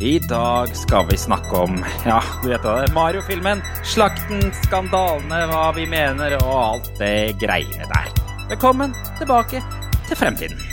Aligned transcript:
I 0.00 0.18
dag 0.18 0.76
skal 0.76 1.06
vi 1.10 1.16
snakke 1.16 1.56
om 1.56 1.84
ja, 2.06 2.22
du 2.42 2.48
vet 2.48 2.62
det, 2.62 2.92
Mario-filmen, 2.94 3.62
slakten, 3.82 4.44
skandalene, 4.62 5.40
hva 5.50 5.64
vi 5.74 5.88
mener 5.90 6.36
og 6.38 6.54
alt 6.54 6.90
det 7.00 7.34
greiene 7.42 7.90
der. 7.90 8.10
Velkommen 8.46 8.94
tilbake 9.18 9.64
til 10.06 10.20
fremtiden. 10.22 10.67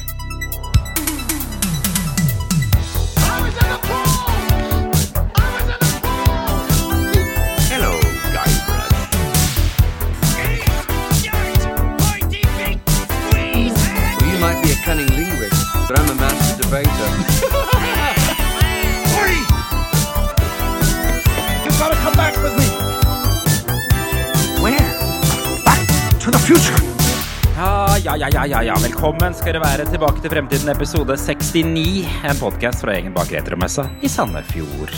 Ja, 28.26 28.30
ja, 28.34 28.46
ja, 28.48 28.62
ja. 28.64 28.76
Velkommen 28.82 29.36
skal 29.38 29.54
dere 29.54 29.60
være 29.62 29.84
tilbake 29.86 30.18
til 30.18 30.32
Fremtiden, 30.34 30.70
episode 30.72 31.14
69. 31.14 32.08
En 32.26 32.40
podkast 32.40 32.82
fra 32.82 32.96
gjengen 32.96 33.14
bak 33.14 33.30
Retromessa 33.30 33.84
i 34.02 34.10
Sandefjord. 34.10 34.94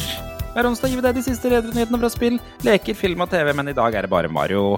Hver 0.54 0.70
onsdag 0.70 0.94
gir 0.94 1.02
vi 1.02 1.04
deg 1.04 1.18
de 1.18 1.24
siste 1.26 1.52
retronyhetene 1.52 2.00
fra 2.00 2.12
spill, 2.14 2.38
leker, 2.64 2.96
film 2.96 3.26
og 3.26 3.28
TV, 3.34 3.52
men 3.58 3.68
i 3.68 3.76
dag 3.76 3.98
er 4.00 4.08
det 4.08 4.12
bare 4.14 4.32
Mario, 4.32 4.78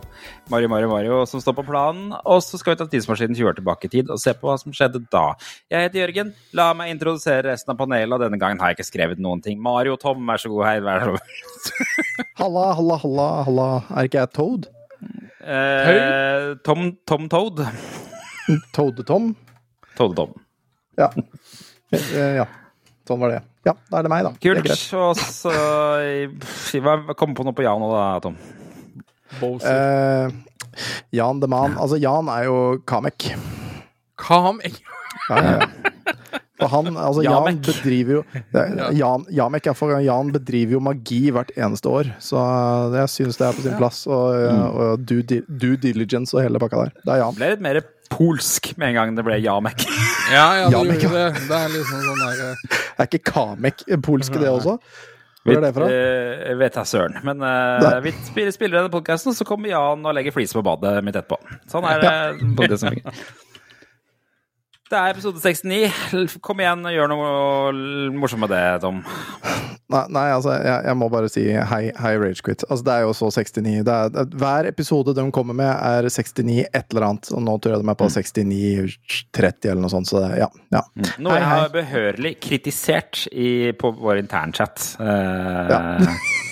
Mario, 0.49 0.72
Mario, 0.73 0.89
Mario 0.89 1.20
som 1.30 1.44
står 1.44 1.59
på 1.59 1.67
planen. 1.70 2.09
Og 2.25 2.41
så 2.41 2.58
skal 2.58 2.73
vi 2.73 2.81
ta 2.81 2.89
tidsmaskinen 2.89 3.38
20 3.38 3.52
år 3.52 3.59
tilbake 3.62 3.85
i 3.85 3.94
tid 3.99 4.09
og 4.09 4.17
se 4.23 4.34
på 4.34 4.50
hva 4.50 4.58
som 4.63 4.73
skjedde 4.73 5.03
da. 5.13 5.27
Jeg 5.70 5.86
heter 5.86 6.08
Jørgen. 6.08 6.34
La 6.58 6.72
meg 6.73 6.95
introdusere 6.95 7.52
resten 7.52 7.75
av 7.75 7.77
panelet, 7.86 8.17
og 8.17 8.25
denne 8.25 8.41
gangen 8.41 8.66
har 8.66 8.73
jeg 8.73 8.80
ikke 8.80 8.89
skrevet 8.89 9.22
noen 9.22 9.45
ting. 9.45 9.61
Mario 9.61 9.94
Tom, 10.02 10.25
vær 10.25 10.41
så 10.41 10.50
god, 10.50 10.66
hei. 10.72 10.78
Vær 10.89 11.06
så 11.06 11.13
god. 11.13 12.28
Halla, 12.41 12.67
halla, 12.81 13.02
halla, 13.06 13.31
halla. 13.45 13.72
Er 13.94 14.09
ikke 14.09 14.23
jeg 14.23 14.38
Toad? 14.41 14.69
Eh, 15.45 16.56
Tom, 16.66 16.95
Tom 17.06 17.30
Toad. 17.30 17.67
Toad-Tom? 18.75 19.31
Toad 19.97 20.16
Tom. 20.17 20.33
Ja. 21.00 21.09
Eh, 21.94 22.36
ja. 22.42 22.45
Sånn 23.08 23.19
var 23.22 23.31
det. 23.33 23.41
Ja, 23.66 23.73
da 23.91 24.00
er 24.00 24.06
det 24.06 24.11
meg, 24.14 24.23
da. 24.28 24.31
Kult. 24.41 24.69
Og 25.00 25.17
så 25.19 25.53
Hva 26.83 27.16
kom 27.17 27.33
på 27.38 27.44
noe 27.47 27.56
på 27.58 27.66
Jan 27.66 27.81
nå, 27.81 27.89
da, 27.91 28.19
Tom? 28.23 28.38
Eh, 29.41 30.30
Jan 31.17 31.41
the 31.41 31.47
Man. 31.52 31.75
Altså, 31.80 31.97
Jan 32.02 32.30
er 32.33 32.47
jo 32.47 32.58
Kamek. 32.89 33.31
Kamek? 34.19 34.80
Ja, 35.30 35.38
ja, 35.44 35.52
ja. 35.59 35.67
For 36.59 36.67
han, 36.73 36.89
altså, 37.00 37.22
Jan 37.23 37.38
Jamek. 37.38 37.59
bedriver 37.63 38.17
jo 38.17 38.23
Jan, 39.00 39.22
Jamek, 39.31 39.69
ja, 39.69 39.73
for 39.78 39.94
Jan 40.03 40.31
bedriver 40.36 40.75
jo 40.75 40.81
magi 40.84 41.22
hvert 41.31 41.53
eneste 41.56 41.88
år, 41.88 42.09
så 42.19 42.41
jeg 42.97 43.11
syns 43.13 43.38
det 43.39 43.45
er 43.47 43.56
på 43.56 43.63
sin 43.63 43.78
plass. 43.80 44.02
Og, 44.11 44.36
Mm. 44.50 44.66
og 44.75 45.06
due, 45.08 45.23
due 45.47 45.78
diligence 45.80 46.36
og 46.36 46.44
hele 46.44 46.59
pakka 46.59 46.84
der. 46.84 46.91
Det 47.06 47.13
er 47.16 47.22
Jan. 47.23 47.31
Det 47.38 47.39
ble 47.39 47.50
litt 47.53 47.63
mer 47.63 47.80
polsk 48.10 48.72
med 48.78 48.92
en 48.92 48.98
gang 48.98 49.14
det 49.18 49.26
ble 49.28 49.40
Jamek. 49.44 49.86
Ja, 50.30 50.44
ja, 50.60 50.66
det 50.70 50.76
Ja, 50.76 50.82
gjorde 50.86 51.10
det. 51.16 51.46
Det 51.50 51.58
er 51.58 51.72
liksom 51.74 52.02
sånn 52.06 52.20
der 52.22 52.42
eh, 52.52 52.82
Er 53.00 53.08
ikke 53.08 53.22
Kamek 53.32 53.82
polsk, 54.06 54.36
det 54.38 54.52
også? 54.52 54.76
Hvor 55.48 55.58
er 55.58 55.64
det 55.64 55.72
fra? 55.74 55.88
Uh, 55.90 56.58
vet 56.60 56.76
jeg 56.78 56.90
søren. 56.92 57.16
Men 57.26 57.42
uh, 57.42 57.98
vi 58.04 58.12
spiller, 58.28 58.54
spiller 58.54 58.82
denne 58.82 58.94
podkasten, 58.94 59.34
så 59.34 59.48
kommer 59.48 59.72
Jan 59.72 60.04
og 60.06 60.14
legger 60.14 60.36
flis 60.36 60.54
på 60.54 60.62
badet 60.66 61.00
mitt 61.08 61.18
etterpå. 61.18 61.40
Sånn 61.72 61.88
er 61.90 62.04
det. 62.04 62.12
fungerer. 62.60 63.24
Det 64.90 64.98
er 64.98 65.12
episode 65.14 65.38
69. 65.38 66.40
Kom 66.42 66.62
igjen, 66.64 66.82
og 66.82 66.94
gjør 66.95 67.09
noe 67.12 68.14
morsomt 68.18 68.42
med 68.42 68.50
det, 68.50 68.64
Tom. 68.82 69.04
Nei, 69.90 70.02
nei 70.14 70.23
altså, 70.34 70.56
jeg, 70.58 70.86
jeg 70.86 70.98
må 70.98 71.09
bare 71.14 71.30
si 71.30 71.44
hei, 71.46 71.81
hei 71.94 72.14
Ragequit. 72.18 72.66
Altså, 72.66 72.86
det 72.88 72.96
er 72.96 73.06
jo 73.06 73.14
så 73.18 73.30
69. 73.34 73.84
Det 73.86 73.96
er, 73.96 74.34
hver 74.41 74.69
episode 74.69 75.13
de 75.18 75.28
kommer 75.36 75.58
med, 75.58 75.69
er 75.69 76.09
69 76.09 76.58
et 76.66 76.81
eller 76.90 77.06
annet. 77.06 77.30
Og 77.38 77.46
nå 77.46 77.58
tror 77.62 77.75
jeg 77.75 77.86
de 77.86 77.94
er 77.94 78.02
på 78.02 78.09
69-30 78.18 79.69
eller 79.69 79.86
noe 79.86 79.94
sånt, 79.94 80.09
så 80.09 80.25
det, 80.25 80.34
ja. 80.41 80.50
ja. 80.74 80.84
Noe 81.22 81.38
jeg 81.38 81.50
har 81.53 81.74
behørig 81.74 82.36
kritisert 82.42 83.28
i, 83.30 83.50
på 83.78 83.94
vår 84.02 84.24
internchat. 84.25 84.94
Eh, 85.06 86.22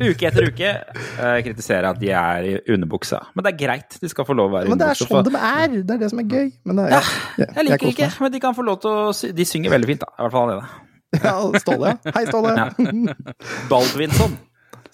Uke 0.00 0.26
etter 0.28 0.48
uke 0.50 0.70
uh, 1.18 1.38
kritiserer 1.46 1.88
at 1.90 2.00
de 2.00 2.10
er 2.12 2.48
i 2.50 2.54
underbuksa. 2.74 3.20
Men 3.34 3.46
det 3.46 3.52
er 3.54 3.58
greit, 3.66 3.98
de 4.02 4.08
skal 4.12 4.26
få 4.28 4.36
lov 4.36 4.50
å 4.50 4.54
være 4.58 4.66
i 4.68 4.72
Men 4.74 4.78
det 4.82 4.88
er 4.92 4.98
sånn 5.00 5.08
for- 5.12 5.22
de 5.28 5.36
er! 5.36 5.76
Det 5.82 5.94
er 5.96 6.02
det 6.04 6.10
som 6.12 6.20
er 6.24 6.28
gøy. 6.32 6.50
Men 6.68 6.76
det, 6.82 6.88
ja, 6.92 7.00
jeg, 7.38 7.48
Jeg 7.56 7.68
liker 7.70 7.92
ikke, 7.94 8.10
men 8.26 8.32
de 8.36 8.40
kan 8.46 8.54
få 8.58 8.66
lov 8.66 8.80
til 8.84 8.90
å 8.90 9.06
sy 9.16 9.30
De 9.36 9.44
synger 9.48 9.72
veldig 9.76 9.88
fint, 9.94 10.04
da. 10.04 10.12
I 10.18 10.26
hvert 10.26 10.36
fall 10.36 10.50
han 10.50 10.56
ene. 10.58 10.82
Ja, 11.22 11.36
Ståle, 11.62 11.94
ja. 11.94 12.12
Hei, 12.18 12.24
Ståle. 12.28 12.52
Ja. 12.58 13.14
Baldvinsson. 13.70 14.36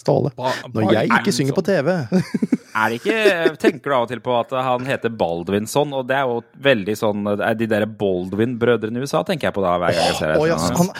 Ståle. 0.02 0.32
ba- 0.36 0.50
Når 0.74 0.92
jeg 0.96 1.10
ikke 1.14 1.32
synger 1.34 1.54
på 1.54 1.62
TV 1.66 1.88
Er 2.82 2.88
det 2.90 2.96
ikke 2.98 3.56
Tenker 3.60 3.90
du 3.92 3.94
av 3.94 4.06
og 4.06 4.10
til 4.10 4.22
på 4.24 4.32
at 4.34 4.50
han 4.64 4.86
heter 4.88 5.12
Baldvinsson, 5.14 5.92
og 5.94 6.06
det 6.08 6.16
er 6.18 6.24
jo 6.30 6.40
veldig 6.64 6.94
sånn 6.98 7.28
er 7.36 7.54
De 7.58 7.68
der 7.70 7.84
Baldwin-brødrene 7.86 8.98
i 8.98 9.04
USA 9.06 9.20
tenker 9.28 9.50
jeg 9.50 9.54
på 9.58 9.62
da 9.64 9.76
hver 9.78 9.94
gang 9.94 10.08
jeg 10.10 10.16
ser 10.18 10.32
det. 10.32 10.48
ja, 10.50 10.56
så 10.58 10.72
han, 10.80 10.90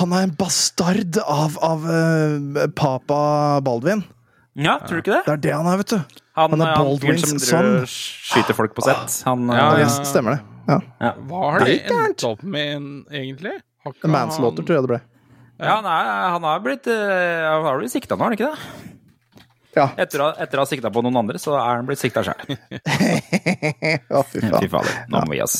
han 0.00 0.12
er 0.16 0.26
en 0.26 0.34
bastard 0.38 1.18
av, 1.22 1.58
av 1.62 1.84
uh, 1.86 2.64
papa 2.74 3.18
Baldwin. 3.64 4.02
Ja, 4.54 4.78
tror 4.82 4.98
du 4.98 5.02
ikke 5.02 5.16
det? 5.16 5.22
Det 5.26 5.32
er 5.34 5.42
det 5.48 5.54
han 5.54 5.68
er, 5.70 5.78
vet 5.82 5.92
du. 5.94 6.20
Han, 6.38 6.50
Han 6.54 6.62
er 6.62 6.72
han 6.72 6.84
Baldwins 6.86 7.28
som 7.30 7.40
sønn. 7.42 7.70
skyter 7.90 8.56
folk 8.58 8.74
på 8.74 8.84
sett. 8.86 9.20
Han 9.26 9.48
Ja, 9.50 9.56
Ja, 9.58 9.68
eh, 9.78 9.84
ja. 9.84 10.04
Stemmer 10.06 10.36
det. 10.36 10.40
Ja. 10.66 11.12
Hva 11.28 11.40
har 11.52 11.66
er 11.68 11.90
endt 11.92 12.24
opp 12.26 12.42
med, 12.42 12.86
egentlig? 13.12 13.58
Manslaughter, 14.08 14.64
tror 14.64 14.78
jeg 14.78 14.86
det 14.86 14.92
ble. 14.94 15.00
ja, 15.60 15.76
er, 15.78 16.10
han 16.34 16.46
har 16.48 16.62
blitt 16.64 16.86
eh, 16.88 17.44
Han 17.52 17.66
har 17.68 17.78
blitt 17.78 17.92
sikta 17.92 18.16
nå, 18.16 18.24
har 18.24 18.32
han 18.32 18.38
ikke 18.38 18.50
det? 18.54 18.93
Ja. 19.74 19.88
Etter, 19.98 20.20
å- 20.22 20.34
etter 20.38 20.60
å 20.60 20.62
ha 20.62 20.68
sikta 20.70 20.90
på 20.94 21.02
noen 21.02 21.16
andre, 21.22 21.38
så 21.42 21.54
er 21.58 21.76
han 21.80 21.86
blitt 21.88 21.98
sikta 21.98 22.22
sjøl. 22.22 22.54
Å, 24.14 24.20
fy 24.28 24.68
fader, 24.70 24.92
nå 25.10 25.22
må 25.24 25.32
vi 25.32 25.38
gi 25.40 25.42
oss. 25.44 25.56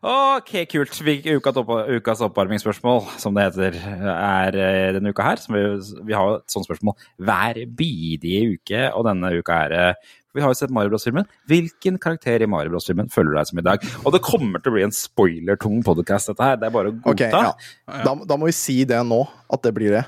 Ok, 0.00 0.52
kult. 0.72 0.96
Vi- 1.04 1.20
Ukas, 1.36 1.58
opp, 1.60 1.70
ukas 1.92 2.22
oppvarmingsspørsmål, 2.24 3.04
som 3.20 3.36
det 3.36 3.44
heter, 3.50 3.76
er 4.12 4.56
eh, 4.56 4.88
denne 4.96 5.12
uka 5.12 5.26
her. 5.26 5.42
Som 5.42 5.56
vi, 5.58 5.62
vi 6.08 6.16
har 6.16 6.30
jo 6.30 6.40
et 6.40 6.52
sånt 6.54 6.66
spørsmål 6.68 6.96
hver 7.20 7.60
bidige 7.78 8.56
uke, 8.56 8.86
og 8.96 9.06
denne 9.10 9.32
uka 9.38 9.60
er 9.68 9.76
eh, 9.78 10.10
Vi 10.32 10.40
har 10.40 10.48
jo 10.48 10.56
sett 10.56 10.72
Mario 10.72 10.88
Bros-filmen. 10.94 11.26
Hvilken 11.50 11.98
karakter 12.00 12.40
i 12.40 12.48
Mario 12.48 12.72
Bros-filmen 12.72 13.10
føler 13.12 13.34
du 13.34 13.36
deg 13.36 13.50
som 13.50 13.60
i 13.60 13.66
dag? 13.66 13.84
Og 14.06 14.14
det 14.16 14.22
kommer 14.24 14.62
til 14.64 14.72
å 14.72 14.76
bli 14.78 14.86
en 14.86 14.94
spoilertung 14.96 15.82
podcast, 15.84 16.30
dette 16.32 16.46
her. 16.48 16.56
Det 16.56 16.70
er 16.70 16.72
bare 16.78 16.88
å 16.88 16.96
godta. 16.96 17.12
Okay, 17.12 17.28
ja. 17.36 18.02
Da, 18.08 18.14
da 18.32 18.38
må 18.40 18.48
vi 18.48 18.56
si 18.56 18.78
det 18.88 19.02
nå, 19.04 19.18
at 19.52 19.60
det 19.68 19.74
blir 19.76 19.92
det. 19.98 20.06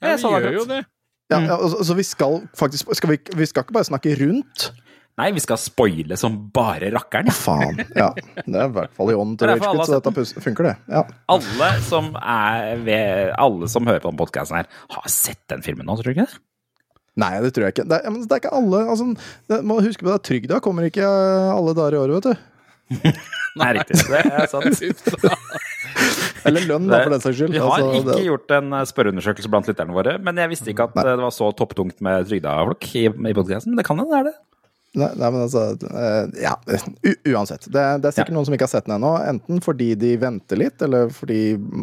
Ja, 0.00 0.14
vi 0.16 0.32
gjør 0.32 0.56
jo 0.62 0.64
det. 0.70 0.80
Ja, 1.32 1.40
ja, 1.42 1.56
altså, 1.58 1.82
så 1.82 1.94
vi 1.98 2.04
skal 2.06 2.42
faktisk 2.54 2.92
skal 2.94 3.10
vi, 3.10 3.20
vi 3.34 3.46
skal 3.48 3.64
ikke 3.66 3.74
bare 3.74 3.88
snakke 3.88 4.14
rundt. 4.20 4.68
Nei, 5.16 5.30
vi 5.32 5.40
skal 5.40 5.56
spoile 5.56 6.16
som 6.20 6.34
bare 6.54 6.90
rakkeren. 6.92 7.32
Faen. 7.32 7.80
Ja. 7.96 8.10
Det 8.16 8.52
er 8.52 8.66
i 8.68 8.74
hvert 8.74 8.92
fall 8.98 9.14
i 9.14 9.16
ånden 9.16 9.38
til 9.40 9.48
Det 9.48 9.54
Ragequit, 9.56 9.88
så 9.88 10.00
dette 10.04 10.42
funker, 10.44 10.68
det. 10.68 10.74
Ja. 10.92 11.06
Alle 11.32 11.70
som, 11.86 12.10
er 12.20 12.82
ved, 12.84 13.32
alle 13.40 13.70
som 13.72 13.88
hører 13.88 14.02
på 14.04 14.10
denne 14.10 14.20
podkasten 14.20 14.60
her, 14.60 14.68
har 14.92 15.08
sett 15.10 15.40
den 15.48 15.64
filmen 15.64 15.88
nå, 15.88 15.96
tror 15.96 16.12
du 16.12 16.12
ikke 16.12 16.28
det? 16.28 16.42
Nei, 17.16 17.32
det 17.40 17.54
tror 17.56 17.64
jeg 17.64 17.78
ikke. 17.78 17.88
Det 17.88 17.96
er, 17.96 18.12
men 18.12 18.26
det 18.26 18.36
er 18.36 18.42
ikke 18.42 18.52
alle 18.58 18.82
altså, 18.92 19.06
det, 19.48 19.62
Må 19.64 19.78
huske 19.80 20.04
på 20.04 20.12
det, 20.12 20.20
trygda 20.28 20.60
kommer 20.60 20.84
ikke 20.84 21.08
alle 21.08 21.72
dager 21.78 21.96
i 21.96 22.02
året, 22.02 22.18
vet 22.18 22.28
du. 22.28 23.12
Nei, 23.62 23.72
riktig. 23.78 24.02
Det 24.04 24.20
er 24.20 24.50
sant. 24.52 24.84
Eller 26.50 26.66
lønn, 26.68 26.88
da, 26.90 27.02
for 27.04 27.14
den 27.16 27.22
saks 27.24 27.38
skyld. 27.40 27.54
Vi 27.54 27.62
har 27.62 27.72
Altså, 27.76 27.92
ikke 28.00 28.16
det, 28.16 28.24
gjort 28.28 28.56
en 28.58 28.72
eh, 28.78 28.84
spørreundersøkelse 28.92 29.52
blant 29.52 29.70
lytterne 29.70 29.96
våre, 29.96 30.16
men 30.22 30.42
jeg 30.42 30.52
visste 30.52 30.72
ikke 30.72 30.88
at 30.90 30.98
Nei. 30.98 31.04
det 31.08 31.16
var 31.22 31.34
så 31.34 31.50
topptungt 31.58 32.00
med 32.04 32.28
trygda 32.30 32.56
folk 32.70 32.88
i, 32.94 33.06
i 33.06 33.34
podkasten. 33.36 33.76
Det 33.78 33.84
kan 33.86 33.98
hende 34.02 34.12
det 34.14 34.20
er 34.22 34.28
det. 34.30 34.36
Nei, 34.96 35.08
nei, 35.20 35.28
men 35.34 35.42
altså 35.44 35.62
eh, 35.76 36.42
Ja, 36.42 36.54
u 36.66 37.12
uansett. 37.34 37.66
Det, 37.70 37.84
det 38.02 38.10
er 38.10 38.14
sikkert 38.16 38.32
Ja. 38.32 38.36
noen 38.38 38.48
som 38.48 38.56
ikke 38.56 38.66
har 38.66 38.72
sett 38.72 38.86
den 38.88 38.96
ennå. 38.96 39.12
Enten 39.28 39.60
fordi 39.64 39.90
de 40.00 40.14
venter 40.20 40.58
litt, 40.60 40.80
eller 40.82 41.10
fordi 41.12 41.40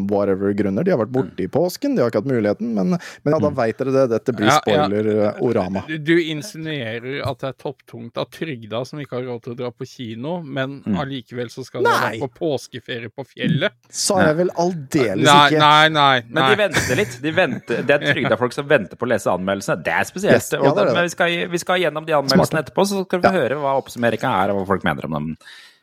whatever 0.10 0.54
grunner. 0.58 0.84
De 0.88 0.92
har 0.96 1.00
vært 1.04 1.14
borte 1.16 1.46
i 1.46 1.50
påsken, 1.52 1.96
de 1.96 2.04
har 2.04 2.12
ikke 2.12 2.24
hatt 2.24 2.32
muligheten. 2.32 2.74
Men, 2.76 2.96
men 2.98 3.36
ja, 3.36 3.40
da 3.44 3.52
veit 3.56 3.78
dere 3.80 3.94
det. 3.96 4.06
Dette 4.18 4.36
blir 4.36 4.50
Ja, 4.50 4.58
ja. 4.66 4.86
spoiler-orama. 4.88 5.86
Du, 6.04 6.14
insinuerer 6.34 7.22
at 7.28 7.40
det 7.44 7.52
er 7.54 7.58
topptungt 7.62 8.18
av 8.22 8.30
trygda 8.34 8.84
som 8.88 9.00
ikke 9.02 9.20
har 9.20 9.28
råd 9.30 9.44
til 9.46 9.56
å 9.56 9.60
dra 9.64 9.72
på 9.74 9.88
kino, 9.88 10.40
men 10.44 10.80
allikevel 11.00 11.50
så 11.54 11.64
skal 11.68 11.86
de 11.86 11.94
dra 11.94 12.12
på 12.24 12.30
påskeferie 12.40 13.12
på 13.14 13.26
fjellet? 13.28 13.76
Sa 13.94 14.20
jeg 14.24 14.38
vel 14.42 14.52
aldeles 14.60 15.24
ikke. 15.28 15.60
nei, 15.62 15.90
nei. 15.94 16.18
nei. 16.28 16.34
Men 16.34 16.50
de 16.50 16.60
venter 16.64 17.00
litt. 17.00 17.18
De 17.24 17.32
venter, 17.36 17.84
det 17.88 17.98
er 18.00 18.06
trygda 18.14 18.38
folk 18.40 18.56
som 18.56 18.68
venter 18.70 19.00
på 19.00 19.08
å 19.08 19.12
lese 19.14 19.32
anmeldelsene. 19.34 19.84
Det 19.86 19.94
er 20.00 20.08
spesielt. 20.10 20.38
Yes, 20.40 20.52
ja, 20.54 20.60
det 20.64 20.72
er 20.72 20.76
det, 20.80 20.86
det. 20.90 20.98
men 20.98 21.08
vi 21.10 21.14
skal, 21.16 21.38
vi 21.54 21.62
skal 21.62 21.82
gjennom 21.84 22.08
de 22.08 22.16
anmeldelsene 22.18 22.64
etterpå, 22.64 22.86
så 22.90 23.03
skal 23.08 23.22
vi 23.24 23.28
Ja. 23.30 23.36
høre 23.36 23.60
hva 23.62 23.76
oppsummeringa 23.82 24.32
er, 24.44 24.52
og 24.54 24.62
hva 24.62 24.66
folk 24.74 24.84
mener 24.88 25.06
om 25.10 25.14
den 25.18 25.30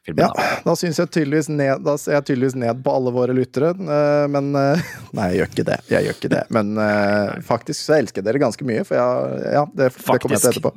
filmen. 0.07 0.23
Ja, 0.25 0.29
da. 0.33 0.45
da 0.65 0.75
synes 0.81 0.97
jeg 0.99 1.11
tydeligvis 1.13 1.49
ned, 1.53 1.83
da 1.85 1.95
ser 2.01 2.17
jeg 2.17 2.25
tydeligvis 2.31 2.55
ned 2.57 2.81
på 2.83 2.95
alle 2.97 3.13
våre 3.13 3.35
lyttere, 3.37 3.75
eh, 3.77 4.27
men 4.33 4.49
eh, 4.57 4.81
Nei, 5.19 5.27
jeg 5.35 5.41
gjør 5.43 5.51
ikke 5.53 5.67
det. 5.69 5.79
Jeg 5.93 6.07
gjør 6.09 6.17
ikke 6.19 6.33
det. 6.33 6.43
Men 6.57 6.73
eh, 6.81 7.35
faktisk 7.47 7.85
så 7.85 7.99
elsker 8.01 8.23
jeg 8.23 8.29
dere 8.31 8.43
ganske 8.43 8.65
mye, 8.69 8.85
for 8.89 8.97
jeg, 8.97 9.45
ja, 9.59 9.65
det, 9.75 9.91
det 9.93 10.19
kommer 10.25 10.37
jeg 10.39 10.45
til 10.47 10.53
etterpå. 10.55 10.73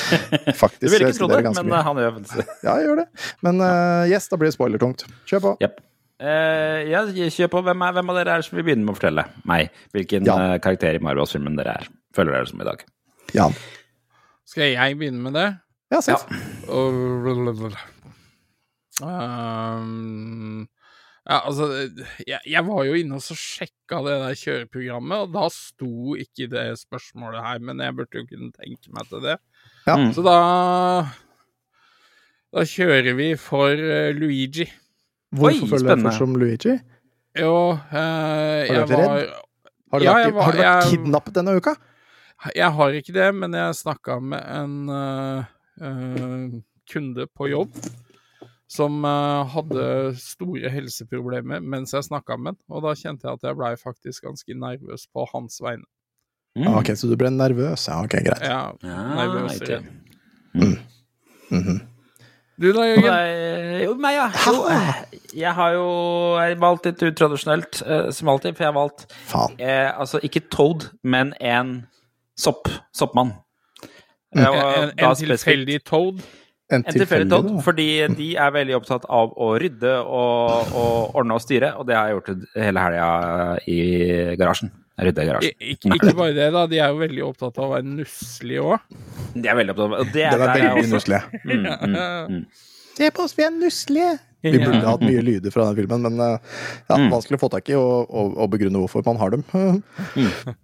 Faktisk 0.62 0.80
Du 0.80 0.86
så 0.86 0.92
ville 0.98 1.08
ikke 1.10 1.18
tro 1.18 1.28
det, 1.32 1.42
men 1.50 1.66
mye. 1.72 1.82
han 1.82 1.96
gjør 2.04 2.16
det. 2.20 2.46
Ja, 2.62 2.76
jeg 2.78 2.86
gjør 2.90 3.00
det. 3.02 3.06
Men 3.42 3.60
yes, 4.12 4.28
da 4.30 4.36
blir 4.38 4.52
det 4.52 4.54
spoilertungt. 4.54 5.06
Kjør 5.26 5.42
på. 5.48 5.54
Yep. 5.64 5.80
Uh, 6.16 6.80
ja, 6.88 7.02
kjør 7.28 7.50
på. 7.52 7.60
Hvem, 7.66 7.82
er, 7.84 7.96
hvem 7.98 8.08
av 8.12 8.16
dere 8.16 8.36
er 8.36 8.40
det 8.40 8.46
som 8.46 8.56
vil 8.56 8.64
begynne 8.64 8.86
med 8.86 8.94
å 8.94 8.96
fortelle 8.96 9.24
meg 9.50 9.74
hvilken 9.92 10.24
Ja. 10.28 10.36
karakter 10.64 10.96
i 10.96 11.02
Marvel-filmen 11.04 11.58
dere 11.58 11.74
er? 11.82 11.88
Føler 12.16 12.38
dere 12.38 12.48
som 12.48 12.62
i 12.62 12.68
dag? 12.68 12.84
Jan. 13.36 13.56
Skal 14.48 14.70
jeg 14.72 14.96
begynne 14.96 15.20
med 15.26 15.34
det? 15.36 15.48
Ja, 15.92 16.00
Sif. 16.02 16.24
Ja. 16.26 16.26
Um, 19.02 20.66
ja, 21.26 21.40
altså 21.46 21.66
jeg, 22.26 22.38
jeg 22.46 22.62
var 22.66 22.84
jo 22.86 22.94
inne 22.96 23.18
og 23.18 23.22
så 23.24 23.34
sjekka 23.38 23.98
det 24.06 24.14
der 24.22 24.38
kjøreprogrammet, 24.40 25.24
og 25.26 25.32
da 25.34 25.46
sto 25.52 26.14
ikke 26.18 26.46
det 26.52 26.64
spørsmålet 26.80 27.42
her, 27.44 27.62
men 27.66 27.82
jeg 27.82 27.96
burde 27.98 28.22
jo 28.22 28.26
kunne 28.30 28.52
tenke 28.56 28.92
meg 28.94 29.08
til 29.10 29.24
det. 29.26 29.36
Ja. 29.86 29.96
Mm. 30.00 30.10
Så 30.16 30.24
da 30.26 30.36
Da 32.56 32.62
kjører 32.64 33.16
vi 33.18 33.32
for 33.36 33.74
uh, 33.74 34.12
Luigi. 34.16 34.64
Hvorfor 35.34 35.66
Oi, 35.66 35.70
føler 35.74 35.98
du 36.00 36.06
som 36.14 36.36
Luigi? 36.40 36.76
Jo, 37.36 37.56
uh, 37.74 38.62
jeg 38.70 38.86
var 38.86 38.94
redd? 38.94 39.34
Har 39.92 40.00
du 40.00 40.04
Ja, 40.06 40.14
vært, 40.14 40.32
var- 40.34 40.42
har 40.46 40.52
du 40.52 40.58
vært 40.58 40.64
jeg- 40.66 40.90
kidnappet 40.94 41.34
denne 41.36 41.56
uka? 41.58 41.74
Jeg 42.54 42.70
har 42.78 42.90
ikke 42.92 43.12
det, 43.16 43.34
men 43.34 43.52
jeg 43.56 43.74
snakka 43.78 44.18
med 44.20 44.42
en 44.44 44.88
eh, 44.92 45.44
kunde 46.86 47.26
på 47.36 47.48
jobb 47.50 47.74
som 48.70 49.04
eh, 49.04 49.42
hadde 49.54 49.88
store 50.18 50.70
helseproblemer 50.74 51.62
mens 51.62 51.94
jeg 51.94 52.06
snakka 52.08 52.38
med 52.40 52.54
han, 52.54 52.62
og 52.70 52.86
da 52.86 52.94
kjente 52.98 53.28
jeg 53.28 53.38
at 53.38 53.46
jeg 53.46 53.58
blei 53.58 53.74
faktisk 53.80 54.26
ganske 54.26 54.58
nervøs 54.58 55.06
på 55.14 55.26
hans 55.32 55.60
vegne. 55.62 55.86
Mm. 56.56 56.70
Ah, 56.70 56.78
Ok, 56.80 56.94
så 56.96 57.10
du 57.10 57.16
ble 57.20 57.30
nervøs? 57.30 57.86
Ja, 57.88 58.00
ok, 58.02 58.16
greit. 58.26 58.42
Ja, 58.42 58.72
Ja, 58.82 59.80
mm. 60.54 60.78
Mm 61.50 61.62
-hmm. 61.62 61.80
Du 62.56 62.72
da, 62.72 62.86
Jørgen? 62.88 63.82
Jo, 63.84 63.94
meg, 63.94 64.14
ja. 64.14 64.30
Jo, 64.46 64.64
eh, 64.64 64.94
jeg 65.34 65.54
har 65.54 65.72
jo 65.72 65.88
jeg 66.40 66.60
valgt 66.60 66.86
litt 66.86 67.02
utradisjonelt, 67.02 67.82
uh, 67.86 68.10
som 68.10 68.28
alltid, 68.28 68.56
for 68.56 68.64
jeg 68.64 68.72
har 68.72 68.80
valgt 68.80 69.12
Faen. 69.12 69.60
eh, 69.60 70.00
altså 70.00 70.20
ikke 70.22 70.40
Toad, 70.50 70.88
men 71.04 71.34
en 71.40 71.86
sopp. 72.36 72.68
Soppmann. 72.94 73.32
Mm. 74.36 74.46
En, 74.46 74.90
en, 74.90 74.90
en 75.10 75.14
tilfeldig 75.16 75.78
Toad? 75.88 76.18
En 76.76 76.82
tilfeldig 76.82 77.28
Toad, 77.30 77.50
fordi 77.64 77.86
de 78.18 78.26
er 78.42 78.50
veldig 78.52 78.74
opptatt 78.76 79.04
av 79.08 79.32
å 79.38 79.52
rydde 79.62 79.92
og, 80.02 80.72
og 80.76 81.14
ordne 81.20 81.36
og 81.38 81.42
styre, 81.44 81.70
og 81.78 81.86
det 81.88 81.94
har 81.96 82.10
jeg 82.10 82.18
gjort 82.18 82.48
hele 82.58 82.82
helga 82.86 83.08
i 83.70 83.78
garasjen. 84.40 84.72
Rydde 84.96 85.26
garasjen. 85.28 85.56
Ikke, 85.60 85.92
ikke 85.98 86.14
bare 86.16 86.32
det, 86.36 86.48
da. 86.54 86.62
De 86.72 86.78
er 86.80 86.88
jo 86.92 87.00
veldig 87.02 87.24
opptatt 87.26 87.58
av 87.60 87.66
å 87.66 87.72
være 87.74 87.84
nusselige 87.88 88.62
òg. 88.64 88.94
De 89.36 89.48
er 89.52 89.58
veldig 89.58 89.74
opptatt 89.76 89.98
av 90.00 90.12
det. 90.14 90.24
Er 90.28 90.38
der 90.40 90.52
jeg 90.56 90.62
veldig 90.62 90.84
også- 90.84 90.94
nusselig. 90.96 91.20
Mm, 91.44 91.66
mm, 91.66 91.98
mm. 92.36 92.46
Se 92.96 93.10
på 93.12 93.26
oss, 93.26 93.34
vi 93.36 93.44
er 93.44 93.52
nusselige! 93.52 94.14
Vi 94.46 94.58
burde 94.62 94.78
hatt 94.86 95.02
mye 95.02 95.22
lyder 95.26 95.50
fra 95.52 95.64
den 95.68 95.76
filmen, 95.80 96.04
men 96.06 96.20
eh, 96.22 96.38
ja, 96.88 96.96
Mm. 96.96 97.08
vanskelig 97.12 97.36
å 97.38 97.42
få 97.42 97.48
tak 97.50 97.68
i 97.72 97.74
og, 97.76 98.06
og, 98.08 98.36
og 98.40 98.50
begrunne 98.52 98.78
hvorfor 98.78 99.02
man 99.06 99.18
har 99.20 99.34
dem. 99.34 99.42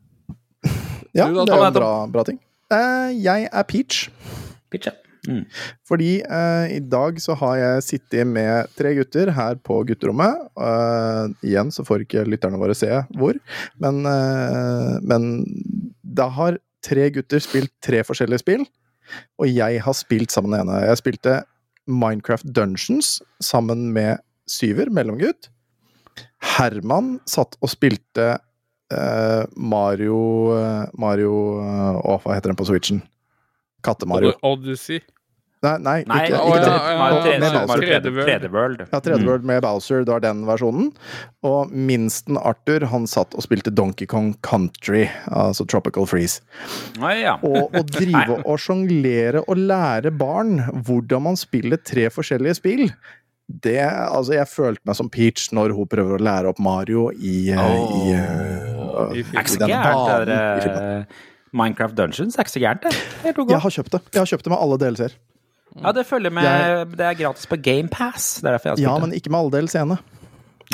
Ja, 1.12 1.26
det 1.28 1.42
er 1.44 1.58
jo 1.58 1.64
en 1.66 1.74
bra, 1.76 1.90
bra 2.08 2.22
ting. 2.24 2.38
Eh, 2.72 3.14
jeg 3.20 3.48
er 3.52 3.64
Peach. 3.68 4.08
Peach, 4.72 4.88
ja. 4.88 4.96
Mm. 5.28 5.44
Fordi 5.86 6.16
eh, 6.18 6.72
i 6.76 6.80
dag 6.90 7.18
så 7.22 7.36
har 7.38 7.54
jeg 7.60 7.84
sittet 7.86 8.26
med 8.26 8.72
tre 8.74 8.90
gutter 8.96 9.30
her 9.36 9.58
på 9.62 9.78
gutterommet. 9.86 10.48
Eh, 10.58 11.34
igjen 11.46 11.70
så 11.74 11.84
får 11.86 12.06
ikke 12.06 12.24
lytterne 12.26 12.58
våre 12.58 12.74
se 12.74 12.90
hvor, 13.18 13.38
men, 13.82 14.02
eh, 14.08 14.96
men 15.06 15.28
da 16.02 16.26
har 16.38 16.58
tre 16.82 17.06
gutter 17.14 17.42
spilt 17.42 17.70
tre 17.84 18.02
forskjellige 18.06 18.42
spill, 18.42 18.66
og 19.38 19.46
jeg 19.46 19.78
har 19.84 19.94
spilt 19.94 20.34
sammen 20.34 20.56
med 20.56 20.64
ene. 20.64 20.82
Jeg 20.88 20.98
spilte 20.98 21.38
Minecraft 21.86 22.50
Dungeons 22.54 23.20
sammen 23.42 23.92
med 23.94 24.22
Syver, 24.50 24.90
mellomgutt. 24.90 25.52
Herman 26.56 27.20
satt 27.30 27.54
og 27.62 27.70
spilte 27.70 28.34
Mario 29.56 30.18
eh, 30.58 30.84
Mario 30.98 31.34
eh, 31.62 31.98
Å, 32.02 32.20
hva 32.22 32.36
heter 32.36 32.52
den 32.52 32.60
på 32.60 32.68
Switchen? 32.68 33.02
Katte-Mario. 33.82 34.36
Odyssey. 34.46 35.02
Nei, 35.62 35.76
nei, 35.78 35.98
Nei, 36.10 36.24
ikke, 36.26 36.38
å, 36.42 36.54
ikke 36.56 36.62
det. 36.64 36.70
ja, 36.74 36.94
Mario 36.98 37.18
ja, 37.18 37.22
3D 37.22 37.38
med 37.38 37.54
Bowser. 37.54 37.84
3D 37.86 38.12
3D 38.26 38.48
World. 38.50 38.80
Ja, 38.82 38.98
3D 38.98 39.26
World 39.28 39.44
med 39.46 39.60
Bowser, 39.62 40.02
det 40.02 40.10
var 40.10 40.24
den 40.24 40.40
versjonen. 40.48 40.88
Og 41.46 41.70
minsten 41.70 42.38
Arthur, 42.40 42.88
han 42.90 43.06
satt 43.10 43.36
og 43.38 43.46
spilte 43.46 43.70
Donkey 43.70 44.10
Kong 44.10 44.32
Country, 44.42 45.04
altså 45.30 45.66
Tropical 45.70 46.08
Freeze. 46.10 46.42
Ja. 46.98 47.36
Og 47.46 47.70
å 47.78 47.84
drive 47.86 48.40
og 48.42 48.58
sjonglere 48.62 49.44
og 49.46 49.62
lære 49.70 50.10
barn 50.10 50.58
hvordan 50.82 51.28
man 51.30 51.38
spiller 51.38 51.78
tre 51.78 52.08
forskjellige 52.10 52.58
spill 52.58 52.88
det, 53.62 53.82
altså 53.84 54.36
Jeg 54.38 54.48
følte 54.48 54.88
meg 54.88 54.96
som 54.96 55.10
Peach 55.12 55.50
når 55.54 55.74
hun 55.76 55.88
prøver 55.90 56.16
å 56.16 56.22
lære 56.22 56.52
opp 56.52 56.60
Mario 56.62 57.10
i, 57.12 57.52
oh. 57.58 57.96
i, 58.08 58.14
eh, 58.92 59.12
I 59.16 59.20
er 59.22 59.42
ikke 59.42 59.52
så 59.52 59.58
i 59.58 59.62
denne 59.64 59.82
gærent, 59.82 60.26
det 60.26 60.38
banen 60.38 60.62
der 60.68 61.00
eh, 61.00 61.04
Minecraft 61.52 61.94
Dungeons. 61.98 62.36
Er 62.38 62.44
ikke 62.46 62.54
så 62.56 62.62
gærent, 62.62 62.82
det. 62.82 62.94
Jeg 63.52 63.60
har 63.60 63.70
kjøpt 63.76 63.90
det. 63.96 64.00
Jeg 64.14 64.20
har 64.24 64.30
kjøpt 64.32 64.44
det 64.48 64.52
med 64.54 64.58
alle 64.64 64.78
DLC-er. 64.80 65.14
Ja, 65.82 65.92
det 65.96 66.04
følger 66.06 66.30
med 66.30 66.44
Jeg- 66.44 66.86
Det 66.96 67.00
er 67.08 67.14
gratis 67.24 67.46
på 67.48 67.56
GamePass. 67.62 68.40
Det 68.40 68.48
er 68.48 68.52
derfor 68.58 68.68
jeg 68.76 68.84
har 68.86 68.92
Ja, 68.92 68.98
men 69.06 69.12
ikke 69.16 69.30
med 69.30 69.38
alle 69.40 69.50
DLC-ene. 69.56 69.98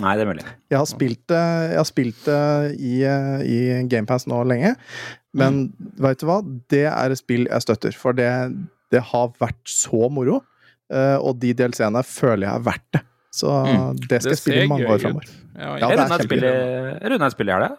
Nei, 0.00 0.14
det 0.16 0.22
er 0.22 0.30
mulig. 0.30 0.44
Jeg 0.70 0.78
har 0.78 0.86
spilt 0.86 1.22
det, 1.26 1.42
jeg 1.72 1.76
har 1.78 1.84
spilt 1.88 2.24
det 2.24 2.76
i, 2.78 3.02
i 3.02 3.58
GamePass 3.90 4.26
nå 4.30 4.44
lenge, 4.46 4.76
men 5.34 5.72
vet 5.98 6.18
du 6.20 6.26
hva? 6.26 6.36
Det 6.70 6.84
er 6.86 7.10
et 7.10 7.18
spill 7.18 7.46
jeg 7.50 7.62
støtter, 7.62 7.92
for 7.98 8.12
det, 8.14 8.28
det 8.94 9.02
har 9.10 9.32
vært 9.40 9.58
så 9.66 10.08
moro. 10.10 10.42
eh, 10.92 11.16
Og 11.18 11.38
de 11.40 11.52
DLC-ene 11.52 12.04
føler 12.06 12.46
jeg 12.46 12.54
er 12.54 12.62
verdt 12.70 12.86
det. 12.94 13.02
Så 13.34 13.50
det 14.08 14.22
skal 14.22 14.30
jeg 14.32 14.38
spille 14.38 14.62
i 14.64 14.68
mange 14.70 14.86
år 14.88 14.98
framover. 15.02 15.26
Ja, 15.58 15.64
Ja, 15.64 15.74
Jeg 15.74 15.90
det 15.90 15.98
runda 15.98 16.18
spill 16.22 16.40
jeg 16.46 17.10
rundet 17.10 17.26
et 17.26 17.32
spill 17.32 17.48
i 17.48 17.52
helga. 17.52 17.76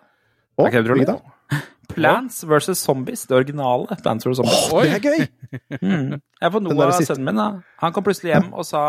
Utrolig? 0.68 1.06
hvilket 1.06 1.14
da? 1.16 1.62
Plants 1.94 2.44
vs. 2.46 2.76
Zombies. 2.78 3.26
Det 3.30 3.38
originale 3.38 3.98
Plants 4.04 4.28
vs. 4.28 4.42
Zombies. 4.42 4.68
Åh, 4.74 4.84
Det 4.84 5.00
er 5.00 5.08
gøy! 5.10 5.28
Mm. 5.80 6.20
Jeg 6.42 6.52
får 6.54 6.62
noe 6.62 6.86
av 6.86 6.92
sønnen 7.02 7.26
min. 7.26 7.40
da. 7.40 7.46
Han 7.82 7.94
kom 7.96 8.04
plutselig 8.06 8.36
hjem 8.36 8.52
og 8.54 8.66
sa 8.68 8.82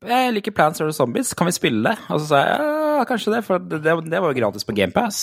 jeg 0.00 0.32
liker 0.36 0.54
Plants 0.54 0.80
vs. 0.80 0.96
Zombies, 0.96 1.32
kan 1.36 1.48
vi 1.48 1.54
spille 1.56 1.82
det? 1.90 1.96
Og 2.08 2.20
så 2.22 2.28
sa 2.30 2.42
jeg 2.46 2.66
ja, 3.02 3.06
kanskje 3.08 3.32
det, 3.34 3.40
for 3.46 3.62
det, 3.62 3.80
det, 3.82 4.20
var 4.22 4.30
jo 4.30 4.38
gratis 4.38 4.66
på 4.68 4.74
GamePass. 4.76 5.20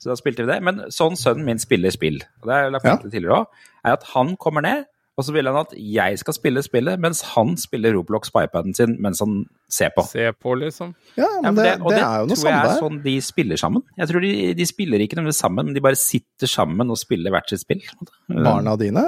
Så 0.00 0.10
da 0.10 0.16
spilte 0.18 0.44
vi 0.44 0.50
det. 0.50 0.58
Men 0.66 0.82
sånn 0.94 1.18
sønnen 1.18 1.46
min 1.46 1.62
spiller 1.62 1.94
spill, 1.94 2.18
og 2.40 2.48
det 2.48 2.56
har 2.56 2.64
jeg 2.66 2.74
lagt 2.74 2.88
merke 2.88 3.06
til 3.06 3.14
tidligere 3.14 3.42
òg, 3.42 3.68
er 3.84 3.96
at 3.96 4.08
han 4.14 4.34
kommer 4.40 4.66
ned, 4.66 4.88
og 5.20 5.26
så 5.28 5.34
vil 5.36 5.46
han 5.50 5.58
at 5.60 5.74
jeg 5.76 6.18
skal 6.22 6.34
spille 6.36 6.62
spillet, 6.64 6.98
mens 7.04 7.20
han 7.34 7.52
spiller 7.60 7.92
Roblox 7.94 8.32
på 8.32 8.40
iPaden 8.46 8.72
sin 8.76 8.96
mens 9.04 9.20
han 9.22 9.42
ser 9.70 9.92
på. 9.94 10.02
Se 10.08 10.30
på, 10.32 10.54
liksom. 10.58 10.94
Ja, 11.20 11.28
Ja, 11.28 11.50
men 11.52 11.60
det, 11.60 11.76
det, 11.78 11.92
det 11.94 12.00
er 12.00 12.22
jo 12.24 12.30
noe 12.30 12.38
tror 12.40 12.50
jeg 12.50 12.70
er 12.72 12.80
sånn 12.80 13.00
de 13.04 13.14
spiller 13.22 13.60
sammen. 13.60 13.84
Jeg 14.00 14.08
tror 14.10 14.24
de, 14.24 14.32
de 14.56 14.66
spiller 14.68 15.04
ikke 15.04 15.20
nemlig 15.20 15.36
sammen, 15.38 15.68
men 15.70 15.76
de 15.76 15.84
bare 15.84 15.98
sitter 16.00 16.48
sammen 16.50 16.90
og 16.90 16.98
spiller 16.98 17.30
hvert 17.36 17.52
sitt 17.52 17.62
spill. 17.66 17.84
Barna 18.32 18.74
dine. 18.80 19.04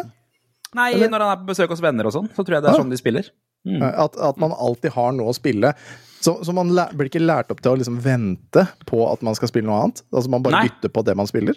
Nei, 0.77 0.93
Eller- 0.95 1.11
når 1.13 1.21
han 1.27 1.33
er 1.35 1.41
på 1.43 1.51
besøk 1.53 1.73
hos 1.75 1.83
venner 1.85 2.07
og 2.09 2.15
sånn, 2.15 2.31
så 2.37 2.45
tror 2.45 2.57
jeg 2.61 2.63
det 2.63 2.71
er 2.71 2.77
Ja. 2.79 2.85
sånn 2.85 2.93
de 2.93 3.01
spiller. 3.01 3.33
Mm. 3.67 3.83
At, 3.83 4.17
at 4.19 4.39
man 4.43 4.51
alltid 4.53 4.91
har 4.97 5.13
noe 5.15 5.31
å 5.31 5.35
spille. 5.37 5.75
Så, 6.23 6.37
så 6.47 6.53
man 6.55 6.71
lær, 6.75 6.91
blir 6.97 7.09
ikke 7.11 7.21
lært 7.23 7.51
opp 7.51 7.61
til 7.63 7.73
å 7.73 7.79
liksom 7.79 8.01
vente 8.03 8.65
på 8.87 9.05
at 9.11 9.23
man 9.23 9.35
skal 9.39 9.49
spille 9.51 9.67
noe 9.69 9.81
annet. 9.85 10.03
Altså 10.13 10.31
Man 10.31 10.43
bare 10.43 10.61
Nei. 10.61 10.69
bytter 10.69 10.91
på 10.95 11.05
det 11.07 11.15
man 11.19 11.27
spiller. 11.31 11.55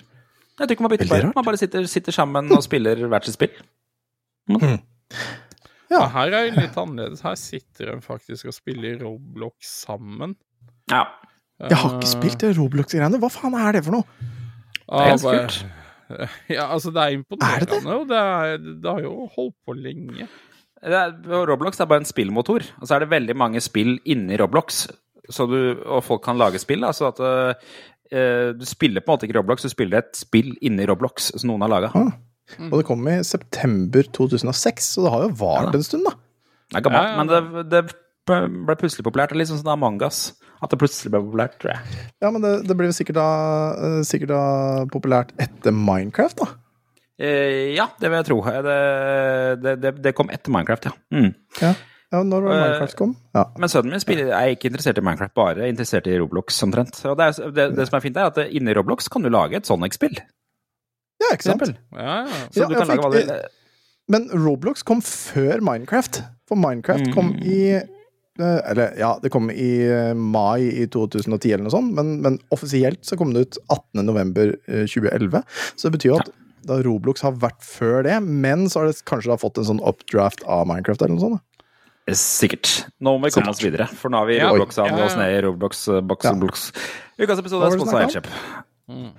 Jeg 0.55 0.67
tror 0.69 0.75
ikke 0.77 0.85
man 0.85 0.91
bytter 0.93 1.09
på 1.09 1.17
det. 1.21 1.31
Man 1.35 1.43
bare 1.47 1.57
sitter, 1.59 1.85
sitter 1.91 2.11
sammen 2.15 2.51
og 2.55 2.61
spiller 2.63 2.95
hvert 3.11 3.25
sitt 3.27 3.35
spill. 3.35 3.49
Ja. 4.49 4.77
Ja, 5.91 6.01
her 6.11 6.33
er 6.33 6.49
det 6.49 6.57
litt 6.57 6.77
annerledes. 6.81 7.21
Her 7.23 7.35
sitter 7.39 7.91
de 7.93 8.01
faktisk 8.03 8.49
og 8.49 8.55
spiller 8.57 8.97
Roblox 9.03 9.69
sammen. 9.85 10.33
Ja. 10.91 11.03
Jeg 11.61 11.77
har 11.79 11.93
ikke 11.99 12.09
spilt 12.09 12.41
det 12.41 12.55
Roblox-greiene. 12.57 13.19
Hva 13.21 13.29
faen 13.31 13.55
er 13.55 13.77
det 13.77 13.83
for 13.85 13.99
noe? 13.99 14.07
Det 14.85 15.05
er 15.13 15.21
bare- 15.23 15.45
kult. 15.45 15.65
Ja, 16.53 16.67
altså, 16.69 16.91
det 16.93 17.01
er 17.01 17.07
Er 17.07 17.09
det 17.09 17.17
imponerende, 17.17 17.69
det? 17.71 17.93
og 17.95 18.03
det, 18.11 18.17
er, 18.17 18.57
det 18.83 18.91
har 18.91 18.99
jo 19.01 19.13
holdt 19.35 19.55
på 19.65 19.73
lenge. 19.73 20.27
Det 20.85 20.93
er, 20.99 21.15
Roblox 21.49 21.79
er 21.81 21.87
bare 21.89 22.03
en 22.03 22.05
spillmotor, 22.05 22.61
og 22.77 22.85
så 22.85 22.95
er 22.95 22.99
det 23.05 23.09
veldig 23.09 23.35
mange 23.41 23.61
spill 23.63 23.95
inni 24.05 24.37
Roblox. 24.37 24.83
Så 25.33 25.47
du, 25.49 25.57
og 25.89 26.03
folk 26.05 26.21
kan 26.27 26.37
lage 26.37 26.59
spill. 26.61 26.83
Altså 26.85 27.07
at 27.09 27.21
uh, 27.25 28.51
du 28.53 28.65
spiller 28.69 29.01
på 29.01 29.09
en 29.09 29.15
måte 29.15 29.25
ikke 29.25 29.39
Roblox, 29.39 29.65
du 29.65 29.69
spiller 29.73 30.03
et 30.03 30.13
spill 30.19 30.51
inni 30.61 30.85
Roblox 30.85 31.31
som 31.33 31.49
noen 31.49 31.65
har 31.65 31.73
laga. 31.73 31.89
Ah. 31.97 32.11
Og 32.69 32.79
det 32.79 32.85
kom 32.87 33.07
i 33.09 33.19
september 33.25 34.07
2006, 34.15 34.89
så 34.95 35.05
det 35.05 35.13
har 35.13 35.23
jo 35.25 35.35
vart 35.39 35.69
Ja 35.71 35.79
en 35.79 35.85
stund, 35.85 36.05
da. 36.07 36.15
Det 36.71 36.79
er 36.79 36.85
gammelt, 36.85 37.05
Ja, 37.05 37.13
ja, 37.13 37.21
men 37.21 37.29
det, 37.29 37.63
det 37.71 37.83
ble 38.25 38.75
plutselig 38.79 39.05
populært. 39.05 39.31
Det 39.31 39.37
er 39.37 39.43
litt 39.43 39.51
sånn 39.51 39.61
som 39.61 39.71
Among 39.75 40.01
us. 40.05 40.33
At 40.63 40.71
det 40.71 40.79
plutselig 40.81 41.11
ble 41.13 41.21
populært, 41.25 41.57
tror 41.61 41.75
jeg. 41.75 42.03
Ja, 42.23 42.31
men 42.33 42.45
det, 42.45 42.53
det 42.69 42.77
ble 42.79 42.91
sikkert 42.95 43.19
da, 43.19 43.29
eh, 43.75 43.97
sikkert 44.07 44.31
da 44.31 44.43
populært 44.93 45.33
etter 45.41 45.75
Minecraft, 45.75 46.41
da. 46.41 46.47
Eh, 47.21 47.75
ja, 47.75 47.89
det 47.99 48.09
vil 48.09 48.17
jeg 48.19 48.27
tro. 48.29 48.39
Det, 48.45 48.77
det, 49.63 49.75
det, 49.83 49.91
det 50.03 50.15
kom 50.17 50.31
etter 50.33 50.53
Minecraft, 50.55 50.89
ja. 50.89 50.95
Mm. 51.15 51.29
Ja, 51.61 51.73
ja 52.15 52.23
når 52.27 52.47
var 52.47 52.55
Eh, 52.55 52.63
Minecraft 52.63 52.99
kom? 53.01 53.13
Ja. 53.35 53.45
Men 53.61 53.71
sønnen 53.71 53.95
min 53.95 54.03
spiller, 54.03 54.31
er 54.35 54.55
ikke 54.55 54.71
interessert 54.71 55.01
i 55.01 55.05
Minecraft, 55.05 55.35
bare 55.37 55.69
interessert 55.69 56.09
i 56.09 56.17
Roblox, 56.17 56.61
omtrent. 56.65 57.03
Og 57.05 57.19
det, 57.19 57.29
er, 57.29 57.53
det, 57.59 57.69
det 57.77 57.89
som 57.89 57.99
er 57.99 58.07
fint, 58.07 58.17
er 58.17 58.31
at 58.31 58.41
inni 58.47 58.75
Roblox 58.75 59.11
kan 59.11 59.25
du 59.25 59.31
lage 59.33 59.59
et 59.59 59.69
Sonic-spill, 59.69 60.17
ja, 61.21 61.31
ikke 61.33 61.43
sant? 61.47 61.61
Ja, 61.93 62.25
ja. 62.25 62.39
Så 62.51 62.61
Ja, 62.63 62.67
du 62.67 62.75
kan 62.75 62.87
lage 62.87 63.01
hva 63.05 63.11
du 63.11 63.17
vil. 63.19 63.31
Men 64.07 64.27
Roblox 64.29 64.83
kom 64.85 64.99
før 65.01 65.61
Minecraft. 65.65 66.21
For 66.47 66.55
Minecraft 66.61 67.13
kom 67.15 67.33
Mm. 67.33 67.43
i 67.49 67.59
eh, 67.73 68.59
Eller 68.69 68.93
ja, 68.99 69.13
det 69.23 69.31
kom 69.31 69.49
i 69.49 69.69
eh, 69.87 70.13
mai 70.13 70.59
i 70.67 70.85
2010 70.91 71.53
eller 71.53 71.63
noe 71.63 71.71
sånt, 71.73 71.93
men, 71.95 72.21
men 72.21 72.37
offisielt 72.51 72.99
så 73.07 73.15
kom 73.17 73.31
det 73.33 73.45
ut 73.47 73.57
18.11.2011. 73.71 75.43
Så 75.75 75.87
det 75.89 75.93
betyr 75.97 76.11
jo 76.11 76.19
at 76.19 76.29
da 76.65 76.79
Roblox 76.85 77.21
har 77.21 77.35
vært 77.37 77.61
før 77.63 78.03
det, 78.07 78.19
men 78.25 78.65
så 78.69 78.81
har 78.81 78.89
det 78.89 78.99
kanskje 79.07 79.29
da 79.31 79.37
fått 79.41 79.59
en 79.61 79.67
sånn 79.69 79.81
updraft 79.85 80.41
av 80.49 80.65
Minecraft 80.69 81.01
eller 81.05 81.15
noe 81.15 81.23
sånt. 81.25 81.39
da. 81.39 81.41
Sikkert. 82.13 82.71
Nå 83.01 83.15
må 83.17 83.25
vi 83.29 83.33
komme 83.33 83.49
oss 83.53 83.61
videre, 83.63 83.87
for 83.97 84.09
nå 84.13 84.19
har 84.21 84.27
vi 84.29 84.35
Ja. 84.37 84.49
Roblox-a 84.51 84.85
Ja, 84.85 84.97
ja. 84.97 85.05
oss 85.07 85.15
ned 85.17 85.31
i 85.33 85.41
Roblox-boks. 85.45 86.39
box 86.41 86.71
Ja. 86.75 87.25
Ukas 87.25 87.39
episode 87.41 87.65
er 87.65 87.77
sponsa 87.79 87.95
av 87.97 88.01
Elkjøp. 88.09 88.27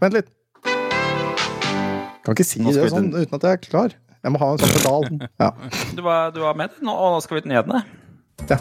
Vent 0.00 0.12
litt. 0.14 0.28
Kan 2.26 2.34
ikke 2.34 2.44
si 2.48 2.58
det 2.66 2.88
sånn 2.90 3.12
uten 3.14 3.36
at 3.38 3.44
jeg 3.46 3.56
er 3.56 3.62
klar. 3.62 3.92
Jeg 4.26 4.34
må 4.34 4.40
ha 4.42 4.48
en 4.52 4.58
sånn 4.58 4.74
pedal. 4.74 5.06
Ja. 5.44 5.52
Du 5.94 6.02
var, 6.02 6.32
du 6.34 6.40
var 6.42 6.58
med 6.58 6.74
nå, 6.82 6.90
og 6.90 7.14
nå 7.14 7.22
skal 7.22 7.38
vi 7.38 7.46
til 7.46 7.54
nyhetene. 7.54 7.84
ja. 8.50 8.58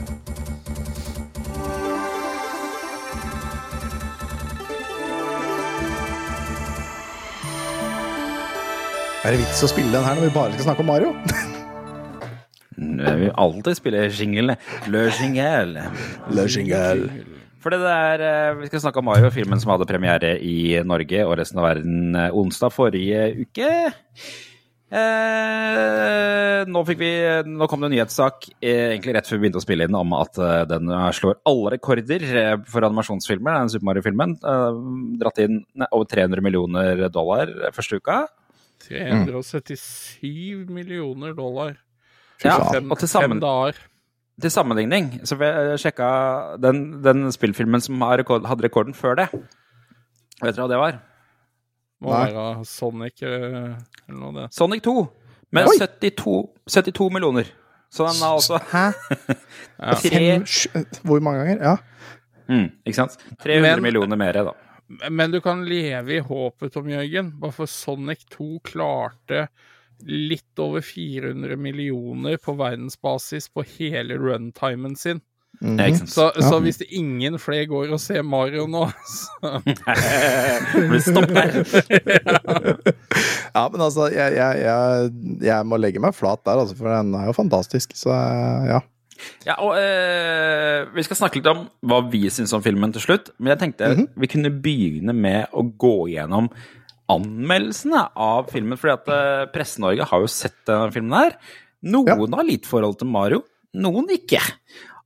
Er 9.25 9.33
det 9.33 9.39
vits 9.41 9.63
å 9.65 9.69
spille 9.71 9.89
den 9.89 10.05
her 10.05 10.17
når 10.19 10.27
vi 10.27 10.33
bare 10.35 10.53
skal 10.53 10.67
snakke 10.67 10.83
om 10.83 10.89
Mario? 10.91 11.13
Jeg 12.75 13.17
vil 13.23 13.31
alltid 13.41 13.77
spille 13.79 14.03
jingle. 14.13 14.55
Le 14.93 15.05
jingle. 15.17 15.87
Le 16.35 16.45
jingle. 16.51 17.07
For 17.65 17.73
det 17.73 17.81
der, 17.81 18.21
eh, 18.21 18.55
Vi 18.61 18.67
skal 18.69 18.83
snakke 18.83 19.01
om 19.01 19.07
Mario, 19.09 19.31
filmen 19.33 19.57
som 19.59 19.71
hadde 19.73 19.87
premiere 19.89 20.35
i 20.37 20.77
Norge 20.85 21.25
og 21.25 21.39
resten 21.39 21.57
av 21.57 21.65
verden 21.65 22.13
eh, 22.13 22.29
onsdag 22.29 22.69
forrige 22.69 23.23
uke. 23.41 23.69
Eh, 24.93 26.59
nå, 26.69 26.83
vi, 26.85 27.09
nå 27.49 27.67
kom 27.67 27.81
det 27.81 27.87
en 27.89 27.95
nyhetssak 27.95 28.45
eh, 28.61 28.91
egentlig 28.93 29.15
rett 29.17 29.25
før 29.25 29.39
vi 29.39 29.47
begynte 29.47 29.57
å 29.57 29.65
spille 29.65 29.87
inn 29.89 29.97
om 29.97 30.13
at 30.13 30.37
eh, 30.37 30.61
den 30.69 30.93
eh, 30.93 31.07
slår 31.17 31.39
alle 31.49 31.73
rekorder 31.73 32.27
for 32.69 32.85
animasjonsfilmer. 32.85 33.57
Den 33.57 33.73
Super 33.73 33.89
Mario-filmen. 33.89 34.37
Dratt 35.23 35.41
inn 35.41 35.63
nei, 35.73 35.89
over 35.89 36.05
300 36.13 36.45
millioner 36.45 37.07
dollar 37.09 37.49
første 37.73 37.97
uka. 37.97 38.27
377 38.85 40.69
millioner 40.69 41.33
dollar. 41.33 41.79
Ja, 42.45 42.59
og 42.61 42.97
til 43.01 43.09
sammen, 43.09 43.39
fem 43.39 43.41
dager. 43.41 43.81
Til 44.41 44.51
sammenligning 44.51 45.21
så 45.23 45.37
vi 45.39 45.47
sjekka 45.79 46.07
den, 46.59 47.01
den 47.05 47.29
spillfilmen 47.31 47.81
som 47.83 48.01
har 48.03 48.17
rekord, 48.19 48.43
hadde 48.49 48.65
rekorden 48.67 48.93
før 48.97 49.15
det. 49.21 49.27
Vet 50.41 50.55
dere 50.57 50.65
hva 50.65 50.71
det 50.73 50.79
var? 50.81 50.97
Må 52.03 52.11
Nei. 52.11 52.25
være 52.35 52.65
Sonic 52.67 53.21
eh, 53.23 53.77
eller 54.09 54.19
noe 54.19 54.33
det. 54.35 54.49
Sonic 54.53 54.83
2. 54.83 54.95
Med 55.55 55.69
72, 55.79 56.33
72 56.67 57.07
millioner. 57.15 57.47
Så 57.95 58.03
den 58.09 58.19
har 58.25 58.35
også 58.35 58.59
Hæ? 58.73 58.83
tre, 60.03 60.09
Fem, 60.09 60.43
sj- 60.43 60.99
hvor 61.07 61.21
mange 61.23 61.45
ganger? 61.45 61.61
Ja. 61.63 61.75
mm, 62.51 62.65
Ikke 62.83 62.97
sant? 62.99 63.15
300 63.39 63.61
Men- 63.77 63.83
millioner 63.87 64.19
mer, 64.19 64.41
da. 64.51 64.55
Men 65.09 65.31
du 65.33 65.39
kan 65.41 65.63
leve 65.65 66.17
i 66.17 66.19
håpet 66.21 66.75
om, 66.77 66.89
Jørgen. 66.91 67.31
Bare 67.41 67.55
for 67.55 67.65
Sonic 67.71 68.25
2 68.35 68.59
klarte 68.67 69.47
litt 70.03 70.59
over 70.59 70.83
400 70.83 71.55
millioner 71.55 72.37
på 72.41 72.57
verdensbasis 72.59 73.49
på 73.53 73.65
hele 73.77 74.17
runtimen 74.19 74.95
sin. 74.95 75.21
Mm 75.61 75.79
-hmm. 75.79 76.05
Så, 76.05 76.31
så 76.41 76.59
hvis 76.59 76.77
det 76.77 76.85
ingen 76.89 77.39
flere 77.39 77.65
går 77.65 77.91
og 77.93 77.99
ser 77.99 78.21
Mario 78.21 78.67
nå, 78.67 78.89
så 79.07 79.61
Blir 80.89 80.99
stopp 80.99 81.29
der. 81.29 81.63
Ja, 83.55 83.69
men 83.69 83.81
altså, 83.81 84.07
jeg, 84.07 84.33
jeg, 84.35 84.57
jeg, 84.61 85.11
jeg 85.41 85.65
må 85.65 85.77
legge 85.77 85.99
meg 85.99 86.15
flat 86.15 86.39
der, 86.45 86.59
altså, 86.59 86.75
for 86.75 86.97
den 86.97 87.13
er 87.13 87.25
jo 87.25 87.31
fantastisk. 87.31 87.91
Så 87.95 88.09
ja. 88.09 88.79
Ja, 89.45 89.53
og 89.63 89.77
eh, 89.79 90.95
Vi 90.95 91.03
skal 91.03 91.15
snakke 91.15 91.39
litt 91.39 91.47
om 91.47 91.67
hva 91.87 92.01
vi 92.11 92.29
syns 92.29 92.53
om 92.53 92.63
filmen 92.63 92.93
til 92.93 93.01
slutt. 93.01 93.29
Men 93.39 93.55
jeg 93.55 93.59
tenkte 93.59 94.07
vi 94.15 94.27
kunne 94.27 94.51
begynne 94.51 95.13
med 95.13 95.45
å 95.53 95.63
gå 95.63 96.07
gjennom 96.11 96.49
anmeldelsene 97.11 98.01
av 98.17 98.49
filmen. 98.51 98.77
fordi 98.77 98.93
at 98.93 99.09
eh, 99.13 99.45
Presse-Norge 99.53 100.07
har 100.09 100.23
jo 100.23 100.29
sett 100.31 100.57
denne 100.67 100.91
filmen 100.93 101.13
her. 101.17 101.35
Noen 101.85 102.33
har 102.33 102.47
litt 102.47 102.65
forhold 102.65 102.97
til 102.99 103.07
Mario, 103.11 103.43
noen 103.77 104.07
ikke. 104.09 104.41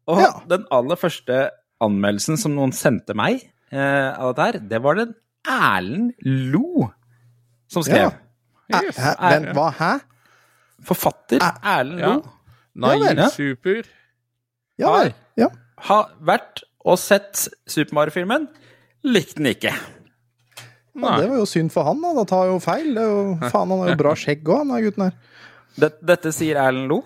Og 0.07 0.21
Ja. 0.21 0.31
den 0.47 0.65
aller 0.71 0.95
første 0.95 1.49
anmeldelsen 1.83 2.37
som 2.39 2.55
noen 2.55 2.71
sendte 2.75 3.13
meg 3.15 3.43
eh, 3.71 4.09
av 4.15 4.33
dette 4.35 4.45
her, 4.45 4.59
det 4.71 4.81
var 4.83 4.95
den 4.95 5.13
Erlend 5.47 6.13
Lo 6.25 6.89
som 7.69 7.83
skrev. 7.83 8.11
Ja. 8.69 8.81
Yes. 8.85 8.97
hæ, 9.01 9.13
vent, 9.19 9.53
hva? 9.57 9.69
Hæ? 9.73 9.91
Forfatter 10.85 11.41
Æ, 11.41 11.51
Erlend 11.65 12.01
Lo 12.05 12.23
Naiv 12.75 13.17
Ja 13.17 13.29
super. 13.33 13.87
Ja 14.79 14.91
vel. 14.93 15.13
Ja. 15.37 15.47
har 15.89 16.11
vært 16.21 16.63
og 16.85 16.97
sett 17.01 17.47
Super 17.67 17.93
Mario-filmen. 17.97 18.47
Likte 19.03 19.35
den 19.41 19.49
ikke. 19.51 19.73
Ja, 21.03 21.09
Nei. 21.15 21.21
det 21.23 21.29
var 21.31 21.39
jo 21.41 21.47
synd 21.49 21.71
for 21.73 21.87
han, 21.87 22.01
da. 22.03 22.13
Da 22.19 22.25
tar 22.29 22.45
jo 22.51 22.59
feil. 22.63 22.91
Det 22.95 23.03
er 23.03 23.09
jo, 23.09 23.23
faen, 23.49 23.73
han 23.73 23.83
har 23.85 23.91
jo 23.93 23.97
bra 24.03 24.13
skjegg 24.23 24.43
òg, 24.47 24.61
han 24.63 24.73
der 24.75 24.85
gutten 24.87 25.05
her. 25.07 25.17
Dette, 25.79 25.99
dette 26.13 26.31
sier 26.35 26.59
Erlend 26.59 26.89
Lo. 26.91 27.01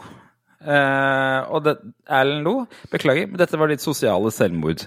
Eh, 0.63 1.39
og 1.51 1.65
det, 1.65 1.73
Erlend 2.07 2.45
Lo, 2.47 2.55
beklager, 2.93 3.27
men 3.31 3.41
dette 3.41 3.59
var 3.59 3.71
ditt 3.73 3.83
sosiale 3.83 4.31
selvmord. 4.33 4.85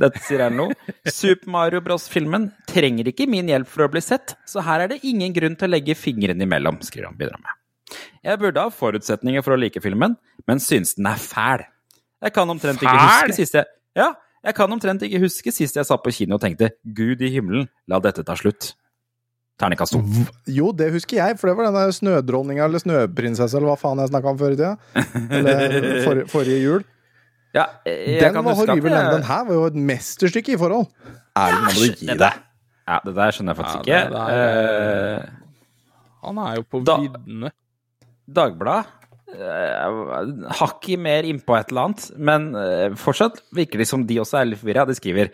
Dette 0.00 0.22
sier 0.24 0.46
Erlend 0.46 0.62
Lo. 0.62 0.92
Super 1.20 1.50
Mario 1.52 1.82
Bros.-filmen 1.84 2.48
trenger 2.70 3.10
ikke 3.12 3.26
min 3.30 3.50
hjelp 3.52 3.68
for 3.70 3.84
å 3.86 3.90
bli 3.92 4.00
sett, 4.04 4.34
så 4.48 4.64
her 4.64 4.86
er 4.86 4.94
det 4.94 5.02
ingen 5.08 5.34
grunn 5.36 5.58
til 5.60 5.68
å 5.68 5.74
legge 5.74 5.96
fingrene 5.98 6.46
imellom, 6.46 6.80
skriver 6.86 7.10
han 7.10 7.18
bidrar 7.20 7.42
med. 7.42 7.56
Jeg 8.24 8.38
burde 8.40 8.62
ha 8.64 8.70
forutsetninger 8.72 9.42
for 9.44 9.56
å 9.56 9.60
like 9.60 9.80
filmen, 9.82 10.14
men 10.48 10.60
synes 10.62 10.94
den 10.96 11.08
er 11.10 11.20
fæl. 11.20 11.66
Jeg 12.20 12.34
kan 12.36 12.50
omtrent 12.52 12.80
ikke 12.82 12.92
Fæl? 12.92 13.30
huske 13.30 13.36
sist 13.40 13.54
jeg 13.56 13.64
Ja, 13.96 14.10
jeg 14.44 14.54
kan 14.54 14.72
omtrent 14.72 15.02
ikke 15.02 15.20
huske 15.20 15.52
sist 15.52 15.76
jeg 15.76 15.84
satt 15.86 16.02
på 16.02 16.12
kino 16.12 16.34
og 16.36 16.40
tenkte 16.40 16.70
'Gud 16.84 17.20
i 17.20 17.30
himmelen, 17.30 17.68
la 17.88 17.98
dette 18.00 18.24
ta 18.24 18.34
slutt'. 18.34 18.74
Terningkast 19.60 19.92
to. 19.92 20.00
Jo, 20.48 20.72
det 20.72 20.90
husker 20.92 21.18
jeg, 21.20 21.38
for 21.38 21.48
det 21.50 21.56
var 21.58 21.66
den 21.68 21.74
der 21.76 21.90
snødronninga 21.92 22.64
eller 22.64 22.80
snøprinsessa 22.80 23.58
eller 23.58 23.68
hva 23.68 23.76
faen 23.76 23.98
jeg 24.00 24.08
snakka 24.08 24.28
om 24.32 24.38
før 24.40 24.52
i 24.52 24.56
tida. 24.56 24.76
Eller 25.30 26.04
for, 26.04 26.22
forrige 26.32 26.62
jul. 26.64 26.84
Ja, 27.52 27.66
jeg 27.84 28.20
Den 28.22 28.32
kan 28.32 28.44
var 28.44 28.54
huske 28.54 28.62
at 28.62 28.68
horribel. 28.78 28.90
jeg- 28.92 29.12
Den 29.12 29.22
her 29.28 29.44
var 29.44 29.52
jo 29.54 29.64
et 29.66 29.74
mesterstykke 29.74 30.54
i 30.54 30.56
forhold. 30.56 30.86
Erlend, 31.36 31.60
nå 31.60 31.72
må 31.74 31.80
du 31.86 31.92
gi 31.92 32.06
deg. 32.06 32.32
Ja, 32.88 32.98
det 33.04 33.14
der 33.14 33.30
skjønner 33.36 33.52
jeg 33.54 33.56
faktisk 33.60 33.86
Ja, 33.86 34.00
ikke. 34.00 34.08
det 34.08 34.12
der- 34.16 35.20
Eh, 35.20 35.26
Han 36.24 36.38
er 36.38 36.54
jo 36.56 36.62
på 36.62 36.84
Da- 36.84 36.96
viddene. 36.98 37.50
Dagbladet 38.30 38.86
hakket 40.60 40.98
mer 41.00 41.26
innpå 41.28 41.56
et 41.58 41.70
eller 41.72 41.88
annet, 41.88 42.06
men 42.18 42.50
eh, 42.58 42.94
fortsatt 42.98 43.40
virker 43.56 43.80
det 43.82 43.88
som 43.90 44.04
de 44.06 44.18
også 44.22 44.40
er 44.40 44.50
litt 44.50 44.60
forvirra. 44.62 44.86
De 44.88 44.96
skriver 44.98 45.30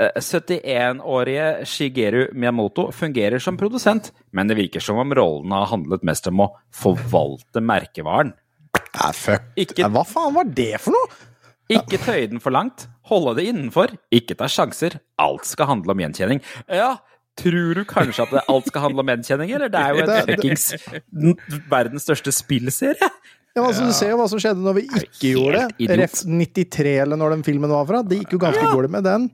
eh, 0.00 0.12
71-årige 0.20 1.48
Shigeru 1.68 2.22
Miyamoto 2.34 2.88
fungerer 2.96 3.42
som 3.42 3.58
produsent, 3.60 4.12
men 4.36 4.50
det 4.50 4.58
virker 4.60 4.84
som 4.84 5.00
om 5.02 5.14
rollen 5.16 5.52
har 5.56 5.68
handlet 5.72 6.04
mest 6.06 6.28
om 6.30 6.44
å 6.46 6.50
forvalte 6.74 7.62
merkevaren. 7.64 8.32
Ja, 8.94 9.10
fuck. 9.16 9.50
Ikke- 9.58 9.88
Hva 9.90 10.04
faen 10.06 10.34
var 10.36 10.44
det 10.50 10.72
for 10.80 10.94
noe? 10.96 11.10
Ikke 11.70 12.00
tøye 12.02 12.26
den 12.32 12.40
for 12.42 12.50
langt, 12.50 12.88
holde 13.06 13.36
det 13.38 13.44
innenfor, 13.46 13.92
ikke 14.10 14.34
ta 14.38 14.48
sjanser. 14.50 14.96
Alt 15.22 15.44
skal 15.46 15.68
handle 15.70 15.94
om 15.94 16.00
gjenkjenning. 16.02 16.40
Ja, 16.66 16.96
tror 17.38 17.74
du 17.74 17.84
kanskje 17.88 18.26
at 18.26 18.48
alt 18.48 18.66
skal 18.66 18.80
handle 18.88 19.00
om 19.04 19.06
gjenkjenning, 19.12 19.50
eller? 19.56 19.68
Det 19.72 19.80
er 19.80 19.94
jo 19.94 20.02
en 20.04 20.10
et 20.10 20.30
fuckings 20.30 20.64
verdens 21.70 22.02
største 22.08 22.32
spillserie. 22.34 23.10
Ja, 23.56 23.64
altså, 23.66 23.86
Du 23.88 23.92
ser 23.92 24.10
jo 24.12 24.16
hva 24.20 24.28
som 24.30 24.38
skjedde 24.38 24.62
når 24.62 24.74
vi 24.78 24.82
ikke 24.86 25.32
gjorde 25.34 25.62
det. 25.78 25.88
Ref 25.98 26.20
93, 26.22 26.96
eller 27.02 27.16
når 27.18 27.30
den 27.36 27.42
filmen 27.46 27.70
var 27.70 27.86
fra. 27.88 28.02
Det 28.06 28.20
gikk 28.20 28.36
jo 28.36 28.38
ganske 28.38 28.62
dårlig 28.70 28.90
med 28.90 29.02
den. 29.04 29.30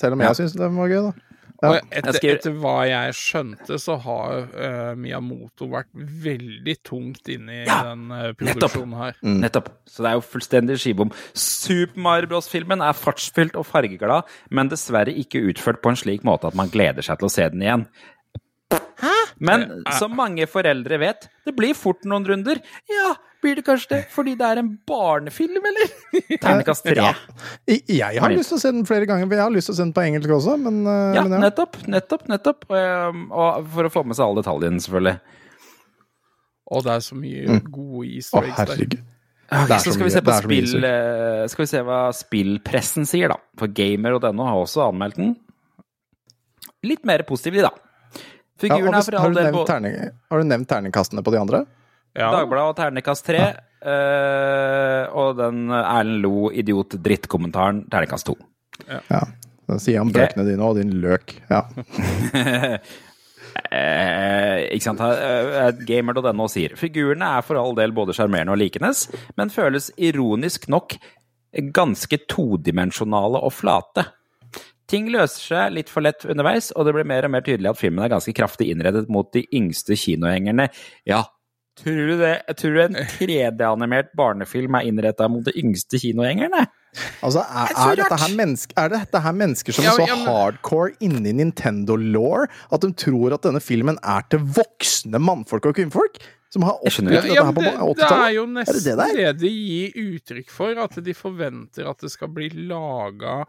Selv 0.00 0.16
om 0.16 0.20
Ja. 0.24 0.32
jeg 0.32 0.40
syns 0.40 0.56
den 0.58 0.74
var 0.76 0.88
gøy, 0.88 1.02
da. 1.10 1.12
Ja. 1.60 1.68
Og 1.68 1.90
etter, 1.92 2.14
skriver- 2.16 2.38
etter 2.38 2.54
hva 2.56 2.74
jeg 2.88 3.16
skjønte, 3.18 3.76
så 3.82 3.96
har 4.00 4.46
uh, 4.48 4.94
Miyamoto 4.96 5.66
vært 5.68 5.90
veldig 5.92 6.76
tungt 6.88 7.28
inne 7.28 7.58
i 7.58 7.64
Ja, 7.66 7.82
den 7.90 8.06
eh, 8.10 8.22
nettopp. 8.30 8.38
produksjonen 8.40 8.94
her. 8.96 9.18
Nettopp. 9.42 9.68
Så 9.84 10.00
det 10.06 10.08
er 10.12 10.16
jo 10.16 10.24
fullstendig 10.24 10.78
skivebom. 10.80 11.12
Super 11.36 12.00
Mario 12.00 12.30
Bros.-filmen 12.32 12.80
er 12.86 12.96
fartsfylt 12.96 13.58
og 13.60 13.66
fargeglad, 13.68 14.24
men 14.50 14.72
dessverre 14.72 15.12
ikke 15.12 15.42
utført 15.52 15.82
på 15.84 15.92
en 15.92 16.00
slik 16.00 16.24
måte 16.24 16.48
at 16.48 16.56
man 16.56 16.72
gleder 16.72 17.04
seg 17.04 17.20
til 17.20 17.28
å 17.28 17.34
se 17.36 17.48
den 17.52 17.66
igjen. 17.66 17.84
Men 19.40 19.82
som 19.96 20.12
mange 20.16 20.44
foreldre 20.50 20.98
vet, 21.00 21.28
det 21.48 21.54
blir 21.56 21.76
fort 21.76 22.04
noen 22.08 22.26
runder. 22.28 22.60
Ja, 22.90 23.14
blir 23.42 23.58
det 23.58 23.64
kanskje 23.66 23.92
det 23.94 24.00
fordi 24.12 24.34
det 24.38 24.46
er 24.46 24.60
en 24.62 24.70
barnefilm, 24.88 25.64
eller? 25.70 25.92
Ternekast 26.42 26.86
tre. 26.86 26.96
Ja. 27.00 27.12
Jeg 27.66 28.22
har 28.22 28.34
lyst 28.34 28.52
til 28.52 28.58
å 28.58 28.62
se 28.62 28.72
den 28.74 28.86
flere 28.88 29.08
ganger, 29.08 29.28
for 29.28 29.38
jeg 29.38 29.46
har 29.46 29.54
lyst 29.54 29.70
til 29.70 29.76
å 29.76 29.78
se 29.78 29.86
den 29.86 29.94
på 29.96 30.04
engelsk 30.04 30.34
også, 30.38 30.56
men, 30.60 30.82
eh, 30.84 31.16
Ja, 31.16 31.24
men 31.26 31.36
ja. 31.38 31.42
nettopp, 31.48 31.80
nettopp, 31.90 32.26
nettopp. 32.30 32.66
Og, 32.70 32.80
um, 33.14 33.26
og 33.32 33.70
for 33.76 33.88
å 33.88 33.92
få 33.96 34.04
med 34.06 34.18
seg 34.18 34.26
alle 34.26 34.44
detaljene, 34.44 34.84
selvfølgelig. 34.86 35.38
Og 36.70 36.84
det 36.86 36.92
er 36.94 37.02
så 37.02 37.18
mye 37.18 37.60
gode 37.66 38.04
Å, 38.04 38.04
easter 38.06 38.46
eggs 38.46 38.56
der. 38.56 38.74
herregud. 38.74 38.98
Ok, 39.50 39.70
er 39.74 39.80
så 39.82 39.90
så 39.90 39.96
skal 39.96 40.06
vi 40.06 40.12
se 40.14 40.20
på 40.22 40.34
spill 40.38 40.84
eh, 40.86 41.40
Skal 41.50 41.64
vi 41.64 41.70
se 41.72 41.80
hva 41.82 42.00
spillpressen 42.14 43.08
sier, 43.10 43.32
da. 43.32 43.40
For 43.58 43.72
gamer.no 43.74 44.46
har 44.46 44.60
også 44.60 44.84
anmeldt 44.86 45.18
den. 45.18 45.32
Litt 46.86 47.02
mer 47.08 47.24
positiv, 47.28 47.58
de, 47.58 47.66
da. 47.66 47.72
Ja, 48.60 48.76
har, 48.76 49.02
for 49.02 49.16
har, 49.16 49.32
du 49.32 49.40
både 49.40 49.66
terning, 49.66 49.94
har 50.30 50.42
du 50.42 50.48
nevnt 50.48 50.68
terningkastene 50.68 51.24
på 51.24 51.32
de 51.32 51.40
andre? 51.40 51.64
Ja. 52.16 52.30
Dagbladet 52.34 52.72
og 52.72 52.78
Ternekast 52.78 53.28
3. 53.28 53.42
Uh, 53.80 55.04
og 55.16 55.38
den 55.38 55.70
Erlend 55.72 56.20
Lo 56.24 56.50
idiot-drittkommentaren 56.52 57.86
terningkast 57.92 58.28
to. 58.28 58.34
Ja. 58.84 59.22
Da 59.70 59.78
sier 59.80 60.02
han 60.02 60.10
brøkene 60.12 60.42
bøkene 60.42 60.48
dine 60.50 60.66
og 60.66 60.80
din 60.80 60.98
løk. 61.04 61.38
Ja. 61.52 61.64
Eh, 63.70 64.60
ikke 64.76 64.84
sant? 64.84 65.00
Uh, 65.02 65.70
Gamer.no 65.86 66.46
sier 66.50 66.76
figurene 66.78 67.26
er 67.36 67.44
for 67.44 67.58
all 67.58 67.74
del 67.78 67.92
både 67.94 68.14
sjarmerende 68.14 68.54
og 68.54 68.60
likenes, 68.60 69.04
men 69.38 69.50
føles 69.52 69.88
ironisk 69.98 70.68
nok 70.70 70.94
ganske 71.74 72.20
todimensjonale 72.30 73.42
og 73.42 73.52
flate. 73.54 74.06
Ting 74.90 75.10
løser 75.14 75.42
seg 75.42 75.74
litt 75.76 75.90
for 75.92 76.02
lett 76.02 76.24
underveis, 76.26 76.70
og 76.74 76.86
det 76.86 76.94
blir 76.96 77.06
mer 77.10 77.26
og 77.26 77.34
mer 77.34 77.44
tydelig 77.46 77.70
at 77.70 77.78
filmen 77.78 78.02
er 78.06 78.14
ganske 78.14 78.34
kraftig 78.34 78.70
innredet 78.72 79.04
mot 79.12 79.28
de 79.34 79.44
yngste 79.54 79.98
kinohengerne. 79.98 80.66
Ja, 81.06 81.24
tror 81.78 82.00
du 82.10 82.16
det? 82.18 82.34
Tror 82.58 82.74
du 82.74 82.80
en 82.82 82.96
3D-animert 83.14 84.10
barnefilm 84.18 84.74
er 84.80 84.88
innretta 84.90 85.28
mot 85.30 85.44
de 85.46 85.52
yngste 85.60 86.00
kinogjengerne? 86.02 86.66
Altså, 87.22 87.44
er, 87.46 87.70
er, 87.70 88.00
dette 88.00 88.16
her 88.18 88.32
menneske, 88.34 88.74
er 88.76 88.90
dette 88.90 89.20
her 89.22 89.32
mennesker 89.38 89.76
som 89.76 89.84
Ja, 89.86 89.92
er 89.92 90.00
så 90.00 90.06
ja, 90.10 90.16
men- 90.18 90.26
hardcore 90.26 90.96
inni 91.06 91.30
Nintendo-law 91.38 92.48
at 92.74 92.82
de 92.82 92.90
tror 92.98 93.36
at 93.36 93.46
denne 93.46 93.62
filmen 93.62 94.00
er 94.02 94.26
til 94.32 94.42
voksne 94.58 95.20
mannfolk 95.22 95.70
og 95.70 95.76
kvinnfolk? 95.78 96.18
Som 96.50 96.64
har 96.66 96.80
Jeg 96.82 96.90
opplevd 96.98 97.22
det. 97.22 97.30
dette 97.30 97.44
her 97.46 97.52
på 97.54 97.62
80-tallet? 97.62 97.96
det 97.96 98.02
er 98.02 98.08
80-tallet? 98.10 98.34
jo 98.34 98.42
det 98.42 98.54
nesten 98.56 98.98
det 98.98 99.16
det, 99.20 99.34
de 99.38 99.50
gir 99.54 100.00
uttrykk 100.02 100.50
for, 100.50 100.80
at 100.82 100.98
de 101.06 101.14
forventer 101.14 101.86
at 101.92 102.00
det 102.02 102.10
skal 102.10 102.28
bli 102.34 102.48
laga 102.66 103.44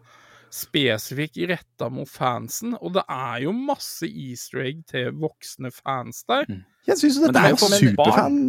spesifikt 0.51 1.39
retta 1.49 1.89
mot 1.89 2.09
fansen. 2.09 2.75
Og 2.81 2.95
det 2.97 3.03
er 3.07 3.43
jo 3.45 3.53
masse 3.55 4.07
easter 4.07 4.65
egg 4.67 4.83
til 4.91 5.11
voksne 5.21 5.71
fans 5.73 6.23
der. 6.29 6.47
Jeg 6.87 6.97
syns 6.99 7.19
jo 7.19 7.27
dette 7.27 7.37
det 7.37 7.43
er 7.43 7.53
er 7.53 7.55
jo 7.55 7.69
superfan. 7.79 8.39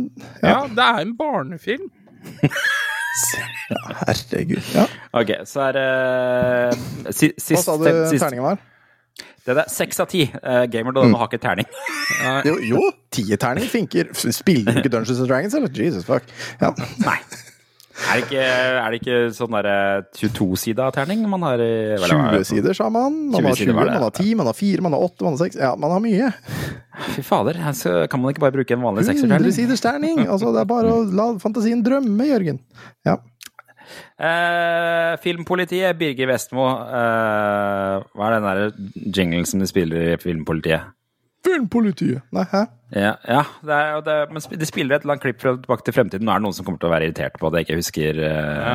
Ja, 0.42 0.58
det 0.68 0.88
er 0.88 1.04
en 1.06 1.16
barnefilm. 1.18 1.90
Herregud. 4.06 4.62
Ja. 4.74 4.86
Ok, 5.12 5.32
så 5.48 5.68
er 5.68 5.72
det 5.76 7.14
si, 7.14 7.28
Hva 7.52 7.60
sa 7.60 7.76
du 7.76 7.88
sist, 8.08 8.22
terningen 8.22 8.46
var? 8.46 8.62
Det 9.42 9.56
er 9.58 9.68
seks 9.68 10.00
av 10.00 10.08
ti. 10.08 10.24
Uh, 10.38 10.64
Gamer.no 10.70 11.18
har 11.18 11.28
ikke 11.28 11.42
terning. 11.42 11.68
Jo, 12.46 12.56
jo 12.62 12.82
tierterning 13.12 13.68
funker. 13.68 14.12
Spiller 14.14 14.72
du 14.72 14.82
ikke 14.84 14.92
Dungeons 14.94 15.18
and 15.18 15.28
Dragons, 15.28 15.56
eller? 15.58 15.72
Jesus 15.76 16.06
fuck. 16.08 16.28
Ja. 16.62 16.72
Nei. 17.02 17.18
Er 17.92 18.16
det 18.16 18.22
ikke, 18.24 18.42
er 18.42 18.90
det 18.94 18.98
ikke 19.02 19.16
sånn 19.36 19.52
derre 19.52 20.04
22-sida 20.16 20.86
terning 20.96 21.26
man 21.28 21.42
har? 21.44 21.60
i- 21.60 21.92
eller 21.96 22.06
er 22.08 22.14
20 22.16 22.38
det? 22.38 22.46
sider, 22.48 22.72
sa 22.74 22.88
man. 22.88 23.18
Man 23.30 23.44
har 23.44 23.52
20, 23.52 23.56
sider 23.60 23.74
var 23.76 23.84
det, 23.84 23.92
man 23.98 24.02
har 24.06 24.14
10, 24.16 24.34
man 24.40 24.46
har 24.46 24.56
4, 24.56 24.80
man 24.86 24.92
har 24.96 25.00
8, 25.08 25.22
man 25.26 25.32
har 25.36 25.42
6 25.46 25.56
Ja, 25.60 25.74
man 25.76 25.90
har 25.90 26.00
mye. 26.00 26.30
Fy 27.12 27.22
fader, 27.22 27.54
her 27.60 28.06
kan 28.08 28.20
man 28.22 28.32
ikke 28.32 28.40
bare 28.40 28.52
bruke 28.56 28.70
en 28.72 28.80
vanlig 28.82 29.04
100 29.04 29.12
sekserterning? 29.12 29.52
siders 29.52 29.80
terning. 29.84 30.18
Altså, 30.26 30.52
det 30.54 30.60
er 30.64 30.70
bare 30.72 30.88
å 30.92 31.04
la 31.12 31.28
fantasien 31.38 31.82
drømme, 31.84 32.24
Jørgen. 32.32 32.60
Ja. 33.04 33.16
Eh, 34.18 35.16
filmpolitiet, 35.20 35.96
Birger 35.98 36.26
Vestmo. 36.32 36.66
eh, 36.86 38.02
hva 38.16 38.28
er 38.28 38.40
den 38.40 38.48
der 38.48 38.72
jinglen 39.12 39.46
som 39.46 39.60
de 39.60 39.66
spiller 39.66 40.12
i 40.14 40.16
Filmpolitiet? 40.16 40.80
Filmpolitiet. 41.42 42.22
Nei, 42.34 42.44
hæ? 42.52 42.62
Ja, 42.92 43.12
ja 43.26 43.42
det 43.64 43.76
er, 43.76 44.00
det, 44.06 44.16
men 44.30 44.60
de 44.60 44.68
spiller 44.68 44.96
et 44.96 45.04
eller 45.04 45.16
annet 45.16 45.24
klipp 45.24 45.40
fra 45.42 45.54
Tilbake 45.56 45.86
til 45.86 45.96
fremtiden. 45.96 46.26
Nå 46.28 46.32
er 46.34 46.42
det 46.42 46.46
noen 46.46 46.56
som 46.56 46.66
kommer 46.66 46.82
til 46.82 46.90
å 46.90 46.92
være 46.92 47.08
irritert 47.08 47.38
på 47.40 47.48
at 47.48 47.58
jeg 47.58 47.66
ikke 47.66 47.78
husker 47.80 48.20
uh, 48.20 48.32
ja, 48.62 48.74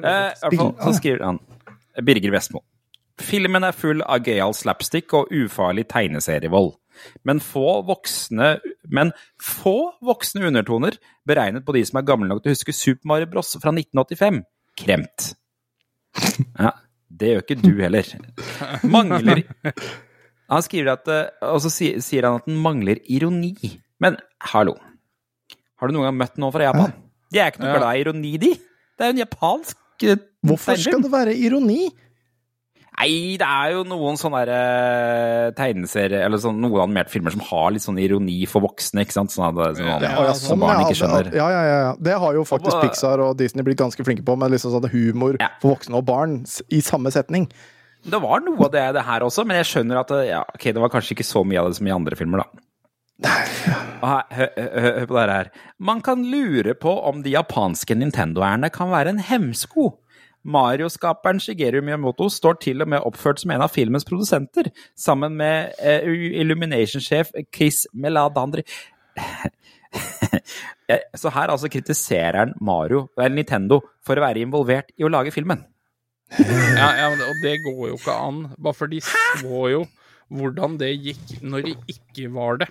ja. 0.00 0.54
fall 0.56 0.72
så 0.80 0.94
skriver 0.98 1.26
han 1.28 1.42
Birger 2.04 2.32
Vestmo. 2.34 2.64
Filmen 3.20 3.62
er 3.62 3.76
full 3.76 4.02
av 4.02 4.24
gøyal 4.26 4.56
slapstick 4.56 5.12
og 5.14 5.30
ufarlig 5.34 5.86
tegneserievold. 5.92 6.72
Men 7.26 7.40
få 7.42 7.80
voksne 7.86 8.60
Men 8.94 9.10
få 9.42 9.94
voksne 10.06 10.46
undertoner 10.46 10.96
beregnet 11.26 11.66
på 11.66 11.74
de 11.74 11.82
som 11.86 11.98
er 11.98 12.06
gamle 12.06 12.30
nok 12.30 12.42
til 12.42 12.52
å 12.52 12.54
huske 12.54 12.74
Super 12.74 13.10
Mario 13.10 13.30
Bros. 13.30 13.54
fra 13.60 13.74
1985. 13.74 14.42
Kremt. 14.78 15.34
Ja, 16.54 16.70
det 17.10 17.30
gjør 17.30 17.44
ikke 17.44 17.60
du 17.62 17.72
heller. 17.82 18.10
Mangler 18.86 19.42
Han 20.54 20.64
skriver 20.66 20.92
at 20.94 21.08
eh, 21.10 21.50
Og 21.50 21.60
så 21.64 21.70
sier, 21.74 22.26
han 22.28 22.40
at 22.40 22.46
den 22.48 22.60
mangler 22.62 23.00
ironi. 23.10 23.54
Men 24.02 24.16
hallo. 24.52 24.76
Har 25.80 25.90
du 25.90 25.96
noen 25.96 26.08
gang 26.08 26.18
møtt 26.22 26.38
noen 26.40 26.54
fra 26.54 26.68
Japan? 26.70 26.94
De 27.34 27.40
er 27.42 27.50
ikke 27.52 27.64
noe 27.64 27.72
Ja. 27.74 27.78
glad 27.82 27.96
i 27.98 28.04
ironi, 28.04 28.32
de. 28.38 28.52
Det 28.94 29.02
er 29.04 29.10
jo 29.10 29.16
en 29.18 29.22
japansk 29.24 29.76
eh, 30.06 30.16
Hvorfor 30.46 30.78
skal 30.78 31.02
det 31.02 31.10
være 31.12 31.34
ironi? 31.34 31.88
Nei, 32.94 33.34
det 33.40 33.46
er 33.48 33.72
jo 33.74 33.80
noen 33.90 34.14
sånne 34.20 34.44
eh, 34.46 35.48
tegneserier 35.58 36.22
Eller 36.28 36.38
sånn, 36.38 36.60
noen 36.62 36.84
animerte 36.84 37.10
filmer 37.10 37.34
som 37.34 37.42
har 37.48 37.72
litt 37.74 37.82
sånn 37.82 37.98
ironi 37.98 38.36
for 38.46 38.62
voksne, 38.62 39.02
ikke 39.02 39.16
sant? 39.16 39.32
Sånn 39.34 39.48
at, 39.50 39.80
sånn, 39.80 39.88
Ja, 39.90 40.12
ja, 40.28 40.34
sånn, 40.38 40.62
barn 40.62 40.84
ikke 40.84 41.00
skjønner. 41.00 41.32
Ja, 41.34 41.48
ja, 41.50 41.62
ja, 41.66 41.78
ja. 41.88 41.92
Det 41.98 42.14
har 42.22 42.38
jo 42.38 42.44
faktisk 42.46 42.78
Pixar 42.84 43.18
og 43.24 43.34
Disney 43.40 43.66
blitt 43.66 43.80
ganske 43.82 44.06
flinke 44.06 44.22
på, 44.26 44.36
med 44.38 44.54
liksom 44.54 44.76
sånn 44.76 44.86
humor 44.94 45.40
Ja. 45.42 45.50
for 45.58 45.74
voksne 45.74 45.98
og 45.98 46.06
barn 46.06 46.36
i 46.70 46.78
samme 46.86 47.10
setning. 47.10 47.48
Det 48.04 48.20
var 48.20 48.42
noe 48.44 48.66
av 48.66 48.72
det, 48.74 48.84
det 48.98 49.04
her 49.06 49.24
også, 49.24 49.44
men 49.48 49.56
jeg 49.60 49.70
skjønner 49.70 50.02
at 50.02 50.12
ja, 50.28 50.42
ok, 50.54 50.68
det 50.76 50.82
var 50.82 50.92
kanskje 50.92 51.14
ikke 51.16 51.26
så 51.26 51.40
mye 51.46 51.62
av 51.62 51.70
det 51.70 51.78
som 51.78 51.88
i 51.88 51.94
andre 51.94 52.18
filmer, 52.18 52.44
da. 52.44 52.64
Hør, 54.04 55.06
på 55.08 55.16
det 55.16 55.24
her. 55.30 55.50
Man 55.78 56.02
kan 56.04 56.24
lure 56.28 56.74
på 56.76 56.92
om 57.08 57.22
de 57.24 57.32
japanske 57.32 57.96
Nintendo-erne 57.96 58.68
kan 58.74 58.90
være 58.92 59.14
en 59.14 59.22
hemsko. 59.24 59.92
Mario-skaperen 60.44 61.40
Shigeru 61.40 61.80
Miyamoto 61.80 62.26
står 62.28 62.58
til 62.60 62.84
og 62.84 62.90
med 62.92 63.06
oppført 63.08 63.40
som 63.40 63.54
en 63.54 63.64
av 63.64 63.72
filmens 63.72 64.04
produsenter, 64.04 64.68
sammen 64.98 65.38
med 65.40 65.72
eh, 65.80 66.04
Illumination-sjef 66.42 67.32
Chris 67.54 67.86
Meladandri. 67.94 68.66
Eh, 70.90 70.98
Så 71.16 71.30
her 71.30 71.48
altså 71.48 71.68
kritiserer 71.70 72.36
han 72.40 72.50
Mario, 72.60 73.06
eller 73.16 73.36
Nintendo, 73.38 73.78
for 74.04 74.18
å 74.18 74.24
være 74.24 74.42
involvert 74.42 74.90
i 74.98 75.06
å 75.06 75.08
lage 75.08 75.30
filmen. 75.32 75.62
Ja, 76.80 76.88
ja, 76.98 77.08
og 77.12 77.42
det 77.44 77.58
går 77.64 77.90
jo 77.92 77.98
ikke 77.98 78.14
an. 78.18 78.40
Bare 78.58 78.74
for 78.76 78.90
de 78.90 79.00
så 79.04 79.60
jo 79.70 79.84
hvordan 80.34 80.78
det 80.80 80.88
gikk 81.04 81.34
når 81.44 81.66
de 81.68 81.74
ikke 81.92 82.30
var 82.34 82.58
det. 82.64 82.68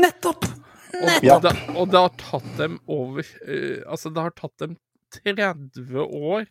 Nettopp! 0.00 0.46
Og, 0.94 1.10
og, 1.26 1.40
det, 1.42 1.50
og 1.74 1.88
det 1.90 2.00
har 2.04 2.12
tatt 2.20 2.50
dem 2.58 2.76
over 2.86 3.24
uh, 3.26 3.80
Altså, 3.90 4.12
det 4.14 4.22
har 4.22 4.34
tatt 4.38 4.54
dem 4.62 4.76
30 5.24 6.04
år 6.06 6.44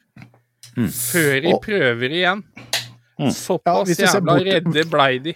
før 0.92 1.34
de 1.46 1.54
Og- 1.56 1.62
prøver 1.64 2.12
igjen. 2.20 2.44
Mm. 3.20 3.30
Såpass 3.32 3.92
ja, 3.94 4.08
jævla 4.10 4.22
bort- 4.26 4.48
redde 4.50 4.84
blei 4.92 5.12
de. 5.24 5.34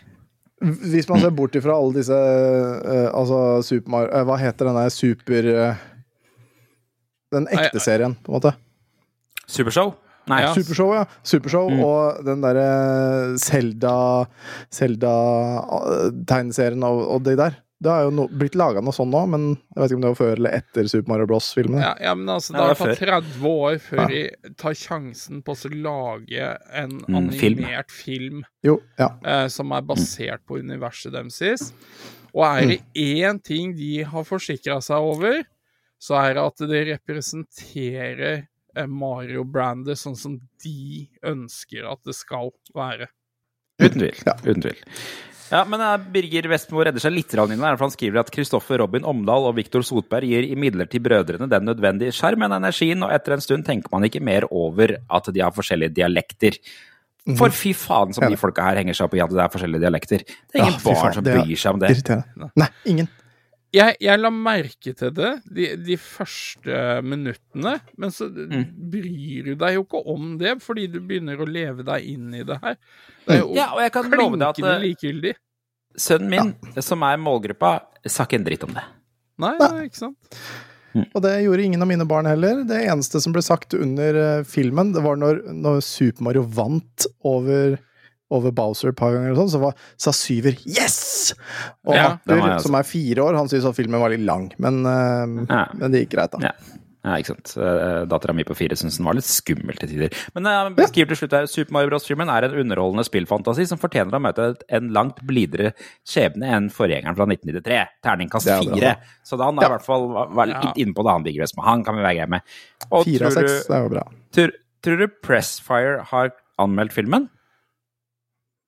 Hvis 0.91 1.08
man 1.10 1.21
ser 1.21 1.32
bort 1.38 1.56
ifra 1.56 1.75
alle 1.77 1.93
disse 1.99 2.15
uh, 2.17 3.10
Altså 3.13 3.62
Super 3.62 3.91
Mario 3.93 4.10
eh, 4.17 4.23
Hva 4.25 4.38
heter 4.41 4.65
den 4.65 4.80
der 4.80 4.89
super 4.89 5.49
Den 7.36 7.45
ekte 7.53 7.77
serien, 7.84 8.15
på 8.25 8.32
en 8.32 8.38
måte. 8.39 8.53
Supershow? 9.47 9.93
Nei. 10.27 10.41
Ja. 10.43 10.49
Supershow, 10.55 10.89
ja. 10.93 11.05
Supershow 11.23 11.69
Mm. 11.71 11.79
og 11.85 12.25
den 12.27 12.41
derre 12.43 12.67
Selda 13.39 13.93
Selda-tegneserien 14.73 16.83
og, 16.87 16.99
og 17.15 17.23
det 17.27 17.37
der. 17.39 17.53
Det 17.77 17.91
har 17.93 18.07
jo 18.07 18.11
no, 18.17 18.23
blitt 18.33 18.55
laga 18.57 18.81
noe 18.81 18.89
sånn 18.95 19.11
nå, 19.13 19.19
men 19.29 19.43
jeg 19.53 19.77
vet 19.77 19.91
ikke 19.91 19.97
om 19.99 20.01
det 20.01 20.09
var 20.09 20.17
før 20.17 20.31
eller 20.39 20.49
etter 20.57 20.87
Super 20.89 21.11
Mario 21.11 21.27
Bros.-filmene. 21.29 21.77
Ja, 21.83 21.91
ja, 22.07 22.13
men 22.17 22.25
altså, 22.33 22.55
det 22.55 22.61
er 22.63 22.73
tatt 22.79 22.97
30 23.03 23.45
år 23.51 23.75
før 23.83 24.01
de 24.09 24.21
tar 24.57 24.73
sjansen 24.79 25.43
på 25.45 25.53
å 25.53 25.69
lage 25.75 26.47
en 26.73 26.95
Mm, 27.05 27.29
film. 27.37 27.61
animert 27.61 27.91
film, 27.93 28.41
Jo, 28.65 28.79
ja. 28.97 29.11
eh, 29.23 29.45
som 29.53 29.69
er 29.77 29.81
basert 29.85 30.41
på 30.49 30.57
universet 30.57 31.13
deres. 31.13 31.69
Og 32.33 32.41
er 32.49 32.65
det 32.65 32.81
én 32.97 33.37
ting 33.45 33.75
de 33.77 34.01
har 34.09 34.23
forsikra 34.25 34.81
seg 34.81 34.97
over, 34.97 35.43
så 36.01 36.17
er 36.17 36.33
det 36.33 36.41
at 36.49 36.57
det 36.73 36.81
representerer 36.97 38.17
eh, 38.39 38.43
Mario-brandet 38.85 39.97
sånn 39.97 40.17
som 40.19 40.37
de 40.63 41.07
ønsker 41.25 41.87
at 41.89 42.03
det 42.05 42.13
skal 42.17 42.51
være. 42.75 43.09
Uten 43.81 44.03
tvil. 44.03 44.21
Ja. 44.25 44.35
Uten 44.43 44.63
tvil. 44.67 44.83
Ja, 45.47 45.61
men 45.69 45.79
eh, 45.79 45.93
Birger 46.11 46.49
Vestmo 46.51 46.81
redder 46.83 46.99
seg 46.99 47.13
litt 47.15 47.31
inn 47.33 47.53
der, 47.55 47.77
for 47.77 47.85
han 47.87 47.93
skriver 47.93 48.19
at 48.19 48.31
Kristoffer 48.33 48.81
Robin 48.83 49.05
Omdal 49.07 49.47
og 49.47 49.55
Viktor 49.55 49.85
Sotberg 49.85 50.27
gir 50.27 50.43
imidlertid 50.43 51.05
brødrene 51.05 51.47
den 51.51 51.67
nødvendige 51.69 52.15
sjarmen 52.15 52.51
og 52.51 52.59
energien, 52.59 53.05
og 53.05 53.13
etter 53.15 53.37
en 53.37 53.43
stund 53.45 53.67
tenker 53.67 53.93
man 53.93 54.07
ikke 54.07 54.23
mer 54.23 54.47
over 54.51 54.97
at 54.99 55.31
de 55.31 55.43
har 55.43 55.55
forskjellige 55.55 55.95
dialekter. 56.01 56.59
For 57.35 57.51
fy 57.51 57.73
faen 57.75 58.13
som 58.15 58.23
de 58.31 58.39
folka 58.39 58.63
her 58.69 58.79
henger 58.79 58.95
seg 58.95 59.09
opp 59.09 59.15
i 59.17 59.23
at 59.23 59.31
det 59.33 59.41
er 59.43 59.51
forskjellige 59.51 59.83
dialekter. 59.83 60.21
Det 60.23 60.59
er 60.59 60.63
ingen 60.63 60.77
Ja, 60.77 60.83
barn 60.83 61.01
faen, 61.01 61.15
som 61.17 61.25
bryr 61.27 61.59
seg 61.59 61.73
om 61.73 61.81
det. 61.81 61.89
Irriterende. 61.95 62.51
Nei, 62.55 62.69
ingen. 62.87 63.09
Jeg, 63.77 63.95
jeg 64.01 64.19
la 64.21 64.29
merke 64.33 64.93
til 64.97 65.11
det 65.15 65.31
de, 65.53 65.67
de 65.87 65.97
første 66.01 66.77
minuttene, 67.05 67.75
men 68.01 68.13
så 68.15 68.27
Mm. 68.27 68.63
bryr 68.91 69.47
du 69.51 69.55
deg 69.61 69.75
jo 69.77 69.83
ikke 69.85 70.01
om 70.13 70.31
det, 70.41 70.55
fordi 70.63 70.85
du 70.91 70.99
begynner 71.01 71.39
å 71.43 71.47
leve 71.49 71.83
deg 71.87 72.05
inn 72.15 72.33
i 72.37 72.43
det 72.47 72.57
her. 72.63 72.77
Det 73.27 73.35
er 73.37 73.41
jo 73.43 73.51
Ja, 73.57 73.69
og 73.75 73.81
jeg 73.83 73.93
kan 73.95 74.09
love 74.11 74.37
deg 74.39 74.47
at 74.49 74.61
eh, 74.63 74.79
likegyldig. 74.85 75.33
sønnen 75.97 76.29
min, 76.29 76.53
som 76.83 77.03
er 77.07 77.17
målgruppa, 77.21 77.71
sa 78.07 78.25
ikke 78.27 78.39
en 78.41 78.47
dritt 78.47 78.63
om 78.67 78.73
det. 78.77 78.83
Nei, 79.41 79.53
nei, 79.61 79.85
ikke 79.89 80.01
sant? 80.05 80.37
Og 81.13 81.21
det 81.21 81.35
gjorde 81.43 81.61
ingen 81.67 81.83
av 81.83 81.89
mine 81.91 82.05
barn 82.09 82.25
heller. 82.25 82.63
Det 82.65 82.79
eneste 82.89 83.19
som 83.21 83.33
ble 83.35 83.43
sagt 83.45 83.75
under 83.77 84.15
eh, 84.17 84.43
filmen, 84.49 84.93
det 84.95 85.03
var 85.05 85.19
når, 85.21 85.43
når 85.53 85.83
Super 85.85 86.25
Mario 86.25 86.41
vant 86.57 87.05
over 87.27 87.75
over 88.31 88.51
Bowser 88.51 88.89
et 88.89 88.95
par 88.99 89.13
ganger, 89.15 89.31
og 89.31 89.37
sånn, 89.43 89.53
så 89.55 89.59
var, 89.61 89.73
sa 89.97 90.11
syver 90.11 90.57
'yes!' 90.65 91.33
Og 91.87 91.95
Ja, 91.95 92.17
Arthur, 92.27 92.59
som 92.59 92.75
er 92.75 92.83
fire 92.83 93.23
år, 93.23 93.35
han 93.37 93.47
syntes 93.47 93.65
at 93.69 93.75
filmen 93.75 93.99
var 94.01 94.09
litt 94.09 94.25
lang, 94.25 94.51
men, 94.57 94.85
eh, 94.85 95.45
Ja. 95.53 95.67
men 95.73 95.91
det 95.91 96.07
gikk 96.09 96.17
greit, 96.17 96.31
da. 96.31 96.39
Ja. 96.41 96.51
Ja, 97.05 97.13
ikke 97.21 97.27
sant. 97.37 97.53
Dattera 98.09 98.33
mi 98.35 98.43
på 98.43 98.53
fire 98.57 98.75
syns 98.75 98.97
den 98.97 99.05
var 99.05 99.13
litt 99.13 99.23
skummel 99.23 99.77
til 99.79 99.87
tider. 99.87 100.09
Men 100.35 100.43
jeg 100.43 100.75
beskriver 100.75 101.07
til 101.07 101.15
slutt 101.15 101.31
her 101.31 101.45
Super 101.47 101.71
Mario 101.71 101.89
Bros.-filmen 101.89 102.27
er 102.27 102.43
en 102.49 102.57
underholdende 102.67 103.05
spillfantasi 103.07 103.65
som 103.65 103.77
fortjener 103.77 104.11
å 104.11 104.19
møte 104.19 104.57
en 104.67 104.89
langt 104.91 105.21
blidere 105.25 105.71
skjebne 106.05 106.43
enn 106.51 106.67
forgjengeren 106.69 107.15
fra 107.15 107.25
1993. 107.25 107.87
Terningkast 108.03 108.47
er 108.47 108.59
fire. 108.59 108.95
Så 109.23 109.37
da 109.37 109.45
han 109.45 109.57
er 109.57 109.69
i 109.69 109.69
hvert 109.69 109.85
fall 109.85 110.07
var, 110.35 110.47
litt 110.47 110.63
Ja. 110.65 110.73
inne 110.75 110.93
på 110.93 111.03
det, 111.05 111.11
han 111.13 111.23
digger 111.23 111.43
best 111.43 111.55
med. 111.55 111.63
han 111.65 111.83
kan 111.85 111.95
vi 111.95 112.01
være 112.01 112.15
greie 112.17 112.27
med. 112.29 112.41
Og 112.91 113.05
Fire 113.05 113.25
av 113.27 113.31
seks, 113.31 113.67
det 113.67 113.75
er 113.77 113.83
jo 113.83 113.89
bra. 113.89 114.03
Tror, 114.33 114.51
tror 114.83 114.97
du 114.97 115.07
Pressfire 115.23 116.03
har 116.11 116.31
anmeldt 116.59 116.91
filmen? 116.91 117.29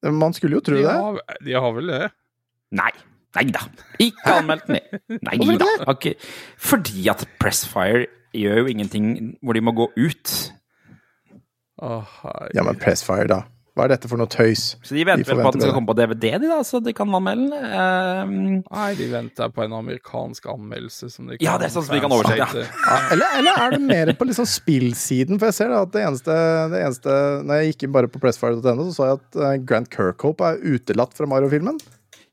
Man 0.04 0.34
skulle 0.34 0.60
jo 0.60 0.64
tro 0.64 0.78
De 0.80 0.84
det. 0.86 1.38
de 1.46 1.56
har 1.60 1.74
vel 1.76 1.92
det? 1.92 2.12
Nei. 2.80 2.92
Nei 3.36 3.44
da. 3.54 3.66
Ikke 4.02 4.38
anmeldt 4.40 4.70
den. 4.70 4.80
Nei 5.28 5.38
da. 5.60 5.68
Okay. 5.92 6.16
Fordi 6.58 7.08
at 7.12 7.26
Pressfire 7.42 8.08
gjør 8.34 8.64
jo 8.64 8.72
ingenting 8.72 9.10
hvor 9.44 9.58
de 9.58 9.62
må 9.66 9.74
gå 9.78 9.90
ut. 9.98 10.36
Oh. 11.82 12.06
Ja, 12.56 12.64
men 12.66 12.80
Pressfire, 12.80 13.28
da. 13.30 13.42
Hva 13.80 13.86
er 13.88 13.94
dette 13.94 14.10
for 14.12 14.20
noe 14.20 14.28
tøys? 14.28 14.63
Så 14.84 14.92
de 14.98 15.06
venter 15.08 15.24
De 15.24 15.32
vel 15.32 15.39
på 15.39 15.48
at 15.50 15.56
den 15.56 15.63
skal 15.63 15.76
komme 15.78 15.88
på 15.88 15.96
DVD, 15.96 16.26
de 16.44 16.50
da, 16.52 16.58
så 16.68 16.82
de 16.84 16.92
kan 16.98 17.08
anmelde 17.15 17.48
den. 17.54 17.68
Ehm, 17.80 18.58
Nei, 18.65 18.88
de 19.00 19.08
venter 19.13 19.54
på 19.56 19.63
en 19.63 19.76
amerikansk 19.78 20.50
anmeldelse 20.52 21.08
som 21.13 21.30
de 21.32 21.38
kan 21.38 21.46
Ja, 21.48 21.54
det 21.62 21.70
er 21.70 21.74
sånn 21.78 21.86
som 21.88 21.96
de 21.96 22.02
kan 22.04 22.15
oversette, 22.18 22.65
ja. 22.65 22.65
Ja, 22.84 22.98
eller, 23.15 23.38
eller 23.39 23.62
er 23.63 23.76
det 23.78 23.80
mer 23.86 24.12
på 24.20 24.28
liksom 24.28 24.50
spillsiden? 24.52 25.39
For 25.39 25.48
jeg 25.48 25.58
ser 25.62 25.72
da 25.72 25.86
at 25.88 25.94
det 25.96 26.04
eneste, 26.10 26.36
det 26.76 26.82
eneste 26.84 27.15
Når 27.48 27.62
jeg 27.62 27.72
gikk 27.72 27.88
inn 27.88 27.96
bare 27.96 28.12
på 28.12 28.22
pressfire.no, 28.26 28.89
så 28.89 28.98
så 29.00 29.08
jeg 29.08 29.22
at 29.22 29.39
eh, 29.48 29.56
Grant 29.63 29.89
Kirkhope 29.96 30.52
er 30.52 30.60
utelatt 30.76 31.15
fra 31.15 31.30
Mario-filmen. 31.32 31.80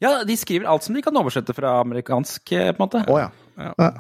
ja, 0.03 0.17
de 0.27 0.35
skriver 0.37 0.67
alt 0.69 0.83
som 0.85 0.99
de 0.99 1.05
kan 1.07 1.17
oversette 1.17 1.55
fra 1.57 1.79
amerikansk, 1.85 2.43
eh, 2.53 2.73
på 2.75 2.83
en 2.83 2.85
måte. 2.89 3.05
Å 3.07 3.23
ja. 3.23 3.31
Ja. 3.57 3.73
Ja, 3.79 3.93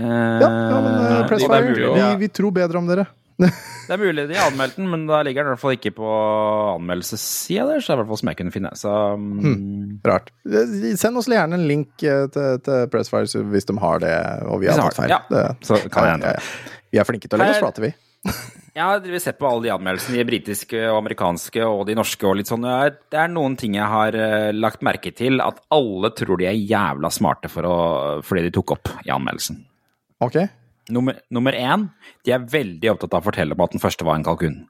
Eh, 0.00 0.06
ja, 0.40 0.48
ja, 0.48 0.76
men 0.80 0.94
eh, 0.96 1.26
Pressfire, 1.28 1.72
vi, 1.76 2.04
vi 2.22 2.28
tror 2.32 2.54
bedre 2.56 2.78
om 2.80 2.86
dere. 2.88 3.02
Det 3.40 3.96
er 3.96 3.98
mulig 3.98 4.26
de 4.30 4.36
har 4.38 4.52
anmeldt 4.52 4.76
den, 4.78 4.86
men 4.86 5.06
da 5.08 5.18
ligger 5.26 5.42
den 5.42 5.50
i 5.50 5.54
hvert 5.56 5.62
fall 5.64 5.74
ikke 5.74 5.90
på 5.96 6.10
anmeldelsessida 6.76 7.64
der, 7.66 7.80
så 7.82 7.90
det 7.90 7.94
er 7.94 7.96
i 7.96 8.00
hvert 8.02 8.10
fall 8.12 8.20
som 8.20 8.30
jeg 8.30 8.38
kunne 8.38 8.54
finne. 8.54 8.70
Så 8.78 8.92
hmm, 9.16 9.96
Rart. 10.06 10.30
Send 11.00 11.18
oss 11.18 11.30
gjerne 11.30 11.58
en 11.58 11.66
link 11.66 12.04
eh, 12.06 12.28
til, 12.30 12.60
til 12.66 12.86
Pressfire 12.92 13.42
hvis 13.50 13.66
de 13.66 13.76
har 13.82 14.04
det, 14.04 14.14
og 14.46 14.62
vi 14.62 14.70
har 14.70 14.78
tatt 14.78 15.00
feil. 15.00 15.16
ja. 15.16 15.24
Det, 15.30 15.42
så 15.66 15.80
kan 15.90 16.06
jeg 16.06 16.22
ja, 16.22 16.36
ja. 16.36 16.78
Vi 16.90 17.02
er 17.02 17.06
flinke 17.06 17.30
til 17.30 17.38
å 17.38 17.42
legge 17.42 17.56
oss 17.56 17.64
flate, 17.64 17.86
vi. 17.88 17.92
Jeg 18.70 18.86
har 18.86 19.18
sett 19.18 19.38
på 19.40 19.48
alle 19.48 19.64
de 19.66 19.72
anmeldelsene, 19.74 20.20
de 20.20 20.26
britiske 20.28 20.80
og 20.86 21.00
amerikanske 21.00 21.64
og 21.66 21.82
de 21.88 21.96
norske 21.98 22.26
og 22.28 22.36
litt 22.38 22.50
sånn. 22.50 22.68
Det 23.10 23.18
er 23.18 23.32
noen 23.32 23.56
ting 23.58 23.74
jeg 23.74 23.90
har 23.90 24.14
eh, 24.14 24.50
lagt 24.54 24.84
merke 24.86 25.10
til, 25.16 25.42
at 25.42 25.58
alle 25.74 26.12
tror 26.14 26.38
de 26.38 26.46
er 26.46 26.58
jævla 26.58 27.10
smarte 27.10 27.50
for 27.50 27.66
å, 27.66 27.76
fordi 28.22 28.46
de 28.46 28.54
tok 28.54 28.76
opp 28.76 28.92
i 29.02 29.10
anmeldelsen. 29.10 29.58
Ok? 30.22 30.38
Nummer, 30.90 31.18
nummer 31.30 31.56
én, 31.56 31.88
de 32.26 32.34
er 32.34 32.46
veldig 32.52 32.92
opptatt 32.94 33.14
av 33.16 33.22
å 33.22 33.28
fortelle 33.30 33.56
om 33.56 33.64
at 33.64 33.74
den 33.74 33.82
første 33.82 34.06
var 34.06 34.18
en 34.18 34.26
kalkun. 34.26 34.62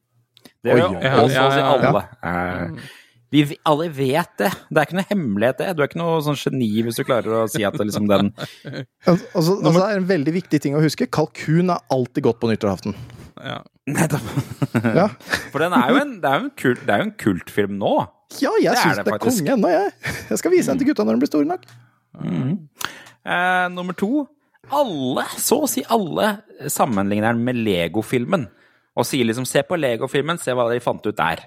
Det 0.64 0.74
er 0.74 0.83
jo 0.83 0.90
også 1.24 1.44
alle. 1.64 2.02
Eh, 2.26 2.88
vi 3.30 3.44
alle 3.68 3.87
vet 3.94 4.33
det. 4.40 4.50
Det 4.68 4.80
er 4.80 4.88
ikke 4.88 4.96
noe 4.98 5.09
hemmelighet, 5.09 5.61
det. 5.61 5.68
Du 5.78 5.83
er 5.85 5.90
ikke 5.90 6.00
noe 6.00 6.18
sånn 6.26 6.38
geni 6.38 6.68
hvis 6.83 6.98
du 6.98 7.04
klarer 7.06 7.37
å 7.38 7.42
si 7.50 7.62
at 7.66 7.76
det 7.78 7.87
liksom 7.87 8.09
den 8.11 8.33
Altså, 9.06 9.28
altså, 9.38 9.54
altså, 9.61 9.76
det 9.76 9.85
er 9.85 10.00
en 10.00 10.09
veldig 10.09 10.35
viktig 10.35 10.61
ting 10.64 10.74
å 10.74 10.83
huske. 10.83 11.06
Kalkun 11.14 11.70
er 11.70 11.85
alltid 11.94 12.26
godt 12.26 12.40
på 12.42 12.50
nyttårsaften. 12.50 12.96
Ja. 13.40 13.61
Nettopp. 13.90 14.26
Ja, 15.00 15.06
For 15.52 15.62
den 15.62 15.74
er 15.76 15.92
jo 15.92 16.00
en, 16.00 16.16
det 16.22 16.28
er 16.30 16.40
jo 16.40 16.48
en, 16.48 16.52
kult, 16.59 16.83
det 16.87 16.94
er 16.94 17.00
jo 17.02 17.06
en 17.09 17.14
kultfilm 17.20 17.78
nå. 17.80 17.94
ja 18.42 18.52
jeg 18.62 18.78
syns 18.78 19.00
det 19.00 19.06
det 19.09 19.14
er 19.16 19.22
konge 19.22 19.54
ennå, 19.54 19.70
jeg. 19.72 19.94
Jeg 20.30 20.42
skal 20.42 20.54
vise 20.54 20.70
den 20.70 20.83
til 20.83 20.90
gutta 20.90 21.06
når 21.06 21.16
de 21.16 21.22
blir 21.24 21.30
store 21.30 21.48
nok. 21.48 21.64
Eh, 22.20 23.66
nummer 23.74 23.96
to. 23.98 24.26
Alle, 24.68 25.24
så 25.40 25.62
å 25.64 25.68
si 25.70 25.82
alle, 25.88 26.42
sammenligner 26.68 27.32
den 27.32 27.44
med 27.44 27.56
Lego-filmen. 27.64 28.44
Og 28.96 29.06
sier 29.06 29.24
liksom 29.24 29.46
'se 29.46 29.62
på 29.62 29.78
Lego-filmen, 29.80 30.38
se 30.38 30.52
hva 30.52 30.68
de 30.70 30.80
fant 30.80 31.04
ut 31.06 31.16
der'. 31.16 31.40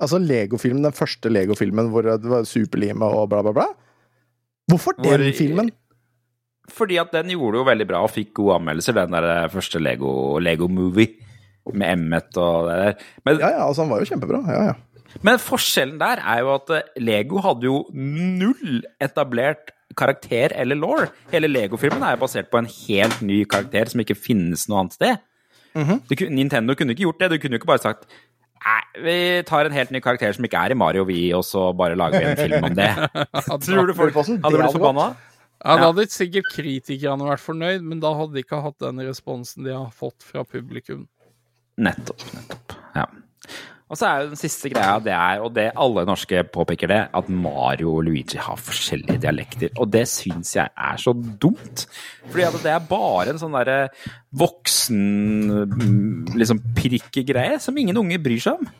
Altså 0.00 0.18
Lego-filmen, 0.18 0.82
den 0.82 0.92
første 0.92 1.30
Lego-filmen 1.30 1.88
hvor 1.90 2.02
det 2.02 2.22
var 2.28 2.42
superlime 2.44 3.02
og 3.02 3.28
bla, 3.30 3.42
bla, 3.42 3.52
bla. 3.52 3.66
Hvorfor 4.70 4.92
den 5.00 5.20
Hvor- 5.20 5.34
filmen? 5.34 5.70
Fordi 6.68 6.98
at 7.00 7.12
den 7.12 7.26
gjorde 7.30 7.58
jo 7.58 7.64
veldig 7.64 7.86
bra 7.86 8.02
og 8.02 8.10
fikk 8.10 8.32
gode 8.34 8.56
anmeldelser, 8.60 8.94
den 8.94 9.10
der 9.10 9.48
første 9.48 9.80
Lego, 9.80 10.38
Lego 10.38 10.68
Movie. 10.68 11.08
Med 11.72 11.88
Emmet 11.98 12.36
og 12.36 12.68
det 12.68 12.76
der. 12.76 13.04
Men, 13.24 13.38
Ja, 13.38 13.48
ja, 13.50 13.68
altså 13.68 13.82
han 13.82 13.88
var 13.88 14.00
jo 14.00 14.04
kjempebra. 14.04 14.46
Ja, 14.46 14.64
ja. 14.66 14.74
Men 15.22 15.38
forskjellen 15.42 15.98
der 16.00 16.22
er 16.24 16.42
jo 16.42 16.54
at 16.56 16.72
eh, 16.74 16.90
Lego 17.00 17.40
hadde 17.44 17.68
jo 17.68 17.84
null 17.94 18.82
etablert 19.02 19.70
karakter 19.94 20.54
eller 20.58 20.78
law. 20.78 21.04
Hele 21.30 21.50
Lego-filmen 21.50 22.02
er 22.02 22.16
jo 22.16 22.24
basert 22.24 22.50
på 22.50 22.58
en 22.58 22.70
helt 22.70 23.20
ny 23.22 23.44
karakter 23.44 23.92
som 23.92 24.02
ikke 24.02 24.18
finnes 24.18 24.66
noe 24.68 24.82
annet 24.82 24.96
sted. 24.96 25.22
Du 25.74 26.14
Nintendo 26.30 26.74
kunne 26.78 26.94
ikke 26.94 27.06
gjort 27.08 27.22
det. 27.22 27.30
Du 27.34 27.38
kunne 27.42 27.56
jo 27.56 27.62
ikke 27.62 27.72
bare 27.72 27.82
sagt 27.82 28.08
Nei, 28.64 28.80
vi 29.04 29.14
tar 29.44 29.68
en 29.68 29.74
helt 29.76 29.90
ny 29.92 30.00
karakter 30.00 30.32
som 30.32 30.46
ikke 30.46 30.56
er 30.56 30.72
i 30.72 30.76
Mario, 30.78 31.02
vi, 31.04 31.18
og 31.36 31.42
så 31.44 31.66
bare 31.76 31.98
lager 32.00 32.22
vi 32.22 32.30
en 32.30 32.38
film 32.38 32.64
om 32.70 32.76
det. 32.78 32.86
Tror 33.66 33.90
du 33.90 33.92
folk 33.98 34.14
hadde 34.16 34.38
blitt 34.40 34.72
forbanna? 34.72 35.10
Ja, 35.64 35.74
Da 35.76 35.90
hadde 35.90 36.06
sikkert 36.08 36.48
kritikerne 36.52 37.28
vært 37.28 37.44
fornøyd, 37.44 37.84
men 37.84 38.00
da 38.00 38.14
hadde 38.16 38.38
de 38.38 38.40
ikke 38.40 38.62
hatt 38.64 38.78
den 38.80 39.02
responsen 39.04 39.68
de 39.68 39.74
har 39.74 39.92
fått 39.92 40.24
fra 40.24 40.46
publikum. 40.48 41.04
Nettopp. 41.76 42.24
nettopp, 42.32 42.74
ja. 42.96 43.04
Og 43.92 43.98
så 44.00 44.08
er 44.08 44.22
jo 44.22 44.30
den 44.32 44.40
siste 44.40 44.70
greia, 44.72 44.96
det 45.02 45.12
er, 45.12 45.42
og 45.44 45.50
det 45.54 45.66
alle 45.76 46.06
norske 46.08 46.40
påpeker 46.54 46.88
det, 46.88 47.00
at 47.14 47.26
Mario 47.28 47.98
og 47.98 48.06
Luigi 48.06 48.40
har 48.40 48.56
forskjellige 48.56 49.20
dialekter. 49.26 49.74
Og 49.76 49.90
det 49.92 50.06
syns 50.08 50.54
jeg 50.56 50.72
er 50.72 51.00
så 51.00 51.12
dumt. 51.12 51.84
Fordi 52.30 52.46
at 52.48 52.56
det 52.64 52.72
er 52.72 52.88
bare 52.88 53.34
en 53.34 53.42
sånn 53.42 53.56
derre 53.58 53.90
voksen 54.40 55.04
mm, 55.68 56.32
liksom 56.40 56.62
prikkegreie 56.78 57.60
som 57.60 57.76
ingen 57.76 58.00
unge 58.00 58.18
bryr 58.24 58.40
seg 58.40 58.56
om. 58.56 58.72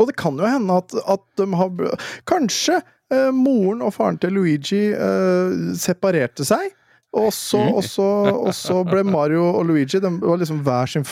Og 0.00 0.08
det 0.08 0.16
kan 0.18 0.40
jo 0.40 0.48
hende 0.48 0.80
at, 0.80 0.96
at 1.04 1.22
de 1.38 1.46
har 1.60 2.00
Kanskje 2.28 2.80
eh, 2.80 3.30
moren 3.36 3.84
og 3.84 3.92
faren 3.94 4.18
til 4.20 4.34
Luigi 4.38 4.86
eh, 4.96 5.74
separerte 5.76 6.48
seg. 6.48 6.72
Og 7.10 7.32
så, 7.34 7.58
og, 7.74 8.52
så, 8.54 8.76
ble 8.86 9.02
Mario 9.02 9.42
og 9.58 9.64
Luigi 9.66 9.98
De 9.98 10.10
var 10.22 10.38
liksom 10.38 10.60
hver 10.62 10.86
sin 10.92 11.02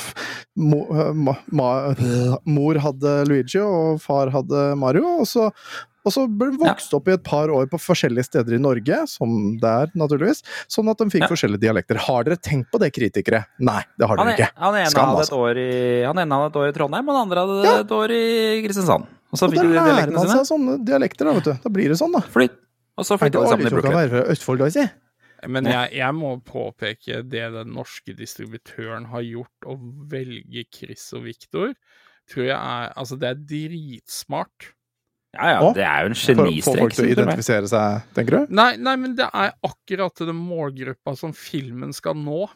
mo, 0.55 0.85
eh, 0.95 1.09
ma, 1.11 1.35
ma, 1.51 1.71
Mor 2.47 2.79
hadde 2.85 3.15
Luigi, 3.27 3.59
og 3.59 3.99
far 4.05 4.31
hadde 4.31 4.61
Mario. 4.79 5.17
Og 5.25 5.27
så, 5.27 5.49
og 6.07 6.15
så 6.15 6.23
ble 6.31 6.53
de 6.55 6.61
vokst 6.63 6.95
opp 6.95 7.11
i 7.11 7.17
et 7.17 7.25
par 7.27 7.51
år 7.51 7.67
på 7.73 7.81
forskjellige 7.83 8.29
steder 8.31 8.55
i 8.55 8.61
Norge, 8.63 9.01
som 9.11 9.35
det 9.59 9.73
er, 9.83 9.91
naturligvis. 9.99 10.45
Sånn 10.71 10.87
at 10.93 11.03
de 11.03 11.09
fikk 11.11 11.27
Ja. 11.27 11.33
forskjellige 11.35 11.65
dialekter. 11.67 11.99
Har 12.07 12.23
dere 12.29 12.39
tenkt 12.39 12.71
på 12.71 12.79
det, 12.79 12.93
kritikere? 12.95 13.43
Nei, 13.59 13.83
det 13.99 14.07
har 14.07 14.23
dere 14.23 14.37
er, 14.37 14.39
ikke. 14.39 14.51
han 14.69 14.79
ene 14.79 14.95
Skam, 14.95 15.17
altså. 15.19 15.43
år 15.51 15.59
i, 15.65 15.69
han 16.07 16.23
ene 16.23 16.39
hadde 16.39 16.53
et 16.55 16.61
år 16.63 16.69
i 16.71 16.77
Trondheim, 16.79 17.11
og 17.11 17.19
den 17.19 17.23
andre 17.27 17.43
hadde 17.43 17.67
Ja. 17.67 17.75
et 17.83 17.97
år 17.99 18.15
i 18.15 18.63
Kristiansand. 18.69 19.11
Og 19.35 19.37
så 19.43 19.45
Og 19.51 19.53
fikk 19.53 19.61
da 19.61 19.67
de 19.67 19.75
lærer 19.75 19.91
dialektene 19.91 20.23
man 20.23 20.31
seg 20.39 20.47
sånne 20.55 20.79
dialekter, 20.87 21.25
da, 21.27 21.35
vet 21.35 21.45
du. 21.51 21.53
Da 21.67 21.69
blir 21.75 21.89
det 21.91 21.99
sånn, 21.99 22.15
da. 22.15 22.23
Flytt. 22.33 22.55
Og 22.99 23.05
så 23.05 23.19
flytter 23.19 23.43
de 23.43 23.51
sammen 23.51 23.67
i 23.67 23.71
Brooklyn. 23.75 24.25
Østfold, 24.31 24.63
da, 24.63 24.71
si? 24.71 24.87
Men 25.46 25.68
jeg, 25.70 25.92
jeg 26.01 26.14
må 26.16 26.33
påpeke 26.42 27.22
det 27.22 27.44
den 27.55 27.70
norske 27.77 28.14
distributøren 28.18 29.07
har 29.12 29.22
gjort, 29.22 29.68
å 29.70 29.77
velge 30.11 30.64
Chris 30.74 31.05
og 31.14 31.29
Victor, 31.29 31.77
tror 32.29 32.48
jeg 32.48 32.57
er 32.57 32.92
Altså, 32.98 33.18
det 33.20 33.31
er 33.31 33.40
dritsmart. 33.53 34.72
Ja, 35.37 35.51
ja, 35.53 35.72
det 35.77 35.85
er 35.85 36.07
jo 36.07 36.11
en 36.11 36.16
For 36.16 36.40
å 36.48 36.53
få 36.64 36.74
folk 36.81 36.94
til 36.96 37.05
å 37.05 37.11
identifisere 37.12 37.68
seg, 37.68 38.07
tenker 38.16 38.35
du? 38.38 38.55
Nei, 38.59 38.70
nei, 38.81 38.94
men 38.98 39.12
det 39.18 39.27
er 39.29 39.53
akkurat 39.66 40.24
den 40.24 40.40
målgruppa 40.40 41.12
som 41.20 41.35
filmen 41.37 41.92
skal 41.94 42.16
nå. 42.16 42.46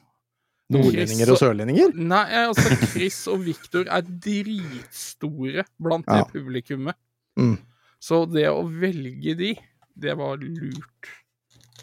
Nordlendinger 0.73 1.35
og 1.35 1.37
sørlendinger? 1.37 1.93
Nei, 2.01 2.25
altså 2.47 2.73
Chris 2.95 3.19
og 3.29 3.45
Victor 3.45 3.91
er 3.93 4.07
dritstore 4.09 5.67
blant 5.77 6.09
Ja. 6.09 6.23
det 6.23 6.33
publikummet. 6.33 6.97
Mm. 7.37 7.59
Så 8.03 8.25
det 8.27 8.49
å 8.51 8.65
velge 8.65 9.37
de, 9.39 9.53
det 9.95 10.17
var 10.19 10.41
lurt. 10.41 11.13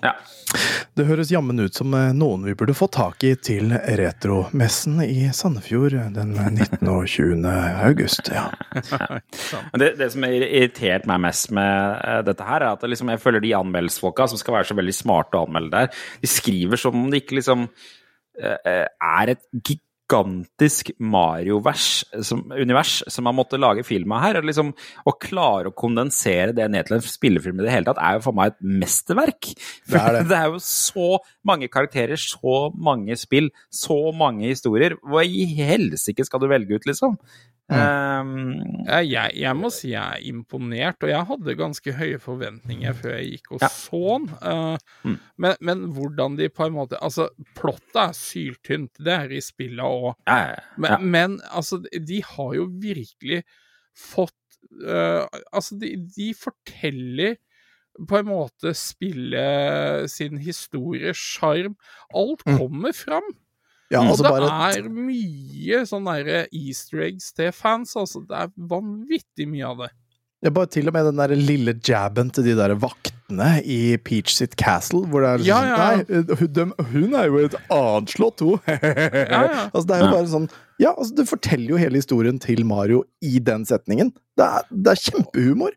Ja. 0.04 0.14
Det 0.98 1.06
høres 1.06 1.30
jammen 1.32 1.60
ut 1.62 1.76
som 1.78 1.94
eh, 1.94 2.12
noen 2.16 2.46
vi 2.48 2.56
burde 2.58 2.76
få 2.78 2.88
tak 2.92 3.24
i 3.28 3.34
til 3.38 3.74
retromessen 4.00 5.02
i 5.06 5.28
Sandefjord 5.36 5.96
den 6.16 6.34
19. 6.34 6.82
og 6.90 7.06
20. 7.06 7.46
august. 7.86 8.32
Ja. 8.34 8.50
Det, 9.80 9.94
det 10.00 10.10
som 10.12 10.26
har 10.26 10.34
irritert 10.34 11.06
meg 11.08 11.22
mest 11.24 11.52
med 11.56 12.00
eh, 12.04 12.22
dette 12.28 12.46
her, 12.48 12.64
er 12.64 12.74
at 12.74 12.84
liksom, 12.88 13.12
jeg 13.14 13.22
føler 13.22 13.44
de 13.44 13.54
anmeldelsesfolka 13.56 14.28
som 14.32 14.40
skal 14.42 14.58
være 14.58 14.70
så 14.72 14.78
veldig 14.80 14.96
smarte 14.96 15.40
å 15.40 15.46
anmelde 15.46 15.72
der, 15.76 16.02
de 16.24 16.32
skriver 16.32 16.82
som 16.82 16.98
om 16.98 17.08
det 17.12 17.24
ikke 17.24 17.38
liksom 17.40 17.68
eh, 17.68 18.58
eh, 18.58 18.88
er 18.88 19.36
et 19.36 19.46
gigantisk 19.54 19.86
Mario-univers 21.00 21.88
som, 22.26 22.44
univers 22.52 23.00
som 23.08 23.28
man 23.28 23.38
måtte 23.38 23.60
lage 23.62 23.86
film 23.88 24.14
av 24.16 24.24
her. 24.26 24.40
Og 24.40 24.50
liksom, 24.50 24.74
å 25.06 25.16
klare 25.22 25.70
å 25.70 25.76
kondensere 25.78 26.56
det 26.56 26.68
ned 26.72 26.88
til 26.88 26.98
en 26.98 27.06
spillefilm 27.06 27.62
i 27.62 27.68
det 27.68 27.74
hele 27.74 27.90
tatt, 27.90 28.02
er 28.02 28.18
jo 28.18 28.26
for 28.28 28.38
meg 28.38 28.54
et 28.54 28.60
mesterverk. 28.84 29.52
For 29.86 29.98
Det 29.98 30.04
er 30.04 30.18
det. 30.20 30.26
det 30.32 30.40
er 30.40 30.54
jo 30.54 30.64
så 30.64 31.10
mange 31.50 31.68
karakterer, 31.74 32.16
så 32.22 32.70
mange 32.78 33.18
spill, 33.20 33.50
så 33.74 34.00
mange 34.16 34.48
historier. 34.54 34.96
Hva 35.04 35.26
i 35.26 35.46
helsike 35.58 36.26
skal 36.28 36.42
du 36.46 36.48
velge 36.52 36.78
ut, 36.80 36.86
liksom? 36.90 37.18
Um, 37.70 38.56
Ja, 38.88 38.98
jeg, 39.06 39.36
jeg 39.44 39.54
må 39.58 39.70
si 39.74 39.92
jeg 39.92 40.02
er 40.02 40.24
imponert, 40.26 41.04
og 41.06 41.12
jeg 41.12 41.28
hadde 41.30 41.54
ganske 41.60 41.94
høye 42.00 42.18
forventninger 42.24 42.96
før 42.98 43.14
jeg 43.20 43.28
gikk 43.36 43.52
og 43.54 43.62
Ja. 43.62 43.70
så 43.70 44.02
den. 44.18 44.26
Uh, 44.42 44.78
Mm. 45.06 45.18
men, 45.38 45.56
men 45.62 45.84
hvordan 45.94 46.38
de 46.40 46.48
på 46.50 46.66
en 46.66 46.74
måte 46.74 46.98
Altså, 47.02 47.28
plottet 47.56 48.00
er 48.02 48.16
syltynt, 48.18 48.98
det 48.98 49.14
er 49.14 49.30
i 49.38 49.42
spillet 49.46 49.86
òg. 49.86 50.16
ja, 50.28 50.40
ja, 50.56 50.64
Men, 50.78 51.06
men 51.12 51.38
altså, 51.52 51.78
de 51.94 52.24
har 52.26 52.56
jo 52.58 52.66
virkelig 52.82 53.44
fått 53.96 54.34
uh, 54.82 55.28
Altså, 55.54 55.78
de, 55.80 55.94
de 56.18 56.34
forteller 56.34 57.38
på 58.08 58.20
en 58.22 58.30
måte 58.30 58.74
spille 58.78 60.08
sin 60.12 60.38
historie, 60.44 61.12
sjarm. 61.18 61.76
Alt 62.16 62.44
Mm. 62.46 62.58
kommer 62.58 62.94
fram. 62.96 63.24
Ja, 63.92 64.02
Og 64.04 64.12
altså 64.14 64.24
det 64.24 64.32
bare 64.36 64.78
er 64.78 64.84
mye 64.90 65.80
sånn 65.90 66.06
derre 66.06 66.44
easter 66.54 67.02
eggs 67.08 67.32
til 67.34 67.52
fans, 67.52 67.96
altså. 67.98 68.22
Det 68.28 68.38
er 68.38 68.52
vanvittig 68.70 69.48
mye 69.50 69.66
av 69.66 69.78
det. 69.86 69.90
Ja, 70.42 70.52
bare 70.56 70.68
til 70.72 70.88
og 70.88 70.94
med 70.94 71.04
den 71.10 71.18
der 71.20 71.34
lille 71.36 71.74
jabben 71.84 72.30
til 72.32 72.46
de 72.46 72.54
der 72.56 72.72
vaktene 72.80 73.60
i 73.66 73.98
Peach 73.98 74.32
sitt 74.38 74.56
castle, 74.56 75.02
hvor 75.10 75.20
det 75.26 75.42
er 75.42 75.44
Ja, 75.44 75.58
sånn 75.58 75.68
ja. 75.68 75.76
Nei, 75.98 76.38
hun, 76.40 76.74
hun 76.94 77.16
er 77.20 77.26
jo 77.28 77.42
et 77.44 77.56
annet 77.70 78.10
slott, 78.14 78.40
hun! 78.40 78.60
ja. 78.70 79.68
altså, 79.74 79.84
det 79.90 79.98
er 79.98 80.06
jo 80.06 80.12
bare 80.14 80.30
sånn 80.32 80.48
Ja, 80.80 80.94
altså, 80.94 81.16
du 81.18 81.26
forteller 81.28 81.74
jo 81.74 81.82
hele 81.82 82.00
historien 82.00 82.40
til 82.40 82.64
Mario 82.64 83.04
i 83.22 83.40
den 83.44 83.66
setningen. 83.68 84.14
Det 84.40 84.46
er, 84.48 84.64
det 84.72 84.94
er 84.96 85.02
kjempehumor! 85.10 85.76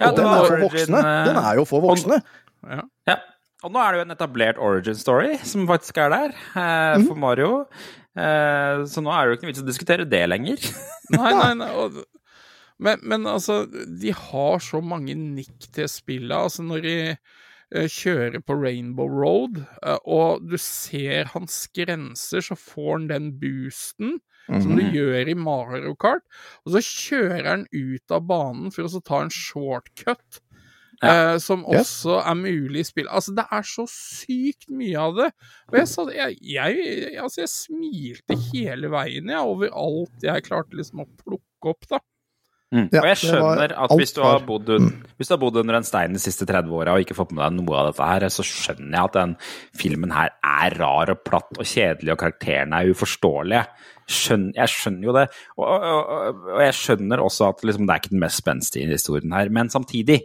Ja, 0.00 0.08
og 0.10 0.16
den 0.18 0.26
er 0.30 0.46
for 0.48 0.62
voksne! 0.68 0.98
eh, 1.04 1.24
Den 1.28 1.38
er 1.42 1.54
jo 1.60 1.64
for 1.68 1.84
voksne! 1.84 2.20
Ja. 2.64 2.82
Ja. 3.10 3.16
Og 3.64 3.72
nå 3.72 3.80
er 3.80 3.92
det 3.94 4.00
jo 4.00 4.04
en 4.04 4.12
etablert 4.14 4.58
origin 4.60 4.96
story 5.00 5.36
som 5.48 5.66
faktisk 5.70 5.96
er 6.04 6.10
der 6.12 6.34
eh, 6.34 6.98
Mhm. 6.98 7.06
for 7.08 7.16
Mario. 7.16 7.52
Eh, 8.16 8.82
så 8.86 9.00
nå 9.02 9.10
er 9.12 9.24
det 9.24 9.30
jo 9.32 9.36
ikke 9.38 9.46
noe 9.48 9.52
vits 9.54 9.62
å 9.64 9.68
diskutere 9.68 10.04
det 10.08 10.24
lenger. 10.28 10.60
Nei, 11.16 11.32
nei, 11.32 11.54
nei. 11.62 11.70
Og, 11.80 11.96
men, 12.84 13.00
men 13.02 13.26
altså, 13.30 13.62
de 13.70 14.12
har 14.12 14.58
så 14.64 14.80
mange 14.84 15.14
nikk 15.16 15.66
til 15.72 15.88
spillet. 15.88 16.34
Altså, 16.36 16.62
når 16.66 16.82
de 16.84 16.94
eh, 17.14 17.88
kjører 17.88 18.40
på 18.44 18.56
Rainbow 18.60 19.08
Road, 19.08 19.62
eh, 19.82 19.98
og 20.04 20.44
du 20.50 20.56
ser 20.60 21.30
hans 21.34 21.64
grenser, 21.76 22.44
så 22.44 22.56
får 22.58 22.92
han 22.98 23.08
den 23.12 23.32
boosten 23.40 24.18
som 24.60 24.74
du 24.76 24.82
Mhm. 24.82 24.92
gjør 24.94 25.28
i 25.28 25.34
Mario 25.34 25.94
Kart, 25.96 26.22
og 26.66 26.72
så 26.74 26.82
kjører 26.84 27.46
han 27.48 27.66
ut 27.72 28.10
av 28.10 28.26
banen 28.28 28.70
for 28.74 28.84
å 28.84 28.90
så 28.92 29.02
ta 29.04 29.22
en 29.22 29.30
shortcut. 29.30 30.40
eh, 31.02 31.36
som 31.38 31.64
Yes. 31.68 32.04
også 32.06 32.20
er 32.24 32.34
mulig 32.34 32.80
i 32.80 32.84
spill. 32.84 33.08
Altså, 33.08 33.34
det 33.34 33.44
er 33.52 33.62
så 33.62 33.84
sykt 33.90 34.70
mye 34.70 34.96
av 34.96 35.14
det. 35.16 35.26
Og 35.72 35.76
jeg, 35.80 35.88
sa, 35.88 36.04
jeg, 36.14 36.38
jeg, 36.40 37.18
altså, 37.20 37.40
jeg 37.42 37.50
smilte 37.50 38.38
hele 38.52 38.88
veien 38.88 39.28
jeg, 39.28 39.36
over 39.38 39.68
alt 39.74 40.22
jeg 40.22 40.44
klarte 40.46 40.72
liksom 40.78 41.00
å 41.04 41.08
plukke 41.20 41.68
opp, 41.74 41.84
da. 41.90 41.98
Mm. 42.74 42.88
Ja, 42.90 43.04
og 43.04 43.06
jeg 43.12 43.18
skjønner 43.20 43.72
at 43.84 43.92
hvis 43.94 44.12
du, 44.16 44.20
bodd, 44.48 44.70
hvis 45.14 45.28
du 45.30 45.34
har 45.36 45.40
bodd 45.44 45.60
under 45.60 45.78
en 45.78 45.86
stein 45.86 46.16
de 46.16 46.22
siste 46.22 46.46
30 46.48 46.72
åra 46.74 46.96
og 46.96 47.04
ikke 47.04 47.14
fått 47.14 47.30
med 47.30 47.44
deg 47.44 47.58
noe 47.60 47.76
av 47.78 47.90
dette 47.92 48.08
her, 48.08 48.26
så 48.34 48.46
skjønner 48.46 48.96
jeg 48.96 49.10
at 49.10 49.18
den 49.18 49.34
filmen 49.78 50.14
her 50.14 50.32
er 50.34 50.78
rar 50.80 51.12
og 51.14 51.20
platt 51.22 51.54
og 51.54 51.68
kjedelig, 51.68 52.14
og 52.16 52.20
karakterene 52.24 52.80
er 52.80 52.90
uforståelige. 52.90 53.62
Skjønn, 54.10 54.48
jeg 54.56 54.72
skjønner 54.72 55.06
jo 55.06 55.14
det. 55.16 55.28
Og, 55.56 55.68
og, 55.68 56.00
og, 56.00 56.42
og 56.56 56.64
jeg 56.64 56.74
skjønner 56.80 57.22
også 57.22 57.52
at 57.52 57.62
liksom, 57.64 57.86
det 57.86 57.94
er 57.94 58.02
ikke 58.02 58.16
den 58.16 58.24
mest 58.26 58.42
spenstige 58.42 58.90
historien 58.90 59.38
her. 59.38 59.52
Men 59.54 59.70
samtidig, 59.72 60.24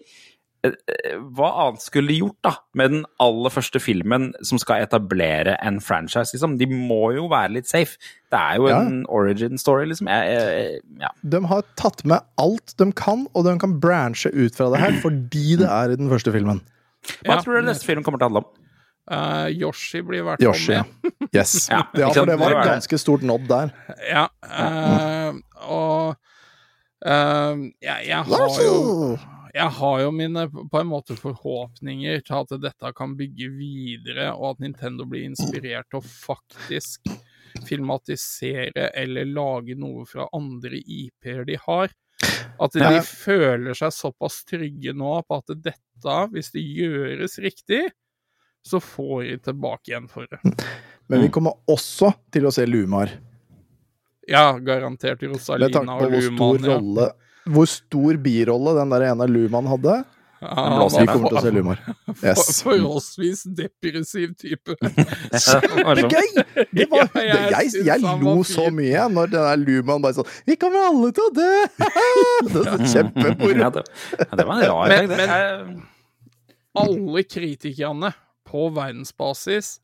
hva 0.60 1.50
annet 1.64 1.84
skulle 1.86 2.12
de 2.12 2.18
gjort 2.20 2.36
da 2.44 2.52
med 2.76 2.92
den 2.92 3.04
aller 3.24 3.54
første 3.54 3.80
filmen 3.80 4.30
som 4.44 4.60
skal 4.60 4.84
etablere 4.84 5.54
en 5.64 5.78
franchise? 5.84 6.34
Liksom? 6.36 6.58
De 6.60 6.68
må 6.68 7.14
jo 7.16 7.30
være 7.32 7.54
litt 7.56 7.70
safe. 7.70 7.96
Det 8.30 8.40
er 8.40 8.58
jo 8.60 8.68
Ja. 8.68 8.82
en 8.84 9.06
origin 9.08 9.58
story, 9.58 9.86
liksom. 9.88 10.08
Jeg, 10.12 10.36
jeg, 10.36 10.82
ja. 11.00 11.12
De 11.24 11.42
har 11.48 11.64
tatt 11.80 12.04
med 12.06 12.20
alt 12.38 12.76
de 12.78 12.90
kan, 12.92 13.28
og 13.34 13.46
de 13.48 13.56
kan 13.62 13.80
branche 13.80 14.28
ut 14.36 14.56
fra 14.60 14.68
det 14.74 14.82
her 14.84 15.00
fordi 15.06 15.56
det 15.64 15.70
er 15.70 15.96
i 15.96 16.00
den 16.02 16.10
første 16.12 16.34
filmen. 16.36 16.60
Hva 17.24 17.38
Ja, 17.38 17.42
tror 17.42 17.62
du 17.62 17.70
neste 17.70 17.88
film 17.88 18.04
kommer 18.04 18.20
til 18.20 18.28
å 18.28 18.32
handle 18.34 18.44
om? 18.44 18.56
Uh, 19.10 19.48
Yoshi 19.50 20.04
blir 20.06 20.20
i 20.22 20.26
hvert 20.28 20.44
fall 20.44 20.84
med. 20.84 21.14
Yes. 21.34 21.56
Ja, 21.72 21.80
Ja, 21.98 22.12
for 22.14 22.28
det 22.30 22.36
var 22.38 22.52
et 22.60 22.68
ganske 22.68 23.00
stort 23.02 23.24
nod 23.26 23.48
der. 23.50 23.72
Ja. 24.06 24.28
uh, 24.44 25.40
og 25.66 26.14
uh, 27.08 27.56
jeg, 27.82 28.06
jeg 28.12 28.22
har 28.28 28.60
jo 28.62 29.18
jeg 29.60 29.74
har 29.76 30.02
jo 30.04 30.12
mine 30.16 30.46
på 30.72 30.80
en 30.80 30.88
måte 30.90 31.16
forhåpninger 31.20 32.22
til 32.26 32.38
at 32.38 32.54
dette 32.64 32.92
kan 32.96 33.16
bygge 33.20 33.50
videre, 33.58 34.30
og 34.36 34.54
at 34.54 34.64
Nintendo 34.64 35.08
blir 35.10 35.26
inspirert 35.28 35.90
til 35.92 36.00
å 36.00 36.06
faktisk 36.08 37.10
filmatisere 37.68 38.90
eller 38.98 39.28
lage 39.28 39.76
noe 39.80 40.06
fra 40.08 40.30
andre 40.38 40.80
IP-er 40.80 41.44
de 41.50 41.58
har. 41.66 41.92
At 42.60 42.76
de 42.76 42.84
Ja. 42.84 43.02
føler 43.02 43.74
seg 43.76 43.92
såpass 43.96 44.44
trygge 44.46 44.94
nå 44.96 45.22
på 45.28 45.38
at 45.38 45.56
dette, 45.64 46.16
hvis 46.32 46.52
det 46.52 46.64
gjøres 46.64 47.38
riktig, 47.40 47.90
så 48.66 48.80
får 48.84 49.24
de 49.24 49.38
tilbake 49.52 49.92
igjen 49.92 50.10
for 50.10 50.28
det. 50.28 50.40
Men 51.08 51.22
vi 51.22 51.30
kommer 51.30 51.54
også 51.68 52.14
til 52.32 52.44
å 52.46 52.52
se 52.54 52.66
Lumar. 52.68 53.10
Ja, 54.28 54.52
garantert 54.60 55.24
Rosalina 55.24 55.96
og 55.96 56.12
Med 56.12 56.12
Rosalina 56.14 56.20
tanke 56.20 56.38
på 56.38 56.52
hvor 56.52 56.60
stor 56.60 56.70
rolle 56.76 57.08
Ja. 57.08 57.14
Hvor 57.50 57.68
stor 57.70 58.18
birolle 58.24 58.76
den 58.80 58.90
der 58.94 59.08
ene 59.12 59.26
Luman 59.30 59.68
hadde. 59.72 59.98
Ja, 60.40 60.54
Vi 60.88 61.02
var 61.04 61.10
kommer 61.12 61.28
til 61.28 61.36
å 61.36 61.42
se 61.42 61.50
for- 61.50 61.56
Lumar. 61.58 61.80
for- 62.06 62.28
Yes. 62.30 62.62
Forholdsvis 62.64 63.42
depressiv 63.58 64.36
type. 64.40 64.76
Morsomt. 65.34 66.14
Gøy! 66.14 66.30
Det 66.72 66.86
var, 66.92 67.10
Ja, 67.20 67.42
jeg 67.58 67.74
jeg, 67.74 67.84
jeg 67.90 68.22
lo 68.24 68.38
så 68.48 68.70
mye 68.72 69.04
når 69.12 69.34
den 69.34 69.44
der 69.50 69.60
Luman 69.60 70.02
bare 70.06 70.16
sånn 70.16 70.30
Vi 70.48 70.56
kommer 70.62 70.88
alle 70.94 71.12
til 71.18 71.28
å 71.28 71.34
dø! 71.36 71.50
Det 72.54 72.64
var 72.70 72.86
kjempemoro. 72.94 73.52
Ja, 73.60 73.70
det, 73.76 73.84
det 74.40 74.46
var 74.48 74.62
en 74.64 74.70
rar 74.72 74.94
Men- 74.94 75.12
effekt. 75.12 75.20
det. 75.20 75.28
men- 75.68 75.86
Alle 76.80 77.24
kritikerne 77.28 78.14
på 78.48 78.70
verdensbasis 78.74 79.80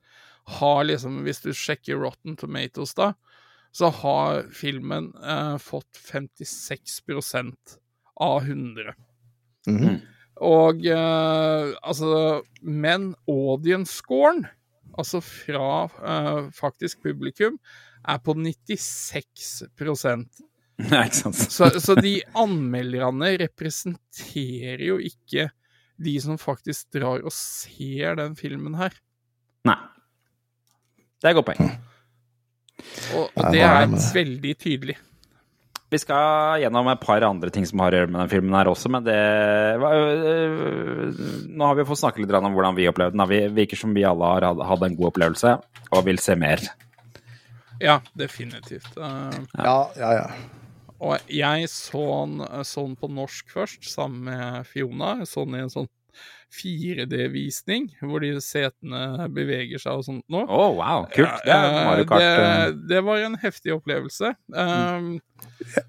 har 0.59 0.83
liksom, 0.87 1.23
hvis 1.25 1.41
du 1.43 1.51
sjekker 1.57 1.97
Rotten 1.99 2.35
Tomatoes 2.39 2.93
da, 2.95 3.11
så 3.75 3.89
har 3.91 4.45
filmen 4.55 5.09
eh, 5.19 5.57
fått 5.59 5.99
56% 6.11 7.77
av 8.23 8.41
100. 8.41 8.93
Mhm. 9.67 9.95
Og 10.45 10.85
eh, 10.91 11.69
altså 11.79 12.41
Men 12.61 13.13
audience-scoren, 13.31 14.45
altså 14.99 15.21
fra 15.23 15.87
eh, 15.87 16.47
faktisk 16.55 17.03
publikum, 17.03 17.57
er 18.07 18.19
på 18.23 18.35
96 18.35 19.63
Nei, 20.75 21.05
ikke 21.07 21.15
sant. 21.15 21.39
så, 21.39 21.69
så 21.79 21.95
de 21.95 22.17
anmelderne 22.35 23.31
representerer 23.39 24.83
jo 24.89 24.97
ikke 24.99 25.47
de 26.03 26.15
som 26.19 26.39
faktisk 26.39 26.91
drar 26.95 27.23
og 27.23 27.31
ser 27.31 28.19
den 28.19 28.35
filmen 28.39 28.75
her. 28.75 28.95
Nei. 29.67 29.77
Det 31.19 31.29
er 31.29 31.31
et 31.31 31.39
godt 31.39 31.53
poeng. 31.53 31.75
Og, 33.15 33.27
og 33.35 33.43
det 33.53 33.61
er 33.65 33.87
veldig 34.15 34.53
tydelig. 34.61 34.95
Vi 35.93 35.99
skal 36.01 36.59
gjennom 36.63 36.87
et 36.91 37.01
par 37.03 37.21
andre 37.23 37.51
ting 37.53 37.65
som 37.69 37.79
har 37.83 37.93
å 37.93 37.99
gjøre 38.01 38.11
med 38.11 38.19
den 38.23 38.31
filmen 38.31 38.55
her 38.57 38.67
også, 38.71 38.89
men 38.91 39.03
det 39.05 39.15
øh, 39.15 39.81
Nå 41.55 41.63
har 41.69 41.75
vi 41.77 41.85
fått 41.87 42.01
snakke 42.01 42.21
litt 42.23 42.33
om 42.35 42.53
hvordan 42.55 42.75
vi 42.77 42.87
opplevde 42.89 43.15
den. 43.15 43.27
Det 43.29 43.53
virker 43.55 43.77
som 43.79 43.93
vi 43.95 44.03
alle 44.07 44.25
har 44.33 44.41
hatt- 44.65 44.83
en 44.87 44.95
god 44.97 45.11
opplevelse 45.13 45.49
og 45.91 46.05
vil 46.07 46.19
se 46.19 46.35
mer. 46.35 46.59
Ja, 47.81 47.99
definitivt. 48.17 48.97
Eh, 48.97 49.39
Ja, 49.57 49.89
ja, 49.99 50.11
ja. 50.13 50.27
og 50.99 51.19
jeg 51.29 51.69
så 51.69 52.25
den, 52.25 52.63
så 52.63 52.85
den 52.87 52.95
på 52.95 53.07
norsk 53.11 53.45
først, 53.53 53.83
sammen 53.83 54.23
med 54.25 54.65
Fiona. 54.65 55.17
Jeg 55.19 55.27
så 55.27 55.45
den 55.45 55.55
i 55.55 55.59
en 55.63 55.69
sånn 55.69 55.87
4D-visning, 56.53 57.89
hvor 58.05 58.23
de 58.23 58.33
setene 58.43 59.27
beveger 59.33 59.81
seg 59.81 59.99
og 59.99 60.05
sånt 60.07 60.25
noe. 60.31 60.45
Å, 60.45 60.67
wow. 60.77 61.07
Kult. 61.13 61.41
Det 61.45 61.55
Eh, 61.55 61.77
Mario 61.87 62.07
Kart. 62.09 62.21
øh. 62.21 62.35
det, 62.37 62.89
det 62.91 63.01
var 63.07 63.23
en 63.25 63.37
heftig 63.41 63.73
opplevelse. 63.75 64.33
Um. 64.53 65.09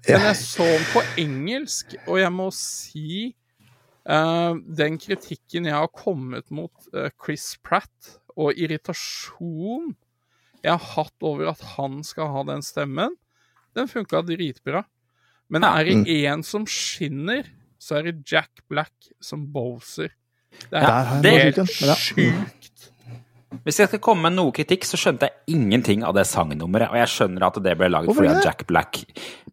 Men 0.07 0.25
jeg 0.25 0.39
så 0.41 0.67
den 0.67 0.87
på 0.93 1.03
engelsk, 1.23 1.95
og 2.07 2.19
jeg 2.21 2.33
må 2.35 2.49
si 2.55 3.11
uh, 4.09 4.57
den 4.81 4.97
kritikken 5.01 5.69
jeg 5.69 5.77
har 5.77 5.93
kommet 5.93 6.49
mot 6.51 6.89
uh, 6.93 7.07
Chris 7.15 7.53
Pratt, 7.63 8.17
og 8.37 8.53
irritasjon 8.57 9.95
jeg 10.63 10.73
har 10.73 10.93
hatt 10.97 11.25
over 11.25 11.51
at 11.53 11.63
han 11.77 12.01
skal 12.05 12.31
ha 12.33 12.43
den 12.49 12.63
stemmen, 12.65 13.15
den 13.77 13.89
funka 13.89 14.23
dritbra. 14.25 14.83
Men 15.47 15.63
er 15.63 15.87
det 15.87 16.11
én 16.11 16.43
som 16.43 16.65
skinner, 16.67 17.47
så 17.79 17.99
er 17.99 18.09
det 18.09 18.25
Jack 18.27 18.65
Black 18.67 19.11
som 19.23 19.45
Bowser. 19.53 20.11
Det 20.67 20.83
er, 20.83 21.11
det 21.23 21.31
er 21.31 21.43
helt 21.47 21.59
sjukt, 21.63 21.81
men 21.81 21.89
ja. 21.91 21.95
sjukt. 21.95 22.53
Hvis 23.63 23.77
jeg 23.79 23.87
skal 23.89 23.99
komme 24.03 24.27
med 24.27 24.35
noe 24.35 24.51
kritikk, 24.55 24.83
så 24.87 24.97
skjønte 24.99 25.29
jeg 25.29 25.55
ingenting 25.55 26.03
av 26.03 26.13
det 26.17 26.25
sangnummeret. 26.27 26.91
Og 26.91 26.99
jeg 26.99 27.11
skjønner 27.13 27.45
at 27.47 27.59
det 27.63 27.73
ble 27.79 27.87
laget 27.89 28.15
fordi 28.15 28.29
av? 28.33 28.41
Jack 28.43 28.65
Black. 28.67 28.99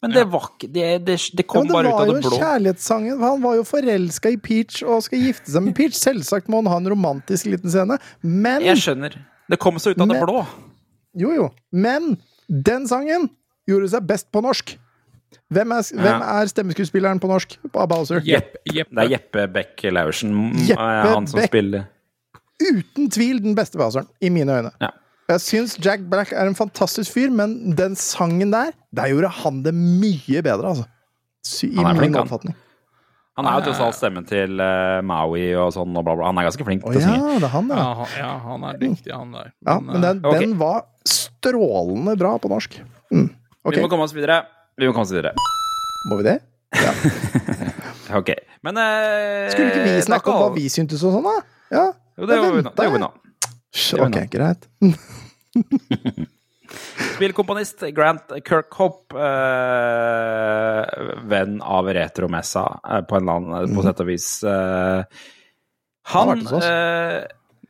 Men 0.03 0.13
det 0.15 0.25
var 0.33 0.49
ikke 0.51 0.69
Det, 0.75 0.89
det, 1.07 1.17
det 1.39 1.47
kom 1.49 1.63
ja, 1.65 1.71
det 1.71 1.77
bare 1.77 1.87
ut 1.87 1.95
var 1.95 2.03
det 2.03 2.11
jo 2.11 2.17
det 2.17 2.25
blå. 2.27 2.41
kjærlighetssangen. 2.43 3.23
Han 3.23 3.45
var 3.45 3.57
jo 3.61 3.65
forelska 3.69 4.35
i 4.35 4.39
Peach 4.43 4.83
og 4.83 5.07
skal 5.07 5.23
gifte 5.23 5.55
seg 5.55 5.65
med 5.67 5.77
Peach. 5.79 5.97
Selvsagt 5.99 6.51
må 6.53 6.61
han 6.63 6.71
ha 6.73 6.81
en 6.83 6.91
romantisk 6.91 7.49
liten 7.55 7.71
scene, 7.73 7.99
men 8.23 8.67
Jeg 8.67 8.83
skjønner. 8.83 9.17
Det 9.51 9.61
kom 9.63 9.79
så 9.83 9.95
ut 9.95 10.03
av 10.03 10.11
det 10.11 10.21
blå. 10.25 10.43
Jo, 11.21 11.31
jo. 11.37 11.49
Men 11.71 12.17
den 12.49 12.89
sangen 12.91 13.31
gjorde 13.71 13.93
seg 13.95 14.11
best 14.11 14.31
på 14.35 14.43
norsk. 14.45 14.75
Hvem 15.55 15.73
er, 15.77 15.89
hvem 16.01 16.25
er 16.35 16.51
stemmeskuespilleren 16.51 17.21
på 17.23 17.29
norsk 17.31 17.57
av 17.73 17.89
Bowser? 17.93 18.21
Jepp, 18.27 18.57
Jeppe. 18.71 18.95
Det 18.95 19.05
er 19.07 19.13
Jeppe 19.17 19.47
Beck 19.55 19.85
Laursen. 19.95 20.35
Jeppe 20.69 20.89
eh, 20.91 21.11
han 21.15 21.27
som 21.31 21.41
Beck. 21.41 21.51
spiller 21.53 21.87
Uten 22.63 23.09
tvil 23.11 23.41
den 23.43 23.57
beste 23.59 23.77
Bowseren, 23.81 24.07
i 24.23 24.31
mine 24.31 24.55
øyne. 24.61 24.71
Ja. 24.81 24.93
Jeg 25.29 25.41
syns 25.41 25.79
Jack 25.83 26.05
Black 26.11 26.31
er 26.37 26.47
en 26.47 26.55
fantastisk 26.55 27.15
fyr, 27.17 27.31
men 27.33 27.73
den 27.77 27.97
sangen 27.99 28.53
der, 28.53 28.71
der 28.95 29.09
gjorde 29.11 29.31
han 29.43 29.63
det 29.65 29.73
mye 29.75 30.43
bedre, 30.45 30.69
altså. 30.75 30.85
Sy- 31.45 31.73
I 31.73 31.77
Han 31.81 31.87
er 31.91 31.99
flink, 31.99 32.13
min 32.13 32.19
han. 32.21 32.23
oppfatning. 32.29 32.55
Han 33.35 33.49
er 33.51 33.57
jo 33.59 33.65
tross 33.67 33.81
alt 33.83 33.97
stemmen 33.99 34.27
til 34.29 34.61
uh, 34.63 35.01
Maui 35.03 35.49
og 35.59 35.73
sånn, 35.75 35.91
og 35.99 36.05
bla, 36.07 36.15
bla. 36.15 36.29
Han 36.31 36.39
er 36.39 36.47
ganske 36.47 36.65
flink 36.69 36.85
til 36.85 36.95
å 36.95 37.01
ja, 37.01 37.09
synge. 37.09 37.33
det 37.43 37.49
er 37.49 37.53
han, 37.57 37.73
Ja, 37.73 37.79
ja. 37.81 37.95
han, 37.99 38.13
ja, 38.21 38.33
han 38.45 38.67
er 38.69 38.77
dyktig, 38.79 39.11
han 39.11 39.33
der. 39.35 39.49
ja 39.67 39.75
men 39.83 40.05
den, 40.07 40.21
okay. 40.23 40.45
den 40.45 40.55
var 40.61 40.85
strålende 41.11 42.15
bra 42.21 42.37
på 42.39 42.53
norsk. 42.53 42.77
Mm. 43.11 43.27
Okay. 43.65 43.81
Vi 43.81 43.83
må 43.83 43.91
komme 43.91 44.07
oss 44.07 44.15
videre. 44.15 44.45
Vi 44.77 44.87
må 44.89 44.93
komme 44.95 45.07
oss 45.07 45.13
videre. 45.15 45.33
må 46.11 46.17
vi 46.21 46.27
det? 46.31 46.39
Ja. 46.75 46.93
Ok. 48.15 48.29
Men 48.63 48.77
eh, 48.79 49.49
Skulle 49.51 49.71
ikke 49.73 49.85
vi 49.87 49.93
snakke 50.05 50.31
om 50.31 50.37
hva 50.43 50.49
vi 50.55 50.67
syntes 50.71 51.01
og 51.09 51.15
sånn, 51.17 51.25
da? 51.25 51.33
Ja. 51.73 51.85
Jo, 52.21 52.27
det 52.29 52.37
gjør 52.37 52.45
gjorde 52.45 52.59
vi 52.59 52.65
nå. 52.67 52.73
Det 52.77 52.85
gjorde 52.85 52.99
vi 52.99 53.03
nå. 53.03 53.11
Ok, 54.05 54.19
greit. 54.31 54.69
Spillkomponist 57.15 57.83
Grant 57.97 58.33
Kirkhope, 58.47 59.17
eh, 59.19 60.83
venn 61.33 61.57
av 61.63 61.89
Retromessa 61.97 62.65
eh, 62.85 63.03
på 63.09 63.17
en 63.19 63.23
eller 63.25 63.35
annen 63.41 63.75
på 63.77 63.85
sett 63.87 64.01
og 64.05 64.09
vis. 64.11 64.29
eh, 64.45 65.05
Han 66.15 66.33
han 66.35 66.41
eh, 66.61 67.21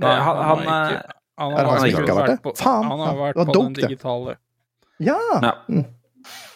Nei, 0.02 0.10
eh, 0.10 0.22
han, 0.26 0.36
han, 0.36 0.44
har 0.44 0.58
eh, 0.60 0.64
ikke, 0.64 1.02
han 1.38 1.52
han 1.54 1.66
har 1.66 1.86
ikke 1.90 2.16
vært 2.20 2.32
det? 2.34 2.38
på, 2.44 2.54
Faen, 2.58 2.88
han 2.90 2.98
har 3.06 3.14
vært 3.20 3.36
det 3.36 3.40
var 3.42 3.50
på 3.50 3.52
dumt, 3.58 3.64
den 3.66 3.74
det. 3.78 3.82
digitale. 3.88 4.32
Ja! 5.02 5.18
Ja. 5.42 5.52
Mm. 5.68 5.84
Ehm, 5.84 5.84
eh, 5.84 5.92
det, 6.24 6.53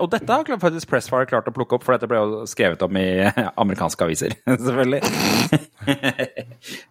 og 0.00 0.08
dette 0.12 0.30
har 0.36 0.60
faktisk 0.62 0.88
Pressfire 0.90 1.26
klart 1.28 1.48
å 1.50 1.54
plukke 1.54 1.76
opp, 1.76 1.84
for 1.84 1.96
dette 1.96 2.08
ble 2.10 2.20
jo 2.20 2.44
skrevet 2.50 2.82
om 2.86 2.96
i 3.00 3.06
amerikanske 3.64 4.06
aviser, 4.06 4.36
selvfølgelig. 4.66 5.02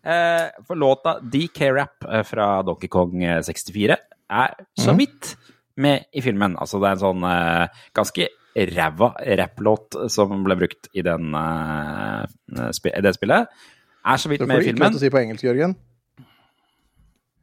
Eh, 0.03 0.47
for 0.67 0.75
låta 0.77 1.15
DK-rap 1.23 2.03
eh, 2.05 2.21
fra 2.27 2.45
Donkey 2.67 2.89
Kong 2.91 3.15
64 3.41 3.95
er 4.29 4.51
så 4.77 4.91
Mhm. 4.93 4.97
vidt 4.99 5.29
med 5.81 6.03
i 6.13 6.21
filmen. 6.21 6.53
Altså 6.61 6.77
det 6.81 6.89
er 6.91 6.97
en 6.97 7.01
sånn 7.01 7.23
eh, 7.25 7.67
ganske 7.97 8.27
ræva 8.75 9.09
rapplåt 9.39 9.97
som 10.13 10.43
ble 10.45 10.55
brukt 10.59 10.91
i 10.93 11.01
den, 11.01 11.31
sp 12.75 12.91
det 13.01 13.15
spillet. 13.17 13.47
Er 14.05 14.17
så 14.21 14.29
vidt 14.29 14.43
Det 14.43 14.47
med 14.51 14.59
får 14.59 14.61
i 14.61 14.65
du 14.67 14.69
ikke 14.69 14.77
lov 14.77 14.83
filmen. 14.83 14.91
til 14.93 14.99
å 14.99 15.05
si 15.07 15.13
på 15.15 15.21
engelsk, 15.23 15.47
Jørgen. 15.47 15.73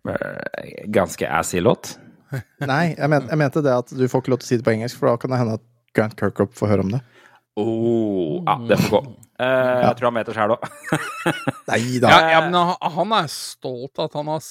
Eh, 0.06 0.87
Ganske 0.94 1.26
assy 1.40 1.59
låt. 1.64 1.96
Nei, 2.71 2.85
jeg, 2.95 3.11
men, 3.11 3.27
jeg 3.31 3.40
mente 3.40 3.62
det 3.64 3.75
at 3.85 3.93
du 3.95 4.05
får 4.09 4.23
ikke 4.23 4.35
lov 4.35 4.43
til 4.43 4.49
å 4.49 4.51
si 4.51 4.61
det 4.61 4.66
på 4.66 4.75
engelsk, 4.75 5.01
for 5.01 5.11
da 5.11 5.21
kan 5.21 5.35
det 5.35 5.40
hende 5.43 5.59
at 5.61 5.66
Grant 5.97 6.16
Kirkup 6.19 6.55
får 6.59 6.71
høre 6.75 6.87
om 6.87 6.93
det. 6.95 7.01
Oh, 7.59 8.40
ja, 8.47 8.55
det 8.71 8.79
får 8.79 8.93
gå. 8.95 9.14
Eh, 9.40 9.81
jeg 9.83 9.97
tror 9.99 10.11
han 10.11 10.19
vet 10.21 10.29
det 10.31 10.37
sjæl 10.37 10.55
òg. 10.55 10.66
Nei 11.71 11.81
da. 12.03 12.12
Ja, 12.12 12.21
ja, 12.37 12.43
men 12.47 12.57
han, 12.57 12.93
han 12.97 13.16
er 13.19 13.31
stolt 13.33 13.99
av 13.99 14.11
at 14.11 14.19
han 14.21 14.31
har 14.31 14.45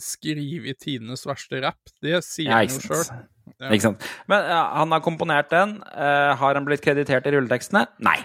skrevet 0.00 0.80
tidenes 0.80 1.26
verste 1.28 1.60
rapp. 1.62 1.92
Det 2.02 2.22
sier 2.26 2.50
Ja, 2.50 2.60
han 2.62 2.72
jo 2.72 2.82
sjøl. 2.82 3.22
Ikke 3.68 3.84
sant. 3.90 4.04
Men 4.30 4.46
uh, 4.48 4.58
han 4.80 4.94
har 4.96 5.02
komponert 5.04 5.50
den. 5.52 5.78
Uh, 5.92 6.32
har 6.40 6.56
han 6.56 6.66
blitt 6.66 6.82
kreditert 6.84 7.28
i 7.28 7.34
rulletekstene? 7.34 7.84
Nei. 8.02 8.16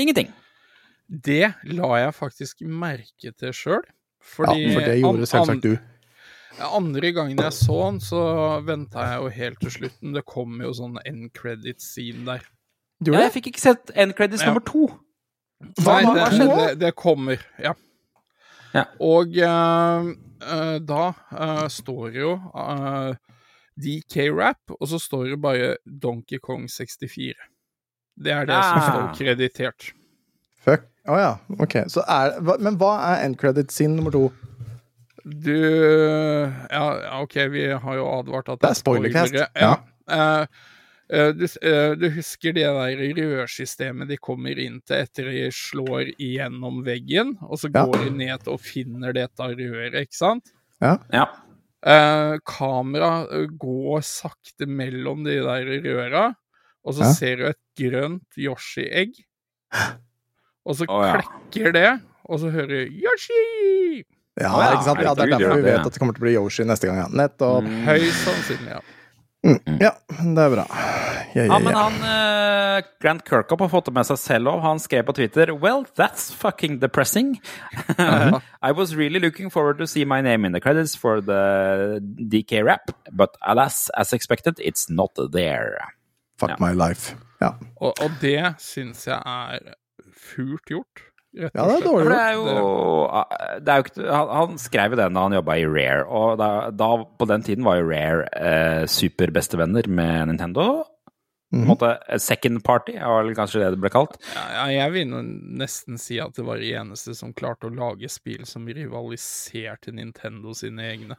Ingenting. 0.00 0.32
Det 1.06 1.52
la 1.68 1.90
jeg 2.00 2.14
faktisk 2.16 2.62
merke 2.66 3.32
til 3.36 3.54
sjøl. 3.54 3.82
Ja, 3.84 4.28
for 4.34 4.48
det 4.48 4.98
gjorde 5.00 5.24
an- 5.24 5.30
selvsagt 5.30 5.66
du. 5.66 5.74
An- 6.60 6.72
Andre 6.84 7.12
gangen 7.12 7.36
jeg 7.38 7.52
så 7.52 7.78
den, 7.90 8.00
så 8.00 8.62
venta 8.66 8.98
jeg 9.08 9.20
jo 9.22 9.28
helt 9.28 9.60
til 9.60 9.70
slutten. 9.70 10.12
Det 10.14 10.24
kom 10.26 10.60
jo 10.60 10.72
sånn 10.72 10.98
end 11.06 11.32
credit-scene 11.32 12.24
der. 12.24 12.42
Ja, 13.04 13.20
jeg 13.24 13.32
fikk 13.32 13.46
ikke 13.52 13.60
sett 13.60 13.90
end 13.96 14.14
credits 14.14 14.42
Ja. 14.42 14.52
nummer 14.52 14.60
to. 14.64 14.88
Hva- 15.80 16.02
Nei, 16.02 16.14
det, 16.30 16.38
det, 16.56 16.78
det 16.80 16.94
kommer, 16.96 17.38
ja. 17.58 17.72
Ja. 18.74 18.84
Og 19.00 19.28
uh, 19.36 20.12
uh, 20.42 20.78
da 20.78 21.12
uh, 21.32 21.66
står 21.68 22.12
det 22.14 22.20
jo 22.22 22.30
eh, 22.56 23.14
DK-rap, 23.78 24.74
og 24.80 24.88
så 24.88 24.98
står 25.00 25.30
det 25.34 25.40
bare 25.42 25.74
Donkey 25.86 26.38
Kong 26.38 26.64
64. 26.68 27.34
Det 28.22 28.32
er 28.32 28.46
det 28.46 28.56
som 28.64 28.78
Ah. 28.78 28.88
står 28.88 29.18
kreditert. 29.18 29.92
Fuck. 30.64 30.88
Å 31.08 31.16
ja, 31.18 31.30
ok. 31.58 31.72
Så 31.90 32.04
er, 32.06 32.36
hva, 32.40 32.54
men 32.62 32.76
hva 32.78 32.92
er 33.10 33.24
end 33.24 33.36
credit 33.40 33.72
sin 33.74 33.96
nummer 33.96 34.12
to? 34.14 34.28
Du 35.24 35.54
Ja, 36.70 37.00
ja, 37.02 37.22
OK, 37.22 37.36
vi 37.36 37.66
har 37.72 37.96
jo 37.98 38.06
advart 38.18 38.48
at 38.52 38.62
Det 38.62 38.70
er 38.72 38.78
spoilercast, 38.78 39.34
spoilere. 39.34 39.50
Ja. 39.60 39.74
Eh, 40.10 40.46
eh, 41.18 41.28
du, 41.38 41.44
eh, 41.62 41.92
du 41.98 42.08
husker 42.16 42.52
det 42.56 42.66
der 42.66 43.04
rørsystemet 43.18 44.10
de 44.10 44.18
kommer 44.18 44.58
inn 44.58 44.80
til 44.86 45.04
etter 45.04 45.30
de 45.30 45.44
slår 45.54 46.10
igjennom 46.18 46.82
veggen, 46.86 47.36
og 47.42 47.58
så 47.62 47.70
Ja. 47.70 47.84
går 47.86 48.04
de 48.04 48.10
ned 48.18 48.48
og 48.48 48.60
finner 48.60 49.12
dette 49.14 49.38
røret, 49.42 49.94
ikke 49.94 50.18
sant? 50.18 50.52
Ja. 50.82 50.98
Eh, 51.86 52.38
kamera 52.46 53.26
går 53.58 54.02
sakte 54.02 54.66
mellom 54.66 55.24
de 55.24 55.38
der 55.42 55.64
røra, 55.86 56.34
og 56.84 56.94
så 56.94 57.02
Ja. 57.06 57.12
ser 57.12 57.36
du 57.36 57.44
et 57.46 57.58
grønt 57.78 58.26
Yoshi-egg. 58.36 59.14
Og 60.64 60.76
så 60.76 60.86
oh, 60.88 61.02
ja. 61.02 61.16
klekker 61.18 61.72
det, 61.74 62.00
og 62.30 62.38
så 62.38 62.48
hører 62.54 62.86
du 62.86 62.92
Yoshi! 63.02 64.04
Ja, 64.40 64.48
ja, 64.48 64.72
ikke 64.72 64.84
sant? 64.86 65.02
ja, 65.04 65.12
Det 65.14 65.24
er 65.26 65.32
derfor 65.36 65.56
vi 65.60 65.66
vet 65.68 65.86
at 65.86 65.92
det 65.92 66.00
kommer 66.00 66.14
til 66.16 66.22
å 66.22 66.26
bli 66.26 66.34
Yoshi 66.38 66.64
neste 66.64 66.88
gang. 66.88 67.02
Ja. 67.02 67.08
Nettopp. 67.12 67.66
Mm. 67.68 67.82
Høyst 67.84 68.22
sannsynlig, 68.24 68.70
ja. 68.78 68.80
Mm. 69.42 69.78
Ja, 69.82 69.90
det 70.22 70.42
er 70.46 70.52
bra. 70.54 70.64
Ja, 70.70 70.88
Ja, 71.32 71.44
ja, 71.48 71.58
men 71.64 71.72
han 71.74 71.94
uh, 72.04 72.82
Grant 73.00 73.22
Kirkup 73.24 73.62
har 73.64 73.70
fått 73.72 73.86
det 73.88 73.94
med 73.96 74.04
seg 74.04 74.18
selv 74.20 74.50
òg. 74.52 74.58
Han 74.62 74.78
skrev 74.78 75.06
på 75.08 75.14
Twitter 75.16 75.48
Well, 75.56 75.86
that's 75.96 76.26
fucking 76.30 76.78
depressing. 76.82 77.38
I 77.98 78.70
was 78.76 78.94
really 78.94 79.18
looking 79.18 79.48
forward 79.50 79.78
to 79.78 79.86
see 79.86 80.04
my 80.04 80.20
name 80.20 80.44
in 80.44 80.52
the 80.52 80.60
credits 80.60 80.94
for 80.94 81.20
the 81.22 82.00
DK 82.30 82.62
rap, 82.64 82.90
but 83.10 83.36
alas, 83.42 83.88
as 83.96 84.12
expected, 84.12 84.60
it's 84.60 84.90
not 84.90 85.16
there. 85.32 85.80
Fuck 86.38 86.50
Ja. 86.50 86.56
my 86.60 86.72
life. 86.72 87.16
Ja, 87.40 87.54
Og, 87.80 87.94
og 88.00 88.10
det 88.20 88.54
syns 88.60 89.06
jeg 89.08 89.18
er 89.26 89.74
fult 90.14 90.64
gjort, 90.68 91.02
ja 91.32 91.48
det 91.48 91.74
er 91.78 91.84
dårlig 91.86 92.06
gjort. 92.06 92.18
er 92.20 92.32
jo, 92.36 92.46
det 93.64 93.72
er 93.72 93.76
jo 93.80 93.84
ikke, 93.86 94.06
han, 94.12 94.32
han 94.36 94.58
skrev 94.60 94.92
jo 94.94 94.98
den 95.00 95.14
da 95.16 95.22
han 95.26 95.36
jobba 95.38 95.56
i 95.56 95.66
Rare, 95.66 96.02
og 96.06 96.34
da, 96.40 96.48
da 96.70 96.88
på 97.18 97.28
den 97.30 97.42
tiden 97.46 97.64
var 97.64 97.78
jo 97.80 97.86
Rare 97.88 98.26
eh, 98.36 98.82
superbestevenner 98.86 99.88
med 99.88 100.28
Nintendo. 100.32 100.66
På 100.84 101.58
en 101.58 101.66
Mhm. 101.66 101.68
måte 101.68 101.88
eh, 102.08 102.16
Second 102.16 102.62
party, 102.64 102.94
var 102.96 103.24
vel 103.26 103.34
kanskje 103.36 103.60
det 103.60 103.70
det 103.74 103.80
ble 103.82 103.90
kalt. 103.92 104.14
Ja, 104.32 104.66
jeg 104.72 104.92
vil 104.94 105.10
nesten 105.60 105.98
si 106.00 106.16
at 106.20 106.32
det 106.38 106.46
var 106.48 106.56
de 106.56 106.70
eneste 106.80 107.12
som 107.14 107.34
klarte 107.36 107.68
å 107.68 107.74
lage 107.76 108.08
spill 108.08 108.46
som 108.48 108.64
rivaliserte 108.68 109.92
Nintendo 109.92 110.54
sine 110.56 110.86
egne. 110.94 111.18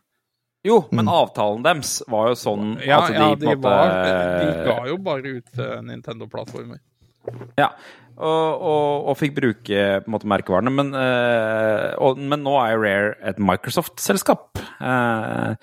Jo, 0.66 0.80
men 0.96 1.10
avtalen 1.12 1.62
deres 1.66 2.00
var 2.08 2.30
jo 2.32 2.36
sånn 2.40 2.78
Ja, 2.82 3.02
at 3.04 3.12
de 3.12 3.20
ja 3.20 3.30
på 3.36 3.40
de, 3.42 3.52
en 3.52 3.60
måte 3.60 3.68
var, 3.68 3.94
de 4.40 4.66
ga 4.66 4.78
jo 4.88 4.98
bare 5.06 5.34
ut 5.38 5.60
eh, 5.60 5.82
Nintendo-plattformer. 5.92 6.80
Ja, 7.60 7.70
og, 8.14 8.62
og, 8.62 9.08
og 9.10 9.18
fikk 9.18 9.34
bruke 9.38 9.86
på 10.04 10.10
en 10.10 10.14
måte 10.14 10.30
merkevarene. 10.30 10.74
Men, 10.74 10.94
eh, 10.98 11.90
og, 12.04 12.22
men 12.22 12.46
nå 12.46 12.54
er 12.62 12.76
jo 12.76 12.84
Rare 12.84 13.16
et 13.32 13.42
Microsoft-selskap. 13.42 14.62
Uh, 14.78 15.58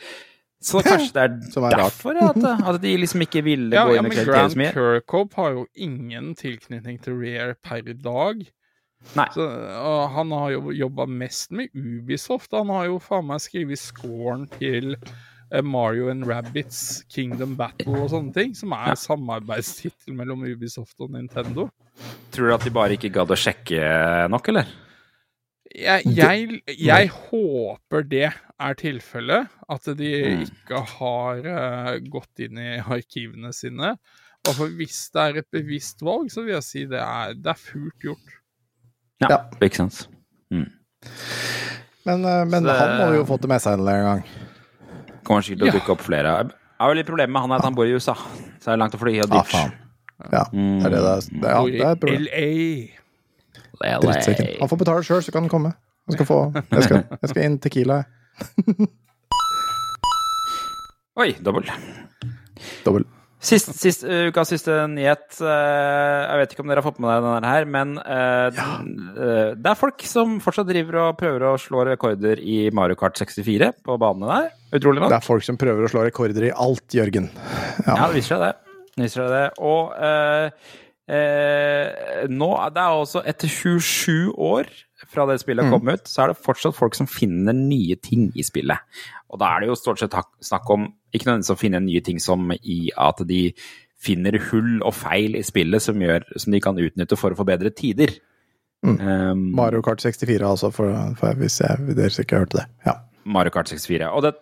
så 0.60 0.82
kanskje 0.84 1.14
det 1.16 1.22
er, 1.22 1.36
er 1.38 1.66
rart. 1.66 1.78
derfor 1.78 2.18
at, 2.20 2.40
at 2.74 2.80
de 2.82 2.94
liksom 3.00 3.24
ikke 3.24 3.44
ville 3.46 3.74
Ja, 3.78 3.86
gå 3.88 3.96
inn 3.96 4.04
ja, 4.04 4.10
i 4.10 4.14
kreditere 4.14 4.38
Grant 4.38 4.56
så 4.56 4.62
mye. 4.62 4.72
Kirkhope 4.76 5.40
har 5.40 5.52
jo 5.58 5.66
ingen 5.74 6.32
tilknytning 6.38 6.98
til 7.04 7.20
Rare 7.22 7.54
per 7.64 7.92
dag. 7.94 8.42
Nei. 9.16 9.26
Så, 9.32 9.46
og 9.80 10.02
han 10.12 10.32
har 10.36 10.50
jo 10.58 10.74
jobba 10.76 11.06
mest 11.08 11.54
med 11.56 11.72
Ubisoft. 11.72 12.52
Han 12.52 12.68
har 12.74 12.90
jo 12.90 12.98
faen 13.00 13.30
meg 13.30 13.40
skrevet 13.40 13.80
scoren 13.80 14.44
til 14.58 14.96
Mario 15.66 16.08
and 16.12 16.26
Rabbits 16.28 17.02
Kingdom 17.10 17.56
Battle 17.58 17.98
og 18.04 18.10
sånne 18.12 18.32
ting, 18.36 18.52
som 18.54 18.72
er 18.76 18.94
samarbeidstittel 18.98 20.14
mellom 20.14 20.44
Ubisoft 20.46 21.00
og 21.02 21.10
Nintendo. 21.10 21.68
Tror 22.30 22.46
du 22.48 22.54
at 22.54 22.64
de 22.64 22.70
bare 22.70 22.94
ikke 22.96 23.10
gadd 23.12 23.30
å 23.34 23.38
sjekke 23.38 24.28
nok, 24.30 24.48
eller? 24.52 24.70
Jeg, 25.70 26.02
jeg, 26.16 26.60
jeg 26.82 27.10
håper 27.14 28.02
det 28.10 28.24
er 28.32 28.74
tilfellet, 28.80 29.46
at 29.70 29.84
de 29.98 30.08
Mm. 30.26 30.40
ikke 30.48 30.80
har 30.96 31.44
uh, 31.46 31.92
gått 32.10 32.42
inn 32.46 32.58
i 32.58 32.72
arkivene 32.82 33.52
sine. 33.54 33.92
Og 34.48 34.54
for 34.56 34.72
hvis 34.74 35.10
det 35.14 35.20
er 35.22 35.38
et 35.42 35.50
bevisst 35.52 36.00
valg, 36.02 36.30
så 36.32 36.42
vil 36.42 36.54
jeg 36.56 36.66
si 36.66 36.84
det 36.90 36.98
er, 36.98 37.34
det 37.38 37.52
er 37.52 37.60
fult 37.60 38.02
gjort. 38.02 38.36
Ja, 39.22 39.28
Ja. 39.30 39.38
ikke 39.60 39.76
sant. 39.84 40.08
Men, 40.50 42.24
eh, 42.24 42.44
men 42.48 42.62
Så 42.62 42.66
det- 42.66 42.78
han 42.78 42.96
må 42.98 43.14
jo 43.14 43.24
fått 43.28 43.42
det 43.42 43.48
med 43.48 43.60
seg 43.60 43.74
en 43.74 43.80
eller 43.80 43.92
annen 43.92 44.22
gang. 44.22 44.24
Kommer 45.30 45.42
sikkert 45.46 45.60
til 45.62 45.70
å 45.70 45.72
dukke 45.78 45.92
opp 45.94 46.00
flere. 46.02 46.30
Jeg 46.50 46.82
har 46.82 46.90
jo 46.90 46.96
litt 46.98 47.06
problemer 47.06 47.30
med 47.36 47.42
han 47.44 47.52
er 47.54 47.58
at 47.62 47.66
han 47.68 47.74
bor 47.78 47.86
i 47.86 47.92
USA. 47.94 48.14
Så 48.58 48.66
er 48.70 48.74
det 48.74 48.80
langt 48.82 48.94
å 48.96 48.98
fly 48.98 49.12
og 49.22 49.30
Ah, 49.36 49.44
faen. 49.46 49.70
Ja, 50.32 50.42
det 50.52 50.86
er 50.88 50.90
det 50.90 51.00
det 51.00 51.12
er. 51.12 51.20
Det, 51.30 51.48
ja, 51.52 51.60
det 51.64 51.80
er 51.80 51.92
et 51.94 52.00
problem. 52.02 52.24
LA. 53.80 53.98
Drittsekken. 54.02 54.46
Han 54.60 54.68
får 54.72 54.78
betale 54.82 55.02
sjøl, 55.06 55.22
så 55.24 55.30
kan 55.32 55.42
han 55.46 55.52
komme. 55.52 55.70
Han 56.10 56.14
skal 56.16 56.26
få 56.26 56.38
Jeg 56.56 56.82
skal, 56.88 56.98
jeg 57.22 57.28
skal 57.30 57.42
inn 57.46 57.58
Tequila. 57.62 57.98
Oi, 61.20 61.30
dobbel. 61.44 61.64
Dobbel. 62.84 63.04
Sist, 63.40 63.70
sist, 63.72 64.02
uh, 64.04 64.26
ukas 64.28 64.50
siste 64.52 64.74
nyhet. 64.92 65.24
eh, 65.40 65.46
jeg 65.48 66.40
vet 66.42 66.50
ikke 66.52 66.64
om 66.64 66.68
dere 66.68 66.82
har 66.82 66.84
fått 66.84 66.98
med 67.00 67.08
dere 67.08 67.22
denne 67.24 67.52
her, 67.54 67.68
men 67.72 67.94
ja. 67.96 68.66
eh, 68.84 69.54
det 69.56 69.70
er 69.70 69.78
folk 69.80 70.04
som 70.04 70.34
fortsatt 70.44 70.68
driver 70.68 70.98
og 71.06 71.16
prøver 71.20 71.46
å 71.48 71.54
slå 71.60 71.86
rekorder 71.88 72.42
i 72.44 72.58
Mario 72.76 72.98
Kart 73.00 73.16
64 73.16 73.70
på 73.86 73.96
banene 74.02 74.28
der. 74.28 74.50
Utrolig 74.76 75.00
nok. 75.00 75.14
Det 75.14 75.18
er 75.22 75.24
folk 75.24 75.46
som 75.46 75.58
prøver 75.60 75.88
å 75.88 75.92
slå 75.92 76.04
rekorder 76.04 76.50
i 76.50 76.52
alt, 76.52 76.84
Jørgen. 76.94 77.30
Ja, 77.86 77.96
det 77.96 78.12
viser 78.18 78.36
seg 78.36 78.44
det. 78.44 78.52
Det 78.92 79.06
viser 79.06 79.24
seg 79.24 79.32
det. 79.32 79.42
Og 79.64 79.96
eh, 80.04 80.76
eh, 81.16 82.28
nå 82.28 82.52
er 82.60 82.76
det 82.76 82.86
også 83.00 83.24
etter 83.32 83.48
27 83.56 84.36
år 84.36 84.68
fra 85.10 85.26
det 85.26 85.40
spillet 85.42 85.70
kom 85.72 85.88
ut, 85.90 86.06
så 86.06 86.22
er 86.24 86.32
det 86.32 86.40
fortsatt 86.44 86.76
folk 86.76 86.94
som 86.98 87.08
finner 87.10 87.56
nye 87.56 87.96
ting 87.98 88.28
i 88.38 88.44
spillet. 88.46 88.78
Og 89.30 89.40
da 89.42 89.52
er 89.54 89.62
det 89.64 89.70
jo 89.70 89.78
stort 89.78 90.00
sett 90.02 90.14
snakk 90.46 90.70
om 90.70 90.88
ikke 91.10 91.26
nødvendigvis 91.26 91.54
å 91.54 91.58
finne 91.60 91.82
nye 91.84 92.02
ting 92.06 92.20
som 92.22 92.50
i 92.54 92.80
at 92.94 93.22
de 93.26 93.42
finner 94.00 94.38
hull 94.50 94.78
og 94.86 94.94
feil 94.96 95.34
i 95.36 95.44
spillet 95.44 95.82
som, 95.84 95.98
gjør, 96.00 96.24
som 96.40 96.54
de 96.54 96.60
kan 96.64 96.78
utnytte 96.80 97.18
for 97.20 97.34
å 97.34 97.38
forbedre 97.38 97.72
tider. 97.76 98.14
Um, 98.80 99.50
Mario 99.58 99.82
Kart 99.84 100.00
64, 100.00 100.40
altså, 100.46 100.70
for, 100.72 100.94
for 101.20 101.36
hvis 101.42 101.58
jeg, 101.60 101.90
dere 101.98 102.24
ikke 102.24 102.40
hørte 102.40 102.62
det. 102.62 102.66
Ja. 102.86 102.96
Mario 103.28 103.52
Kart 103.52 103.68
64. 103.68 104.08
Og 104.16 104.24
det, 104.24 104.32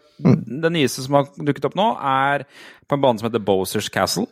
det 0.62 0.70
nyeste 0.72 1.02
som 1.02 1.18
har 1.18 1.26
dukket 1.34 1.66
opp 1.66 1.74
nå, 1.78 1.88
er 1.98 2.44
på 2.86 2.94
en 2.94 3.02
bane 3.02 3.18
som 3.18 3.26
heter 3.26 3.42
Bowsers 3.42 3.90
Castle. 3.92 4.28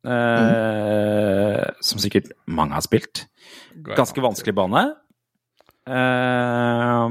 Eh, 0.00 1.64
Som 1.84 2.00
sikkert 2.00 2.30
mange 2.48 2.76
har 2.76 2.84
spilt. 2.84 3.26
Ganske 3.96 4.22
vanskelig 4.24 4.54
bane. 4.56 4.84
Eh, 5.88 7.06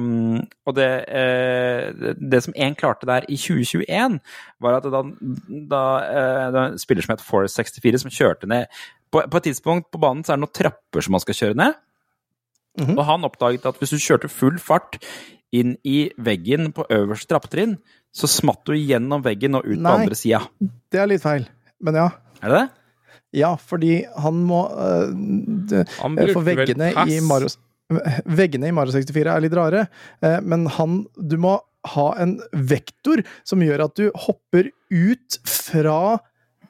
og 0.69 0.75
det, 0.77 0.89
uh, 1.09 2.13
det, 2.15 2.43
som 2.45 2.53
én 2.53 2.77
klarte 2.77 3.09
der 3.09 3.25
i 3.27 3.35
2021, 3.35 4.19
var 4.61 4.77
at 4.77 4.87
da, 4.93 5.01
da 5.73 5.81
uh, 6.05 6.45
det 6.53 6.55
var 6.55 6.69
en 6.69 6.79
spiller 6.79 7.03
som 7.03 7.15
het 7.15 7.25
Forest 7.25 7.59
64, 7.59 8.05
som 8.05 8.13
kjørte 8.13 8.47
ned 8.47 8.69
på, 9.11 9.23
på 9.25 9.39
et 9.39 9.47
tidspunkt 9.49 9.89
på 9.91 10.01
banen 10.01 10.23
så 10.23 10.33
er 10.33 10.39
det 10.39 10.45
noen 10.45 10.55
trapper 10.55 11.05
som 11.05 11.15
man 11.17 11.23
skal 11.23 11.37
kjøre 11.41 11.59
ned. 11.59 11.77
Og 12.93 13.01
han 13.03 13.25
oppdaget 13.27 13.65
at 13.67 13.79
hvis 13.81 13.91
du 13.91 13.99
kjørte 13.99 14.29
full 14.31 14.59
fart 14.61 14.99
inn 15.51 15.73
i 15.83 16.11
veggen 16.21 16.69
på 16.75 16.85
øverste 16.93 17.33
trappetrinn, 17.33 17.79
så 18.15 18.29
smatt 18.29 18.61
du 18.69 18.75
gjennom 18.77 19.23
veggen 19.25 19.57
og 19.57 19.65
ut 19.65 19.81
på 19.81 19.95
andre 19.95 20.17
sida. 20.17 20.43
Det 20.61 21.01
er 21.01 21.09
litt 21.09 21.25
feil, 21.25 21.49
men 21.83 21.97
ja. 21.99 22.11
Er 22.39 22.53
det 22.53 22.59
det? 22.61 22.67
Ja, 23.41 23.49
fordi 23.61 23.99
han 24.17 24.37
må 24.47 24.63
øh, 24.73 25.11
det, 25.69 25.83
Han 25.99 26.15
For 26.17 26.41
brukte 26.41 26.73
vel 26.73 26.93
pass. 26.95 27.11
i 27.11 27.19
Mario 27.21 27.51
Veggene 28.29 28.69
i 28.69 28.75
Mario 28.75 28.93
64 28.93 29.33
er 29.33 29.41
litt 29.47 29.55
rare, 29.57 29.87
eh, 30.21 30.39
men 30.45 30.67
han 30.77 31.03
Du 31.17 31.37
må 31.41 31.57
ha 31.95 32.09
en 32.19 32.35
vektor 32.53 33.21
som 33.47 33.61
gjør 33.63 33.85
at 33.87 33.95
du 33.97 34.09
hopper 34.27 34.67
ut 34.91 35.37
fra 35.47 36.19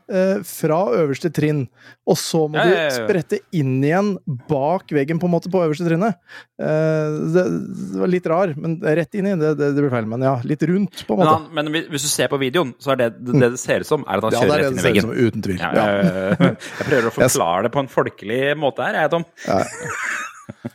eh, 0.10 0.38
fra 0.46 0.78
øverste 1.02 1.32
trinn, 1.34 1.64
og 2.08 2.16
så 2.18 2.44
må 2.50 2.60
Ja, 2.62 2.66
ja, 2.70 2.76
ja, 2.76 2.84
ja. 2.86 2.92
du 2.94 2.96
sprette 3.10 3.40
inn 3.58 3.76
igjen 3.84 4.12
bak 4.50 4.94
veggen, 4.96 5.20
på 5.22 5.26
en 5.28 5.34
måte, 5.34 5.50
på 5.54 5.64
øverste 5.66 5.86
trinnet. 5.90 6.16
Eh, 6.62 7.18
det, 7.36 7.44
det 7.90 8.00
var 8.04 8.14
litt 8.14 8.30
rar, 8.30 8.54
men 8.58 8.78
rett 8.86 9.18
inn 9.20 9.28
i, 9.32 9.36
det, 9.42 9.52
det, 9.60 9.72
det 9.76 9.84
blir 9.84 9.92
feil. 9.94 10.08
Men 10.14 10.26
ja, 10.30 10.36
litt 10.46 10.64
rundt, 10.70 11.04
på 11.10 11.18
en 11.18 11.22
Men, 11.24 11.26
måte. 11.26 11.36
han, 11.36 11.50
men 11.74 11.90
hvis 11.94 12.06
du 12.06 12.10
ser 12.14 12.30
på 12.32 12.40
videoen, 12.42 12.76
så 12.82 12.94
er 12.96 13.02
det 13.04 13.10
det, 13.18 13.34
det 13.34 13.52
det 13.58 13.62
ser 13.66 13.82
ut 13.86 13.90
som, 13.92 14.06
er 14.08 14.22
at 14.22 14.30
han 14.30 14.38
ja, 14.38 14.40
det 14.40 14.48
kjører 14.48 14.54
er 14.54 14.62
det 14.62 14.70
rett 14.70 14.72
inn 14.72 14.80
det 14.80 14.88
ser 14.88 14.98
ut 14.98 15.06
som, 15.10 15.18
uten 15.34 15.46
tvil. 15.50 15.62
Ja, 15.66 15.74
Ja. 15.74 15.86
jeg, 15.90 16.58
jeg 16.80 16.90
prøver 16.94 17.10
å 17.12 17.16
forklare 17.18 17.66
det 17.68 17.74
på 17.76 17.84
en 17.86 17.94
folkelig 17.98 18.42
måte 18.62 18.86
her, 18.88 19.02
jeg, 19.04 19.14
Tom. 19.18 19.28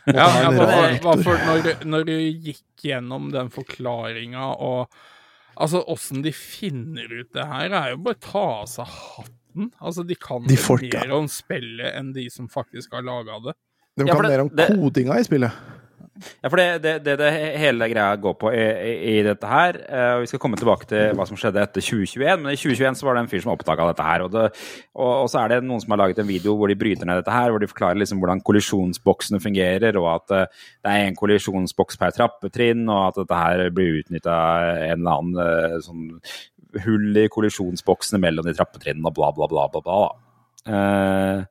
Ja, 0.07 0.27
ja, 0.43 0.51
en 0.51 0.99
var 1.05 1.23
for 1.23 1.39
når, 1.49 1.63
du- 1.67 1.85
når 1.89 2.05
du 2.09 2.13
gikk 2.19 2.63
gjennom 2.85 3.31
den 3.35 3.51
forklaringa 3.55 4.53
og 4.59 4.89
Altså, 5.57 5.85
åssen 5.87 6.21
de 6.25 6.33
finner 6.35 7.07
ut 7.21 7.29
det 7.33 7.45
her, 7.47 7.71
er 7.71 7.91
jo 7.93 7.99
bare 8.03 8.17
å 8.17 8.21
ta 8.25 8.41
av 8.65 8.65
seg 8.67 8.89
hatten. 8.91 9.69
Altså, 9.81 10.03
de 10.05 10.17
kan 10.19 10.43
De 10.51 10.57
mer 10.83 11.13
om 11.15 11.29
spillet 11.31 11.95
enn 11.95 12.09
de 12.13 12.25
som 12.29 12.49
faktisk 12.51 12.91
har 12.97 13.05
laga 13.07 13.37
det. 13.45 13.55
De 13.97 14.03
kan 14.03 14.09
ja, 14.09 14.17
det- 14.19 14.31
mer 14.33 14.41
om 14.43 14.49
det- 14.51 14.67
kodinga 14.75 15.15
i 15.21 15.23
spillet. 15.23 15.53
Ja, 16.15 16.47
for 16.47 16.61
det 16.61 16.67
det, 16.85 16.93
det, 17.03 17.15
det 17.19 17.31
hele 17.59 17.89
greia 17.91 18.15
går 18.23 18.35
på 18.39 18.53
i, 18.55 18.63
i, 19.11 19.15
dette 19.27 19.49
her, 19.51 19.79
eh, 19.83 20.11
og 20.15 20.23
vi 20.23 20.29
skal 20.31 20.41
komme 20.43 20.59
tilbake 20.61 20.87
til 20.91 21.15
hva 21.19 21.27
som 21.27 21.39
skjedde 21.41 21.63
etter 21.65 21.83
2021, 21.83 22.45
men 22.45 22.53
i 22.53 22.59
2021 22.61 23.01
så 23.01 23.09
var 23.09 23.17
det 23.17 23.25
en 23.25 23.31
fyr 23.33 23.43
som 23.43 23.55
oppdaga 23.55 23.89
dette 23.91 24.07
her, 24.07 24.27
og, 24.27 24.37
og, 24.39 25.11
og 25.25 25.27
så 25.33 25.43
er 25.43 25.55
det 25.55 25.61
noen 25.67 25.83
som 25.83 25.95
har 25.95 26.05
laget 26.05 26.21
en 26.23 26.29
video 26.31 26.55
hvor 26.59 26.71
de 26.71 26.79
bryter 26.79 27.09
ned 27.11 27.19
dette 27.19 27.35
her, 27.35 27.51
hvor 27.51 27.63
de 27.63 27.71
forklarer 27.71 27.99
liksom 27.99 28.23
hvordan 28.23 28.45
kollisjonsboksene 28.47 29.43
fungerer, 29.43 29.99
og 29.99 30.11
at 30.13 30.37
eh, 30.39 30.67
det 30.87 30.93
er 30.93 31.09
en 31.09 31.19
kollisjonsboks 31.19 31.99
per 31.99 32.15
trappetrinn, 32.15 32.87
og 32.87 33.09
at 33.09 33.23
dette 33.25 33.41
her 33.41 33.65
blir 33.75 34.03
utnytta 34.05 34.37
en 34.93 35.01
eller 35.01 35.17
annen 35.17 35.41
eh, 35.49 35.81
sånn 35.83 36.13
hull 36.85 37.19
i 37.19 37.27
kollisjonsboksene 37.31 38.23
mellom 38.23 38.47
de 38.47 38.55
trappetrinnene, 38.55 39.11
og 39.11 39.19
bla, 39.19 39.35
bla, 39.35 39.51
bla, 39.51 39.67
bla, 39.73 39.83
bla. 39.83 39.99
Eh, 40.65 41.43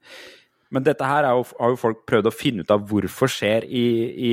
men 0.74 0.86
dette 0.86 1.05
her 1.05 1.28
er 1.28 1.38
jo, 1.38 1.45
har 1.59 1.74
jo 1.74 1.80
folk 1.80 2.01
prøvd 2.09 2.30
å 2.30 2.34
finne 2.34 2.65
ut 2.65 2.71
av 2.74 2.84
hvorfor 2.89 3.30
skjer 3.30 3.67
i, 3.69 3.86
i 4.13 4.32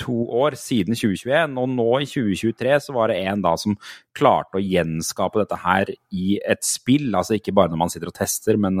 to 0.00 0.16
år 0.36 0.58
siden 0.60 0.96
2021. 0.98 1.56
Og 1.60 1.70
nå 1.72 1.88
i 2.02 2.08
2023 2.08 2.76
så 2.84 2.96
var 2.96 3.12
det 3.12 3.22
en 3.24 3.44
da 3.44 3.54
som 3.60 3.78
klarte 4.16 4.60
å 4.60 4.64
gjenskape 4.64 5.40
dette 5.40 5.60
her 5.64 5.92
i 6.12 6.36
et 6.44 6.60
spill. 6.66 7.08
Altså 7.16 7.38
ikke 7.38 7.56
bare 7.56 7.72
når 7.72 7.82
man 7.86 7.94
sitter 7.94 8.12
og 8.12 8.18
tester, 8.18 8.60
men 8.60 8.76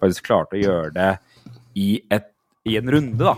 faktisk 0.00 0.30
klarte 0.30 0.56
å 0.56 0.62
gjøre 0.62 0.94
det 0.96 1.10
i, 1.76 1.90
et, 2.10 2.32
i 2.68 2.78
en 2.80 2.90
runde, 2.96 3.28
da. 3.28 3.36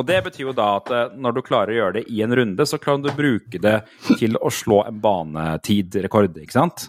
Og 0.00 0.06
det 0.08 0.20
betyr 0.24 0.46
jo 0.48 0.56
da 0.56 0.70
at 0.78 0.92
eh, 0.94 1.16
når 1.20 1.36
du 1.36 1.42
klarer 1.44 1.74
å 1.74 1.78
gjøre 1.80 1.98
det 1.98 2.06
i 2.08 2.22
en 2.24 2.34
runde, 2.36 2.66
så 2.66 2.80
kan 2.80 3.02
du 3.04 3.10
bruke 3.12 3.60
det 3.60 3.80
til 4.14 4.38
å 4.40 4.52
slå 4.54 4.84
en 4.86 5.00
banetidrekord, 5.02 6.40
ikke 6.40 6.56
sant? 6.56 6.88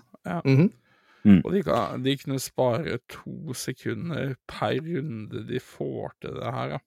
Og 1.44 1.52
de, 1.54 1.64
kan, 1.66 2.02
de 2.02 2.16
kunne 2.18 2.40
spare 2.42 2.98
to 3.12 3.54
sekunder 3.58 4.36
per 4.50 4.80
runde 4.82 5.44
de 5.50 5.60
får 5.62 6.16
til 6.22 6.40
det 6.40 6.54
her, 6.56 6.78
ja. 6.78 6.82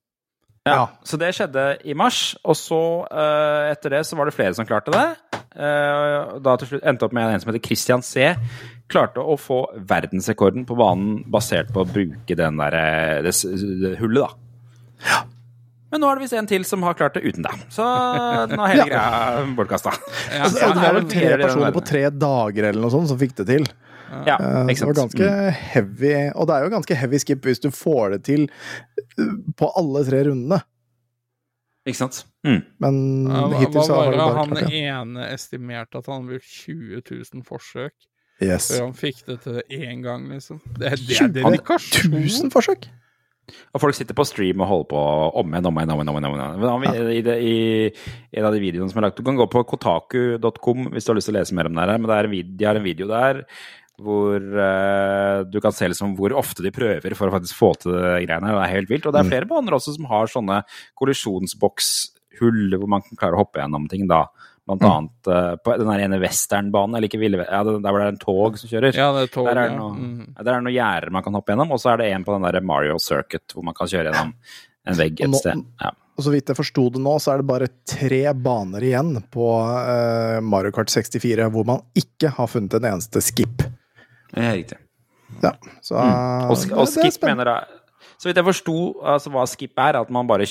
Ja, 0.65 0.87
Så 1.05 1.19
det 1.21 1.35
skjedde 1.37 1.63
i 1.85 1.93
mars, 1.93 2.39
og 2.41 2.57
så 2.57 2.81
uh, 3.05 3.69
etter 3.69 3.99
det 3.99 4.07
så 4.09 4.17
var 4.17 4.31
det 4.31 4.33
flere 4.33 4.57
som 4.57 4.65
klarte 4.65 4.95
det. 4.95 5.09
Uh, 5.53 6.41
da 6.41 6.55
til 6.57 6.71
slutt 6.71 6.87
endte 6.89 7.05
opp 7.05 7.13
med 7.15 7.35
en 7.35 7.43
som 7.43 7.53
heter 7.53 7.63
Christian 7.67 8.01
C. 8.03 8.31
Klarte 8.89 9.21
å 9.21 9.37
få 9.37 9.61
verdensrekorden 9.77 10.65
på 10.65 10.79
banen 10.79 11.21
basert 11.31 11.69
på 11.75 11.85
å 11.85 11.89
bruke 11.89 12.37
den 12.37 12.57
der, 12.61 12.79
eh, 12.81 13.21
det, 13.25 13.33
det 13.83 13.95
hullet, 14.01 14.25
da. 14.25 14.81
Ja. 15.05 15.21
Men 15.93 16.03
nå 16.03 16.09
er 16.11 16.19
det 16.19 16.25
visst 16.25 16.37
en 16.41 16.49
til 16.51 16.65
som 16.67 16.83
har 16.85 16.97
klart 16.99 17.15
det 17.15 17.23
uten 17.23 17.45
deg. 17.45 17.61
Så 17.73 17.85
nå 17.85 18.57
er 18.57 18.73
hele 18.73 18.87
greia 18.89 19.45
bortkasta. 19.55 19.93
Ja, 20.33 20.41
Altså, 20.49 20.73
det 20.73 20.81
var 20.81 20.97
vel 20.97 21.09
tre 21.13 21.29
personer 21.45 21.77
på 21.77 21.85
tre 21.87 22.07
dager 22.11 22.71
eller 22.71 22.83
noe 22.83 22.93
sånt 22.93 23.13
som 23.13 23.21
fikk 23.21 23.37
det 23.43 23.47
til. 23.53 23.69
Ja, 24.29 24.37
Eh, 24.41 24.67
Det 24.71 24.87
var 24.87 24.99
ganske 25.01 25.29
heavy, 25.75 26.15
og 26.35 26.47
det 26.49 26.55
er 26.57 26.65
jo 26.69 26.73
ganske 26.77 26.95
heavy 27.03 27.19
skip 27.23 27.45
hvis 27.49 27.61
du 27.65 27.71
får 27.75 28.17
det 28.17 28.23
til 28.31 28.47
eh, 29.19 29.35
på 29.59 29.71
alle 29.77 30.05
tre 30.09 30.23
rundene. 30.31 30.61
Mm, 31.85 31.91
ikke 31.93 32.01
sant. 32.01 32.23
Mm. 32.47 32.63
Men 32.81 32.99
hittil 33.61 33.83
så 33.85 33.95
har 33.99 34.11
det 34.11 34.17
det 34.19 34.25
bare 34.25 34.39
han 34.39 34.53
klart 34.55 34.69
det. 34.71 34.83
ene 34.89 35.29
estimerte 35.35 35.99
at 36.01 36.07
han 36.13 36.27
brukte 36.27 36.49
20 36.49 37.03
000 37.11 37.43
forsøk 37.49 37.93
Yes. 38.43 38.67
før 38.73 38.81
han 38.89 38.95
fikk 38.99 39.21
det 39.29 39.37
til 39.45 39.61
én 39.71 40.01
gang, 40.03 40.25
liksom? 40.33 40.59
Det, 40.79 40.89
er- 40.91 40.97
det 40.99 41.17
20 41.21 41.29
dedikasjon! 41.37 42.15
1000 42.19 42.51
forsøk! 42.51 42.89
Og 43.77 43.81
folk 43.83 43.95
sitter 43.95 44.17
på 44.17 44.25
stream 44.27 44.63
og 44.65 44.67
holder 44.71 44.87
på 44.91 45.01
om 45.39 45.53
igjen, 45.53 45.67
om 45.69 45.77
igjen, 45.79 45.91
om 45.93 46.01
igjen. 46.01 46.09
om 46.11 46.35
igjen, 46.35 46.65
om 46.73 46.83
igjen. 46.83 47.11
I, 47.13 47.21
det, 47.23 47.35
I 47.45 48.39
en 48.41 48.47
av 48.49 48.55
de 48.57 48.61
videoene 48.63 48.89
som 48.91 48.99
er 49.03 49.05
lagt 49.11 49.19
Du 49.21 49.23
kan 49.27 49.37
gå 49.37 49.47
på 49.53 49.63
kotaku.com 49.69 50.89
hvis 50.95 51.05
du 51.05 51.13
har 51.13 51.19
lyst 51.21 51.29
til 51.29 51.37
å 51.37 51.39
lese 51.39 51.55
mer 51.55 51.69
om 51.69 51.77
det 51.77 51.85
her. 51.85 51.99
Men 52.01 52.09
det 52.11 52.17
er 52.17 52.25
en 52.31 52.33
vid, 52.33 52.55
de 52.59 52.65
har 52.71 52.81
en 52.81 52.87
video 52.89 53.07
der 53.13 53.43
hvor 54.03 54.43
uh, 54.43 55.45
du 55.47 55.61
kan 55.63 55.75
se 55.75 55.87
liksom 55.91 56.17
hvor 56.19 56.35
ofte 56.35 56.65
de 56.65 56.73
prøver 56.75 57.15
for 57.15 57.31
å 57.31 57.37
faktisk 57.37 57.59
få 57.59 57.71
til 57.79 57.95
det 57.95 58.25
greiene 58.27 58.51
Det 58.51 58.65
er 58.65 58.73
helt 58.73 58.91
vilt. 58.91 59.07
Og 59.07 59.15
det 59.15 59.23
er 59.23 59.31
flere 59.31 59.51
baner 59.51 59.77
også 59.77 59.95
som 59.95 60.09
har 60.11 60.31
sånne 60.31 60.63
kollisjonsbokshull 60.99 62.75
hvor 62.75 62.91
man 62.91 63.07
kan 63.07 63.21
klare 63.21 63.39
å 63.39 63.45
hoppe 63.45 63.63
gjennom 63.63 63.87
ting. 63.91 64.09
da. 64.11 64.25
Blant 64.65 64.85
annet 64.89 65.29
uh, 65.29 65.55
på 65.61 65.77
den 65.77 65.91
ene 65.93 66.19
westernbanen, 66.23 66.97
eller 66.97 67.11
ikke 67.11 67.21
ville, 67.21 67.45
ja, 67.45 67.59
der 67.61 67.85
hvor 67.85 68.01
det 68.01 68.07
er 68.07 68.15
en 68.15 68.23
tog 68.23 68.55
som 68.59 68.71
kjører. 68.71 68.97
Ja, 68.97 69.11
det 69.13 69.27
er 69.27 69.35
tog, 69.35 69.51
Der 69.51 69.61
er 69.61 69.69
det 69.69 69.77
noen 69.77 69.99
ja. 70.33 70.39
mm. 70.41 70.63
er 70.65 70.71
gjerder 70.73 71.13
man 71.13 71.27
kan 71.27 71.37
hoppe 71.37 71.53
gjennom, 71.53 71.75
og 71.77 71.83
så 71.83 71.93
er 71.93 72.01
det 72.01 72.15
en 72.15 72.25
på 72.25 72.33
den 72.33 72.49
der 72.49 72.65
Mario 72.65 72.97
Circuit 73.03 73.45
hvor 73.53 73.67
man 73.67 73.77
kan 73.77 73.91
kjøre 73.91 74.09
gjennom 74.09 74.33
en 74.85 74.99
vegg 74.99 75.21
et 75.21 75.37
sted. 75.39 75.63
Ja. 75.85 75.93
Og 76.15 76.23
så 76.23 76.31
vidt 76.31 76.51
jeg 76.51 76.59
forsto 76.59 76.87
det 76.95 77.03
nå, 77.03 77.15
så 77.21 77.33
er 77.33 77.43
det 77.43 77.49
bare 77.51 77.71
tre 77.91 78.23
baner 78.39 78.85
igjen 78.87 79.17
på 79.35 79.49
uh, 79.61 80.39
Mario 80.47 80.75
Kart 80.75 80.93
64 80.93 81.49
hvor 81.53 81.67
man 81.69 81.83
ikke 81.99 82.31
har 82.37 82.51
funnet 82.51 82.77
en 82.79 82.93
eneste 82.95 83.23
skip. 83.25 83.65
Er 84.37 84.55
riktig. 84.59 84.79
Ja, 85.43 85.53
så 85.83 85.95
Mm. 85.99 86.51
Og, 86.51 86.79
og 86.79 86.87
det- 86.87 87.13
skip 87.13 87.23
mener 87.27 87.45
da 87.45 87.57
Så 88.19 88.29
vidt 88.29 88.37
jeg 88.37 88.45
forsto 88.45 88.95
altså, 89.03 89.31
hva 89.33 89.47
skip 89.49 89.73
er, 89.79 89.97
at 90.01 90.11
man 90.11 90.27
bare 90.27 90.45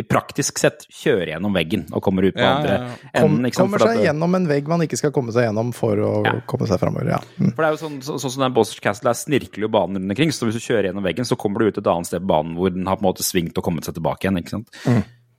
i 0.00 0.02
praktisk 0.08 0.56
sett 0.58 0.86
kjører 0.88 1.34
gjennom 1.34 1.52
veggen 1.52 1.82
og 1.92 2.00
kommer 2.02 2.24
ut 2.24 2.34
på 2.34 2.40
Ja, 2.40 2.54
andre 2.56 2.70
ja, 2.72 2.86
ja. 2.88 3.10
Enden. 3.20 3.44
Ikke 3.44 3.54
sant? 3.60 3.70
kommer 3.70 3.78
seg 3.84 4.00
gjennom 4.06 4.34
en 4.34 4.46
vegg 4.48 4.66
man 4.66 4.80
ikke 4.80 4.96
skal 4.96 5.12
komme 5.12 5.30
seg 5.36 5.44
gjennom 5.44 5.72
for 5.74 5.96
å 5.96 6.24
Ja. 6.24 6.32
komme 6.48 6.66
seg 6.66 6.80
framover. 6.80 7.10
Ja. 7.10 7.18
Mm. 7.38 7.52
for 7.54 7.62
det 7.62 7.68
er 7.68 7.76
jo 7.76 7.82
sånn, 7.88 7.98
så, 8.02 8.16
sånn 8.18 8.30
som 8.32 8.42
den 8.42 8.54
Bossers 8.54 8.80
Castle 8.80 9.10
er, 9.10 9.14
snirkler 9.14 9.60
jo 9.60 9.68
banen 9.68 9.96
rundt 10.00 10.10
omkring, 10.10 10.30
så 10.32 10.46
hvis 10.48 10.54
du 10.56 10.64
kjører 10.64 10.88
gjennom 10.88 11.04
veggen, 11.04 11.24
så 11.28 11.36
kommer 11.36 11.58
du 11.60 11.66
ut 11.68 11.78
et 11.78 11.84
annet 11.86 12.06
sted 12.06 12.22
på 12.22 12.26
banen 12.32 12.56
hvor 12.56 12.72
den 12.72 12.86
har 12.86 12.96
på 12.96 13.04
en 13.04 13.12
måte 13.12 13.22
svingt 13.22 13.58
og 13.58 13.64
kommet 13.64 13.84
seg 13.84 13.94
tilbake 13.94 14.24
igjen. 14.24 14.38
ikke 14.40 14.48
sant? 14.56 14.68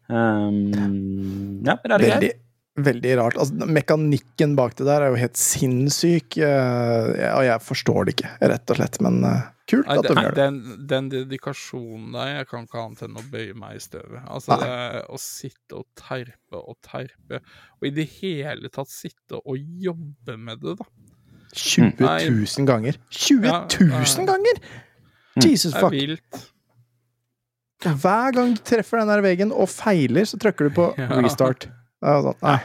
Um, 0.10 1.64
ja, 1.66 1.76
rare 1.84 1.98
det 2.00 2.12
greier. 2.22 2.34
Veldig 2.80 3.16
rart. 3.20 3.38
Altså, 3.38 3.68
mekanikken 3.70 4.56
bak 4.58 4.76
det 4.80 4.88
der 4.88 5.06
er 5.06 5.12
jo 5.14 5.20
helt 5.22 5.38
sinnssyk, 5.38 6.38
eh, 6.42 7.26
og 7.36 7.44
jeg 7.46 7.62
forstår 7.62 8.08
det 8.08 8.16
ikke, 8.18 8.32
rett 8.54 8.74
og 8.74 8.80
slett. 8.80 8.98
Men 9.06 9.20
eh, 9.30 9.44
kult 9.70 9.90
Nei, 9.90 9.98
at 10.02 10.08
de 10.08 10.16
gjør 10.18 10.34
det. 10.38 10.40
den, 10.42 10.86
den 10.90 11.10
dedikasjonen 11.14 12.16
der, 12.18 12.32
jeg 12.40 12.48
kan 12.50 12.66
ikke 12.66 12.82
annet 12.82 13.04
enn 13.06 13.20
å 13.22 13.26
bøye 13.34 13.58
meg 13.62 13.78
i 13.78 13.84
støvet. 13.84 14.24
Altså, 14.26 14.58
det 14.64 14.70
er 14.78 14.98
å 15.06 15.20
sitte 15.22 15.82
og 15.84 15.86
terpe 16.00 16.62
og 16.64 16.80
terpe, 16.86 17.44
og 17.80 17.90
i 17.90 17.94
det 17.94 18.08
hele 18.20 18.74
tatt 18.74 18.90
sitte 18.94 19.38
og 19.44 19.60
jobbe 19.86 20.38
med 20.42 20.64
det, 20.66 20.78
da. 20.82 20.90
20 21.54 22.02
Nei. 22.02 22.18
000 22.34 22.66
ganger! 22.66 22.98
20 23.14 23.46
000 23.46 23.94
ja. 23.94 24.26
ganger! 24.32 24.64
Jesus 25.44 25.70
Det 25.74 25.78
er 25.78 25.86
fuck! 25.86 25.94
vilt. 25.94 26.42
Hver 27.84 28.32
gang 28.34 28.54
du 28.56 28.62
treffer 28.64 29.02
den 29.02 29.10
der 29.12 29.22
veggen 29.26 29.52
og 29.54 29.68
feiler, 29.70 30.26
så 30.26 30.40
trykker 30.42 30.70
du 30.70 30.76
på 30.78 30.90
restart. 31.22 31.68
Er 31.68 31.83
sånn, 32.04 32.40
nei. 32.44 32.60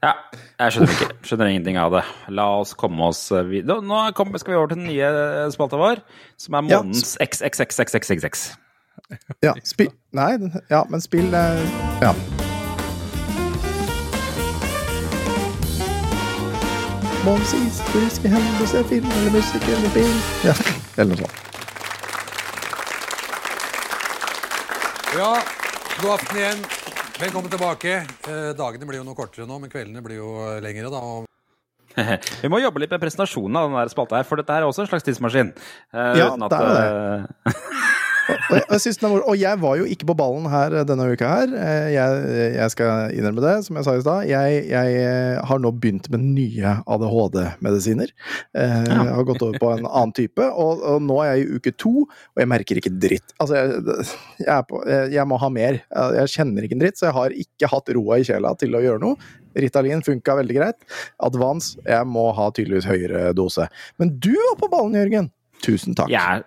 Ja, 0.00 0.12
jeg 0.56 0.72
skjønner 0.72 0.92
ikke. 0.94 1.08
Skjønner 1.28 1.50
ingenting 1.52 1.76
av 1.76 1.92
det. 1.92 2.00
La 2.32 2.46
oss 2.62 2.72
komme 2.78 3.10
oss 3.10 3.26
videre. 3.44 3.82
Nå 3.84 3.98
kom, 4.16 4.30
skal 4.40 4.54
vi 4.54 4.56
over 4.56 4.70
til 4.72 4.78
den 4.80 4.86
nye 4.88 5.50
spalta 5.52 5.76
vår, 5.76 6.00
som 6.40 6.56
er 6.56 6.70
Ja. 6.72 6.78
XXXXXXX. 6.80 7.76
XXXXXX. 7.84 8.46
Ja, 9.44 9.52
spill 9.62 9.90
Nei, 10.16 10.32
ja, 10.70 10.80
men 10.90 11.00
spill 11.04 11.28
eh, 11.36 11.60
Ja. 12.02 12.14
Historiske 17.26 18.28
hendelse, 18.28 18.84
film 18.88 19.06
eller 19.18 19.30
musikk 19.34 19.68
eller 19.68 19.90
bil 19.94 20.16
Ja, 20.46 20.54
eller 20.96 21.10
noe 21.10 21.16
sånt. 21.16 21.42
Ja, 25.16 25.30
god 26.00 26.10
aften 26.16 26.36
igjen. 26.40 26.64
Velkommen 27.16 27.48
tilbake. 27.50 27.92
Eh, 28.28 28.50
dagene 28.58 28.84
blir 28.88 29.00
jo 29.00 29.06
noe 29.06 29.16
kortere 29.16 29.46
nå, 29.48 29.56
men 29.62 29.70
kveldene 29.72 30.02
blir 30.04 30.18
jo 30.20 30.30
eh, 30.44 30.58
lengre. 30.64 30.90
da. 30.92 31.00
Og 31.00 31.24
Vi 32.42 32.50
må 32.52 32.60
jobbe 32.60 32.82
litt 32.82 32.92
med 32.92 33.00
presentasjonen 33.00 33.56
av 33.56 33.70
den 33.70 33.78
der 33.78 33.92
spalta 33.92 34.18
her, 34.20 34.26
for 34.28 34.40
dette 34.40 34.52
er 34.52 34.66
også 34.68 34.84
en 34.84 34.90
slags 34.90 35.06
tidsmaskin. 35.06 35.54
Eh, 35.96 36.18
Ja, 36.20 36.28
uten 36.34 36.44
det 36.44 36.60
er 36.60 36.98
eh, 37.16 37.62
Og 38.26 38.56
jeg, 38.58 38.92
er 39.06 39.14
og 39.16 39.36
jeg 39.38 39.60
var 39.62 39.76
jo 39.80 39.86
ikke 39.90 40.08
på 40.10 40.16
ballen 40.18 40.48
her 40.50 40.74
eh, 40.80 40.84
denne 40.88 41.06
uka 41.12 41.28
her. 41.30 41.52
Eh, 41.54 41.88
Jeg, 41.94 42.24
jeg 42.56 42.72
skal 42.74 43.14
innrømme 43.14 43.44
det, 43.44 43.54
som 43.66 43.78
jeg 43.78 43.86
sa 43.86 43.94
i 43.96 44.02
stad. 44.02 44.26
Jeg, 44.30 44.60
jeg 44.72 44.96
eh, 45.02 45.38
har 45.46 45.62
nå 45.62 45.72
begynt 45.76 46.08
med 46.12 46.24
nye 46.24 46.74
ADHD-medisiner. 46.84 48.12
Eh, 48.56 48.76
Jeg 48.86 49.14
har 49.18 49.28
gått 49.28 49.44
over 49.46 49.60
på 49.62 49.72
en 49.76 49.86
annen 49.86 50.14
type, 50.16 50.42
og, 50.52 50.82
og 50.82 51.02
nå 51.06 51.20
er 51.24 51.32
jeg 51.34 51.46
i 51.46 51.58
uke 51.60 51.74
to, 51.78 51.94
og 52.06 52.42
jeg 52.42 52.50
merker 52.50 52.80
ikke 52.80 52.94
dritt. 53.06 53.34
Altså, 53.42 53.62
jeg, 54.42 54.68
på, 54.70 54.82
må 55.26 55.40
ha 55.42 55.52
mer. 55.52 55.80
Jeg 55.84 56.16
jeg 56.26 56.32
kjenner 56.36 56.64
ikke 56.66 56.76
en 56.78 56.82
dritt, 56.82 56.98
så 56.98 57.08
jeg 57.08 57.16
har 57.16 57.34
ikke 57.46 57.70
hatt 57.70 57.90
roa 57.96 58.18
i 58.20 58.26
kjela 58.26 58.54
til 58.58 58.76
å 58.76 58.82
gjøre 58.84 59.02
noe. 59.02 59.18
Ritalin 59.56 60.02
funka 60.04 60.36
veldig 60.40 60.56
greit. 60.58 60.84
Advance, 61.24 61.78
jeg 61.86 62.08
må 62.08 62.28
ha 62.36 62.50
tydeligvis 62.54 62.88
høyere 62.88 63.30
dose. 63.36 63.68
Men 64.00 64.12
du 64.20 64.32
var 64.34 64.58
på 64.60 64.70
ballen, 64.72 64.98
Jørgen! 64.98 65.30
Tusen 65.64 65.96
takk. 65.96 66.10
jeg, 66.12 66.20
er, 66.20 66.44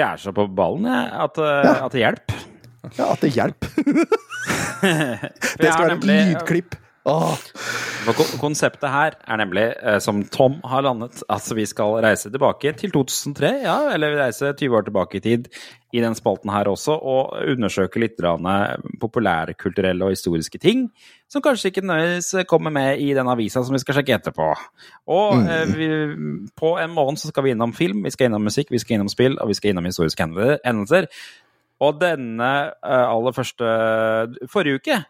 jeg 0.00 0.06
er 0.08 0.16
så 0.22 0.32
på 0.32 0.46
ballen, 0.56 0.86
jeg, 0.88 1.10
at, 1.26 1.38
eh, 1.38 1.64
Ja. 1.66 1.74
at 1.86 1.92
det 1.92 2.00
hjelper. 2.04 2.44
Ja, 2.98 3.12
at 3.12 3.20
det 3.20 3.32
hjelper. 3.36 3.68
Det 4.82 5.68
skal 5.70 5.84
være 5.86 5.96
et 6.00 6.06
lydklipp. 6.08 6.74
For 7.04 8.14
Konseptet 8.38 8.90
her 8.90 9.14
er 9.26 9.38
nemlig, 9.40 9.64
eh, 9.82 9.98
som 10.02 10.20
Tom 10.30 10.60
har 10.64 10.82
landet, 10.86 11.22
at 11.30 11.48
vi 11.54 11.64
skal 11.66 11.96
reise 12.04 12.30
tilbake 12.30 12.72
til 12.78 12.92
2003, 12.94 13.50
ja, 13.64 13.76
eller 13.94 14.16
reise 14.20 14.52
20 14.58 14.76
år 14.78 14.86
tilbake 14.86 15.18
i 15.18 15.20
tid 15.24 15.48
i 15.92 16.00
den 16.00 16.14
spalten 16.14 16.50
her 16.50 16.64
også, 16.70 16.94
og 16.94 17.34
undersøke 17.52 18.00
litt 18.00 18.22
eh, 18.22 18.76
populærkulturelle 19.02 20.04
og 20.04 20.10
historiske 20.14 20.58
ting 20.62 20.90
som 21.28 21.42
kanskje 21.42 21.70
ikke 21.72 21.82
nødvendigvis 21.86 22.46
kommer 22.48 22.70
med 22.70 22.98
i 22.98 23.12
den 23.14 23.28
avisa 23.28 23.62
som 23.64 23.74
vi 23.74 23.82
skal 23.82 23.94
sjekke 23.98 24.14
etterpå. 24.20 24.54
Og 25.08 25.36
Mm. 25.36 25.46
eh, 25.48 25.76
vi, 25.76 25.88
på 26.56 26.78
en 26.78 26.90
måned 26.94 27.18
så 27.18 27.28
skal 27.28 27.42
vi 27.44 27.50
innom 27.50 27.72
film, 27.72 28.02
vi 28.04 28.10
skal 28.10 28.26
innom 28.26 28.42
musikk, 28.42 28.70
vi 28.70 28.78
skal 28.78 28.94
innom 28.94 29.08
spill, 29.08 29.38
og 29.40 29.48
vi 29.48 29.54
skal 29.54 29.70
innom 29.70 29.84
historiske 29.84 30.22
hende- 30.22 30.58
hendelser. 30.64 31.06
Og 31.80 32.00
denne 32.00 32.70
aller 32.82 33.32
første 33.32 33.64
Forrige 34.48 34.74
uke 34.78 35.04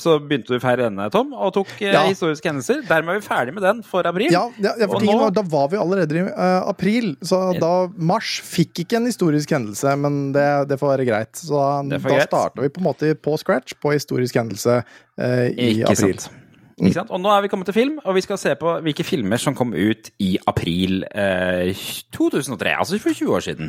så 0.00 0.14
begynte 0.24 0.48
du 0.48 0.56
å 0.56 0.60
feire 0.62 0.86
denne, 0.86 1.10
Tom, 1.12 1.34
og 1.36 1.50
tok 1.52 1.68
eh, 1.82 1.92
Ja. 1.92 2.02
historiske 2.08 2.48
hendelser. 2.48 2.80
Dermed 2.88 3.12
er 3.16 3.20
vi 3.20 3.26
ferdig 3.26 3.52
med 3.52 3.62
den 3.66 3.82
for 3.84 4.06
april. 4.08 4.30
Ja, 4.32 4.46
ja, 4.58 4.72
ja, 4.80 4.86
for 4.88 5.04
nå- 5.04 5.18
var, 5.20 5.30
da 5.36 5.42
var 5.42 5.68
vi 5.68 5.76
allerede 5.76 6.16
i 6.16 6.22
uh, 6.30 6.68
april, 6.70 7.16
så 7.20 7.58
da 7.60 7.88
mars 7.98 8.38
fikk 8.40 8.84
ikke 8.86 8.96
en 9.02 9.06
historisk 9.10 9.52
hendelse, 9.52 9.92
men 10.00 10.32
det, 10.32 10.46
det 10.72 10.78
får 10.80 10.94
være 10.96 11.08
greit. 11.10 11.34
Så 11.36 11.60
da, 11.90 11.98
da 12.00 12.20
starta 12.24 12.62
vi 12.64 12.70
på 12.72 12.80
en 12.80 12.88
måte 12.88 13.12
på 13.20 13.36
scratch 13.36 13.74
på 13.82 13.92
historisk 13.92 14.38
hendelse 14.40 14.78
uh, 14.84 15.48
i 15.52 15.74
Ikke 15.82 15.92
april. 15.92 16.16
sant. 16.20 16.38
Ikke 16.82 16.96
sant? 16.96 17.10
Og 17.14 17.20
nå 17.20 17.28
er 17.30 17.42
vi 17.44 17.50
kommet 17.52 17.68
til 17.68 17.76
film, 17.76 17.98
og 18.02 18.16
vi 18.16 18.22
skal 18.24 18.38
se 18.40 18.54
på 18.58 18.72
hvilke 18.82 19.04
filmer 19.06 19.38
som 19.38 19.54
kom 19.54 19.74
ut 19.76 20.08
i 20.24 20.32
april 20.50 21.04
eh, 21.14 21.76
2003, 22.16 22.72
altså 22.80 22.98
for 22.98 23.12
20 23.14 23.36
år 23.36 23.44
siden. 23.44 23.68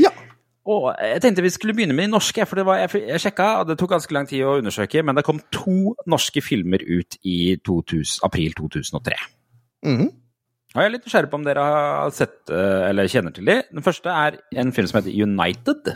Ja. 0.00 0.12
Og 0.64 0.86
jeg 0.96 1.20
tenkte 1.20 1.42
vi 1.44 1.50
skulle 1.52 1.74
begynne 1.76 1.92
med 1.96 2.06
de 2.08 2.14
norske, 2.14 2.46
for 2.48 2.56
det 2.56 2.64
var, 2.64 2.78
jeg, 2.80 3.02
jeg 3.10 3.20
sjekka, 3.20 3.48
og 3.60 3.68
det 3.68 3.76
tok 3.80 3.90
ganske 3.92 4.14
lang 4.16 4.28
tid 4.30 4.46
å 4.48 4.54
undersøke, 4.62 5.02
men 5.04 5.18
det 5.18 5.24
kom 5.26 5.42
to 5.52 5.92
norske 6.08 6.40
filmer 6.44 6.80
ut 6.88 7.18
i 7.28 7.56
2000, 7.60 8.22
april 8.24 8.54
2003. 8.60 9.18
Mhm. 9.84 10.08
Og 10.74 10.80
jeg 10.82 10.88
er 10.88 10.90
litt 10.96 11.04
nysgjerrig 11.06 11.28
på 11.30 11.38
om 11.38 11.44
dere 11.46 11.62
har 11.62 12.08
sett 12.16 12.50
eh, 12.50 12.88
eller 12.88 13.06
kjenner 13.06 13.30
til 13.36 13.46
de. 13.46 13.60
Den 13.70 13.84
første 13.86 14.10
er 14.10 14.40
en 14.58 14.72
film 14.74 14.88
som 14.90 14.98
heter 14.98 15.14
United. 15.22 15.92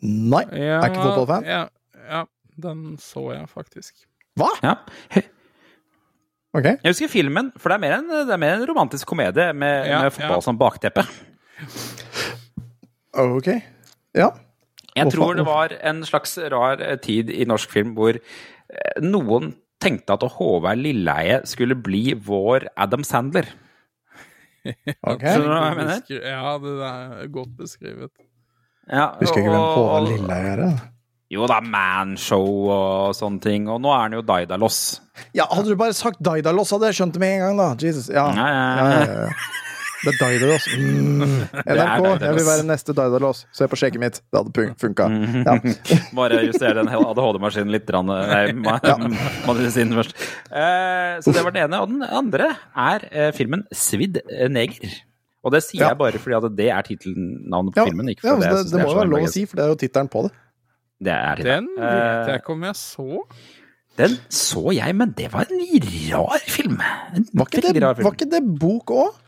Nei. 0.00 0.46
Ja, 0.48 0.78
Er 0.78 0.86
ikke 0.88 1.02
fotballfan? 1.10 1.44
Ja, 1.44 1.66
ja, 2.08 2.22
den 2.64 2.96
så 3.02 3.26
jeg 3.34 3.50
faktisk. 3.52 4.06
Hva? 4.40 4.48
Ja. 4.64 4.78
Ok. 6.56 6.66
Jeg 6.70 6.88
husker 6.94 7.08
filmen, 7.12 7.50
for 7.60 7.68
det 7.72 7.76
er 7.76 7.82
mer 7.84 7.98
en, 7.98 8.08
det 8.28 8.32
er 8.32 8.40
mer 8.40 8.58
en 8.58 8.64
romantisk 8.68 9.08
komedie 9.08 9.50
med, 9.56 9.86
Ja, 9.88 10.02
med 10.06 10.12
fotball 10.16 10.40
ja. 10.40 10.46
som 10.48 10.58
bakteppe. 10.60 11.04
Ok. 13.12 13.48
Ja. 14.14 14.30
Jeg 14.94 15.06
Hvorfor- 15.08 15.16
tror 15.16 15.34
det 15.40 15.46
var 15.48 15.72
en 15.80 16.02
slags 16.04 16.36
rar 16.52 16.80
eh, 16.84 16.96
tid 17.00 17.30
i 17.32 17.44
norsk 17.48 17.70
film 17.72 17.94
hvor 17.96 18.18
eh, 18.18 19.00
noen 19.00 19.54
tenkte 19.82 20.14
at 20.14 20.22
Håvard 20.36 20.78
Lilleheie 20.78 21.40
skulle 21.48 21.74
bli 21.74 22.12
vår 22.14 22.68
Adam 22.76 23.02
Sandler. 23.04 23.48
ok. 24.62 25.22
Skjønner 25.22 25.46
du 25.46 25.52
hva 25.54 25.62
jeg 25.64 25.78
mener? 25.80 26.02
Ja, 26.22 26.52
det 26.62 26.74
er 26.88 27.30
godt 27.34 27.54
beskrevet. 27.58 28.12
Ja, 28.90 29.08
Husker 29.18 29.40
ikke 29.42 29.50
hvem 29.50 29.60
og- 29.60 29.76
Håvard 29.80 30.08
Lilleheie 30.10 30.52
er. 30.52 30.62
da. 30.66 30.88
Jo 31.32 31.46
da, 31.48 31.62
Manshow 31.64 32.44
og 32.68 33.14
sånne 33.16 33.40
ting. 33.40 33.64
Og 33.72 33.78
nå 33.80 33.88
er 33.94 34.02
han 34.04 34.12
jo 34.18 34.20
Daidalos. 34.28 35.00
Ja, 35.32 35.46
hadde 35.48 35.72
du 35.72 35.78
bare 35.80 35.94
sagt 35.96 36.20
Daidalos, 36.20 36.74
hadde 36.76 36.90
jeg 36.90 36.98
skjønt 37.00 37.14
det 37.16 37.22
med 37.24 37.32
en 37.38 37.44
gang, 37.46 37.56
da. 37.62 37.68
Jesus. 37.88 38.10
Ja, 38.12 38.26
ja. 38.36 38.48
ja, 38.76 38.88
ja. 39.24 39.30
Det 40.02 40.10
er 40.12 40.16
Daidalos. 40.18 40.64
Mm. 40.74 41.20
NRK, 41.76 42.06
jeg 42.24 42.34
vil 42.38 42.46
være 42.48 42.64
neste 42.66 42.94
Daidalos. 42.96 43.44
Se 43.54 43.68
på 43.70 43.78
skjegget 43.78 44.02
mitt. 44.02 44.16
Det 44.32 44.40
hadde 44.40 44.64
funka. 44.82 45.06
Ja. 45.46 45.54
Bare 46.18 46.40
justere 46.48 46.74
den 46.80 46.90
ADHD-maskinen 46.90 47.70
litt. 47.74 47.90
Rann, 47.94 48.10
Nei, 48.10 48.40
ja. 48.82 48.96
medisinen 49.46 49.94
først. 50.00 50.18
Eh, 50.50 51.20
så 51.22 51.34
det 51.36 51.44
var 51.46 51.54
det 51.54 51.62
ene. 51.68 51.80
Og 51.84 51.92
den 51.94 52.02
andre 52.08 52.50
er 52.74 53.06
eh, 53.12 53.30
filmen 53.36 53.62
'Svidd 53.70 54.18
neger'. 54.50 54.98
Og 55.42 55.50
det 55.54 55.62
sier 55.66 55.82
Ja. 55.82 55.88
jeg 55.90 55.98
bare 55.98 56.18
fordi 56.22 56.36
at 56.38 56.44
det 56.58 56.68
er 56.70 56.82
tittelnavnet 56.86 57.74
på 57.74 57.80
Ja, 57.82 57.86
filmen. 57.90 58.10
Ikke 58.12 58.26
ja, 58.28 58.34
altså, 58.36 58.48
jeg 58.48 58.58
det, 58.58 58.72
det 58.72 58.78
må 58.78 58.86
er 58.86 58.92
jo 58.92 58.98
være 59.00 59.10
lov 59.10 59.24
å 59.26 59.32
si, 59.32 59.42
for 59.50 59.58
det 59.58 59.64
er 59.64 59.72
jo 59.72 59.78
tittelen 59.80 60.10
på 60.12 60.20
det. 60.26 60.30
Det 61.02 61.14
er 61.16 61.34
det. 61.40 61.46
Den 61.48 61.66
vet 61.78 61.88
Eh, 61.88 62.28
jeg 62.30 62.42
ikke 62.42 62.52
om 62.54 62.62
jeg 62.68 62.76
så. 62.78 63.08
Den 63.98 64.14
så 64.30 64.62
jeg, 64.72 64.94
men 64.96 65.10
det 65.18 65.26
var 65.32 65.46
en 65.50 65.64
rar 66.14 66.44
film. 66.46 66.78
En 67.14 67.26
Var 67.34 67.50
ikke 67.50 67.62
det, 67.66 67.82
rar 67.82 67.94
film. 67.98 68.06
var 68.06 68.14
ikke 68.18 68.30
det 68.30 68.42
bok 68.62 68.94
òg? 68.94 69.18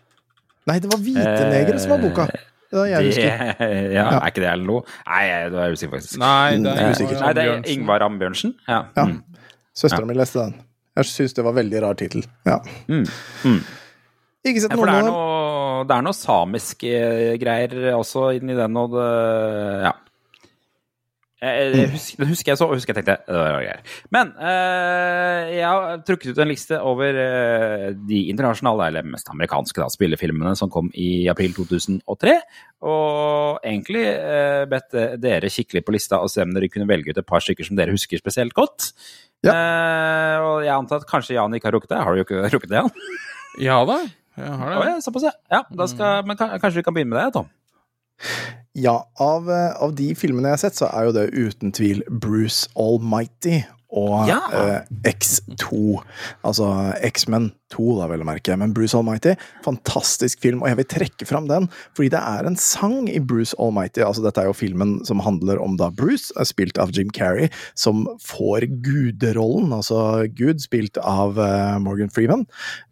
Nei, 0.67 0.79
det 0.81 0.89
var 0.93 1.01
Hvite 1.05 1.47
negere 1.53 1.79
som 1.83 1.91
var 1.95 2.03
boka. 2.05 2.27
Det 2.75 2.81
er 2.81 2.87
jeg 2.91 3.05
det, 3.05 3.09
husker. 3.13 3.93
ja, 3.95 4.05
er 4.19 4.31
ikke 4.33 4.43
det 4.43 4.49
jeg 4.49 4.63
lo 4.67 4.79
Nei, 5.07 5.23
det 5.53 5.59
er 5.61 5.67
jeg 5.69 5.77
usikker, 5.79 5.93
faktisk. 5.99 6.19
Nei, 6.19 6.51
det 6.57 6.73
Mm, 6.73 6.79
er 6.81 6.95
usikker. 6.97 7.21
Nei, 7.21 7.33
det 7.37 7.45
er 7.45 7.69
Ingvar 7.75 8.05
Ambjørnsen. 8.09 8.55
Ja. 8.69 8.81
Ja. 8.97 9.05
Søstera 9.77 10.03
ja. 10.03 10.09
mi 10.11 10.17
leste 10.19 10.41
den. 10.41 10.55
Jeg 10.97 11.09
syns 11.11 11.35
det 11.37 11.45
var 11.45 11.55
veldig 11.57 11.83
rar 11.83 11.95
tittel. 11.99 12.25
Ja. 12.47 12.59
Mm. 12.89 13.05
Mm. 13.45 13.61
Ikke 14.45 14.61
sett 14.63 14.71
Ja, 14.75 14.77
for 14.79 14.87
det 14.91 14.95
er 15.01 15.07
noe, 15.09 15.85
det 15.89 15.95
er 15.97 16.03
noe 16.07 16.17
samiske 16.17 16.91
greier 17.43 17.77
også 17.97 18.27
inni 18.39 18.55
den, 18.59 18.77
og 18.77 18.93
det 18.97 19.09
Ja. 19.89 19.93
Jeg, 21.45 21.73
jeg 21.77 21.91
husker, 21.93 22.21
den 22.23 22.31
husker 22.31 22.53
jeg 22.53 22.61
så, 22.61 22.69
og 22.69 22.79
husker 22.79 22.95
jeg 22.95 23.03
tenkte 23.03 23.17
det 23.29 23.41
var 23.41 23.65
greier. 23.65 23.99
Men 24.15 24.31
eh, 24.41 25.51
jeg 25.59 25.67
har 25.69 26.05
trukket 26.07 26.33
ut 26.33 26.41
en 26.41 26.51
liste 26.51 26.79
over 26.81 27.19
eh, 27.21 27.89
de 27.99 28.21
internasjonale, 28.33 28.89
eller 28.89 29.11
mest 29.13 29.29
amerikanske, 29.33 29.83
da, 29.83 29.91
spillefilmene 29.93 30.55
som 30.59 30.73
kom 30.73 30.89
i 30.97 31.27
april 31.33 31.53
2003. 31.57 32.37
Og 32.89 33.61
egentlig 33.65 34.07
eh, 34.09 34.65
bedt 34.71 34.97
eh, 35.01 35.17
dere 35.21 35.53
kikke 35.53 35.79
litt 35.79 35.89
på 35.89 35.97
lista 35.97 36.23
og 36.25 36.33
se 36.33 36.45
om 36.45 36.55
dere 36.57 36.71
kunne 36.73 36.89
velge 36.89 37.13
ut 37.13 37.21
et 37.21 37.29
par 37.29 37.45
stykker 37.45 37.69
som 37.69 37.79
dere 37.79 37.95
husker 37.95 38.21
spesielt 38.21 38.57
godt. 38.57 38.93
Eh, 39.45 40.37
og 40.41 40.65
jeg 40.65 40.73
antar 40.75 41.03
at 41.03 41.09
kanskje 41.11 41.37
Jan 41.37 41.57
ikke 41.57 41.69
har 41.69 41.77
rukket 41.77 41.93
det. 41.93 42.05
Har 42.07 42.15
du 42.15 42.23
jo 42.23 42.29
ikke 42.29 42.47
rukket 42.57 42.73
det, 42.73 42.81
Jan? 42.81 42.95
Ja 43.63 43.83
da, 43.87 44.01
jeg 44.35 44.57
har 44.61 44.73
det. 44.73 44.79
det. 44.81 44.95
ja, 44.97 45.03
såpass, 45.05 45.29
ja. 45.29 45.35
ja 45.53 45.61
da 45.79 45.87
skal, 45.91 46.25
men 46.27 46.39
kanskje 46.39 46.81
vi 46.81 46.87
kan 46.87 46.97
begynne 46.97 47.15
med 47.15 47.21
det, 47.21 47.37
Tom? 47.37 47.53
Ja, 48.75 48.97
av, 49.23 49.47
eh, 49.51 49.71
av 49.79 49.95
de 49.95 50.09
filmene 50.19 50.51
jeg 50.51 50.57
har 50.59 50.65
sett, 50.65 50.81
så 50.81 50.91
er 50.91 51.07
jo 51.07 51.15
det 51.15 51.29
uten 51.31 51.71
tvil 51.75 52.03
Bruce 52.11 52.67
Almighty. 52.75 53.63
og 53.95 54.27
Ja. 54.27 54.41
eh, 54.51 54.81
X2. 55.07 56.03
Altså 56.43 56.67
X-Men 57.01 57.53
2, 57.71 58.01
da, 58.01 58.09
vel 58.11 58.25
å 58.25 58.27
merke. 58.27 58.57
Men 58.59 58.73
Bruce 58.75 58.93
Almighty, 58.99 59.37
fantastisk 59.63 60.41
film, 60.41 60.63
og 60.63 60.67
jeg 60.69 60.79
vil 60.81 60.85
trekke 60.85 61.29
fram 61.29 61.47
den 61.47 61.69
fordi 61.95 62.11
det 62.11 62.19
er 62.19 62.45
en 62.45 62.57
sang 62.57 63.07
i 63.09 63.21
Bruce 63.21 63.55
Almighty. 63.57 64.03
Altså, 64.03 64.25
dette 64.25 64.43
er 64.43 64.47
jo 64.51 64.53
filmen 64.59 65.07
som 65.07 65.21
handler 65.23 65.63
om 65.63 65.77
da 65.79 65.91
Bruce, 65.95 66.33
spilt 66.43 66.77
av 66.77 66.91
Jim 66.91 67.09
Carrey, 67.15 67.49
som 67.77 68.09
får 68.19 68.67
guderollen, 68.83 69.71
altså 69.71 70.27
Gud, 70.35 70.59
spilt 70.59 70.99
av 70.99 71.39
uh, 71.39 71.79
Morgan 71.79 72.11
Freeman. 72.11 72.49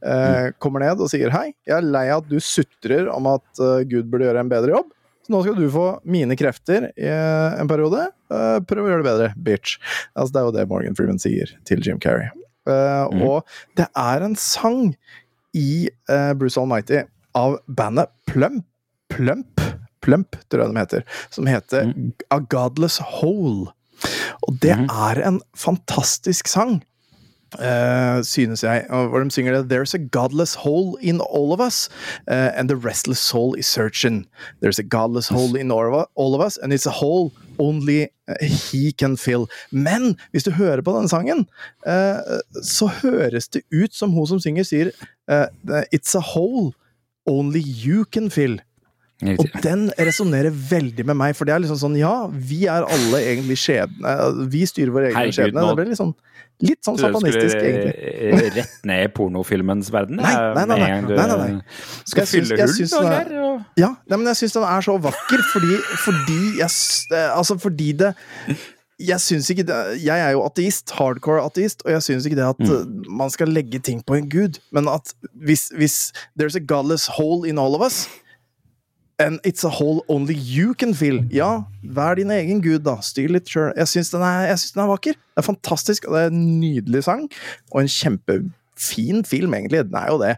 Eh, 0.06 0.52
kommer 0.60 0.86
ned 0.86 1.02
og 1.02 1.10
sier 1.10 1.34
hei, 1.34 1.48
jeg 1.66 1.80
er 1.80 1.82
lei 1.82 2.06
av 2.10 2.22
at 2.22 2.30
du 2.30 2.38
sutrer 2.38 3.10
om 3.10 3.26
at 3.26 3.42
uh, 3.58 3.82
Gud 3.82 4.06
burde 4.06 4.30
gjøre 4.30 4.46
en 4.46 4.54
bedre 4.54 4.78
jobb. 4.78 4.92
Så 5.22 5.34
nå 5.34 5.42
skal 5.44 5.58
du 5.58 5.66
få 5.70 5.86
mine 6.08 6.36
krefter 6.38 6.90
i 6.92 7.08
eh, 7.08 7.60
en 7.60 7.70
periode. 7.70 8.08
Eh, 8.32 8.58
prøv 8.66 8.86
å 8.86 8.90
gjøre 8.90 9.04
det 9.04 9.08
bedre, 9.08 9.30
bitch. 9.48 9.78
Altså, 10.16 10.32
det 10.34 10.40
er 10.40 10.48
jo 10.48 10.54
det 10.58 10.68
Morgan 10.70 10.98
Freeman 10.98 11.22
sier 11.22 11.52
til 11.68 11.82
Jim 11.84 12.00
Carrey. 12.02 12.30
Mm. 12.62 13.24
Og 13.26 13.48
det 13.78 13.88
er 13.98 14.22
en 14.22 14.36
sang 14.38 14.92
i 15.58 15.88
Bruce 16.38 16.60
Almighty 16.60 17.00
av 17.34 17.56
bandet 17.66 18.12
Plump. 18.30 18.68
Plump, 19.10 19.60
Plump 20.00 20.38
tror 20.46 20.62
jeg 20.62 20.70
de 20.70 20.80
heter. 20.80 21.06
Som 21.34 21.50
heter 21.50 21.90
A 22.30 22.38
Godless 22.38 23.00
Hole. 23.18 23.72
Og 24.46 24.58
det 24.62 24.76
er 24.78 25.20
en 25.26 25.40
fantastisk 25.58 26.50
sang. 26.50 26.80
Eh, 27.60 28.22
synes 28.24 28.62
jeg. 28.62 28.86
Og 28.90 29.08
Hvor 29.08 29.18
de 29.18 29.30
synger 29.30 29.62
det 29.62 29.72
There's 29.72 29.94
a 29.94 29.98
godless 30.12 30.54
hole 30.54 30.96
in 31.00 31.20
all 31.20 31.52
of 31.52 31.60
us, 31.60 31.88
uh, 32.30 32.50
and 32.58 32.68
the 32.68 32.76
restless 32.88 33.18
soul 33.18 33.54
is 33.58 33.66
searching. 33.66 34.26
There's 34.62 34.78
a 34.78 34.82
godless 34.88 35.28
hole 35.28 35.56
in 35.60 35.70
all 35.70 36.34
of- 36.34 36.40
us, 36.46 36.56
and 36.62 36.72
it's 36.72 36.86
a 36.86 36.90
hole 36.90 37.30
only 37.58 38.00
eh, 38.28 38.46
he 38.72 38.92
can 38.92 39.16
fill. 39.16 39.46
Men 39.70 40.16
hvis 40.32 40.44
du 40.44 40.50
hører 40.50 40.80
på 40.82 40.92
denne 40.96 41.08
sangen, 41.08 41.46
uh, 41.86 42.40
så 42.62 42.86
høres 43.02 43.48
det 43.48 43.62
ut 43.72 43.94
som 43.94 44.10
hun 44.10 44.26
som 44.26 44.40
synger, 44.40 44.62
sier 44.64 44.90
It's 45.94 46.14
a 46.16 46.20
hole 46.20 46.72
only 47.26 47.60
you 47.60 48.04
can 48.04 48.30
fill. 48.30 48.58
Og 49.22 49.46
den 49.62 49.84
resonnerer 49.98 50.50
veldig 50.50 51.04
med 51.06 51.16
meg, 51.16 51.36
for 51.38 51.46
det 51.46 51.54
er 51.54 51.62
liksom 51.62 51.78
sånn 51.78 51.96
Ja, 52.00 52.26
vi 52.32 52.64
er 52.66 52.82
alle 52.82 53.20
egentlig 53.22 53.56
skjebne 53.62 54.48
Vi 54.50 54.64
styrer 54.66 54.90
vår 54.94 55.08
egen 55.12 55.32
skjebne. 55.36 55.62
Det 55.68 55.76
blir 55.78 55.90
litt 55.92 56.00
sånn, 56.00 56.14
litt 56.62 56.82
sånn 56.86 56.98
satanistisk, 56.98 57.56
egentlig. 57.56 57.94
eh, 58.02 58.50
rett 58.58 58.84
ned 58.84 59.04
i 59.04 59.08
pornofilmens 59.14 59.90
verden? 59.94 60.16
Nei, 60.22 60.32
eh, 60.34 60.52
nei, 60.58 60.64
nei, 60.66 60.78
nei. 60.78 61.16
Nei, 61.16 61.26
nei. 61.54 61.62
Skal 62.04 62.24
Jeg 62.24 62.28
fylle 62.28 62.98
hull 62.98 63.12
er- 63.12 63.32
og- 63.42 63.64
Ja, 63.76 63.94
men 64.10 64.26
jeg 64.26 64.36
syns 64.42 64.52
den 64.58 64.64
er 64.64 64.80
så 64.82 64.98
vakker 65.00 65.42
fordi, 65.52 65.76
fordi 66.04 66.40
jeg 66.58 66.70
eh, 67.18 67.30
Altså, 67.38 67.58
fordi 67.60 67.92
det 67.96 68.14
jeg 69.02 69.18
syns 69.18 69.48
ikke 69.50 69.64
det 69.66 69.78
Jeg 70.04 70.18
er 70.20 70.30
jo 70.32 70.42
ateist, 70.46 70.90
hardcore 70.94 71.42
ateist, 71.42 71.82
og 71.84 71.90
jeg 71.90 72.02
syns 72.06 72.26
ikke 72.26 72.36
det 72.36 72.44
at 72.46 72.58
Mm. 72.58 73.04
man 73.08 73.30
skal 73.30 73.48
legge 73.48 73.78
ting 73.82 74.00
på 74.02 74.16
en 74.16 74.28
gud, 74.28 74.58
men 74.72 74.86
at 74.88 75.12
hvis, 75.34 75.70
hvis 75.74 76.12
There's 76.38 76.54
a 76.54 76.60
godless 76.60 77.06
hole 77.06 77.44
in 77.48 77.58
all 77.58 77.74
of 77.74 77.82
us, 77.82 78.06
and 79.22 79.40
it's 79.48 79.64
a 79.64 79.70
hole 79.70 80.02
only 80.12 80.34
you 80.34 80.74
can 80.74 80.92
fill. 80.94 81.20
Ja, 81.32 81.64
vær 81.84 82.16
din 82.18 82.30
egen 82.34 82.60
gud, 82.64 82.82
da. 82.86 82.96
Styr 83.04 83.30
litt 83.32 83.48
sjøl. 83.50 83.72
Jeg 83.78 83.88
syns 83.90 84.10
den, 84.12 84.20
den 84.22 84.82
er 84.84 84.90
vakker. 84.90 85.16
Det 85.16 85.42
er 85.42 85.46
fantastisk, 85.46 86.06
og 86.08 86.16
det 86.16 86.22
er 86.26 86.32
en 86.34 86.44
nydelig 86.60 87.04
sang, 87.06 87.24
og 87.72 87.80
en 87.82 87.90
kjempefin 87.90 89.24
film, 89.28 89.54
egentlig. 89.54 89.84
Den 89.88 89.98
er 90.02 90.10
jo 90.12 90.18
det. 90.22 90.36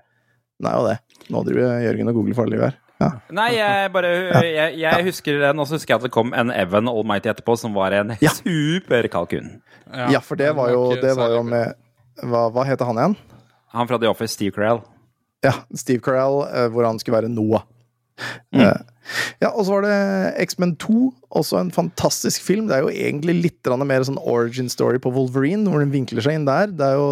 Den 0.60 0.70
er 0.70 0.78
jo 0.78 0.86
det. 0.92 0.96
Nå 1.32 1.42
driver 1.48 1.78
Jørgen 1.84 2.10
og 2.12 2.18
googler 2.20 2.38
farlig 2.38 2.60
vær. 2.62 2.78
Ja. 3.02 3.08
Nei, 3.34 3.48
jeg 3.56 3.90
bare 3.92 4.10
jeg, 4.46 4.76
jeg 4.78 5.04
husker 5.08 5.40
den, 5.42 5.58
og 5.60 5.66
så 5.66 5.74
husker 5.76 5.94
jeg 5.96 5.98
at 6.02 6.06
det 6.06 6.12
kom 6.14 6.30
en 6.38 6.52
Evan 6.54 6.88
Almighty 6.88 7.28
etterpå, 7.32 7.56
som 7.58 7.74
var 7.74 7.92
en 7.98 8.14
Ja. 8.22 8.30
super 8.30 9.08
kalkun. 9.10 9.56
Ja, 10.14 10.20
for 10.24 10.38
det 10.38 10.52
var 10.56 10.70
jo, 10.70 10.84
det 11.02 11.16
var 11.18 11.34
jo 11.34 11.42
med 11.42 11.74
hva, 12.22 12.46
hva 12.54 12.64
heter 12.68 12.86
han 12.86 13.00
igjen? 13.02 13.16
Han 13.74 13.88
fra 13.90 13.98
The 13.98 14.08
Office, 14.08 14.32
Steve 14.38 14.54
Carell. 14.54 14.80
Ja, 15.44 15.52
Steve 15.74 16.00
Carell, 16.00 16.44
eh, 16.46 16.68
hvor 16.72 16.86
han 16.86 16.98
skulle 17.02 17.18
være 17.18 17.28
Noah. 17.34 17.66
Mm. 18.52 18.60
Eh, 18.60 18.80
ja, 19.40 19.48
og 19.48 19.64
så 19.64 19.72
var 19.72 19.80
det 19.80 20.34
X-Men 20.46 20.76
2, 20.76 21.14
også 21.34 21.58
en 21.60 21.72
fantastisk 21.74 22.42
film. 22.44 22.68
Det 22.68 22.76
er 22.76 22.84
jo 22.86 22.92
egentlig 22.92 23.36
litt 23.42 23.72
mer 23.84 24.04
sånn 24.06 24.20
origin 24.20 24.68
story 24.70 25.00
på 25.02 25.12
Wolverine, 25.14 25.66
hvor 25.70 25.82
den 25.82 25.92
vinkler 25.94 26.24
seg 26.24 26.38
inn 26.38 26.46
der. 26.48 26.70
Det 26.70 26.84
er 26.86 26.98
jo 26.98 27.08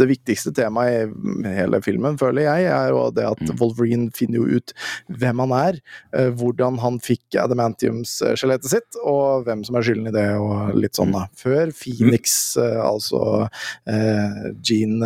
det 0.00 0.08
viktigste 0.10 0.52
temaet 0.56 1.10
i 1.44 1.54
hele 1.56 1.80
filmen, 1.84 2.18
føler 2.20 2.46
jeg, 2.46 2.68
er 2.70 2.92
jo 2.94 3.08
det 3.14 3.26
at 3.30 3.44
Mm. 3.44 3.58
Wolverine 3.60 4.10
finner 4.14 4.40
jo 4.40 4.58
ut 4.58 4.72
hvem 5.12 5.40
han 5.42 5.52
er, 5.52 5.78
eh, 6.16 6.30
hvordan 6.32 6.78
han 6.80 6.98
fikk 7.02 7.36
adamantiumsskjelettet 7.40 8.70
sitt, 8.70 8.98
og 9.04 9.44
hvem 9.46 9.64
som 9.66 9.76
er 9.76 9.86
skylden 9.86 10.08
i 10.08 10.14
det, 10.14 10.26
og 10.40 10.74
litt 10.78 10.96
sånn, 10.96 11.12
da. 11.12 11.26
Før 11.36 11.72
Phoenix, 11.76 12.56
eh, 12.60 12.80
altså 12.80 13.48
eh, 13.86 14.50
Jean, 14.64 14.98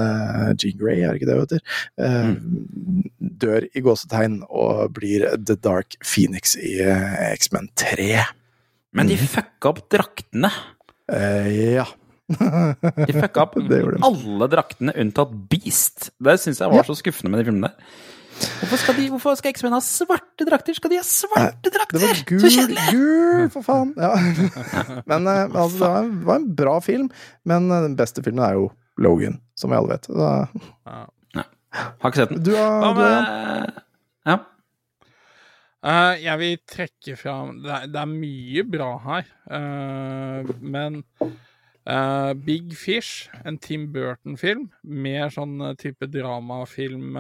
Jean 0.58 0.78
Grey, 0.78 1.02
er 1.02 1.12
det 1.14 1.22
ikke 1.22 1.30
det 1.30 1.38
hun 1.38 1.46
heter? 1.46 1.62
Eh, 1.98 2.34
dør 3.42 3.68
i 3.74 3.84
gåsetegn 3.84 4.42
og 4.48 4.92
blir 4.96 5.26
The 5.36 5.56
Dark 5.56 5.98
Phoenix 6.04 6.56
i 6.56 6.78
X-Men 7.34 7.70
3. 7.78 8.24
Men 8.96 9.08
de 9.10 9.16
fucka 9.20 9.68
opp 9.72 9.80
draktene. 9.92 10.50
Eh, 11.12 11.74
ja. 11.78 11.86
De 13.08 13.12
fucka 13.16 13.42
opp 13.46 13.54
de. 13.70 13.78
alle 14.04 14.48
draktene 14.52 14.92
unntatt 15.00 15.30
Beast. 15.48 16.10
Det 16.20 16.34
syns 16.42 16.60
jeg 16.60 16.72
var 16.72 16.84
så 16.88 16.96
skuffende 16.98 17.32
med 17.32 17.40
de 17.40 17.48
filmene 17.50 17.70
der. 17.70 17.92
Hvorfor 18.60 18.78
skal, 18.78 18.94
de- 18.94 19.08
hvorfor 19.10 19.34
skal 19.40 19.50
X-Men 19.50 19.72
ha 19.74 19.80
svarte 19.82 20.44
drakter? 20.46 20.76
Skal 20.76 20.92
de 20.92 20.98
ha 21.00 21.06
svarte 21.06 21.72
drakter?! 21.74 21.98
Det 21.98 22.10
var 22.10 22.20
gul, 22.28 22.42
Så 22.44 22.50
kjedelig! 22.54 22.84
gul, 22.94 23.48
for 23.50 23.64
faen! 23.66 23.88
Ja. 23.98 24.12
Men 25.10 25.26
eh, 25.26 25.40
altså, 25.58 25.72
det 25.74 25.80
var 25.88 25.96
en, 26.04 26.12
var 26.28 26.36
en 26.38 26.46
bra 26.60 26.76
film, 26.84 27.08
men 27.48 27.66
eh, 27.72 27.80
den 27.88 27.96
beste 27.98 28.22
filmen 28.22 28.44
er 28.46 28.54
jo 28.60 28.68
Logan, 29.02 29.40
som 29.58 29.72
vi 29.74 29.78
alle 29.80 29.96
vet. 29.96 30.06
Så, 30.06 30.30
Har 30.88 32.12
ikke 32.12 32.20
sett 32.22 32.30
den. 32.36 32.44
du, 32.46 32.52
har- 32.54 32.78
Hva 32.84 32.92
du, 32.94 33.02
ja. 33.02 33.66
Ja. 34.30 34.36
Eh, 35.88 36.14
jeg 36.24 36.38
vil 36.40 36.56
trekke 36.68 37.14
fram 37.16 37.60
det, 37.64 37.70
er- 37.72 37.86
det 37.92 38.00
er 38.02 38.10
mye 38.10 38.64
bra 38.68 38.88
her, 39.06 39.28
uh, 39.48 40.48
men 40.60 40.98
uh, 41.88 42.32
Big 42.34 42.74
Fish, 42.76 43.28
en 43.46 43.56
Tim 43.62 43.86
Burton-film, 43.94 44.66
mer 44.84 45.30
sånn 45.32 45.54
type 45.80 46.08
dramafilm 46.12 47.16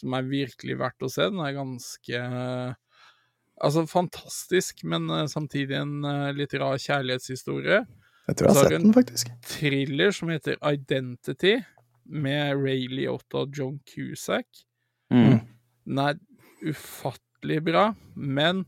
som 0.00 0.16
er 0.18 0.28
virkelig 0.28 0.76
verdt 0.80 1.06
å 1.06 1.10
se. 1.12 1.28
Den 1.30 1.40
er 1.44 1.56
ganske 1.56 2.22
Altså 3.60 3.82
fantastisk, 3.84 4.78
men 4.88 5.04
samtidig 5.28 5.76
en 5.76 5.98
litt 6.32 6.54
rar 6.56 6.78
kjærlighetshistorie. 6.80 7.82
Jeg 8.30 8.36
tror 8.40 8.46
jeg 8.46 8.54
har 8.54 8.56
så 8.56 8.62
har 8.62 8.70
sett 8.70 8.84
den, 8.86 8.94
faktisk. 8.96 9.32
Thriller 9.50 10.14
som 10.16 10.30
heter 10.32 10.56
Identity, 10.64 11.58
med 12.08 12.56
Ray 12.56 12.86
Liotta 12.88 13.42
og 13.44 13.52
John 13.58 13.76
Cusack. 13.84 14.48
Mm. 15.12 15.42
Den 15.84 16.00
er 16.06 16.16
ufattelig 16.64 17.29
bra, 17.42 17.94
men 18.14 18.64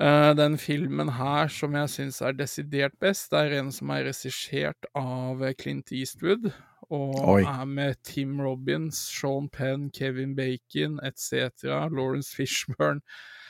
uh, 0.00 0.32
den 0.34 0.58
filmen 0.58 1.08
her 1.08 1.48
som 1.48 1.74
jeg 1.74 1.88
syns 1.90 2.20
er 2.20 2.32
desidert 2.32 2.92
best, 3.00 3.30
det 3.30 3.38
er 3.38 3.58
en 3.60 3.70
som 3.72 3.90
er 3.90 4.04
regissert 4.08 4.86
av 4.94 5.42
Clint 5.58 5.92
Eastwood, 5.92 6.52
og 6.90 7.14
Oi. 7.36 7.42
er 7.42 7.64
med 7.64 7.94
Tim 8.02 8.40
Robbins, 8.40 8.96
Sean 8.98 9.48
Penn, 9.48 9.90
Kevin 9.94 10.34
Bacon 10.34 10.98
etc., 11.06 11.62
Lawrence 11.64 12.34
Fishburne. 12.34 13.00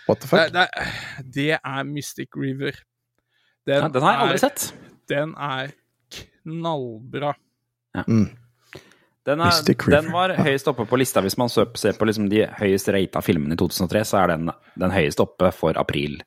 What 0.08 0.20
the 0.20 0.28
fuck? 0.28 0.52
det, 0.52 0.68
det 1.34 1.58
er 1.64 1.82
Mystic 1.84 2.28
River. 2.36 2.72
Ja, 3.66 3.88
den 3.88 4.02
har 4.02 4.12
jeg 4.12 4.20
aldri 4.20 4.34
er- 4.34 4.44
sett. 4.48 4.74
Den 5.08 5.34
er 5.38 5.72
knallbra. 6.10 7.34
Mm. 8.06 8.28
Den, 9.26 9.40
er, 9.44 9.52
den 9.92 10.06
var 10.14 10.32
høyest 10.40 10.68
oppe 10.70 10.86
på 10.88 10.96
lista. 10.96 11.20
Hvis 11.20 11.36
man 11.38 11.50
ser 11.52 11.66
på 11.98 12.06
liksom 12.08 12.30
de 12.32 12.46
høyest 12.56 12.88
rata 12.94 13.20
filmene 13.20 13.52
i 13.54 13.60
2003, 13.60 14.00
så 14.08 14.22
er 14.22 14.32
den 14.32 14.48
den 14.80 14.90
høyest 14.94 15.20
oppe 15.20 15.50
for 15.52 15.76
april. 15.78 16.20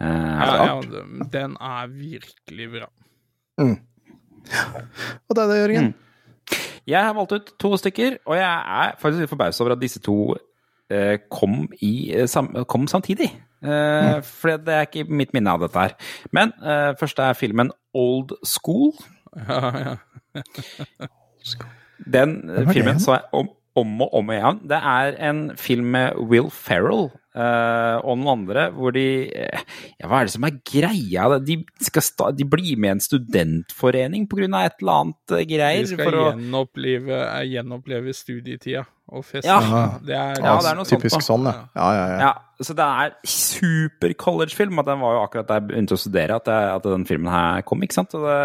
Eh, 0.00 0.06
Ja, 0.08 0.64
ja, 0.66 0.80
den- 1.32 1.56
er 1.60 1.86
virkelig 1.94 2.66
bra. 2.74 2.88
Og 5.28 5.36
det 5.36 5.42
er 5.44 5.48
det, 5.52 5.58
Jørgen. 5.62 5.94
Jeg 6.88 7.04
har 7.04 7.12
valgt 7.14 7.32
ut 7.36 7.50
to 7.60 7.76
stykker, 7.76 8.16
og 8.26 8.36
jeg 8.36 8.62
er 8.82 8.94
faktisk 8.98 9.20
litt 9.20 9.30
forbauset 9.30 9.60
over 9.60 9.72
at 9.76 9.80
disse 9.82 10.00
to 10.00 10.14
eh, 10.90 11.18
kom, 11.30 11.66
i, 11.84 12.10
eh, 12.16 12.26
sam, 12.26 12.48
kom 12.66 12.86
samtidig. 12.88 13.28
Eh, 13.62 14.20
For 14.24 14.56
det 14.56 14.74
er 14.74 14.86
ikke 14.86 15.04
mitt 15.10 15.34
minne 15.36 15.52
av 15.52 15.60
dette 15.66 15.82
her. 15.82 15.94
Men 16.32 16.54
eh, 16.62 16.94
først 16.98 17.18
er 17.20 17.36
filmen 17.36 17.70
Old 17.94 18.32
School. 18.46 18.94
Ja, 19.36 19.72
ja. 19.76 19.96
Old 20.38 20.44
eh, 21.02 21.08
var 22.06 22.34
det 22.64 22.66
filmen 22.72 23.00
så 23.02 23.18
jeg 23.18 23.26
om, 23.32 23.48
om 23.78 24.02
og 24.06 24.18
om 24.20 24.34
igjen. 24.34 24.60
Det 24.70 24.82
er 24.92 25.16
en 25.30 25.40
film 25.58 25.90
med 25.94 26.18
Will 26.30 26.50
Ferrell 26.54 27.08
uh, 27.38 27.96
og 28.02 28.18
noen 28.18 28.32
andre 28.34 28.68
hvor 28.74 28.94
de 28.94 29.06
eh, 29.30 29.64
Ja, 30.00 30.08
hva 30.10 30.20
er 30.20 30.28
det 30.28 30.34
som 30.34 30.46
er 30.48 30.58
greia? 30.66 31.28
De, 31.44 31.60
skal 31.86 32.04
sta, 32.04 32.30
de 32.34 32.46
blir 32.48 32.78
med 32.80 32.90
i 32.90 32.94
en 32.96 33.04
studentforening 33.04 34.28
pga. 34.30 34.48
et 34.64 34.82
eller 34.82 34.94
annet 34.94 35.36
eh, 35.36 35.46
greier. 35.48 35.86
De 35.86 35.94
skal 35.94 36.10
for 36.10 36.20
å, 36.20 36.28
gjenoppleve, 36.32 37.24
eh, 37.24 37.44
gjenoppleve 37.54 38.14
studietida 38.16 38.84
og 39.08 39.24
feste. 39.24 39.48
Ja. 39.48 39.58
Det 40.04 40.14
er, 40.14 40.36
Ja, 40.44 40.58
det 40.60 40.70
er 40.72 40.78
noe 40.78 40.88
Typisk 40.88 41.16
sånt, 41.16 41.28
sånn, 41.28 41.48
ja. 41.48 41.56
Ja, 41.78 41.88
ja, 41.96 42.04
ja. 42.10 42.18
ja, 42.26 42.64
så 42.64 42.76
det 42.76 42.88
er 43.04 43.14
super 43.24 44.12
college-film. 44.20 44.82
At 44.82 44.90
den 44.90 45.00
var 45.00 45.16
jo 45.16 45.24
akkurat 45.24 45.48
da 45.48 45.58
jeg 45.60 45.68
begynte 45.70 45.96
å 45.96 46.02
studere 46.02 46.36
at, 46.42 46.50
jeg, 46.52 46.74
at 46.76 46.88
den 46.92 47.08
filmen 47.08 47.32
her 47.32 47.64
kom, 47.68 47.82
ikke 47.86 47.96
sant? 48.00 48.16
Og 48.18 48.26
det, 48.28 48.38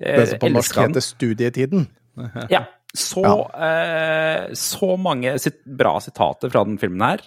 eh, 0.00 0.16
Det 0.22 0.28
som 0.32 0.42
på 0.46 0.52
norsk 0.54 0.80
heter 0.80 1.04
studietiden. 1.04 1.88
Ja. 2.54 2.66
Så, 2.96 3.20
eh, 3.52 4.54
så 4.56 4.94
mange 4.96 5.34
sit 5.42 5.58
bra 5.78 5.98
sitater 6.00 6.48
fra 6.48 6.62
den 6.64 6.78
filmen 6.80 7.04
her. 7.04 7.24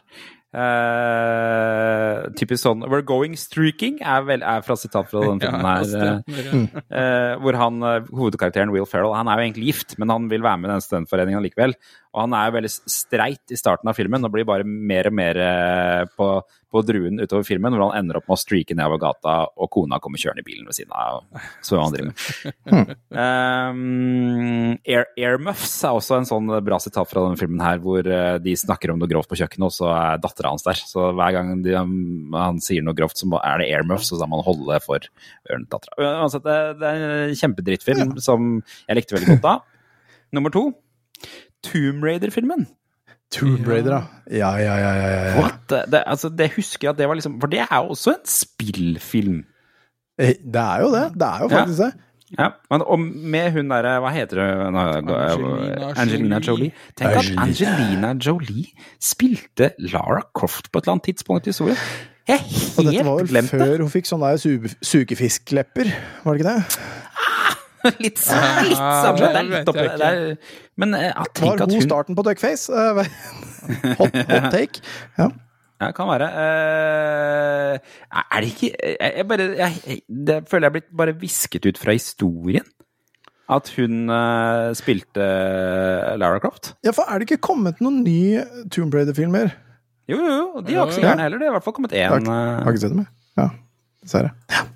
Uh, 0.52 2.26
typisk 2.36 2.66
sånn 2.66 2.82
We're 2.84 3.06
going 3.08 3.38
streaking 3.40 4.02
er, 4.04 4.26
vel, 4.28 4.42
er 4.44 4.66
fra 4.66 4.76
sitat 4.76 5.08
fra 5.08 5.22
den 5.24 5.40
filmen 5.46 5.64
her. 5.64 5.94
eh, 5.96 6.82
eh, 6.92 7.36
hvor 7.40 7.56
han, 7.56 7.78
hovedkarakteren 8.10 8.74
Will 8.76 8.90
Ferrell 8.90 9.16
han 9.16 9.32
er 9.32 9.40
jo 9.40 9.46
egentlig 9.46 9.70
gift, 9.70 9.96
men 10.02 10.12
han 10.12 10.28
vil 10.34 10.44
være 10.44 10.60
med 10.60 10.68
i 10.68 10.74
den 10.74 10.84
studentforeningen 10.84 11.46
likevel. 11.46 11.78
Og 12.12 12.26
han 12.26 12.34
er 12.36 12.50
jo 12.50 12.56
veldig 12.58 12.72
streit 12.92 13.54
i 13.54 13.58
starten 13.60 13.88
av 13.88 13.96
filmen 13.96 14.28
og 14.28 14.34
blir 14.34 14.48
bare 14.48 14.66
mer 14.68 15.08
og 15.08 15.16
mer 15.16 15.38
eh, 15.40 16.02
på, 16.18 16.28
på 16.72 16.82
druen 16.84 17.22
utover 17.22 17.46
filmen, 17.48 17.72
hvor 17.72 17.86
han 17.88 18.02
ender 18.02 18.20
opp 18.20 18.28
med 18.28 18.36
å 18.36 18.42
streake 18.42 18.76
nedover 18.76 19.00
gata, 19.00 19.36
og 19.56 19.72
kona 19.72 20.00
kommer 20.04 20.20
kjørende 20.20 20.44
i 20.44 20.48
bilen 20.50 20.68
ved 20.68 20.76
siden 20.76 20.92
av. 20.92 21.22
Så 21.64 21.80
han 21.80 21.96
driver. 21.96 22.12
Um, 23.16 24.76
Air, 24.92 25.08
Airmuffs 25.16 25.78
er 25.88 25.96
også 25.96 26.20
en 26.20 26.28
sånn 26.28 26.52
bra 26.68 26.82
sitat 26.84 27.08
fra 27.08 27.24
denne 27.24 27.40
filmen 27.40 27.64
her, 27.64 27.80
hvor 27.84 28.04
eh, 28.04 28.36
de 28.44 28.58
snakker 28.60 28.92
om 28.92 29.00
noe 29.00 29.12
grovt 29.12 29.32
på 29.32 29.40
kjøkkenet, 29.40 29.70
og 29.72 29.76
så 29.80 29.92
er 29.96 30.22
dattera 30.24 30.52
hans 30.52 30.68
der. 30.68 30.84
Så 30.92 31.14
hver 31.16 31.38
gang 31.38 31.56
de, 31.64 31.80
han 32.36 32.62
sier 32.64 32.84
noe 32.84 32.98
grovt, 32.98 33.24
så 33.24 33.32
er 33.40 33.64
det 33.64 33.72
Airmuffs, 33.72 34.12
og 34.12 34.20
så 34.20 34.28
må 34.28 34.42
man 34.42 34.48
holde 34.52 34.84
for 34.84 35.08
dattera. 35.48 35.96
Uansett, 36.20 36.44
det, 36.44 36.62
det 36.84 36.92
er 36.92 37.28
en 37.32 37.44
kjempedrittfilm 37.46 38.16
som 38.20 38.58
jeg 38.60 39.00
likte 39.00 39.16
veldig 39.16 39.38
godt 39.38 39.46
da. 39.48 39.60
Nummer 40.36 40.52
to, 40.52 40.70
Tomb 41.64 42.04
Raider-filmen. 42.04 42.68
Tomb 43.32 43.68
Raider. 43.68 44.02
Ja, 44.32 44.56
ja, 44.60 44.76
ja. 44.76 44.92
ja, 44.94 45.08
ja, 45.08 45.26
ja. 45.32 45.40
What? 45.40 45.60
Det, 45.70 45.84
det, 45.92 46.04
altså, 46.06 46.30
det 46.30 46.52
husker 46.56 46.88
jeg 46.88 46.94
at 46.96 46.98
det 47.00 47.08
var 47.08 47.16
liksom 47.16 47.38
For 47.42 47.48
det 47.48 47.60
er 47.64 47.76
jo 47.78 47.94
også 47.96 48.12
en 48.18 48.26
spillfilm. 48.28 49.44
Eh, 50.20 50.34
Det 50.44 50.62
er 50.62 50.82
jo 50.82 50.90
det. 50.96 51.06
Det 51.16 51.28
er 51.28 51.40
jo 51.46 51.50
Ja. 51.52 51.58
faktisk 51.62 51.80
det. 51.86 51.92
Ja, 52.40 52.46
men, 52.72 52.82
og 52.88 53.00
med 53.00 53.52
hun 53.52 53.68
derre 53.70 53.98
Hva 54.00 54.10
heter 54.16 54.40
hun? 54.40 54.76
Angelina 54.80 55.92
Angelina 56.00 56.38
Jolie. 56.40 56.48
Jolie. 56.48 56.72
Tenk 56.96 57.18
at 57.20 57.32
Angelina 57.44 58.14
Jolie 58.26 58.66
spilte 59.04 59.72
Lara 59.80 60.22
Croft 60.34 60.72
på 60.72 60.80
et 60.80 60.84
eller 60.88 60.94
annet 60.96 61.04
tidspunkt 61.10 61.48
i 61.48 61.52
historien. 61.52 61.76
Jeg 62.30 62.40
Og 62.78 62.86
dette 62.86 63.04
var 63.06 63.18
helt 63.20 63.34
vel 63.34 63.48
før 63.50 63.82
hun 63.84 63.90
fikk 63.92 64.08
sånne 64.08 64.30
der 64.32 64.38
su 64.40 64.68
sugefisklepper, 64.86 65.90
var 66.24 66.38
det 66.38 66.40
ikke 66.40 66.54
det? 66.54 66.80
Litt, 68.04 68.18
sa- 68.22 68.62
litt 68.66 68.78
Ja, 68.78 68.90
samme. 69.06 69.20
Det 69.20 69.30
det 69.32 69.76
er 69.76 69.96
litt 69.98 70.04
er, 70.08 70.26
Men 70.78 70.94
jeg 70.98 71.14
tenker 71.34 71.48
Var 71.48 71.64
at 71.66 71.72
hun 71.72 71.78
hun 71.80 71.88
starten 71.88 72.18
på 72.20 72.26
Duckface? 72.28 72.70
Eh, 72.70 73.06
hot, 74.00 74.16
hot 74.32 74.52
take. 74.54 74.84
Ja. 75.18 75.30
Ja, 75.82 75.88
kan 75.98 76.06
være. 76.12 76.28
Eh, 76.38 77.80
er 78.22 78.44
det 78.44 78.52
ikke 78.52 78.70
Jeg, 79.02 79.26
bare 79.30 79.48
jeg, 79.58 80.02
Det 80.08 80.36
føler 80.50 80.68
jeg 80.68 80.70
er 80.70 80.76
blitt 80.78 80.92
bare 81.02 81.16
visket 81.18 81.66
ut 81.72 81.80
fra 81.82 81.96
historien. 81.98 82.68
At 83.52 83.68
hun 83.76 84.06
eh, 84.14 84.70
spilte 84.80 85.26
Lara 86.22 86.40
Croft. 86.40 86.76
ja, 86.86 86.94
for 86.96 87.04
er 87.10 87.20
det 87.20 87.28
ikke 87.32 87.42
kommet 87.50 87.82
noen 87.84 87.98
ny 88.06 88.38
Tomb 88.72 88.94
Raider-filmer? 88.96 89.52
Jo, 90.08 90.18
jo, 90.22 90.30
jo. 90.38 90.62
De 90.68 90.78
har 90.78 90.86
ikke 90.88 91.00
så 91.00 91.04
Ja. 91.04 91.10
gærne 91.12 91.26
heller. 91.26 91.42
Det 91.42 91.48
er 91.48 91.52
i 91.52 91.56
hvert 91.58 91.66
fall 91.66 91.76
kommet 91.76 91.92
én. 91.92 92.00
Jeg 92.00 92.10
har 92.30 92.72
ikke 92.72 92.84
sett 92.86 92.94
dem, 92.94 93.04
jeg. 93.04 93.12
Ja, 93.42 93.50
dessverre. 94.02 94.32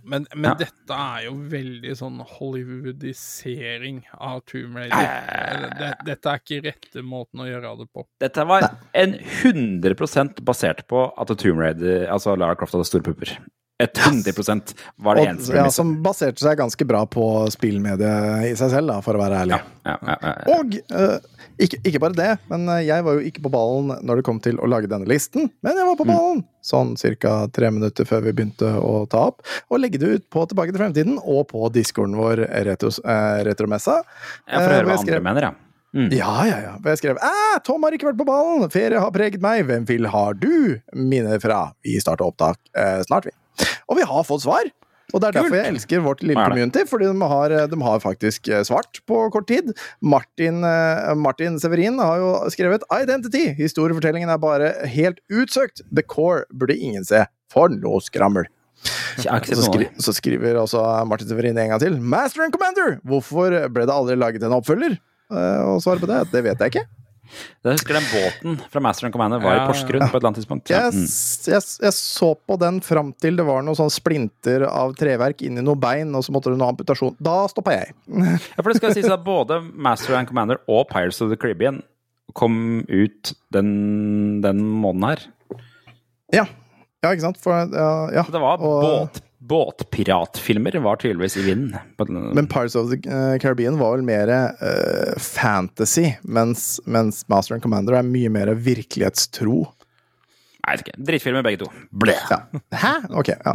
Men, 0.06 0.28
men 0.36 0.52
Ja. 0.52 0.54
dette 0.60 0.94
er 0.98 1.24
jo 1.26 1.34
veldig 1.50 1.96
sånn 1.98 2.20
Hollywoodisering 2.36 4.04
av 4.22 4.42
Tomb 4.46 4.76
Raider. 4.78 4.96
Ja, 4.96 5.02
ja, 5.02 5.24
ja, 5.26 5.36
ja. 5.36 5.56
Eller, 5.56 5.76
Det, 5.80 5.90
dette 6.06 6.30
er 6.34 6.42
ikke 6.44 6.60
rette 6.68 7.04
måten 7.06 7.42
å 7.42 7.48
gjøre 7.50 7.72
det 7.82 7.88
på. 7.94 8.06
Dette 8.22 8.46
var 8.48 8.68
en 8.94 9.18
100% 9.42 10.42
basert 10.46 10.86
på 10.92 11.06
at 11.18 11.34
Tomb 11.42 11.60
Raider, 11.60 12.06
altså 12.12 12.36
Lara 12.38 12.56
Croft 12.60 12.74
hadde 12.78 12.86
store 12.88 13.04
pupper. 13.08 13.34
100% 13.84 14.72
var 15.04 15.18
det 15.18 15.24
Og, 15.26 15.30
eneste 15.34 15.56
ja, 15.58 15.66
som 15.74 15.90
baserte 16.04 16.40
seg 16.40 16.60
ganske 16.62 16.86
bra 16.88 17.02
på 17.12 17.26
spillmediet 17.52 18.46
i 18.48 18.54
seg 18.56 18.72
selv, 18.72 18.88
da, 18.94 19.02
for 19.04 19.18
å 19.18 19.24
være 19.24 19.42
ærlig. 19.44 19.58
Ja, 19.84 19.96
ja. 20.00 20.36
Og 20.54 20.78
uh, 20.96 21.18
ikke, 21.60 21.82
ikke 21.84 22.00
bare 22.04 22.16
det, 22.16 22.30
men 22.52 22.64
eh, 22.72 22.86
jeg 22.88 23.04
var 23.04 23.18
jo 23.18 23.26
ikke 23.28 23.44
på 23.46 23.52
ballen 23.52 23.94
når 24.04 24.20
det 24.20 24.26
kom 24.28 24.40
til 24.44 24.58
å 24.60 24.68
lage 24.72 24.90
denne 24.92 25.08
listen, 25.08 25.50
men 25.64 25.76
jeg 25.76 25.88
var 25.88 25.96
Mm. 25.96 26.00
på 26.02 26.08
ballen 26.10 26.42
sånn 26.66 26.96
ca. 27.20 27.34
tre 27.56 27.70
minutter 27.72 28.08
før 28.08 28.24
vi 28.26 28.34
begynte 28.36 28.72
å 28.80 29.06
ta 29.12 29.28
opp, 29.30 29.44
og 29.70 29.80
legge 29.80 30.00
det 30.02 30.08
ut 30.08 30.26
på 30.32 30.48
Tilbake 30.48 30.72
til 30.74 30.82
fremtiden 30.82 31.20
og 31.22 31.48
på 31.52 31.68
discorden 31.72 32.18
vår 32.20 32.46
Retros, 32.68 33.00
uh, 33.04 33.44
Retromessa. 33.48 34.02
Ja, 34.48 34.60
for 34.60 34.72
å 34.72 34.76
høre 34.80 34.90
hva 34.90 34.98
skrev, 35.04 35.20
andre 35.20 35.28
mener, 35.30 35.50
ja. 35.52 35.54
Mm. 35.96 36.10
Ja, 36.12 36.34
ja, 36.44 36.58
ja. 36.60 36.74
Og 36.76 36.88
jeg 36.92 37.00
skrev 37.00 37.20
Æ, 37.24 37.60
Tom 37.64 37.84
har 37.88 37.96
ikke 37.96 38.10
vært 38.10 38.20
på 38.20 38.28
ballen! 38.28 38.68
Ferie 38.74 39.00
har 39.00 39.14
preget 39.16 39.40
meg. 39.40 39.62
Hvem 39.70 39.86
vil 39.88 40.10
har 40.12 40.36
du 40.36 40.76
minner 40.92 41.40
fra? 41.40 41.70
Vi 41.88 41.96
starter 42.04 42.28
opptak 42.28 42.60
eh, 42.76 43.00
snart, 43.08 43.30
vi. 43.30 43.32
Og 43.90 44.00
vi 44.00 44.08
har 44.08 44.28
fått 44.28 44.46
svar! 44.46 44.72
Og 45.14 45.22
det 45.22 45.28
er 45.28 45.36
derfor 45.38 45.56
jeg 45.60 45.70
elsker 45.70 46.02
vårt 46.04 46.24
lille 46.26 46.42
community, 46.50 46.82
fordi 46.90 47.08
de 47.12 47.28
har, 47.30 47.54
de 47.70 47.78
har 47.86 48.02
faktisk 48.02 48.50
eh, 48.50 48.64
svart 48.66 49.00
på 49.08 49.20
kort 49.32 49.48
tid. 49.48 49.70
Martin, 50.02 50.64
eh, 50.66 51.12
Martin 51.20 51.60
Severin 51.62 52.02
har 52.02 52.20
jo 52.24 52.32
skrevet 52.52 52.84
Identity. 52.90 53.46
Historiefortellingen 53.60 54.34
er 54.34 54.42
bare 54.42 54.74
helt 54.90 55.22
utsøkt. 55.30 55.86
The 55.94 56.04
Core 56.04 56.44
burde 56.52 56.76
ingen 56.76 57.06
se. 57.08 57.24
For 57.54 57.70
noe 57.72 58.02
skrammel. 58.04 58.50
Så, 59.16 59.62
skri 59.64 59.88
så 60.02 60.12
skriver 60.14 60.58
også 60.60 60.82
Martin 61.08 61.30
Severin 61.30 61.58
en 61.62 61.72
gang 61.76 61.82
til. 61.82 61.96
Master 62.02 62.44
and 62.44 62.58
Commander! 62.58 62.98
Hvorfor 63.08 63.54
ble 63.72 63.86
det 63.88 63.94
aldri 63.94 64.18
laget 64.20 64.44
en 64.44 64.58
oppfølger? 64.58 64.98
Eh, 65.32 65.62
og 65.70 65.80
svaret 65.86 66.04
på 66.04 66.10
det, 66.10 66.26
det 66.34 66.44
vet 66.50 66.66
jeg 66.66 66.74
ikke. 66.74 66.88
Jeg 67.66 67.78
husker 67.78 67.98
den 67.98 68.06
båten 68.12 68.58
fra 68.72 68.82
Master 68.86 69.08
and 69.08 69.14
Commander 69.16 69.40
var 69.42 69.56
i 69.56 69.60
Ja, 69.60 69.66
Porsgrunn 69.70 70.04
på 70.06 70.16
et 70.16 70.20
eller 70.22 70.30
annet 70.30 70.40
tidspunkt. 70.42 70.70
Ja. 70.70 70.84
Jeg, 70.86 70.94
Mm. 70.94 71.08
jeg, 71.54 71.62
jeg 71.88 71.94
så 71.98 72.30
på 72.48 72.58
den 72.62 72.80
fram 72.86 73.14
til 73.22 73.36
det 73.40 73.46
var 73.48 73.62
noen 73.66 73.76
sånn 73.76 73.92
splinter 73.92 74.68
av 74.70 74.94
treverk 74.96 75.42
inni 75.42 75.62
noen 75.66 75.80
bein, 75.80 76.14
og 76.16 76.24
så 76.24 76.32
måtte 76.36 76.52
det 76.54 76.58
noe 76.62 76.70
amputasjon. 76.74 77.16
Da 77.20 77.48
stoppa 77.52 77.72
jeg. 77.80 77.94
Ja, 78.56 78.62
for 78.62 78.72
det 78.72 78.78
skal 78.82 78.94
sies 78.94 79.10
at 79.10 79.24
både 79.26 79.62
Master 79.74 80.16
and 80.16 80.28
Commander 80.30 80.62
og 80.68 80.88
Pirates 80.90 81.22
of 81.22 81.30
the 81.30 81.38
Caribbean 81.38 81.82
kom 82.34 82.84
ut 82.90 83.34
den, 83.56 84.42
den 84.44 84.60
måneden 84.60 85.10
her. 85.10 85.26
Ja, 86.34 86.46
ja 87.04 87.12
ikke 87.14 87.22
sant? 87.28 87.38
For, 87.42 87.54
ja, 87.72 87.90
ja. 88.12 88.24
Det 88.30 88.42
var 88.42 88.60
Og- 88.60 88.84
båt, 89.14 89.22
båtpiratfilmer 89.50 90.78
var 90.84 91.00
tydeligvis 91.02 91.38
i 91.38 91.46
vinden. 91.46 91.78
Men 92.36 92.48
Pirates 92.48 92.76
of 92.76 92.90
the 92.92 92.98
eh, 93.10 93.38
Caribbean 93.42 93.78
var 93.80 93.96
vel 93.96 94.06
mer 94.08 94.32
uh, 94.32 95.16
fantasy, 95.22 96.16
mens, 96.22 96.80
mens 96.86 97.24
Master 97.32 97.58
and 97.58 97.64
Commander 97.64 98.00
er 98.00 98.08
mye 98.08 98.32
mer 98.34 98.54
virkelighetstro. 98.56 99.64
Nei, 100.66 100.78
ikke. 100.82 100.96
Drittfilmer 100.98 101.46
begge 101.46 101.62
to. 101.62 101.70
Blæ. 101.94 102.18
Ja. 102.32 102.40
Hæ? 102.74 102.96
Ok, 103.14 103.30
ja. 103.36 103.54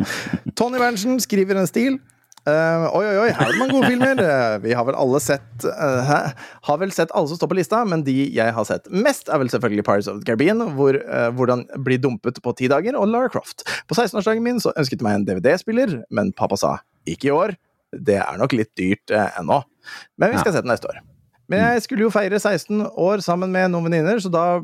Tony 0.55 0.79
Berntsen 0.79 1.19
skriver 1.23 1.59
en 1.59 1.67
stil. 1.71 1.99
Eh, 2.49 2.85
oi, 2.97 3.03
oi, 3.05 3.17
oi, 3.21 3.31
her 3.37 3.51
er 3.51 3.53
det 3.53 3.61
mange 3.61 3.75
gode 3.77 3.91
filmer. 3.91 4.21
Eh, 4.25 4.55
vi 4.65 4.73
har 4.77 4.87
vel 4.89 4.97
alle 4.97 5.21
sett 5.21 5.67
uh. 5.67 6.13
Har 6.69 6.79
vel 6.81 6.93
sett 6.95 7.13
alle 7.17 7.29
som 7.29 7.37
står 7.37 7.51
på 7.53 7.59
lista, 7.59 7.83
men 7.89 8.05
de 8.07 8.15
jeg 8.33 8.55
har 8.57 8.69
sett 8.69 8.89
mest, 8.89 9.29
er 9.29 9.43
vel 9.43 9.53
selvfølgelig 9.53 9.85
Pirates 9.87 10.09
of 10.11 10.23
the 10.23 10.29
Caribbean, 10.29 10.63
hvor, 10.79 10.97
uh, 10.97 11.29
hvordan 11.37 11.67
blir 11.85 12.01
dumpet 12.01 12.41
på 12.45 12.55
ti 12.57 12.71
dager, 12.73 12.97
og 12.97 13.11
Lara 13.13 13.33
Croft. 13.33 13.67
På 13.91 13.99
16-årsdagen 13.99 14.45
min 14.47 14.63
så 14.63 14.73
ønsket 14.73 15.01
jeg 15.01 15.09
meg 15.09 15.21
en 15.21 15.29
DVD-spiller, 15.29 16.01
men 16.17 16.33
pappa 16.37 16.59
sa 16.61 16.79
ikke 17.09 17.31
i 17.31 17.37
år. 17.37 17.57
Det 17.91 18.21
er 18.23 18.41
nok 18.41 18.55
litt 18.57 18.73
dyrt 18.79 19.13
ennå. 19.13 19.63
Men 20.21 20.33
vi 20.33 20.41
skal 20.41 20.55
se 20.55 20.63
den 20.63 20.71
neste 20.71 20.93
år. 20.93 21.01
Men 21.51 21.65
jeg 21.65 21.83
skulle 21.83 22.05
jo 22.05 22.13
feire 22.15 22.39
16 22.39 22.85
år 22.95 23.23
sammen 23.27 23.51
med 23.51 23.73
noen 23.73 23.89
venninner, 23.89 24.21
så 24.23 24.31
da 24.31 24.61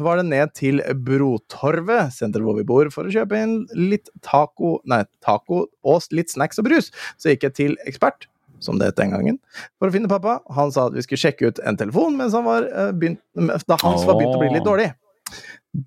var 0.00 0.16
det 0.18 0.30
ned 0.30 0.54
til 0.56 0.80
Brotorvet, 1.04 2.14
senteret 2.16 2.46
hvor 2.46 2.56
vi 2.56 2.64
bor, 2.68 2.88
for 2.94 3.04
å 3.04 3.12
kjøpe 3.12 3.36
inn 3.36 3.58
litt 3.76 4.08
taco, 4.24 4.78
nei, 4.88 5.02
taco 5.24 5.66
og 5.84 6.08
litt 6.16 6.32
snacks 6.32 6.62
og 6.62 6.70
brus. 6.70 6.88
Så 7.20 7.34
gikk 7.34 7.50
jeg 7.50 7.58
til 7.58 7.76
Ekspert, 7.84 8.30
som 8.64 8.80
det 8.80 8.92
het 8.92 9.02
den 9.02 9.12
gangen, 9.12 9.38
for 9.76 9.90
å 9.90 9.94
finne 9.94 10.08
pappa. 10.08 10.38
Han 10.56 10.72
sa 10.72 10.88
at 10.88 10.96
vi 10.96 11.04
skulle 11.04 11.20
sjekke 11.20 11.52
ut 11.52 11.60
en 11.68 11.76
telefon 11.76 12.16
mens 12.16 12.36
han 12.38 12.48
var, 12.48 12.64
eh, 12.64 12.92
begynt, 12.96 13.20
da 13.68 13.76
hans 13.84 14.08
var 14.08 14.16
begynt 14.16 14.38
å 14.38 14.40
bli 14.40 14.54
litt 14.56 14.68
dårlig. 14.68 14.88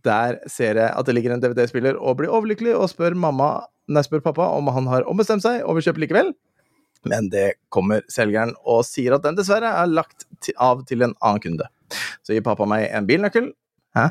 Der 0.05 0.43
ser 0.49 0.77
jeg 0.77 0.91
at 0.93 1.05
det 1.09 1.15
ligger 1.17 1.33
en 1.33 1.41
DVD-spiller 1.41 1.97
og 1.97 2.19
blir 2.21 2.29
overlykkelig 2.29 2.77
og 2.77 2.91
spør, 2.93 3.17
mamma, 3.17 3.65
nei, 3.89 4.05
spør 4.05 4.21
pappa 4.21 4.53
om 4.53 4.69
han 4.73 4.93
har 4.93 5.09
ombestemt 5.09 5.45
seg 5.45 5.65
og 5.65 5.79
vil 5.79 5.89
kjøpe 5.89 6.05
likevel. 6.05 6.35
Men 7.05 7.29
det 7.29 7.59
kommer 7.73 8.01
selgeren 8.11 8.55
og 8.65 8.81
sier 8.87 9.15
at 9.15 9.25
den 9.25 9.37
dessverre 9.37 9.69
er 9.77 9.91
lagt 9.91 10.24
av 10.57 10.85
til 10.85 11.01
en 11.01 11.15
annen 11.21 11.41
kunde. 11.41 11.65
Så 12.25 12.35
gir 12.35 12.45
pappa 12.45 12.67
meg 12.69 12.85
en 12.91 13.07
bilnøkkel, 13.09 13.51
Hæ? 13.95 14.05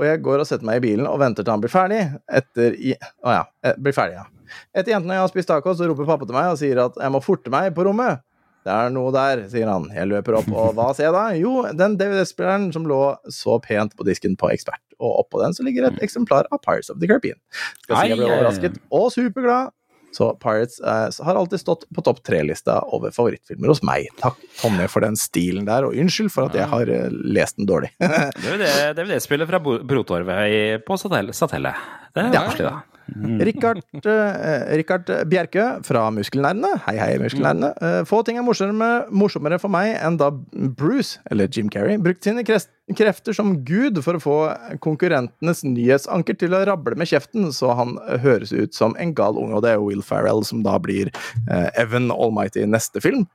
og 0.00 0.06
jeg 0.06 0.22
går 0.24 0.40
og 0.42 0.46
setter 0.48 0.64
meg 0.64 0.78
i 0.80 0.84
bilen 0.86 1.06
og 1.10 1.18
venter 1.20 1.44
til 1.44 1.52
han 1.52 1.60
blir 1.60 1.72
ferdig. 1.72 2.00
Etter 2.30 2.76
i... 2.78 2.94
Å 3.26 3.34
ja. 3.34 3.44
eh, 3.66 3.74
Blir 3.76 3.92
ferdig, 3.96 4.16
ja. 4.22 4.26
Etter 4.74 4.94
jentene 4.94 5.12
og 5.12 5.18
jeg 5.18 5.26
har 5.26 5.30
spist 5.34 5.48
taco, 5.50 5.74
så 5.76 5.86
roper 5.90 6.08
pappa 6.08 6.26
til 6.26 6.34
meg 6.38 6.50
og 6.54 6.58
sier 6.58 6.80
at 6.82 6.96
jeg 6.98 7.12
må 7.14 7.20
forte 7.22 7.52
meg 7.52 7.70
på 7.76 7.84
rommet. 7.86 8.22
det 8.66 8.72
er 8.74 8.90
noe 8.92 9.12
der, 9.14 9.44
sier 9.48 9.68
han. 9.70 9.86
Jeg 9.94 10.08
løper 10.10 10.36
opp, 10.40 10.48
og 10.52 10.74
hva 10.76 10.90
ser 10.96 11.06
jeg 11.08 11.14
da? 11.16 11.22
Jo, 11.38 11.52
den 11.76 11.94
DVD-spilleren 12.00 12.66
som 12.74 12.84
lå 12.88 12.98
så 13.32 13.56
pent 13.64 13.94
på 13.96 14.04
disken 14.04 14.34
på 14.40 14.50
Ekspert, 14.52 14.82
og 15.00 15.22
oppå 15.22 15.40
den 15.40 15.54
så 15.56 15.64
ligger 15.64 15.86
et 15.88 16.00
eksemplar 16.04 16.48
av 16.52 16.60
Pirates 16.64 16.90
of 16.92 16.98
the 17.00 17.08
Caribbean. 17.08 17.38
Skal 17.84 17.96
si 18.02 18.10
jeg 18.10 18.18
ble 18.20 18.28
overrasket 18.28 18.76
og 18.90 19.06
superglad. 19.14 19.72
Så 20.12 20.32
Pirates 20.42 20.80
eh, 20.80 21.24
har 21.24 21.38
alltid 21.38 21.60
stått 21.62 21.84
på 21.94 22.02
topp 22.02 22.22
tre-lista 22.26 22.80
over 22.94 23.12
favorittfilmer 23.14 23.70
hos 23.70 23.82
meg. 23.86 24.08
Takk, 24.18 24.38
Tonje, 24.60 24.88
for 24.90 25.06
den 25.06 25.14
stilen 25.20 25.68
der, 25.68 25.86
og 25.86 25.94
unnskyld 25.94 26.32
for 26.34 26.50
at 26.50 26.58
jeg 26.58 26.66
har 26.72 26.90
eh, 26.90 27.08
lest 27.10 27.56
den 27.60 27.68
dårlig. 27.70 27.92
Det 28.00 28.56
er 28.66 28.94
jo 28.98 29.08
det 29.12 29.20
spillet 29.22 29.48
fra 29.50 29.60
Brotorvet 29.62 30.82
på 30.86 30.98
Satellet. 30.98 31.36
Det 32.14 32.24
er 32.26 32.34
Ja. 32.34 32.46
koselig, 32.48 32.66
da. 32.66 32.80
Rikard, 33.40 35.10
eh, 35.10 35.24
Bjerke 35.28 35.66
fra 35.86 36.06
Muskelnerdene. 36.14 36.80
Hei, 36.86 36.96
hei, 36.98 37.18
Muskelnerdene. 37.22 37.72
Eh, 37.80 38.02
få 38.08 38.22
ting 38.24 38.38
er 38.38 38.44
morsommere, 38.46 39.06
morsommere 39.10 39.58
for 39.60 39.72
meg 39.72 39.96
enn 39.98 40.18
da 40.20 40.30
Bruce, 40.30 41.18
eller 41.30 41.48
Jim 41.50 41.70
Carrey, 41.72 41.98
brukte 41.98 42.30
sine 42.30 42.44
krefter 42.44 43.36
som 43.36 43.56
gud 43.64 44.00
for 44.04 44.18
å 44.18 44.22
få 44.22 44.38
konkurrentenes 44.84 45.62
nyhetsanker 45.66 46.38
til 46.40 46.56
å 46.56 46.64
rable 46.66 46.96
med 46.98 47.10
kjeften, 47.10 47.50
så 47.54 47.74
han 47.78 47.96
høres 48.22 48.52
ut 48.52 48.74
som 48.76 48.96
en 48.98 49.14
gal 49.14 49.38
unge. 49.38 49.56
Og 49.58 49.64
det 49.66 49.74
er 49.74 49.84
Will 49.84 50.02
Ferrell 50.02 50.44
som 50.46 50.64
da 50.66 50.78
blir 50.82 51.12
eh, 51.12 51.68
Evan 51.80 52.10
Almighty 52.14 52.64
i 52.64 52.70
neste 52.70 53.02
film. 53.02 53.26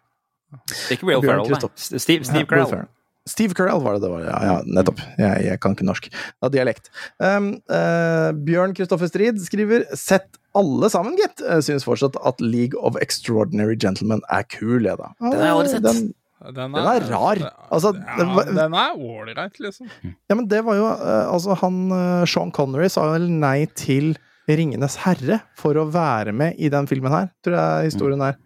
Ikke 0.93 1.07
Will 1.07 1.23
Farrell, 1.23 1.47
Ferrell, 1.49 1.71
nei. 1.75 1.99
Steve, 1.99 2.27
Steve 2.27 2.47
Carell. 2.47 2.87
Steve 3.25 3.55
Carell 3.57 3.81
var 3.81 3.95
det 3.97 4.03
det 4.05 4.09
var, 4.11 4.21
ja, 4.27 4.39
ja 4.45 4.55
nettopp. 4.69 4.99
Jeg, 5.17 5.45
jeg 5.47 5.59
kan 5.63 5.73
ikke 5.73 5.87
norsk. 5.87 6.09
Det 6.13 6.45
er 6.49 6.53
dialekt. 6.53 6.91
Um, 7.17 7.47
uh, 7.73 8.29
Bjørn 8.45 8.75
Kristoffer 8.77 9.09
Strid 9.09 9.39
skriver 9.41 9.87
Sett 9.97 10.37
alle 10.55 10.89
sammen, 10.93 11.17
gitt. 11.17 11.41
Synes 11.41 11.65
Syns 11.71 11.87
fortsatt 11.87 12.19
at 12.21 12.43
League 12.43 12.77
of 12.85 12.99
Extraordinary 13.01 13.75
Gentlemen 13.81 14.21
er 14.29 14.45
kul, 14.47 14.85
jeg, 14.85 14.95
da. 15.01 15.09
Den 15.19 15.33
har 15.41 15.49
jeg 15.49 15.55
aldri 15.57 15.73
sett. 15.73 15.87
Den, 15.87 16.05
Den 16.45 16.75
Den 16.77 16.85
er 16.91 17.07
rar. 17.09 17.41
Altså, 17.73 17.95
ja, 17.97 18.15
det 18.19 18.27
var- 18.35 18.51
den 18.53 18.73
er 18.77 19.01
ålreit, 19.09 19.59
liksom. 19.59 19.89
ja, 20.29 20.35
men 20.35 20.47
det 20.51 20.61
var 20.67 20.75
jo 20.77 20.85
eh, 20.93 21.25
Altså, 21.33 21.55
han 21.63 21.79
eh, 21.91 22.25
Sean 22.29 22.51
Connery 22.53 22.89
sa 22.93 23.07
vel 23.15 23.25
nei 23.31 23.65
til 23.73 24.13
Ringenes 24.45 24.99
herre 25.01 25.39
for 25.57 25.73
å 25.73 25.87
være 25.89 26.31
med 26.35 26.59
i 26.61 26.69
den 26.69 26.85
filmen 26.85 27.09
her, 27.11 27.31
tror 27.41 27.57
jeg 27.57 27.89
historien 27.89 28.21
er. 28.21 28.37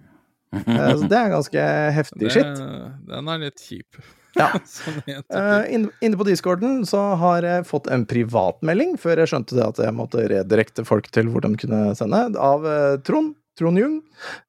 Eh, 0.56 0.94
så 0.96 1.10
det 1.12 1.18
er 1.20 1.34
ganske 1.36 1.66
heftig 1.98 2.30
Det, 2.30 2.32
shit. 2.38 2.64
den 3.12 3.28
er 3.36 3.44
litt 3.44 3.60
kjip. 3.60 4.00
Ja. 4.40 4.50
uh, 5.36 5.60
Eh, 5.60 5.80
inne 6.02 6.18
på 6.20 6.28
discorden 6.28 6.82
så 6.88 7.02
har 7.20 7.46
jeg 7.46 7.68
fått 7.70 7.90
en 7.92 8.06
privatmelding 8.10 8.96
før 9.02 9.24
jeg 9.24 9.34
skjønte 9.34 9.58
det 9.58 9.66
at 9.66 9.82
jeg 9.84 9.96
måtte 9.96 10.26
redirekte 10.32 10.86
folk 10.88 11.10
til 11.16 11.32
hvor 11.32 11.44
de 11.46 11.54
kunne 11.60 11.82
sende, 12.00 12.24
av 12.40 12.66
uh, 12.66 12.96
Trond. 13.06 13.36
Trond 13.60 13.76
Jung. 13.76 13.98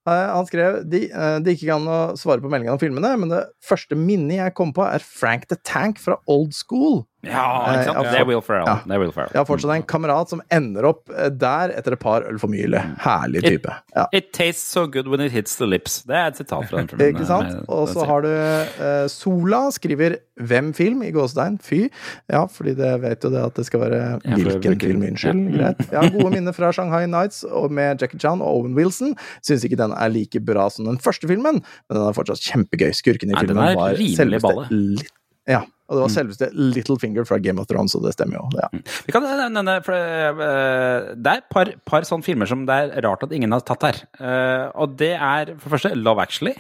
Eh, 0.08 0.26
han 0.34 0.46
skrev 0.48 0.80
de, 0.88 1.04
eh, 1.12 1.38
det 1.44 1.56
gikk 1.56 1.66
ikke 1.68 1.76
an 1.76 1.90
å 1.92 2.00
svare 2.16 2.40
på 2.40 2.48
meldingene 2.48 2.72
om 2.78 2.80
filmene, 2.80 3.12
men 3.20 3.28
det 3.34 3.44
første 3.64 3.96
minnet 3.98 4.38
jeg 4.40 4.54
kom 4.56 4.72
på, 4.72 4.86
er 4.86 4.98
Frank 5.04 5.46
the 5.52 5.56
Tank 5.64 5.98
fra 6.00 6.16
Old 6.26 6.54
School. 6.56 7.02
Ja, 7.22 7.66
Eh, 7.68 7.74
ikke 7.74 7.84
sant? 7.84 7.96
ja. 8.06 8.12
Det 8.14 8.18
er 8.22 8.24
Will 8.24 8.40
Ferrell. 8.40 8.64
Ja. 8.64 8.94
Er 8.96 8.98
Will 9.02 9.10
Ferrell. 9.12 9.28
Jeg 9.34 9.40
har 9.42 9.44
fortsatt 9.44 9.74
en 9.76 9.82
kamerat 9.84 10.30
som 10.32 10.40
ender 10.50 10.86
opp 10.88 11.10
eh, 11.12 11.28
der 11.28 11.68
etter 11.76 11.92
et 11.92 12.00
par 12.00 12.24
øl 12.24 12.38
for 12.40 12.48
mye. 12.48 12.80
Herlig 13.04 13.42
type. 13.44 13.74
Ja. 13.94 14.06
It 14.16 14.32
tastes 14.32 14.64
so 14.72 14.86
good 14.88 15.06
when 15.06 15.20
it 15.20 15.30
hits 15.30 15.56
the 15.60 15.66
lips. 15.68 15.98
Det 16.08 16.16
er 16.16 16.30
et 16.32 16.36
sitat 16.40 16.64
fra 16.70 16.78
den 16.80 16.88
filmen. 16.88 17.10
Ikke 17.12 17.26
sant? 17.28 17.60
Og 17.68 17.90
så 17.92 18.06
har 18.08 18.24
du 18.24 18.30
uh, 18.32 19.04
Sola 19.12 19.66
skriver 19.76 20.16
'Hvem 20.40 20.72
film?' 20.72 21.02
i 21.04 21.10
gåstein. 21.12 21.58
Fy. 21.60 21.90
Ja, 22.32 22.46
fordi 22.48 22.72
det 22.74 22.94
vet 23.02 23.20
jo 23.22 23.28
det 23.28 23.44
at 23.44 23.54
det 23.54 23.66
skal 23.66 23.80
være 23.84 24.00
hvilken 24.24 24.80
film. 24.80 25.02
Unnskyld. 25.10 25.42
Greit. 25.58 25.76
Jeg 25.92 26.00
har 26.00 26.08
gode 26.16 26.30
minner 26.32 26.52
fra 26.56 26.72
Shanghai 26.72 27.04
Nights 27.04 27.44
og 27.44 27.70
med 27.70 28.00
Jackie 28.00 28.18
Chan 28.18 28.40
og 28.40 28.48
Owen 28.62 28.72
Wilson. 28.74 29.12
Syns 29.44 29.62
ikke 29.68 29.76
den 29.90 29.98
er 29.98 30.12
like 30.14 30.40
bra 30.46 30.68
som 30.72 30.86
den 30.88 30.98
første 31.02 31.28
filmen, 31.30 31.60
men 31.60 31.98
den 31.98 32.06
er 32.08 32.16
fortsatt 32.16 32.40
kjempegøy. 32.46 32.90
Skurken 32.96 33.30
i 33.30 33.36
Nei, 33.36 33.44
filmen 33.44 33.76
var 33.76 33.98
selveste 33.98 34.46
balle. 34.46 34.68
Li- 34.70 35.08
Ja. 35.48 35.62
Og 35.90 35.96
det 35.96 36.02
var 36.04 36.10
selveste 36.14 36.46
Littlefinger 36.54 37.24
fra 37.26 37.38
Game 37.42 37.58
of 37.58 37.66
Thrones, 37.66 37.96
og 37.98 38.04
det 38.04 38.12
stemmer 38.14 38.36
jo. 38.38 38.44
Ja. 38.54 38.68
Vi 39.06 39.10
kan 39.10 39.24
nevne, 39.24 39.82
for, 39.82 39.92
eh, 39.94 41.14
Det 41.18 41.26
er 41.26 41.38
et 41.40 41.48
par, 41.50 41.66
par 41.84 42.02
sånne 42.06 42.22
filmer 42.22 42.46
som 42.46 42.64
det 42.68 42.76
er 42.94 43.00
rart 43.02 43.24
at 43.24 43.32
ingen 43.32 43.50
har 43.50 43.60
tatt 43.66 43.82
her. 43.82 43.96
Eh, 44.20 44.70
og 44.78 44.94
det 45.00 45.16
er 45.18 45.46
for 45.58 45.68
det 45.68 45.80
første 45.80 45.96
Love 45.98 46.22
Actually, 46.22 46.54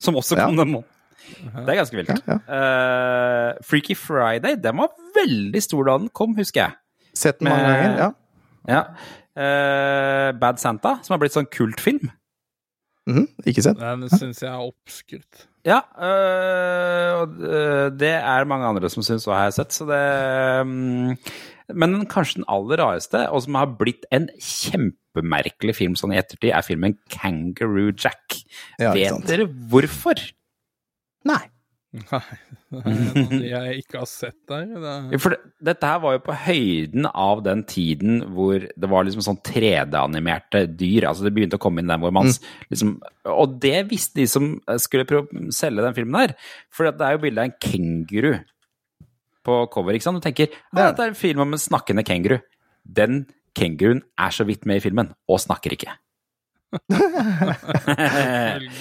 som 0.00 0.14
også 0.16 0.38
Ja. 0.38 0.46
kom 0.46 0.56
den 0.56 0.72
måneden. 0.72 0.84
Det 1.66 1.68
er 1.68 1.84
ganske 1.84 1.98
vilt. 1.98 2.08
Ja, 2.26 2.38
Eh, 2.48 3.52
Freaky 3.62 3.94
Friday, 3.94 4.56
den 4.56 4.76
var 4.78 4.88
veldig 5.14 5.60
stor 5.62 5.84
da 5.84 5.98
den 5.98 6.08
kom, 6.08 6.34
husker 6.36 6.62
jeg. 6.62 6.72
Sett 7.14 7.42
mange 7.42 7.58
Med- 7.58 7.98
ganger. 7.98 7.98
Ja. 7.98 8.12
Ja. 8.68 8.84
Uh, 9.38 10.32
Bad 10.32 10.58
Santa, 10.58 10.98
som 11.02 11.14
har 11.14 11.18
blitt 11.18 11.32
sånn 11.36 11.46
kultfilm. 11.50 12.10
Mhm, 13.08 13.24
Ikke 13.48 13.62
sett. 13.64 13.78
Den 13.80 14.04
syns 14.12 14.42
jeg 14.44 14.50
er 14.52 14.64
oppskrytt. 14.68 15.46
Ja, 15.66 15.80
øh, 15.96 17.12
og 17.22 17.40
øh, 17.44 17.86
det 17.98 18.10
er 18.20 18.44
mange 18.48 18.68
andre 18.68 18.88
som 18.92 19.02
syns 19.04 19.26
òg, 19.28 19.34
har 19.34 19.48
jeg 19.48 19.56
sett. 19.58 19.72
Så 19.76 19.86
det 19.88 20.00
mm, 20.68 21.16
Men 21.76 21.98
kanskje 22.08 22.40
den 22.40 22.48
aller 22.48 22.80
rareste, 22.80 23.24
og 23.32 23.42
som 23.44 23.58
har 23.60 23.74
blitt 23.80 24.06
en 24.14 24.28
kjempemerkelig 24.40 25.74
film 25.76 25.96
sånn 25.98 26.14
i 26.14 26.20
ettertid, 26.20 26.52
er 26.52 26.64
filmen 26.64 26.96
Kangaroo 27.12 27.92
Jack. 27.92 28.38
Ja, 28.80 28.94
Vet 28.96 29.26
dere 29.28 29.48
hvorfor? 29.72 30.20
Nei. 31.28 31.42
Nei, 31.88 32.20
det 32.68 32.80
er 32.84 33.14
noe 33.16 33.38
jeg 33.40 33.76
ikke 33.80 34.02
har 34.02 34.08
sett 34.10 34.36
der. 34.50 34.66
Det, 35.08 35.20
For 35.22 35.32
det, 35.32 35.38
dette 35.70 35.88
her 35.88 36.02
var 36.02 36.18
jo 36.18 36.20
på 36.26 36.34
høyden 36.44 37.08
av 37.08 37.40
den 37.46 37.62
tiden 37.68 38.20
hvor 38.36 38.60
det 38.60 38.90
var 38.92 39.06
liksom 39.08 39.24
sånn 39.24 39.40
3D-animerte 39.46 40.66
dyr. 40.68 41.06
Altså 41.08 41.24
det 41.24 41.32
begynte 41.36 41.56
å 41.56 41.62
komme 41.62 41.80
inn 41.80 41.88
der 41.88 42.02
hvor 42.02 42.12
man 42.12 42.28
mm. 42.28 42.50
liksom 42.74 42.92
Og 43.32 43.56
det 43.62 43.86
visste 43.88 44.20
de 44.20 44.28
som 44.28 44.50
skulle 44.84 45.08
prøve 45.08 45.32
å 45.32 45.56
selge 45.56 45.86
den 45.86 45.96
filmen 45.96 46.20
her. 46.20 46.36
For 46.68 46.90
det 46.90 47.06
er 47.06 47.16
jo 47.16 47.22
bilde 47.24 47.46
av 47.46 47.48
en 47.48 47.56
kenguru 47.56 48.34
på 49.48 49.62
cover, 49.72 49.96
ikke 49.96 50.08
sant. 50.10 50.20
Du 50.20 50.28
tenker 50.28 50.52
ja, 50.52 50.90
dette 50.90 51.06
er 51.06 51.14
en 51.14 51.18
film 51.18 51.40
om 51.46 51.56
en 51.56 51.62
snakkende 51.62 52.04
kenguru. 52.04 52.36
Den 52.84 53.22
kenguruen 53.56 54.04
er 54.20 54.34
så 54.34 54.44
vidt 54.48 54.68
med 54.68 54.82
i 54.82 54.84
filmen, 54.84 55.14
og 55.24 55.40
snakker 55.40 55.72
ikke. 55.72 55.96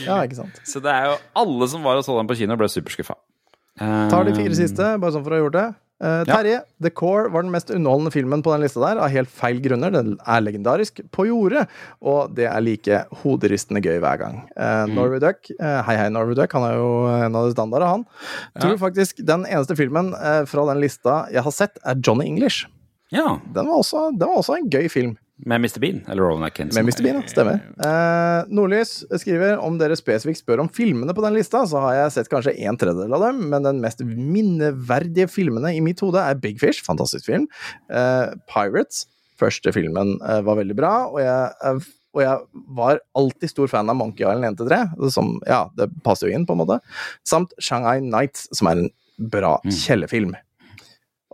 Ja, 0.08 0.22
ikke 0.24 0.40
sant. 0.42 0.62
Så 0.68 0.82
det 0.84 0.92
er 0.94 1.12
jo 1.12 1.18
alle 1.44 1.68
som 1.72 1.84
var 1.86 2.00
og 2.00 2.06
så 2.06 2.18
den 2.20 2.30
på 2.30 2.38
kino, 2.40 2.58
ble 2.60 2.70
superskuffa. 2.72 3.16
Tar 3.78 4.26
de 4.26 4.34
fire 4.38 4.56
siste, 4.58 4.96
bare 4.98 5.14
sånn 5.14 5.26
for 5.26 5.34
å 5.34 5.38
ha 5.38 5.44
gjort 5.46 5.58
det. 5.58 5.68
Uh, 5.98 6.22
Terje, 6.30 6.60
The 6.78 6.92
Core 6.94 7.32
var 7.34 7.42
den 7.42 7.50
mest 7.50 7.72
underholdende 7.74 8.12
filmen 8.14 8.44
på 8.46 8.52
den 8.54 8.62
lista 8.62 8.84
der, 8.84 9.00
av 9.02 9.10
helt 9.10 9.32
feil 9.34 9.58
grunner. 9.64 9.90
Den 9.94 10.12
er 10.30 10.44
legendarisk 10.46 11.02
på 11.14 11.26
jordet, 11.26 11.64
og 12.06 12.36
det 12.38 12.46
er 12.52 12.62
like 12.62 13.00
hoderistende 13.24 13.82
gøy 13.82 13.98
hver 14.04 14.20
gang. 14.22 14.40
Eh, 14.54 14.84
Norway 14.94 15.22
Duck, 15.24 15.50
uh, 15.58 15.82
hei 15.88 15.98
hei 15.98 16.08
Norway 16.14 16.38
Duck, 16.38 16.54
han 16.54 16.68
er 16.68 16.78
jo 16.78 16.92
en 17.16 17.38
av 17.40 17.50
de 17.50 17.56
standarde, 17.56 17.90
han. 17.90 18.06
Tror 18.62 18.78
faktisk 18.82 19.24
den 19.26 19.48
eneste 19.50 19.78
filmen 19.80 20.14
eh, 20.18 20.44
fra 20.50 20.68
den 20.70 20.84
lista 20.86 21.24
jeg 21.34 21.46
har 21.48 21.56
sett, 21.56 21.82
er 21.82 21.98
Johnny 21.98 22.30
English. 22.30 22.68
Ja, 23.14 23.40
Den 23.56 23.70
var 23.70 23.82
også, 23.82 24.10
den 24.14 24.28
var 24.28 24.44
også 24.44 24.58
en 24.60 24.70
gøy 24.70 24.90
film. 24.92 25.18
Med 25.46 25.62
Mr. 25.62 25.80
Bean, 25.80 26.00
eller 26.10 26.24
Rowan 26.24 26.44
Atkinson. 26.48 26.86
Med 26.86 26.94
Mr. 26.94 27.04
Bean, 27.04 27.20
ja. 27.22 27.30
Stemmer. 27.30 27.60
Eh, 27.86 28.48
Nordlys 28.50 29.04
skriver 29.22 29.60
om 29.62 29.78
dere 29.78 29.98
spesifikt 30.00 30.42
spør 30.42 30.64
om 30.64 30.72
filmene 30.74 31.14
på 31.14 31.22
den 31.26 31.38
lista, 31.38 31.62
så 31.70 31.82
har 31.84 31.98
jeg 31.98 32.16
sett 32.16 32.32
kanskje 32.32 32.56
en 32.66 32.80
tredjedel 32.80 33.14
av 33.14 33.28
dem, 33.28 33.44
men 33.52 33.68
den 33.68 33.82
mest 33.84 34.02
minneverdige 34.02 35.30
filmene 35.30 35.76
i 35.78 35.84
mitt 35.84 36.02
hode 36.02 36.24
er 36.24 36.42
Big 36.42 36.58
Fish, 36.62 36.82
fantastisk 36.86 37.30
film. 37.30 37.46
Eh, 37.94 38.34
Pirates, 38.50 39.06
første 39.38 39.74
filmen, 39.76 40.18
eh, 40.26 40.42
var 40.48 40.58
veldig 40.58 40.78
bra, 40.80 40.94
og 41.12 41.22
jeg, 41.22 41.54
eh, 41.70 41.94
og 42.18 42.24
jeg 42.24 42.66
var 42.80 43.02
alltid 43.20 43.54
stor 43.54 43.70
fan 43.70 43.94
av 43.94 44.00
Monkey 44.00 44.26
Island 44.26 44.58
1-3, 44.58 45.12
som 45.14 45.36
Ja, 45.46 45.68
det 45.78 45.92
passer 46.04 46.32
jo 46.32 46.34
inn, 46.34 46.48
på 46.48 46.58
en 46.58 46.64
måte. 46.66 46.80
Samt 47.24 47.54
Shanghai 47.62 48.00
Nights, 48.02 48.48
som 48.58 48.72
er 48.72 48.82
en 48.82 48.90
bra 49.20 49.60
kjellefilm. 49.66 50.34
Og, 50.34 50.47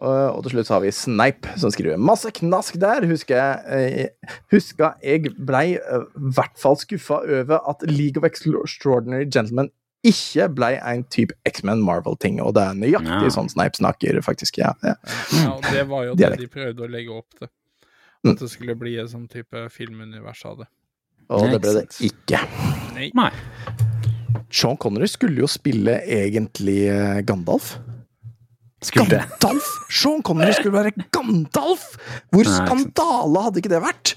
og 0.02 0.42
til 0.44 0.56
slutt 0.56 0.68
så 0.68 0.74
har 0.78 0.82
vi 0.84 0.92
Sneip, 0.96 1.46
som 1.62 1.72
skriver 1.72 2.02
masse 2.02 2.32
knask 2.40 2.80
der. 2.82 3.06
Husker 3.08 3.38
jeg, 3.38 4.10
eh, 4.18 4.34
huska 4.52 4.96
jeg 5.06 5.30
blei 5.38 5.76
eh, 5.78 6.08
i 6.18 6.34
hvert 6.34 6.58
fall 6.60 6.76
skuffa 6.82 7.22
over 7.22 7.62
at 7.70 7.86
League 7.88 8.18
of 8.18 8.26
Extraordinary 8.26 9.30
Gentlemen 9.30 9.70
ikke 10.04 10.50
blei 10.52 10.74
en 10.84 11.06
type 11.08 11.32
X-Men 11.48 11.80
Marvel-ting, 11.86 12.42
og 12.44 12.56
det 12.58 12.64
er 12.66 12.74
nøyaktig 12.76 13.30
Ja. 13.30 13.32
sånn 13.32 13.48
Sneip 13.50 13.78
snakker, 13.80 14.20
faktisk. 14.26 14.58
Ja, 14.60 14.74
ja. 14.84 14.98
ja, 15.32 15.54
og 15.54 15.64
det 15.72 15.86
var 15.88 16.10
jo 16.10 16.16
det 16.20 16.34
de 16.42 16.48
prøvde 16.52 16.84
å 16.84 16.90
legge 16.92 17.14
opp 17.16 17.30
til. 17.40 17.48
Mm. 18.24 18.34
At 18.34 18.44
det 18.44 18.50
skulle 18.52 18.76
bli 18.76 18.98
en 19.00 19.08
sånn 19.08 19.30
type 19.32 19.70
filmunivers 19.72 20.44
av 20.46 20.64
det. 20.64 20.68
Og 21.32 21.48
det 21.52 21.62
ble 21.64 21.72
det 21.78 21.86
Ikke. 22.04 22.42
Nei. 23.16 23.32
Sean 24.54 24.78
Connery 24.78 25.08
skulle 25.08 25.40
jo 25.40 25.48
spille 25.48 26.02
egentlig 26.04 26.84
eh, 26.92 27.22
Gandalf. 27.26 27.78
Skulle. 28.84 29.22
Gandalf! 29.24 29.68
Sean 29.90 30.22
Connery 30.26 30.56
skulle 30.58 30.76
være 30.76 30.92
Gandalf! 31.16 31.86
Hvor 32.34 32.50
skandale 32.50 33.44
hadde 33.48 33.62
ikke 33.62 33.72
det 33.72 33.82
vært? 33.84 34.16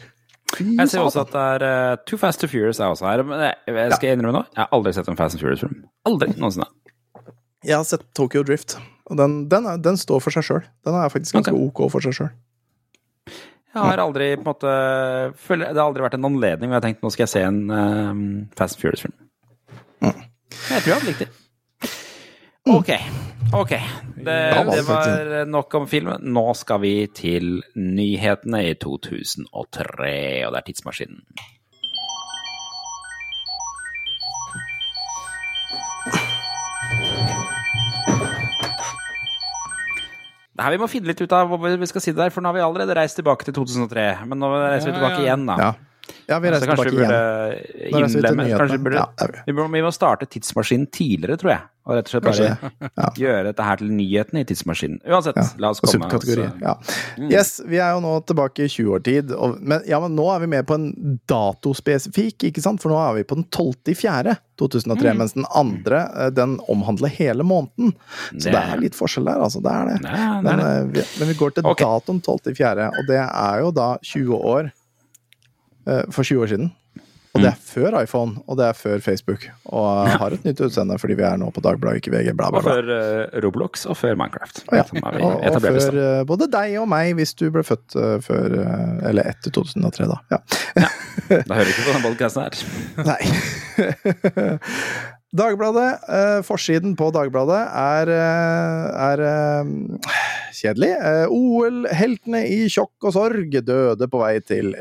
Fy 0.56 0.64
Jeg 0.78 0.90
ser 0.92 1.02
også 1.02 1.24
at 1.24 1.32
det 1.34 1.42
er 1.42 1.64
uh, 1.66 1.98
Too 2.06 2.18
Fast 2.20 2.40
to 2.42 2.48
Furious 2.50 2.78
er 2.80 2.92
også 2.92 3.08
her. 3.08 3.22
Men 3.26 3.42
jeg, 3.48 3.54
jeg 3.76 3.96
skal 3.98 4.16
innrømme 4.16 4.38
nå, 4.38 4.42
jeg 4.54 4.62
har 4.62 4.74
aldri 4.76 4.92
sett 4.96 5.08
en 5.10 5.18
Fast 5.18 5.36
and 5.36 5.42
Furious-film. 5.42 5.80
Aldri 6.08 6.30
noensinne. 6.38 6.68
Jeg 7.66 7.74
har 7.74 7.86
sett 7.88 8.04
Tokyo 8.14 8.44
Drift, 8.46 8.76
og 9.10 9.18
den, 9.18 9.38
den, 9.50 9.66
er, 9.66 9.80
den 9.82 9.98
står 9.98 10.20
for 10.22 10.34
seg 10.34 10.46
sjøl. 10.46 10.62
Den 10.86 10.98
er 10.98 11.10
faktisk 11.10 11.34
ganske 11.38 11.54
Ok. 11.56 11.80
ok 11.82 11.90
for 11.96 12.06
seg 12.06 12.14
sjøl. 12.20 12.30
Jeg 13.76 13.82
har 13.90 14.00
aldri 14.00 14.30
på 14.38 14.46
en 14.46 14.48
måte 14.48 14.74
føler, 15.36 15.74
Det 15.74 15.76
har 15.76 15.90
aldri 15.90 16.04
vært 16.06 16.14
en 16.16 16.28
anledning 16.30 16.70
hvor 16.70 16.78
jeg 16.78 16.80
har 16.80 16.86
tenkt 16.86 17.02
nå 17.04 17.10
skal 17.12 17.26
jeg 17.26 17.32
se 17.34 17.42
en 17.44 17.58
eh, 17.68 18.22
Fast 18.56 18.78
and 18.78 18.84
Furious-film. 18.84 19.16
Jeg 20.06 20.80
tror 20.82 20.88
jeg 20.88 20.94
hadde 20.94 21.10
likt 21.10 21.24
det. 21.26 21.28
Ok. 22.66 22.90
Ok. 23.52 23.70
Det, 24.16 24.24
det 24.24 24.82
var 24.88 25.44
nok 25.46 25.74
om 25.74 25.86
filmen. 25.86 26.22
Nå 26.34 26.54
skal 26.58 26.80
vi 26.82 26.94
til 27.14 27.60
nyhetene 27.78 28.64
i 28.66 28.72
2003, 28.74 29.46
og 30.46 30.56
det 30.56 30.58
er 30.58 30.66
Tidsmaskinen. 30.66 31.20
Det 40.56 40.64
her 40.64 40.72
Vi 40.72 40.80
må 40.80 40.88
finne 40.88 41.10
litt 41.12 41.20
ut 41.20 41.32
av 41.36 41.52
hva 41.52 41.76
vi 41.76 41.86
skal 41.90 42.02
si 42.02 42.14
det 42.14 42.18
der, 42.18 42.32
for 42.34 42.42
nå 42.42 42.50
har 42.50 42.56
vi 42.56 42.64
allerede 42.64 42.96
reist 42.96 43.20
tilbake 43.20 43.46
til 43.46 43.54
2003. 43.54 44.08
Men 44.26 44.40
nå 44.42 44.50
reiser 44.56 44.90
vi 44.90 44.96
tilbake 44.96 45.22
igjen, 45.22 45.46
da. 45.52 45.56
Ja. 45.60 45.70
ja, 46.32 46.40
vi 46.42 46.50
reiser 46.54 46.72
tilbake 46.72 46.94
igjen. 46.96 47.14
vi 47.14 47.92
til 47.92 48.10
nyhetene. 48.10 48.50
Kanskje 48.56 48.78
vi 48.78 48.84
burde 48.88 49.02
Ja, 49.04 49.08
vi. 49.36 49.46
vi 49.46 49.56
må, 49.60 49.70
vi 49.76 49.86
må 49.86 49.92
starte 49.94 50.26
tidsmaskinen 50.32 50.88
tidligere, 50.90 51.38
tror 51.38 51.52
jeg. 51.52 51.64
Og 51.86 51.94
rett 51.94 52.08
og 52.08 52.10
slett 52.10 52.24
Kanskje 52.26 52.70
bare 52.98 53.10
gjøre 53.14 53.42
dette 53.46 53.62
her 53.62 53.76
til 53.78 53.90
nyhetene 53.94 54.40
i 54.42 54.46
tidsmaskinen. 54.48 54.96
Uansett, 55.06 55.36
la 55.62 55.68
oss 55.70 55.78
komme 55.78 56.08
oss, 56.18 56.24
Ja. 56.60 56.72
Yes, 57.30 57.60
vi 57.64 57.78
er 57.78 57.92
jo 57.94 58.00
nå 58.02 58.14
tilbake 58.26 58.64
i 58.64 58.66
20-årtid. 58.72 59.30
og- 59.36 59.60
Men, 59.62 59.82
ja, 59.86 60.00
men 60.02 60.16
nå 60.16 60.26
er 60.34 60.40
vi 60.42 60.46
med 60.50 60.66
på 60.66 60.74
en 60.74 61.20
datospesifikk, 61.30 62.48
ikke 62.50 62.62
sant? 62.64 62.82
For 62.82 62.90
nå 62.90 62.98
er 62.98 63.14
vi 63.20 63.22
på 63.30 63.36
den 63.38 63.44
12. 63.54 63.92
i 63.92 63.94
fjerde 63.94 64.36
2003, 64.58 65.12
mens 65.14 65.34
den 65.36 65.46
andre 65.54 66.00
eh, 66.16 66.30
den 66.30 66.58
omhandler 66.68 67.08
hele 67.08 67.44
måneden. 67.46 67.94
Så 68.34 68.50
Det- 68.50 68.52
det 68.52 68.62
er 68.64 68.80
litt 68.80 68.94
forskjell 68.98 69.24
der, 69.30 69.38
altså. 69.46 69.62
Det 69.62 69.70
er 69.72 69.84
det. 69.92 70.02
Nei, 70.02 70.42
det 70.42 70.52
er 70.52 70.56
Men, 70.56 70.60
eh, 70.60 70.84
vi, 70.92 71.02
men 71.20 71.28
vi 71.28 71.34
går 71.34 71.54
til 71.54 71.66
okay. 71.66 71.84
datoen 71.86 72.20
12. 72.20 72.50
i 72.50 72.54
fjerde, 72.54 72.88
og 72.88 73.06
det 73.06 73.20
er 73.22 73.60
jo 73.60 73.70
da 73.70 73.96
20 74.02 74.34
år 74.42 74.72
eh, 75.86 76.02
for 76.10 76.24
20 76.24 76.42
år 76.42 76.48
siden. 76.48 76.72
Og 77.36 77.42
det 77.44 77.50
er 77.52 77.56
Mm. 77.56 77.62
før 77.68 77.96
iPhone, 78.02 78.32
og 78.48 78.56
det 78.58 78.66
er 78.66 78.76
før 78.78 79.02
Facebook. 79.04 79.46
Og 79.70 80.08
har 80.08 80.34
et 80.36 80.44
nytt 80.48 80.60
utseende 80.66 80.96
fordi 80.98 81.14
vi 81.20 81.24
er 81.28 81.36
nå 81.40 81.50
på 81.54 81.62
Dagbladet, 81.64 82.00
ikke 82.02 82.12
VG. 82.16 82.32
Bla, 82.36 82.48
bla, 82.50 82.58
Og 82.58 82.64
før 82.66 82.90
eh, 82.96 83.40
Roblox, 83.44 83.84
og 83.86 83.96
før 84.00 84.16
Minecraft. 84.18 84.62
Ja, 84.72 84.82
har 85.04 85.16
vi 85.18 85.22
og, 85.22 85.44
og 85.52 85.60
før 85.62 85.98
eh, 86.02 86.22
både 86.28 86.48
deg 86.52 86.78
og 86.80 86.88
meg, 86.90 87.12
hvis 87.20 87.34
du 87.38 87.46
ble 87.54 87.62
født 87.66 87.96
eh, 88.00 88.16
før 88.24 88.56
Eller 89.06 89.28
etter 89.30 89.52
2003, 89.54 90.08
da. 90.10 90.18
Ja. 90.32 90.40
Da 91.26 91.54
hører 91.54 91.68
du 91.68 91.72
ikke 91.74 91.86
på 91.90 91.94
den 91.96 92.04
podcasten 92.06 92.42
her. 92.46 92.54
Nei. 93.10 93.20
Dagbladet, 95.36 95.88
eh, 96.08 96.38
forsiden 96.46 96.94
på 96.96 97.10
Dagbladet 97.12 97.58
er, 97.76 98.08
er 98.08 99.22
eh, 99.26 99.72
kjedelig. 100.56 100.92
Eh, 100.96 101.26
OL-heltene 101.34 102.44
i 102.48 102.62
sjokk 102.72 103.08
og 103.10 103.16
sorg 103.18 103.58
døde 103.66 104.08
på 104.08 104.22
vei 104.22 104.38
til 104.40 104.72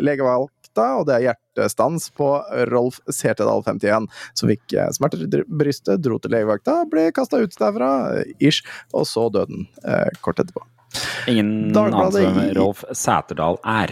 legevakta, 0.75 0.99
og 0.99 1.05
det 1.07 1.15
er 1.15 1.25
hjertestans 1.29 2.09
på 2.15 2.43
Rolf 2.71 2.99
Sertedal 3.09 3.63
51, 3.63 4.07
som 4.33 4.49
fikk 4.49 4.73
eh, 4.73 4.91
smerter 4.91 5.23
i 5.23 5.43
brystet, 5.47 6.01
dro 6.01 6.19
til 6.19 6.31
legevakta, 6.31 6.85
ble 6.89 7.11
kasta 7.11 7.37
ut 7.37 7.55
derfra, 7.57 8.19
eh, 8.19 8.33
ish, 8.39 8.63
og 8.93 9.05
så 9.07 9.29
døden 9.29 9.67
eh, 9.85 10.09
kort 10.21 10.39
etterpå. 10.39 10.65
Ingen 11.27 11.75
anelse 11.75 12.21
hvem 12.23 12.53
Rolf 12.57 12.83
Sæterdal 12.93 13.57
er. 13.65 13.91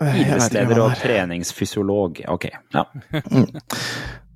Eh, 0.00 0.20
Idrettsleder 0.22 0.80
og 0.80 0.96
treningsfysiolog. 1.00 2.22
Ok. 2.28 2.50
Ja. 2.74 2.86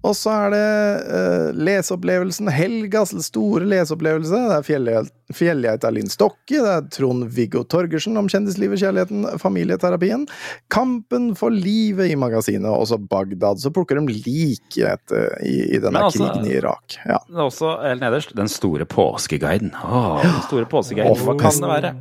Og 0.00 0.14
så 0.16 0.32
er 0.32 0.52
det 0.54 0.66
uh, 1.12 1.48
leseopplevelsen. 1.60 2.48
Helgas 2.56 3.10
store 3.26 3.66
leseopplevelse. 3.68 4.38
Det 4.48 4.54
er 4.56 4.64
fjellge- 4.64 5.08
Fjellgeita 5.36 5.90
Linn 5.92 6.08
Stokke. 6.10 6.56
Det 6.56 6.70
er 6.72 6.86
Trond-Viggo 6.96 7.62
Torgersen 7.70 8.16
om 8.18 8.26
kjendislivet, 8.32 8.80
kjærligheten, 8.80 9.26
familieterapien. 9.42 10.24
Kampen 10.72 11.34
for 11.38 11.52
livet 11.54 12.10
i 12.10 12.16
magasinet, 12.18 12.70
og 12.72 12.88
så 12.90 12.96
Bagdad. 12.98 13.60
Så 13.62 13.70
plukker 13.76 14.00
de 14.00 14.16
likhet 14.24 14.88
etter, 14.94 15.36
i, 15.44 15.58
i 15.76 15.78
denne 15.82 15.98
Men 15.98 16.08
altså- 16.08 16.30
krigen 16.30 16.48
i 16.48 16.56
Irak. 16.62 16.96
Ja. 17.04 17.20
Er 17.28 17.44
også 17.44 17.76
helt 17.84 18.00
nederst 18.02 18.32
Den 18.40 18.48
store 18.50 18.88
påskeguiden. 18.88 19.74
Åh, 19.84 20.22
den 20.24 20.40
store 20.48 20.64
påskeguiden. 20.72 21.20
Hva 21.28 21.36
kan 21.44 21.60
det 21.60 21.70
være? 21.76 21.92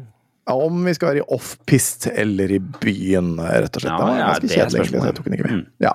Ja, 0.50 0.56
Om 0.66 0.82
vi 0.86 0.94
skal 0.98 1.12
være 1.12 1.22
i 1.22 1.26
off-pist 1.36 2.08
eller 2.10 2.52
i 2.52 2.58
byen, 2.60 3.36
rett 3.38 3.76
og 3.78 3.84
slett. 3.84 3.92
Ja, 3.92 3.98
det 4.00 4.08
var 4.08 4.16
ja, 4.18 4.30
ganske 4.32 4.48
er 4.48 4.54
kjedelig, 4.56 4.88
så 4.90 5.02
jeg 5.06 5.18
tok 5.20 5.28
den 5.28 5.36
ikke 5.38 5.46
med. 5.46 5.60
Mm. 5.60 5.66
Ja. 5.86 5.92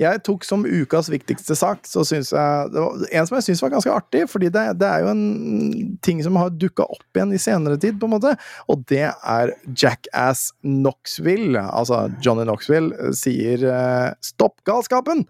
Jeg 0.00 0.22
tok 0.24 0.46
som 0.48 0.64
ukas 0.64 1.10
viktigste 1.12 1.56
sak, 1.58 1.84
så 1.84 2.04
syns 2.08 2.32
jeg 2.32 2.70
det 2.72 2.80
var 2.80 3.02
En 3.20 3.28
som 3.28 3.36
jeg 3.36 3.46
syns 3.50 3.60
var 3.64 3.74
ganske 3.74 3.92
artig, 3.92 4.22
fordi 4.32 4.48
det, 4.54 4.62
det 4.80 4.88
er 4.88 5.04
jo 5.04 5.10
en 5.12 5.98
ting 6.06 6.22
som 6.24 6.38
har 6.40 6.54
dukka 6.54 6.86
opp 6.88 7.18
igjen 7.18 7.34
i 7.36 7.42
senere 7.42 7.76
tid, 7.80 7.98
på 8.00 8.08
en 8.08 8.14
måte, 8.16 8.32
og 8.72 8.86
det 8.88 9.10
er 9.10 9.52
Jackass 9.68 10.48
Knoxville. 10.64 11.60
Altså, 11.60 12.06
Johnny 12.24 12.48
Knoxville 12.48 12.96
eh, 12.96 13.12
sier 13.16 13.68
eh, 13.68 14.16
'stopp 14.24 14.64
galskapen'! 14.64 15.26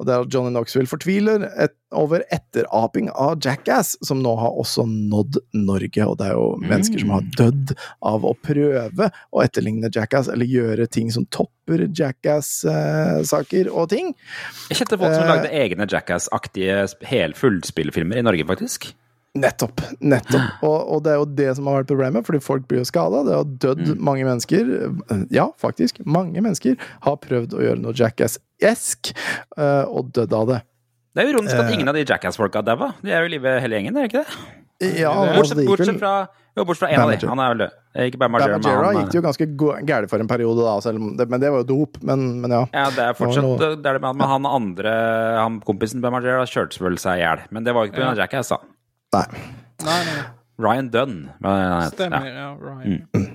Og 0.00 0.06
det 0.08 0.14
er 0.14 0.22
at 0.24 0.32
Johnny 0.34 0.50
Knoxville 0.54 0.88
fortviler 0.90 1.44
et, 1.60 1.74
over 1.94 2.24
etteraping 2.32 3.10
av 3.12 3.36
Jackass, 3.44 3.94
som 4.02 4.22
nå 4.24 4.32
har 4.40 4.56
også 4.58 4.86
nådd 4.88 5.36
Norge. 5.54 6.06
Og 6.08 6.16
det 6.18 6.30
er 6.30 6.34
jo 6.38 6.46
mennesker 6.64 6.98
som 7.04 7.12
har 7.14 7.26
dødd 7.38 7.74
av 8.02 8.24
å 8.26 8.32
prøve 8.42 9.10
å 9.32 9.44
etterligne 9.44 9.90
Jackass, 9.94 10.28
eller 10.32 10.48
gjøre 10.48 10.88
ting 10.90 11.12
som 11.14 11.26
topper 11.30 11.86
Jackass-saker 12.64 13.70
og 13.72 13.88
ting. 13.92 14.14
Jeg 14.70 14.80
kjente 14.80 14.98
folk 14.98 15.14
som 15.14 15.24
Eh. 15.24 15.30
lagde 15.34 15.52
egne 15.52 15.86
Jackass-aktige 15.86 16.84
sp- 16.90 17.34
fullspillfilmer 17.36 18.16
i 18.18 18.22
Norge, 18.22 18.44
faktisk. 18.48 18.92
Nettopp. 19.34 19.80
nettopp. 20.00 20.50
Og, 20.68 20.76
og 20.94 21.00
det 21.04 21.10
er 21.12 21.16
jo 21.18 21.24
det 21.40 21.48
som 21.58 21.66
har 21.66 21.80
vært 21.82 21.88
problemet, 21.90 22.26
fordi 22.26 22.38
folk 22.44 22.68
blir 22.70 22.82
jo 22.84 22.86
skada. 22.86 23.24
Det 23.26 23.34
har 23.34 23.48
dødd 23.64 23.94
mange 23.98 24.22
mennesker. 24.28 24.70
Ja, 25.34 25.48
faktisk. 25.60 25.98
Mange 26.06 26.38
mennesker 26.44 26.76
har 27.08 27.16
prøvd 27.22 27.56
å 27.58 27.64
gjøre 27.64 27.82
noe 27.82 27.96
Jackass-esk, 27.98 29.10
eh, 29.58 29.82
og 29.90 30.12
dødd 30.14 30.36
av 30.38 30.46
det. 30.52 30.60
Det 31.14 31.22
er 31.24 31.28
jo 31.28 31.34
ironisk 31.36 31.54
at 31.58 31.66
Eh. 31.70 31.74
ingen 31.74 31.88
av 31.90 31.94
de 31.98 32.04
Jackass-folka 32.06 32.62
daua. 32.66 32.92
De 33.02 33.10
er 33.10 33.22
jo 33.22 33.32
i 33.32 33.34
live 33.36 33.58
hele 33.62 33.74
gjengen, 33.80 33.96
er 33.98 34.06
det 34.06 34.12
ikke 34.12 34.22
det? 34.24 34.98
Ja, 35.00 35.10
altså, 35.14 35.34
Bortsett, 35.38 35.58
gikk 35.58 35.68
vel- 35.68 35.76
bortsett 35.76 35.98
fra 36.00 36.14
jo, 36.56 36.64
bortsett 36.64 36.78
fra 36.84 36.88
en 36.94 37.00
av 37.00 37.10
de. 37.10 37.26
Han 37.30 37.38
er 37.42 37.48
vel 37.54 37.58
død. 37.64 37.70
Eh, 37.94 38.06
Ikke 38.10 38.18
bare 38.18 38.30
Margera, 38.34 38.58
men 38.58 38.96
gikk 39.02 39.10
det 39.10 39.18
jo 39.18 39.22
ganske 39.22 39.46
gærent 39.86 40.10
for 40.10 40.18
en 40.22 40.28
periode, 40.30 40.62
da, 40.66 40.92
det, 41.18 41.28
men 41.30 41.40
det 41.40 41.50
var 41.50 41.62
jo 41.62 41.68
dop. 41.70 41.98
Men, 42.02 42.40
men 42.42 42.50
ja. 42.50 42.66
ja, 42.74 42.84
det 42.90 42.98
er 42.98 43.14
fortsatt 43.14 43.58
Det 43.82 43.86
er 43.86 43.98
det 43.98 44.02
med, 44.02 44.22
han 44.26 44.46
andre 44.46 44.94
han 45.38 45.60
kompisen 45.66 46.00
Bam 46.02 46.12
Margera 46.14 46.42
kjørte 46.46 46.78
vel 46.82 46.98
seg 46.98 47.18
i 47.18 47.22
hjel. 47.22 47.42
Men 47.50 47.64
det 47.66 47.74
var 47.74 47.86
jo 47.86 47.92
ikke 47.92 48.02
pga. 48.02 48.14
Jackass, 48.22 48.48
da. 48.54 48.58
Nei. 49.14 49.44
Nei, 49.84 50.00
nei. 50.10 50.24
Ryan 50.64 50.90
Dunn. 50.94 51.16
er? 51.42 51.88
Stemmer, 51.94 52.26
Ja. 52.28 52.34
ja. 52.34 52.50
Ryan. 52.60 53.00
Mm. 53.14 53.30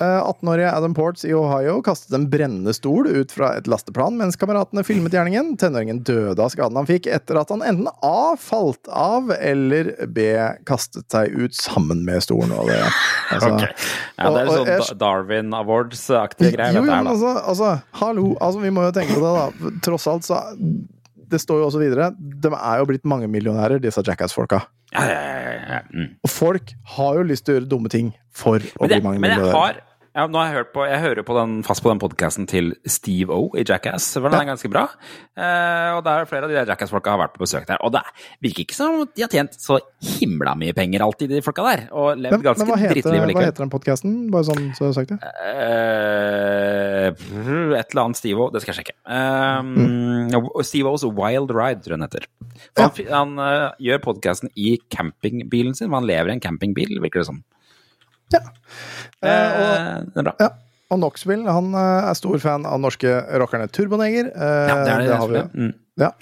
18-årige 0.00 0.70
Adam 0.72 0.94
Ports 0.96 1.24
i 1.28 1.32
Ohio 1.36 1.82
kastet 1.84 2.14
en 2.16 2.22
brennende 2.32 2.72
stol 2.72 3.04
ut 3.10 3.32
fra 3.36 3.50
et 3.58 3.66
lasteplan 3.68 4.14
mens 4.16 4.38
kameratene 4.40 4.80
filmet 4.86 5.12
gjerningen. 5.12 5.50
Tenåringen 5.60 6.00
døde 6.08 6.40
av 6.40 6.48
skaden 6.54 6.78
han 6.80 6.88
fikk 6.88 7.04
etter 7.12 7.36
at 7.36 7.52
han 7.52 7.60
enten 7.60 7.90
A 8.02 8.32
falt 8.40 8.88
av, 8.88 9.28
eller 9.36 9.92
B 10.08 10.24
kastet 10.64 11.04
seg 11.12 11.34
ut 11.36 11.52
sammen 11.58 12.00
med 12.08 12.24
stolen. 12.24 12.54
Og 12.56 12.70
det, 12.72 12.78
altså, 13.28 13.50
okay. 13.58 13.74
Ja, 14.16 14.30
det 14.32 14.40
er 14.46 14.54
sånn 14.54 14.72
jeg- 14.72 14.98
Darwin 15.04 15.52
Awards-aktige 15.60 16.54
greier. 16.56 16.78
Jo, 16.80 16.80
jo, 16.80 16.86
men 16.94 17.06
altså, 17.12 17.34
altså, 17.44 17.74
hallo, 18.00 18.30
altså, 18.40 18.64
vi 18.64 18.70
må 18.72 18.86
jo 18.88 18.96
tenke 18.96 19.18
på 19.18 19.20
det, 19.20 19.34
da. 19.36 19.74
Tross 19.84 20.08
alt, 20.08 20.24
så 20.24 20.40
Det 21.30 21.40
står 21.42 21.60
jo 21.62 21.66
også 21.68 21.80
videre, 21.82 22.10
de 22.18 22.50
er 22.56 22.80
jo 22.82 22.88
blitt 22.90 23.04
mangemillionærer, 23.08 23.78
disse 23.82 24.02
Jackass-folka. 24.06 24.60
Ja, 24.94 25.04
ja, 25.06 25.52
ja. 25.76 25.80
Mm. 25.94 26.08
Og 26.26 26.30
folk 26.32 26.72
har 26.96 27.20
jo 27.20 27.22
lyst 27.28 27.44
til 27.46 27.54
å 27.54 27.58
gjøre 27.60 27.70
dumme 27.70 27.92
ting 27.92 28.10
for 28.34 28.58
å 28.58 28.88
Men, 28.88 28.90
bli 28.90 29.00
mangemillionærer. 29.04 29.46
men 29.46 29.46
jeg 29.46 29.54
har 29.54 29.80
ja, 30.20 30.26
nå 30.28 30.36
har 30.36 30.50
jeg, 30.50 30.56
hørt 30.60 30.72
på, 30.74 30.82
jeg 30.84 31.00
hører 31.00 31.24
på 31.24 31.34
den, 31.38 31.52
fast 31.64 31.80
på 31.84 31.88
den 31.88 32.00
podkasten 32.02 32.44
til 32.50 32.74
Steve 32.84 33.32
O 33.32 33.46
i 33.56 33.64
Jackass, 33.64 34.10
for 34.18 34.28
den 34.28 34.36
er 34.36 34.48
ganske 34.50 34.68
bra. 34.72 34.82
Eh, 35.32 35.90
og 35.96 36.02
der 36.04 36.26
flere 36.28 36.44
av 36.44 36.52
de 36.52 36.58
der 36.58 36.68
Jackass-folka 36.68 37.14
har 37.14 37.22
vært 37.22 37.34
på 37.38 37.42
besøk 37.46 37.64
der. 37.70 37.80
Og 37.86 37.94
det 37.94 38.02
virker 38.44 38.66
ikke 38.66 38.76
som 38.76 39.00
de 39.08 39.24
har 39.24 39.32
tjent 39.32 39.56
så 39.56 39.78
himla 40.18 40.52
mye 40.60 40.76
penger 40.76 41.04
alltid, 41.06 41.32
de 41.32 41.40
folka 41.46 41.64
der. 41.64 41.86
Og 41.96 42.20
levd 42.20 42.44
ganske 42.44 42.68
hva, 42.68 42.76
heter, 42.82 43.16
hva 43.16 43.46
heter 43.46 43.64
den 43.64 43.72
podkasten? 43.72 44.18
Bare 44.34 44.48
sånn 44.50 44.68
så 44.76 44.86
jeg 44.86 44.92
har 44.92 44.98
sagt 45.00 45.14
det. 45.14 45.20
Eh, 45.54 47.08
et 47.80 47.94
eller 47.94 48.02
annet 48.04 48.20
Steve-O, 48.20 48.50
det 48.52 48.62
skal 48.62 48.74
jeg 48.74 48.82
sjekke. 48.82 48.96
Eh, 49.08 50.66
Steve-Os 50.68 51.06
Wild 51.08 51.54
Ride, 51.56 51.80
tror 51.86 51.96
jeg 51.96 52.00
den 52.00 52.06
heter. 52.08 52.28
Han, 52.76 52.92
fi- 52.94 53.08
han 53.08 53.38
uh, 53.40 53.70
gjør 53.80 54.02
podkasten 54.04 54.50
i 54.58 54.74
campingbilen 54.92 55.72
sin, 55.78 55.88
for 55.88 56.00
han 56.00 56.08
lever 56.10 56.28
i 56.32 56.36
en 56.36 56.44
campingbil, 56.44 56.98
virker 57.02 57.22
det 57.22 57.28
som. 57.30 57.40
Ja. 58.32 58.40
Eh, 59.22 59.28
Eh, 59.30 60.00
det 60.14 60.22
er 60.22 60.26
bra. 60.30 60.34
Ja. 60.40 60.50
Og 60.90 60.98
Knoxville 60.98 61.52
han 61.54 61.72
eh, 61.74 62.08
er 62.10 62.16
stor 62.18 62.38
fan 62.42 62.64
av 62.66 62.80
norske 62.82 63.10
rockerne 63.38 63.68
Turboneger. 63.70 64.30
Eh, 64.34 64.68
Ja, 64.70 64.76
det 64.84 64.92
er 64.94 65.04
det. 65.06 65.16
har 65.20 65.28
vi. 65.34 65.42
Mm. 65.54 65.72
Ja. 66.00 66.12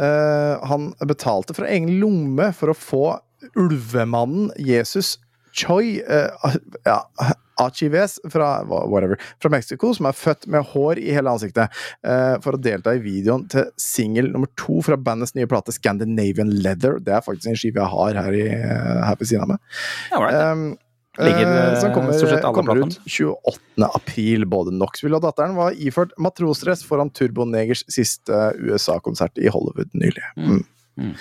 Eh, 0.00 0.66
han 0.70 0.92
betalte 1.08 1.54
fra 1.56 1.66
egen 1.68 1.96
lomme 2.00 2.52
for 2.56 2.72
å 2.72 2.76
få 2.78 3.04
ulvemannen 3.58 4.50
Jesus 4.56 5.18
Choi 5.54 6.00
eh, 6.00 6.30
ja, 6.86 7.00
Achives 7.60 8.16
fra 8.32 8.64
whatever, 8.66 9.18
fra 9.42 9.50
Mexico, 9.52 9.92
som 9.94 10.08
er 10.08 10.16
født 10.18 10.48
med 10.50 10.64
hår 10.72 10.98
i 10.98 11.12
hele 11.14 11.30
ansiktet, 11.30 11.70
for 12.42 12.56
å 12.56 12.58
delta 12.58 12.96
i 12.96 13.02
videoen 13.04 13.44
til 13.52 13.68
singel 13.78 14.32
nummer 14.32 14.50
to 14.58 14.80
fra 14.82 14.96
bandets 14.98 15.36
nye 15.38 15.46
plate 15.46 15.70
Scandinavian 15.76 16.50
Leather. 16.64 16.96
Det 16.98 17.14
er 17.14 17.22
faktisk 17.22 17.52
en 17.52 17.60
skive 17.60 17.78
jeg 17.84 17.92
har 17.92 18.18
her, 18.24 18.34
i, 18.34 18.48
her 19.06 19.14
på 19.20 19.28
siden 19.30 19.44
av 19.46 19.52
meg. 19.52 19.62
Ja, 20.10 20.18
right, 20.24 20.34
det. 20.34 20.48
Um, 20.50 20.64
Ligger, 21.18 21.46
eh, 21.46 21.80
som 21.80 21.90
eh, 21.90 21.94
kommer, 21.94 22.12
stort 22.12 22.32
sett 22.32 22.44
alle 22.44 22.54
kommer 22.54 22.80
ut 22.82 23.00
28. 23.06 23.60
april. 23.86 24.46
Både 24.50 24.74
Knoxville 24.74 25.20
og 25.20 25.22
datteren 25.22 25.54
var 25.58 25.76
iført 25.78 26.14
matrosdress 26.18 26.82
foran 26.86 27.12
Turbonegers 27.14 27.84
siste 27.92 28.48
USA-konsert 28.58 29.38
i 29.38 29.46
Hollywood 29.52 29.94
nylig. 29.94 30.24
Mm. 30.34 31.14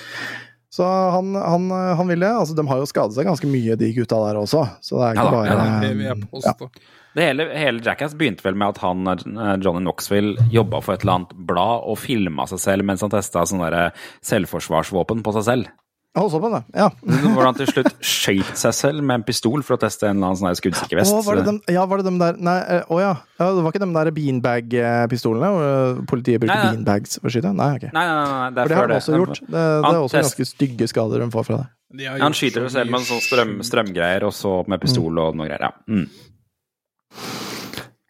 Så 0.73 0.87
han, 1.13 1.35
han, 1.37 1.69
han 1.71 2.09
ville 2.09 2.29
Altså, 2.33 2.55
de 2.57 2.65
har 2.69 2.81
jo 2.81 2.89
skadet 2.89 3.13
seg 3.13 3.29
ganske 3.29 3.49
mye, 3.49 3.77
de 3.77 3.91
gutta 3.93 4.17
der 4.25 4.41
også. 4.41 4.65
Så 4.81 4.97
det 4.97 5.11
er 5.11 5.15
ikke 5.17 5.27
Ja 5.27 5.29
da, 5.29 5.37
bare 5.37 6.01
ja. 6.01 6.17
Det 6.17 6.31
påstå. 6.31 6.69
Det 7.13 7.27
hele, 7.27 7.45
hele 7.53 7.83
Jackass 7.85 8.15
begynte 8.17 8.41
vel 8.41 8.57
med 8.57 8.73
at 8.73 8.81
han, 8.81 9.05
eh, 9.05 9.55
Johnny 9.61 9.83
Knoxville, 9.83 10.47
jobba 10.49 10.81
for 10.81 10.95
et 10.95 11.05
eller 11.05 11.19
annet 11.19 11.37
blad 11.45 11.85
og 11.85 11.99
filma 12.01 12.49
seg 12.49 12.61
selv 12.63 12.89
mens 12.89 13.05
han 13.05 13.13
testa 13.13 13.45
sånne 13.45 13.91
selvforsvarsvåpen 14.25 15.21
på 15.25 15.35
seg 15.37 15.45
selv. 15.51 15.69
Holdt 16.13 16.33
på 16.37 16.39
med 16.43 16.51
det. 16.53 16.59
Ja. 16.77 16.87
Hvor 17.33 17.41
han 17.47 17.55
til 17.57 17.65
slutt 17.71 17.87
skøyt 18.05 18.51
seg 18.59 18.73
selv 18.77 19.01
med 19.01 19.15
en 19.17 19.23
pistol 19.25 19.63
for 19.65 19.73
å 19.73 19.79
teste 19.81 20.05
en 20.05 20.19
eller 20.19 20.27
annen 20.29 20.37
sånn 20.43 20.57
skuddsikker 20.59 20.99
vest. 20.99 21.09
Å, 21.09 21.23
var 21.25 21.39
det 21.39 21.45
dem, 21.47 21.57
ja, 21.73 21.85
var 21.89 21.97
det 21.97 22.05
dem 22.05 22.19
der 22.21 22.37
Nei, 22.37 22.53
eh, 22.75 22.83
å 22.93 22.99
ja. 23.01 23.15
ja. 23.41 23.47
Det 23.57 23.63
var 23.65 23.73
ikke 23.73 23.81
dem 23.81 23.95
der 23.97 24.11
beanbag-pistolene? 24.13 25.49
eh, 25.65 26.03
Politiet 26.11 26.43
bruker 26.43 26.53
Nei, 26.53 26.67
nei. 26.67 26.75
beanbags 26.77 27.17
for 27.17 27.31
å 27.31 27.33
skyte? 27.33 27.53
Nei, 27.57 27.69
ok. 27.79 27.87
Nei, 27.97 28.03
nei, 28.05 28.13
nei, 28.13 28.27
nei, 28.29 28.51
det 28.53 28.61
For 28.67 28.69
det 28.69 28.77
har 28.77 28.85
han 28.85 28.93
de 28.93 28.99
også 29.01 29.17
gjort. 29.23 29.41
Det, 29.41 29.55
det 29.57 29.63
er 29.89 30.01
også 30.03 30.13
test- 30.19 30.27
ganske 30.29 30.47
stygge 30.51 30.89
skader 30.93 31.25
de 31.25 31.29
får 31.33 31.47
fra 31.49 31.57
det. 31.63 31.67
De 31.97 32.05
Ja, 32.05 32.13
han 32.21 32.37
skyter 32.37 32.67
seg 32.67 32.75
selv 32.77 32.93
med 32.93 33.01
en 33.01 33.09
sånn 33.09 33.25
strøm, 33.25 33.55
strømgreier, 33.65 34.27
og 34.29 34.37
så 34.37 34.53
med 34.69 34.85
pistol 34.85 35.17
og 35.25 35.33
noe 35.41 35.49
greier. 35.49 35.65
Ja. 35.65 35.73
Mm. 35.89 36.05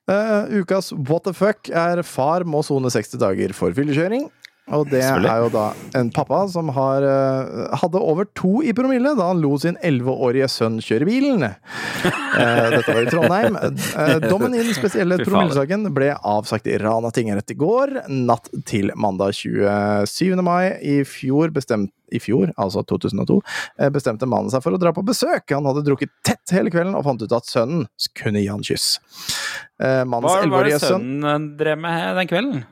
Uh, 0.04 0.52
ukas 0.60 0.92
what 1.08 1.24
the 1.24 1.32
fuck 1.32 1.70
er 1.72 2.02
far 2.04 2.44
må 2.44 2.60
sone 2.68 2.90
60 2.92 3.16
dager 3.24 3.54
for 3.56 3.72
fyllekjøring. 3.76 4.28
Og 4.72 4.86
det 4.88 5.02
er 5.04 5.42
jo 5.44 5.50
da 5.52 5.64
en 6.00 6.08
pappa 6.16 6.38
som 6.48 6.70
har, 6.72 7.04
eh, 7.04 7.76
hadde 7.82 8.00
over 8.00 8.24
to 8.32 8.62
i 8.64 8.72
promille 8.72 9.12
da 9.18 9.26
han 9.28 9.42
lo 9.44 9.58
sin 9.60 9.76
11-årige 9.84 10.48
sønn 10.48 10.78
kjøre 10.80 11.08
bilen. 11.10 11.44
Eh, 11.44 12.70
dette 12.72 12.88
var 12.96 13.02
i 13.04 13.12
Trondheim. 13.12 13.58
Eh, 13.60 14.14
dommen 14.24 14.56
i 14.56 14.64
den 14.64 14.72
spesielle 14.74 15.20
promillesaken 15.26 15.90
ble 15.94 16.14
avsagt 16.16 16.70
i 16.72 16.78
Rana 16.80 17.12
tingrett 17.12 17.52
i 17.52 17.58
går, 17.60 18.06
natt 18.08 18.48
til 18.66 18.94
mandag 18.96 19.36
27. 19.36 20.40
mai. 20.40 20.80
I 20.80 21.02
fjor, 21.04 21.52
bestemt, 21.52 21.92
i 22.14 22.22
fjor, 22.24 22.54
altså 22.56 22.86
2002, 22.88 23.42
eh, 23.84 23.92
bestemte 23.92 24.30
mannen 24.30 24.54
seg 24.54 24.64
for 24.64 24.78
å 24.78 24.80
dra 24.80 24.94
på 24.96 25.04
besøk. 25.04 25.44
Han 25.52 25.68
hadde 25.68 25.84
drukket 25.90 26.14
tett 26.24 26.56
hele 26.56 26.72
kvelden 26.72 26.96
og 26.96 27.04
fant 27.04 27.22
ut 27.22 27.36
at 27.36 27.52
sønnen 27.52 27.90
kunne 28.16 28.40
gi 28.40 28.48
han 28.48 28.64
kyss. 28.64 28.96
Mannens 29.84 30.40
elleveårige 30.40 30.48
sønn 30.48 30.48
Hva 30.48 30.62
var 30.64 30.70
det 30.72 30.86
sønnen 30.88 31.50
drev 31.60 31.84
med 31.84 32.22
den 32.22 32.32
kvelden? 32.32 32.64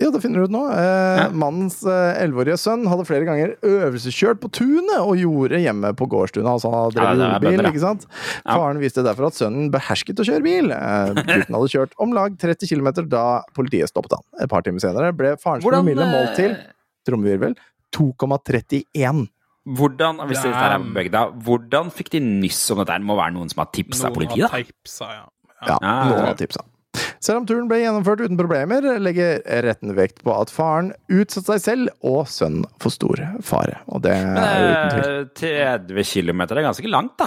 Ja, 0.00 0.08
det 0.14 0.20
finner 0.22 0.40
du 0.40 0.48
ut 0.48 0.52
nå. 0.54 0.62
Eh, 0.72 1.18
Ja. 1.20 1.26
Mannens 1.36 1.80
eh, 1.84 2.22
elleveårige 2.22 2.56
sønn 2.58 2.86
hadde 2.88 3.04
flere 3.04 3.26
ganger 3.28 3.52
øvelseskjørt 3.66 4.40
på 4.40 4.48
tunet 4.56 4.96
og 5.02 5.14
gjorde 5.20 5.60
hjemme 5.60 5.90
på 5.98 6.06
gårdstunet. 6.08 6.48
Altså 6.48 6.70
han 6.72 6.94
drev 6.96 7.20
Ja, 7.20 7.38
bedre. 7.42 7.68
ikke 7.72 7.82
sant? 7.82 8.06
Ja. 8.46 8.54
Faren 8.56 8.80
viste 8.80 9.04
derfor 9.04 9.28
at 9.28 9.36
sønnen 9.36 9.68
behersket 9.74 10.22
å 10.22 10.26
kjøre 10.26 10.42
bil. 10.46 10.70
Eh, 10.72 11.12
gutten 11.20 11.58
hadde 11.58 11.72
kjørt 11.74 11.92
om 12.00 12.14
lag 12.16 12.38
30 12.40 12.66
km 12.70 12.90
da 13.12 13.26
politiet 13.56 13.92
stoppet 13.92 14.16
han. 14.16 14.24
Et 14.40 14.48
par 14.50 14.62
timer 14.64 14.80
senere 14.80 15.12
ble 15.16 15.36
farens 15.42 15.64
promille 15.66 16.08
målt 16.08 16.34
til 16.40 16.56
eh, 16.56 16.72
trommevirvel 17.08 17.54
2,31. 17.96 19.28
hvordan, 19.76 20.22
hvis 20.30 20.40
det 20.42 20.50
er 20.56 20.78
bøgda, 20.94 21.26
hvordan 21.44 21.90
fikk 21.92 22.10
de 22.16 22.20
nyss 22.24 22.62
om 22.72 22.80
dette? 22.80 22.96
Det 22.96 23.06
må 23.06 23.16
være 23.18 23.34
noen 23.36 23.50
som 23.52 23.60
har 23.64 23.68
tipsa 23.74 24.08
Noen 24.08 24.16
politiet, 24.16 24.48
har 24.50 24.64
tipsa, 24.64 25.10
ja. 25.12 25.26
Ja, 25.60 25.76
Ja, 25.82 25.94
noen 26.08 26.24
har 26.30 26.36
tipsa. 26.40 26.62
Selv 27.20 27.42
om 27.42 27.46
turen 27.48 27.66
ble 27.68 27.82
gjennomført 27.82 28.22
uten 28.24 28.38
problemer, 28.38 28.80
legger 29.04 29.42
retten 29.66 29.92
vekt 29.96 30.22
på 30.24 30.32
at 30.32 30.48
faren 30.48 30.86
utsatte 31.12 31.58
seg 31.58 31.60
selv 31.60 31.90
og 32.08 32.22
sønnen 32.32 32.64
for 32.80 32.94
stor 32.94 33.20
fare. 33.44 33.76
Og 33.92 34.00
det 34.06 34.14
er 34.16 34.68
uten 34.70 34.94
tvil. 34.94 35.10
eh, 35.50 35.74
30 35.92 36.06
km 36.08 36.40
er 36.46 36.62
ganske 36.64 36.88
langt, 36.88 37.18
da. 37.20 37.26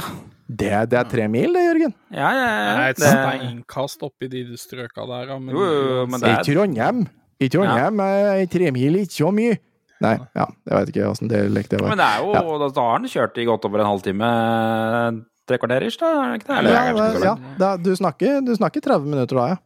Det, 0.49 0.71
det 0.89 0.97
er 0.97 1.05
tre 1.11 1.27
mil, 1.31 1.53
det, 1.53 1.61
Jørgen. 1.67 1.93
Ja, 2.11 2.29
ja, 2.33 2.47
ja. 2.47 2.71
Det 2.73 2.87
er 2.87 2.95
et 2.95 3.03
steinkast 3.03 4.01
oppi 4.09 4.27
de 4.33 4.41
strøka 4.57 5.05
der, 5.07 5.29
ja, 5.29 5.37
men 5.39 5.53
Jo, 5.55 5.61
jo, 5.69 6.05
men 6.09 6.19
det 6.25 6.31
I 6.31 6.33
er- 6.39 6.47
Trondheim 6.49 7.03
I 7.39 7.49
Trondheim 7.53 8.01
er 8.03 8.45
tre 8.51 8.71
mil 8.75 8.97
ikke 9.03 9.13
så 9.19 9.29
mye. 9.33 9.59
Nei, 10.03 10.15
ja, 10.35 10.45
jeg 10.67 10.73
veit 10.75 10.89
ikke 10.91 11.05
åssen 11.07 11.29
det 11.31 11.37
var. 11.79 11.89
men 11.93 12.01
det 12.01 12.07
er 12.09 12.25
jo 12.25 12.57
Da 12.59 12.67
da 12.75 12.81
har 12.81 12.97
han 12.97 13.05
kjørt 13.07 13.37
i 13.39 13.45
godt 13.47 13.65
over 13.69 13.79
en 13.79 13.91
halvtime, 13.93 14.31
tre 15.47 15.57
kvarter 15.61 15.85
ish, 15.87 15.99
da? 16.01 16.09
Er 16.23 16.33
det 16.33 16.41
ikke 16.41 16.49
det? 16.49 16.57
Eller, 16.57 16.73
ja, 16.73 17.29
ja, 17.29 17.35
da, 17.61 17.69
du, 17.77 17.91
snakker, 17.95 18.41
du 18.45 18.51
snakker 18.57 18.81
30 18.89 19.05
minutter 19.13 19.37
da, 19.39 19.45
ja. 19.53 19.61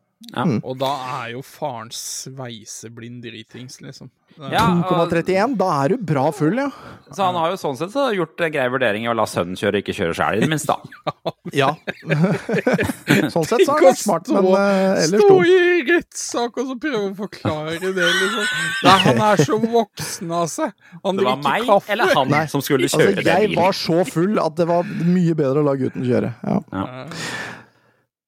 Og 0.66 0.74
da 0.82 0.90
er 1.24 1.34
jo 1.36 1.44
faren 1.46 1.92
sveiseblind 1.94 3.22
dritings, 3.22 3.78
liksom. 3.84 4.10
Ja, 4.38 4.64
2,31, 4.86 5.56
da 5.58 5.68
er 5.84 5.94
du 5.96 6.02
bra 6.06 6.28
full, 6.36 6.58
ja. 6.62 6.68
Så 7.10 7.24
han 7.26 7.38
har 7.40 7.50
jo 7.54 7.58
sånn 7.58 7.78
sett 7.80 7.90
så 7.94 8.04
gjort 8.14 8.38
grei 8.54 8.66
vurdering 8.70 9.06
i 9.08 9.10
å 9.10 9.16
la 9.18 9.26
sønnen 9.30 9.58
kjøre, 9.58 9.80
ikke 9.82 9.96
kjøre 9.98 10.14
sjæl, 10.18 10.38
i 10.38 10.44
det 10.46 10.50
minste. 10.52 10.76
da. 10.78 11.34
Ja. 11.58 11.70
sånn 13.34 13.46
sett 13.48 13.64
så 13.66 13.78
er 13.78 13.82
det 13.82 13.88
han 13.88 13.98
smart, 13.98 14.28
stå- 14.28 14.36
men 14.42 14.50
uh, 14.52 15.02
ellers 15.02 15.24
Stå 15.24 15.38
i 15.48 15.58
rettssak 15.88 16.60
og 16.62 16.70
så 16.74 16.78
prøve 16.86 17.04
å 17.08 17.16
forklare 17.22 17.78
det, 17.82 17.94
liksom. 17.96 18.54
Nei, 18.86 18.96
han 19.08 19.22
er 19.32 19.44
så 19.48 19.60
voksen 19.64 20.34
av 20.42 20.48
seg. 20.54 20.74
Han 21.06 21.18
Det 21.22 21.26
var 21.30 21.38
drikker 21.42 21.50
meg 21.50 21.70
kaffe. 21.72 21.94
eller 21.96 22.16
han 22.20 22.34
Nei, 22.36 22.44
som 22.52 22.66
skulle 22.66 22.90
Altså, 22.90 23.02
kjøre 23.06 23.16
den 23.22 23.32
jeg 23.32 23.50
bilen. 23.52 23.62
var 23.64 23.78
så 23.82 24.02
full 24.12 24.42
at 24.44 24.58
det 24.60 24.68
var 24.70 24.90
mye 25.08 25.38
bedre 25.40 25.64
å 25.64 25.70
la 25.72 25.78
gutten 25.80 26.06
kjøre. 26.06 26.34
Ja. 26.46 26.60
Eh, 26.84 27.24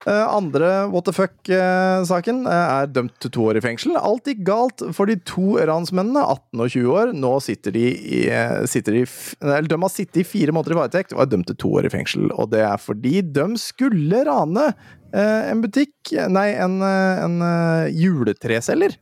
andre 0.08 0.88
what 0.94 1.04
the 1.06 1.12
fuck-saken 1.12 2.46
er 2.48 2.88
dømt 2.88 3.18
til 3.20 3.34
to 3.36 3.48
år 3.50 3.60
i 3.60 3.64
fengsel. 3.64 3.98
Alt 4.00 4.30
gikk 4.30 4.46
galt 4.48 4.84
for 4.96 5.10
de 5.10 5.18
to 5.28 5.58
ransmennene, 5.68 6.22
18 6.24 6.64
og 6.64 6.72
20 6.72 6.94
år. 7.02 7.12
Nå 7.20 7.34
sitter 7.44 7.76
de 7.76 7.84
i, 7.92 8.22
eh, 8.32 8.64
sitter 8.70 8.96
de, 8.96 9.04
eller 9.44 9.68
De 9.68 9.82
har 9.82 9.92
sittet 9.92 10.22
i 10.22 10.28
fire 10.28 10.56
måneder 10.56 10.78
i 10.78 10.80
varetekt 10.80 11.14
og 11.14 11.26
er 11.26 11.32
dømt 11.34 11.48
til 11.52 11.60
to 11.60 11.74
år 11.82 11.90
i 11.90 11.94
fengsel. 11.94 12.32
Og 12.32 12.50
det 12.54 12.64
er 12.64 12.78
fordi 12.80 13.22
de 13.22 13.48
skulle 13.60 14.24
rane 14.26 14.70
eh, 15.14 15.52
en 15.52 15.62
butikk 15.62 16.14
Nei, 16.30 16.50
en, 16.56 16.80
eh, 16.82 17.24
en 17.26 17.42
eh, 17.42 17.92
juletreselger. 17.94 18.96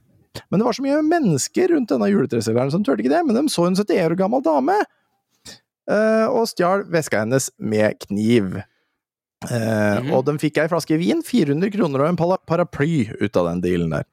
Men 0.50 0.60
det 0.60 0.66
var 0.68 0.74
så 0.74 0.86
mye 0.86 1.02
mennesker 1.06 1.74
rundt 1.74 1.90
denne 1.90 2.10
juletreselgeren 2.12 2.72
som 2.74 2.84
turte 2.86 3.04
ikke 3.04 3.14
det. 3.14 3.24
Men 3.26 3.38
de 3.38 3.54
så 3.54 3.68
en 3.68 3.78
71 3.78 4.12
år 4.12 4.18
gammel 4.20 4.44
dame 4.46 4.76
eh, 5.90 6.28
og 6.28 6.48
stjal 6.52 6.86
veska 6.92 7.24
hennes 7.24 7.52
med 7.58 8.00
kniv. 8.08 8.60
Mhm. 9.46 10.12
Og 10.18 10.24
de 10.26 10.34
fikk 10.42 10.58
ei 10.64 10.68
flaske 10.72 10.98
vin, 10.98 11.20
400 11.22 11.70
kroner 11.76 12.02
og 12.02 12.10
en 12.10 12.18
paraply 12.18 13.06
ut 13.22 13.38
av 13.38 13.52
den 13.52 13.62
dealen 13.62 13.92
der. 13.94 14.06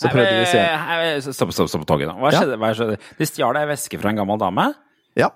Så 0.00 0.10
prøvde 0.10 0.32
de 0.34 0.42
å 0.44 0.48
se 0.50 1.32
Stopp, 1.32 1.52
stopp, 1.54 1.68
stopp 1.70 1.86
toget 1.86 2.10
da. 2.10 2.14
Hva 2.18 2.32
Ja. 2.32 2.40
skjedde? 2.40 2.58
Hva 2.58 2.72
skjedde? 2.74 2.98
De 3.18 3.24
stjal 3.26 3.56
ei 3.56 3.66
veske 3.70 4.00
fra 4.00 4.10
en 4.10 4.16
gammel 4.16 4.38
dame, 4.38 4.74
Ja. 5.16 5.30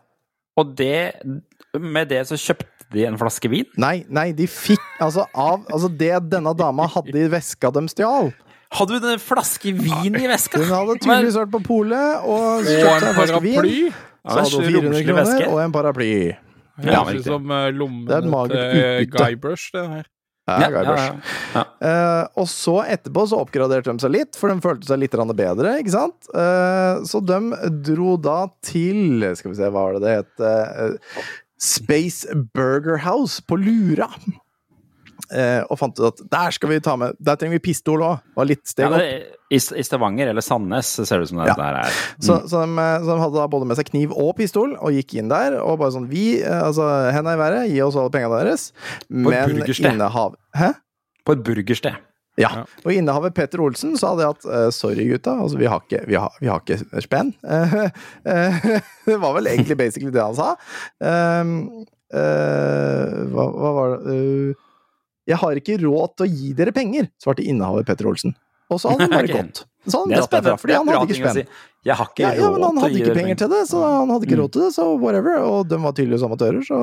og 0.57 0.75
det, 0.77 1.23
med 1.79 2.09
det 2.09 2.27
så 2.27 2.35
kjøpte 2.35 2.67
de 2.93 3.05
en 3.07 3.17
flaske 3.17 3.49
vin? 3.49 3.65
Nei, 3.77 4.05
nei, 4.09 4.33
de 4.33 4.47
fikk 4.47 4.81
altså 5.01 5.27
av 5.35 5.65
Altså, 5.71 5.89
det 5.97 6.31
denne 6.31 6.57
dama 6.57 6.87
hadde 6.89 7.15
i 7.15 7.29
veska 7.29 7.71
de 7.73 7.81
stjal 7.89 8.33
Hadde 8.73 9.01
hun 9.01 9.05
en 9.13 9.19
flaske 9.19 9.73
vin 9.73 10.15
i 10.17 10.27
veska? 10.27 10.59
Hun 10.59 10.67
hadde 10.67 10.99
tydeligvis 11.01 11.37
vært 11.37 11.51
på 11.53 11.63
polet 11.65 12.21
og 12.25 12.65
kjøpt 12.65 13.01
seg 13.01 13.09
en 13.09 13.15
flaske 13.15 13.41
vin. 13.41 13.93
Så 14.29 14.39
hadde 14.43 14.51
hun 14.53 14.93
400 14.93 15.05
kroner 15.05 15.49
og 15.49 15.61
en 15.63 15.73
paraply. 15.73 16.37
Ja, 16.85 17.03
Høres 17.03 17.25
ut 17.25 17.33
som 17.33 17.51
uh, 17.51 17.67
Det 17.67 17.73
et 17.73 17.81
lommene 17.81 18.49
til 18.53 18.63
utbytte. 18.63 19.19
Guybrush, 19.19 19.75
det 19.75 19.85
her. 19.97 20.07
Ja, 20.49 20.71
Ja, 20.73 20.81
ja, 20.81 21.09
ja. 21.53 21.63
Eh, 21.85 22.23
og 22.41 22.47
så 22.49 22.79
etterpå 22.89 23.27
så 23.29 23.43
oppgraderte 23.43 23.93
de 23.93 24.01
seg 24.01 24.15
litt, 24.15 24.39
for 24.39 24.49
de 24.49 24.65
følte 24.65 24.89
seg 24.89 25.03
litt 25.03 25.17
bedre, 25.37 25.75
ikke 25.83 25.93
sant? 25.93 26.31
Uh, 26.33 27.05
så 27.05 27.21
de 27.21 27.69
dro 27.85 28.17
da 28.17 28.47
til 28.65 29.27
Skal 29.37 29.53
vi 29.53 29.59
se, 29.59 29.69
hva 29.69 29.85
var 29.91 29.99
det 29.99 30.07
det 30.07 30.15
het? 30.17 30.33
Uh, 30.41 31.29
Space 31.61 32.25
Burger 32.55 33.03
House 33.05 33.43
på 33.45 33.59
Lura. 33.61 34.09
Eh, 35.29 35.61
og 35.69 35.77
fant 35.77 35.99
ut 35.99 36.07
at 36.09 36.23
der 36.33 36.55
skal 36.57 36.71
vi 36.71 36.79
ta 36.81 36.95
med 36.97 37.13
Der 37.21 37.37
trenger 37.37 37.59
vi 37.59 37.65
pistol 37.69 38.01
òg. 38.07 38.23
Var 38.39 38.49
litt 38.49 38.65
steg 38.69 38.89
opp. 38.89 39.03
Ja, 39.03 39.19
i, 39.53 39.59
I 39.61 39.85
Stavanger 39.85 40.31
eller 40.33 40.45
Sandnes 40.45 40.89
ser 40.97 41.21
det 41.21 41.29
ut 41.29 41.33
som 41.35 41.43
det 41.43 41.51
Ja. 41.51 41.57
der 41.59 41.79
er. 41.83 42.01
Så, 42.17 42.39
så, 42.49 42.65
de, 42.65 42.89
så 43.05 43.13
de 43.13 43.21
hadde 43.21 43.37
da 43.37 43.47
både 43.53 43.69
med 43.69 43.77
seg 43.77 43.91
kniv 43.91 44.15
og 44.17 44.35
pistol, 44.41 44.75
og 44.81 44.97
gikk 44.97 45.19
inn 45.21 45.29
der 45.33 45.59
og 45.61 45.79
bare 45.83 45.93
sånn 45.97 46.09
Vi, 46.09 46.41
eh, 46.41 46.61
altså 46.65 46.87
henda 47.13 47.37
i 47.37 47.41
været, 47.41 47.71
gi 47.73 47.81
oss 47.85 47.99
alle 48.01 48.13
pengene 48.15 48.41
deres, 48.41 48.71
men 49.09 49.61
innehav... 49.77 50.39
Hæ? 50.57 50.73
På 51.29 51.37
et 51.37 51.43
burgersted. 51.45 51.99
Ja. 52.39 52.63
Og 52.87 52.93
innehaver 52.95 53.33
Petter 53.35 53.61
Olsen 53.61 53.97
sa 53.99 54.15
det 54.17 54.29
at 54.29 54.47
eh, 54.47 54.69
sorry, 54.73 55.09
gutta, 55.11 55.35
altså 55.43 55.59
vi 55.61 55.69
har 55.69 55.83
ikke, 55.83 56.05
vi 56.09 56.17
har, 56.17 56.37
vi 56.41 56.49
har 56.49 56.63
ikke 56.65 57.03
spenn. 57.05 57.35
Eh, 58.29 58.65
det 59.09 59.17
var 59.21 59.35
vel 59.37 59.49
egentlig 59.51 59.77
basically 59.79 60.13
det 60.15 60.23
han 60.23 60.37
sa. 60.37 60.55
Um, 61.01 61.53
uh, 62.13 63.29
hva, 63.33 63.45
hva 63.49 63.71
var 63.77 63.95
det 64.05 64.17
Eh, 64.19 64.68
Jeg 65.29 65.37
har 65.43 65.59
ikke 65.61 65.77
råd 65.85 66.15
til 66.17 66.25
å 66.27 66.31
gi 66.33 66.53
dere 66.57 66.73
penger, 66.73 67.11
svarte 67.21 67.45
innehaver 67.45 67.85
Petter 67.85 68.09
Olsen. 68.09 68.33
Og 68.73 68.81
så 68.81 68.95
hadde 68.95 69.07
han 69.09 69.17
bare 69.19 69.29
Ok. 69.29 69.37
gått. 69.37 69.65
Så 69.87 70.05
Det 70.09 70.17
han 70.17 70.27
dratt 70.27 70.33
derfra, 70.43 70.57
fordi 70.59 70.75
han 70.75 70.89
hadde 70.89 71.15
ikke 71.15 71.23
spenn. 71.23 71.35
si. 71.43 71.75
Jeg 71.87 71.95
har 71.95 72.09
ikke 72.11 72.25
Ja, 72.27 72.33
ja, 72.35 72.49
men 72.51 72.63
han 72.67 72.79
hadde 72.83 72.99
ikke 72.99 73.15
penger 73.15 73.37
til 73.39 73.49
det, 73.53 73.61
så 73.71 73.79
han 73.81 74.11
hadde 74.11 74.27
ikke 74.27 74.37
råd 74.41 74.51
til 74.53 74.63
det, 74.67 74.71
så 74.75 74.85
whatever. 74.99 75.37
Og 75.47 75.69
de 75.71 75.79
var 75.81 75.93
tydeligvis 75.97 76.25
amatører, 76.27 76.65
så 76.67 76.79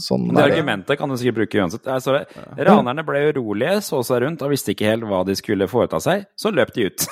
sånn 0.00 0.28
Det 0.30 0.38
er 0.38 0.46
det. 0.46 0.54
argumentet 0.54 0.98
kan 1.00 1.10
du 1.10 1.16
sikkert 1.18 1.40
bruke 1.40 1.60
uansett. 1.60 1.88
Altså, 1.90 2.22
ranerne 2.56 3.04
ble 3.04 3.24
urolige, 3.34 3.82
så 3.84 4.00
seg 4.06 4.22
rundt 4.22 4.44
og 4.46 4.54
visste 4.54 4.72
ikke 4.72 4.86
helt 4.86 5.04
hva 5.10 5.24
de 5.26 5.34
skulle 5.36 5.66
foreta 5.68 6.00
seg. 6.00 6.24
Så 6.38 6.54
løp 6.54 6.72
de 6.72 6.86
ut. 6.86 7.06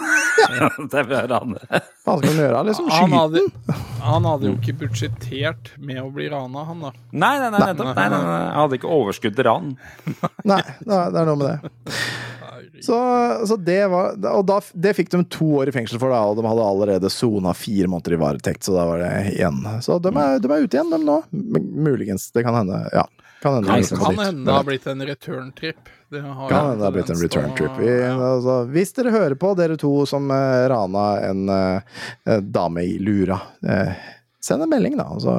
det 0.95 1.03
er 1.03 1.29
ranere. 1.35 1.83
Hva 2.07 2.17
skal 2.21 2.31
man 2.31 2.41
gjøre? 2.45 2.65
Liksom 2.71 2.89
Han 2.95 3.11
skyte 3.11 3.21
hadde, 3.21 3.79
han 4.07 4.29
hadde 4.31 4.49
jo 4.49 4.55
ikke 4.61 4.77
budsjettert 4.85 5.73
med 5.83 6.01
å 6.05 6.09
bli 6.15 6.31
rana, 6.33 6.65
han 6.71 6.87
da. 6.87 6.95
Nei, 7.13 7.35
nei, 7.43 7.51
nei, 7.51 7.61
nettopp. 7.67 7.91
Nei, 7.99 8.09
nei, 8.15 8.23
nei. 8.23 8.41
Han 8.55 8.63
hadde 8.63 8.79
ikke 8.79 8.95
overskudd 8.95 9.35
til 9.37 9.49
ran. 9.51 9.75
Nei, 10.55 10.63
det 10.87 11.03
er 11.03 11.27
noe 11.29 11.37
med 11.37 11.49
det. 11.51 11.73
Så, 12.85 12.99
så 13.49 13.57
det 13.57 13.81
var 13.93 14.15
Og 14.35 14.45
da, 14.49 14.61
det 14.73 14.95
fikk 14.99 15.11
de 15.13 15.23
to 15.33 15.49
år 15.61 15.71
i 15.71 15.75
fengsel 15.75 16.01
for, 16.03 16.15
da, 16.15 16.23
og 16.29 16.39
de 16.39 16.47
hadde 16.49 16.69
allerede 16.69 17.11
sona 17.13 17.55
fire 17.57 17.91
måneder 17.91 18.17
i 18.17 18.21
varetekt, 18.21 18.65
så 18.67 18.77
da 18.77 18.87
var 18.89 19.03
det 19.05 19.13
igjen. 19.35 19.61
Så 19.85 19.99
de 20.03 20.13
er, 20.13 20.41
de 20.43 20.51
er 20.51 20.65
ute 20.65 20.79
igjen, 20.79 20.95
dem 20.95 21.05
nå. 21.09 21.21
Muligens. 21.89 22.31
Det 22.35 22.47
kan 22.47 22.57
hende. 22.59 22.81
Ja. 22.95 23.07
Kan 23.45 23.55
hende. 23.55 23.69
Nei, 23.69 23.83
de 23.83 23.97
Kan 23.97 24.19
hende 24.19 24.45
det 24.49 24.57
har 24.57 24.65
blitt 24.65 24.87
en 24.87 25.07
return 25.07 25.53
trip. 25.53 25.89
Det 26.09 26.21
har 26.21 26.49
Kan 26.49 26.67
hende 26.67 26.79
det 26.79 26.85
har 26.85 26.93
blitt 26.93 27.11
en 27.11 27.23
return 27.23 27.51
trip. 27.59 27.79
Vi, 27.79 27.91
altså, 28.09 28.55
hvis 28.73 28.95
dere 28.97 29.13
hører 29.13 29.35
på, 29.37 29.51
dere 29.59 29.77
to 29.77 29.93
som 30.09 30.31
uh, 30.33 30.65
rana 30.73 31.05
en 31.29 31.43
uh, 31.53 32.39
dame 32.41 32.87
i 32.89 32.95
lura, 32.99 33.37
eh, 33.69 33.93
send 34.45 34.65
en 34.65 34.71
melding, 34.71 34.97
da. 35.01 35.07
Altså, 35.15 35.33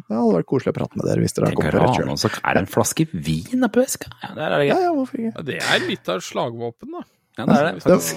det 0.00 0.16
hadde 0.16 0.34
vært 0.36 0.48
koselig 0.50 0.72
å 0.72 0.76
prate 0.80 0.98
med 0.98 1.06
dere 1.06 1.22
hvis 1.22 1.36
dere 1.36 1.50
har 1.50 1.56
kommet 1.58 1.76
på 1.76 1.82
rett 1.84 1.98
kjøl. 2.00 2.12
så 2.18 2.30
er 2.40 2.56
det 2.58 2.62
en 2.64 2.70
flaske 2.70 3.06
vin 3.12 3.66
oppi 3.68 3.82
veska. 3.84 4.10
Ja, 4.24 4.30
er 4.34 4.56
det 4.58 4.68
Ja, 4.70 4.78
ja, 4.88 4.92
hvorfor 4.96 5.22
ikke? 5.22 5.32
Ja, 5.36 5.44
det 5.50 5.58
er 5.62 5.84
litt 5.86 6.10
av 6.10 6.18
et 6.20 6.26
slagvåpen, 6.26 6.94
da. 6.98 7.04
Ja, 7.38 7.46
det 7.46 7.56
er 7.56 7.64
det. 7.68 7.74
Det- 7.74 7.84
faktisk. 7.86 8.16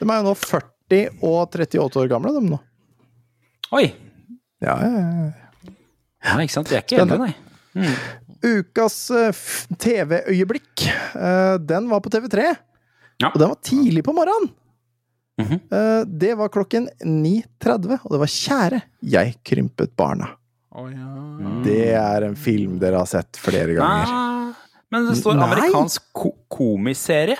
De 0.00 0.10
er 0.10 0.20
jo 0.20 0.26
nå 0.28 0.34
40 0.36 1.02
og 1.22 1.36
38 1.56 2.00
år 2.04 2.08
gamle, 2.12 2.34
de 2.36 2.44
nå. 2.50 2.60
Oi! 3.72 3.86
Ja, 4.60 4.76
ja, 4.84 4.90
ja. 5.00 5.72
Ja, 6.20 6.36
ikke 6.44 6.52
sant. 6.52 6.68
De 6.68 6.76
er 6.76 6.82
ikke 6.84 7.00
eldre, 7.00 7.16
nei. 7.22 7.34
nei. 7.80 7.94
Ukas 8.44 8.96
eh, 9.16 9.32
TV-øyeblikk, 9.80 10.84
eh, 11.16 11.56
den 11.64 11.88
var 11.88 12.00
på 12.04 12.10
TV3. 12.12 12.50
Ja. 13.20 13.30
Og 13.32 13.38
den 13.40 13.48
var 13.52 13.58
tidlig 13.64 14.02
på 14.04 14.12
morgenen. 14.16 14.50
Eh, 15.40 16.04
Det 16.04 16.34
var 16.38 16.48
klokken 16.48 16.88
9.30, 17.04 17.98
og 18.04 18.10
det 18.12 18.20
var 18.20 18.26
'Kjære, 18.26 18.82
jeg 19.02 19.36
krympet 19.44 19.94
barna'. 19.96 20.28
Oh, 20.72 20.86
ja. 20.90 21.06
Mm. 21.06 21.62
Det 21.64 21.94
er 21.94 22.22
en 22.28 22.36
film 22.36 22.78
dere 22.78 22.98
har 22.98 23.06
sett 23.06 23.36
flere 23.36 23.74
ganger. 23.74 24.06
Nei. 24.06 24.54
men 24.92 25.06
det 25.06 25.16
står 25.18 25.38
amerikansk 25.38 26.02
ko 26.12 26.32
komiserie. 26.48 27.36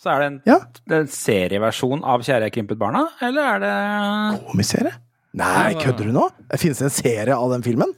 Så 0.00 0.08
er 0.10 0.18
det 0.20 0.26
en, 0.26 0.42
Ja. 0.46 0.58
en 0.96 1.06
serieversjon 1.06 2.02
av 2.04 2.20
Kjære 2.22 2.42
jeg 2.48 2.52
krympet 2.52 2.78
barna, 2.78 3.06
eller 3.20 3.42
er 3.42 3.58
det 3.60 4.40
Komiserie? 4.50 4.92
Nei, 5.34 5.74
kødder 5.74 6.04
du 6.08 6.12
nå? 6.12 6.30
Det 6.50 6.58
finnes 6.58 6.80
en 6.82 6.90
serie 6.90 7.36
av 7.36 7.50
den 7.52 7.62
filmen? 7.62 7.92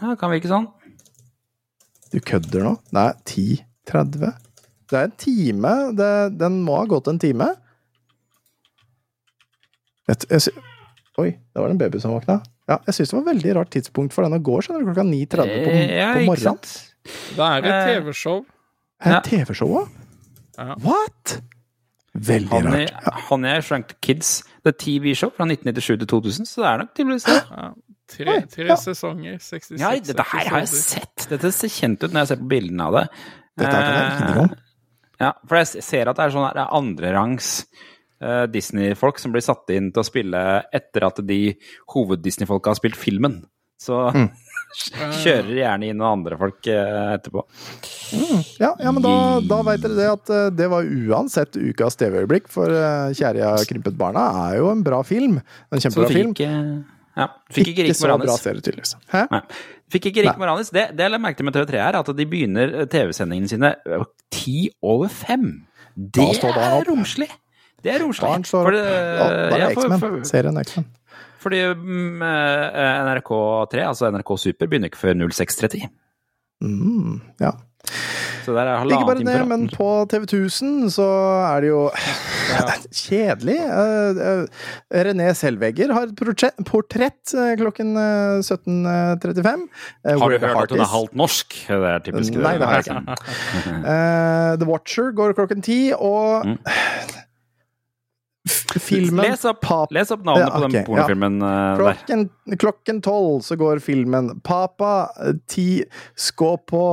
ja, 0.00 0.14
Kan 0.14 0.30
virke 0.30 0.48
sånn. 0.48 0.68
Du 2.12 2.18
kødder 2.20 2.62
nå? 2.62 2.78
Nei, 2.92 3.12
10.30? 3.24 4.32
Det 4.90 4.98
er 4.98 5.04
en 5.04 5.12
time. 5.18 5.72
Det, 5.94 6.38
den 6.38 6.62
må 6.66 6.76
ha 6.80 6.86
gått 6.86 7.06
en 7.08 7.18
time. 7.18 7.52
Jeg, 10.10 10.24
jeg, 10.30 10.44
sy- 10.48 11.20
Oi, 11.20 11.30
det 11.36 11.60
var 11.60 11.68
det 11.70 11.76
en 11.76 11.82
baby 11.82 12.00
som 12.02 12.14
våkna. 12.14 12.38
Ja, 12.70 12.78
jeg 12.86 12.96
syns 12.96 13.10
det 13.12 13.16
var 13.18 13.22
et 13.24 13.30
veldig 13.32 13.54
rart 13.58 13.70
tidspunkt 13.74 14.14
for 14.14 14.26
den 14.26 14.36
å 14.36 14.42
gå, 14.46 14.56
skjønner 14.62 14.84
du, 14.84 14.90
klokka 14.90 15.04
9.30 15.06 15.52
på, 15.66 15.74
på 15.74 16.24
morgenen. 16.28 16.60
Da 17.36 17.48
Det 17.60 17.70
er 17.70 17.70
et 17.70 17.70
Eh, 17.70 18.00
TV-show. 18.00 18.42
Er 19.00 19.16
det 19.16 19.22
TV-show 19.30 19.76
òg? 19.80 19.96
What?! 20.84 21.38
Veldig 22.14 22.50
Honey, 22.50 22.86
rart. 22.90 23.30
Ja. 23.30 23.36
er 23.54 23.62
Shrunk 23.64 23.94
Kids. 24.02 24.42
Det 24.64 24.74
er 24.74 24.78
TV-show 24.82 25.30
fra 25.36 25.46
1997 25.46 26.00
til 26.02 26.08
2000, 26.10 26.48
så 26.50 26.62
det 26.64 26.70
er 26.70 26.80
nok 26.82 26.90
tydeligvis 26.98 27.28
det. 27.28 27.36
Ja. 27.50 27.68
Tre, 28.10 28.32
Oi, 28.32 28.40
tre 28.50 28.66
ja. 28.66 28.76
sesonger, 28.80 29.36
66 29.38 29.78
Ja, 29.78 29.92
dette 29.94 30.24
her 30.32 30.48
har 30.50 30.64
jeg 30.64 30.72
sett. 30.74 31.28
Dette 31.30 31.52
ser 31.54 31.70
kjent 31.70 32.02
ut 32.02 32.10
når 32.10 32.24
jeg 32.24 32.30
ser 32.32 32.40
på 32.42 32.48
bildene 32.50 32.88
av 32.90 32.96
det. 32.98 33.04
Dette 33.60 33.70
er 33.70 33.86
det 33.86 33.92
jeg 33.94 34.10
ingenting 34.10 34.42
om. 34.42 34.50
Ja, 35.20 35.30
for 35.46 35.60
jeg 35.60 35.84
ser 35.86 36.10
at 36.10 36.18
det 36.18 36.24
er 36.26 36.34
sånn 36.34 36.60
andrerangs 36.64 37.50
uh, 37.62 37.89
Disney-folk 38.52 39.18
som 39.18 39.32
blir 39.32 39.42
satt 39.44 39.70
inn 39.72 39.90
til 39.94 40.02
å 40.02 40.06
spille 40.06 40.40
etter 40.76 41.06
at 41.08 41.20
de 41.26 41.54
hoved-Disney-folka 41.94 42.74
har 42.74 42.80
spilt 42.80 42.98
filmen. 43.00 43.42
Så 43.80 43.96
Mm. 44.14 44.28
kjører 45.24 45.48
gjerne 45.56 45.88
inn 45.90 45.96
noen 45.98 46.20
andre 46.20 46.36
folk 46.38 46.60
etterpå. 46.62 47.42
etterpå. 47.42 48.60
Ja, 48.60 48.68
ja, 48.78 48.92
men 48.94 49.02
da, 49.02 49.14
da 49.42 49.56
veit 49.66 49.82
dere 49.82 49.96
det 49.98 50.06
at 50.12 50.30
eh, 50.30 50.44
det 50.54 50.68
var 50.70 50.86
uansett 50.86 51.56
ukas 51.58 51.96
TV-øyeblikk, 51.98 52.46
for 52.52 52.70
eh, 52.70 53.10
Kjære 53.18 53.40
jeg 53.42 53.48
har 53.48 53.66
krympet 53.66 53.98
barna 53.98 54.28
er 54.46 54.60
jo 54.60 54.70
en 54.70 54.84
bra 54.86 55.00
film. 55.06 55.40
En 55.74 55.82
kjempebra 55.82 56.08
film. 56.12 56.32
ja, 56.38 57.26
fikk 57.50 57.72
ikke 57.72 57.88
Ikke 57.88 57.98
så 57.98 58.06
bra 58.06 58.18
Moranis. 58.20 58.44
serie, 58.46 58.62
tydeligvis. 58.62 58.94
Hæ? 59.10 59.24
Nei. 59.32 59.42
Fikk 59.90 60.06
ikke 60.12 60.22
Rik 60.22 60.36
Nei. 60.36 60.40
Moranis. 60.44 60.70
Det, 60.70 60.86
det 60.94 61.02
jeg 61.08 61.10
la 61.16 61.18
merke 61.24 61.40
til 61.40 61.48
med 61.50 61.56
TV3, 61.58 61.82
er 61.88 61.98
at 62.04 62.12
de 62.20 62.26
begynner 62.30 62.76
TV-sendingene 62.94 63.50
sine 63.50 63.72
ti 64.30 64.68
over 64.86 65.10
fem. 65.10 65.48
Det 65.98 66.28
er 66.46 66.84
romslig. 66.86 67.26
Det 67.84 67.94
er 67.94 68.02
romslig. 68.04 68.28
Barn 68.28 68.44
står 68.44 68.64
For 68.68 68.70
det- 68.76 68.84
Ja, 68.84 69.28
da 69.28 69.56
er 69.56 69.58
ja, 69.58 69.68
det 69.68 69.76
X-Men. 69.78 70.24
Serien 70.24 70.58
X-Men. 70.64 70.86
Fordi 71.40 71.60
mm, 71.74 72.22
eh, 72.22 73.00
NRK3, 73.06 73.86
altså 73.88 74.10
NRK 74.12 74.36
Super, 74.38 74.66
begynner 74.68 74.90
ikke 74.90 75.00
før 75.00 75.14
06.30. 75.16 75.86
Mm, 76.60 77.20
ja. 77.40 77.50
Så 78.44 78.52
der 78.56 78.68
er 78.68 78.84
Ikke 78.84 79.06
bare 79.08 79.24
det, 79.24 79.46
men 79.48 79.68
på 79.72 79.86
TV 80.08 80.22
1000 80.28 80.90
så 80.92 81.06
er 81.56 81.60
det 81.64 81.68
jo 81.70 81.80
kjedelig. 83.00 83.56
Eh, 83.56 84.20
eh, 84.26 85.02
René 85.06 85.30
Selvegger 85.36 85.92
har 85.96 86.08
et 86.08 86.14
portrett, 86.68 87.32
eh, 87.36 87.54
klokken 87.60 87.94
eh, 87.96 88.40
17.35. 88.44 89.66
Eh, 90.04 90.18
Har 90.20 90.28
du 90.28 90.36
hørt 90.38 90.44
Heart 90.44 90.62
at 90.68 90.76
hun 90.76 90.84
er 90.84 90.92
halvt 90.92 91.16
norsk? 91.20 91.56
Det 91.68 91.90
er 91.94 92.04
typisk. 92.04 92.36
Nei, 92.36 92.54
det 92.60 92.68
har 92.68 92.80
jeg 92.80 92.84
ikke. 92.90 93.16
Eh, 93.80 94.52
The 94.60 94.68
Watcher 94.68 95.12
går 95.16 95.36
klokken 95.40 95.62
ti, 95.64 95.80
og 95.96 96.44
Mm. 96.50 96.58
Filmen 98.78 99.24
Les 99.24 99.44
opp, 99.50 99.58
Pap- 99.64 99.90
les 99.92 100.10
opp 100.14 100.22
navnet 100.24 100.46
Ja, 100.46 100.54
på 100.54 100.60
den 100.68 100.84
pornofilmen 100.86 101.40
eh, 101.42 101.48
der. 101.50 101.80
Klokken, 101.80 102.22
klokken 102.60 103.00
tolv 103.02 103.40
så 103.42 103.56
går 103.58 103.80
filmen 103.82 104.30
Papa 104.46 105.08
ti, 105.50 105.82
ti 106.14 106.52
på 106.70 106.84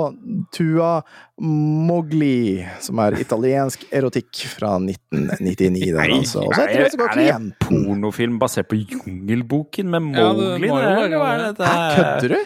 Tua 0.55 1.01
Mogli, 1.39 2.65
som 2.81 2.97
er 3.03 3.19
italiensk 3.21 3.83
erotikk 3.93 4.41
fra 4.55 4.75
1999. 4.81 5.93
Den, 5.93 6.13
altså. 6.17 6.41
Og 6.47 6.55
så 6.57 6.65
etter 6.65 6.83
det 6.87 6.91
så 6.95 6.97
går 7.03 7.13
er 7.13 7.19
det 7.21 7.27
en 7.35 7.49
pornofilm 7.61 8.39
basert 8.41 8.69
på 8.71 8.79
Jungelboken 8.81 9.91
med 9.93 10.15
Ja, 10.17 10.31
det 10.33 10.47
Mowgli? 10.57 10.71
må 10.71 10.79
det, 10.81 11.67
er 11.67 11.97
kødder 11.97 12.33
du? 12.33 12.39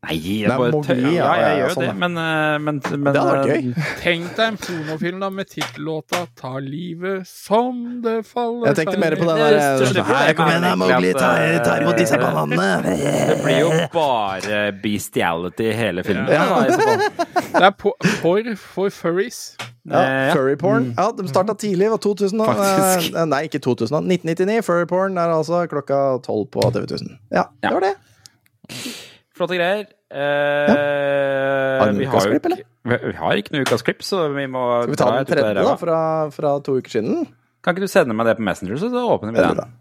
Nei, 0.00 0.14
jeg 0.16 0.48
Nei, 0.48 0.56
bare 0.56 0.70
Mowgli, 0.72 1.10
ja, 1.12 1.24
Ja, 1.28 1.32
jeg 1.44 1.56
gjør 1.60 1.72
sånn, 1.74 1.82
det, 1.84 1.94
men, 2.00 2.14
eh, 2.16 2.54
men, 2.64 2.78
men 3.02 3.12
Det 3.12 3.20
hadde 3.20 3.32
vært 3.34 3.50
eh, 3.52 3.66
gøy. 3.66 3.88
Tenk 4.00 4.30
deg 4.38 4.44
en 4.46 4.56
pornofilm 4.62 5.18
da 5.20 5.28
med 5.36 5.50
tittellåta 5.50 6.20
'Ta 6.40 6.52
livet 6.64 7.28
som 7.28 7.82
det 8.00 8.14
faller 8.24 8.70
Jeg 8.70 8.78
tenkte 8.78 9.02
mer 9.02 9.16
på 9.20 9.26
den 9.28 9.42
der 9.42 9.58
største 9.76 10.04
Her 10.08 10.32
kom 10.38 10.48
igjen, 10.48 10.66
Mowgli, 10.80 11.10
ta, 11.18 11.28
ta 11.66 11.74
imot 11.82 12.00
disse 12.00 12.16
eh, 12.16 12.22
bananene. 12.24 12.96
Det 13.28 13.36
blir 13.44 13.58
jo 13.60 13.68
bare 13.92 14.62
bestiality 14.80 15.68
i 15.68 15.76
hele 15.82 16.06
filmen. 16.06 16.32
Ja. 16.32 16.48
Det 17.60 17.66
er 17.66 17.76
por 17.76 17.92
for, 18.22 18.40
for 18.56 18.88
furries. 18.94 19.56
Ja, 19.84 20.32
Furryporn. 20.32 20.32
furry 20.32 20.56
porn. 20.56 20.88
Ja, 20.96 21.10
de 21.18 21.28
starta 21.28 21.54
tidlig. 21.60 21.84
Det 21.84 21.90
var 21.90 22.02
2000 22.08 22.46
Faktisk. 22.46 23.14
eh, 23.16 23.24
Nei, 23.26 23.42
ikke 23.50 23.60
2000. 23.68 24.00
1999. 24.08 24.64
Furry 24.64 24.86
porn 24.88 25.18
er 25.18 25.34
altså 25.34 25.66
klokka 25.68 26.00
tolv 26.24 26.48
på 26.56 26.64
TV 26.72 26.84
1000. 26.88 27.18
Ja, 27.34 27.44
det 27.62 27.72
var 27.76 27.80
det. 27.90 27.94
Flotte 29.40 29.56
greier. 29.56 29.86
Eh, 30.12 31.80
Har 31.80 31.90
vi 31.94 32.04
noe 32.04 32.12
har 32.12 32.26
klipp, 32.28 32.46
ikke, 32.50 32.64
vi, 32.92 33.12
har 33.16 33.40
ikke 33.40 33.54
noe 33.54 33.64
ukas 33.64 33.84
klipp, 33.86 34.02
så 34.04 34.26
vi 34.34 34.44
må 34.50 34.64
Skal 34.82 34.92
vi 34.92 34.98
ta 35.00 35.10
den 35.16 35.28
tredje, 35.30 35.52
da, 35.64 35.76
fra, 35.80 36.00
fra 36.34 36.54
to 36.66 36.74
uker 36.76 36.92
siden? 36.98 37.22
Kan 37.64 37.76
ikke 37.76 37.86
du 37.88 37.92
sende 37.92 38.16
meg 38.16 38.28
det 38.28 38.34
på 38.40 38.44
Messenger, 38.44 38.76
så 38.80 38.90
da 38.92 39.04
åpner 39.14 39.32
vi 39.36 39.44
den? 39.44 39.72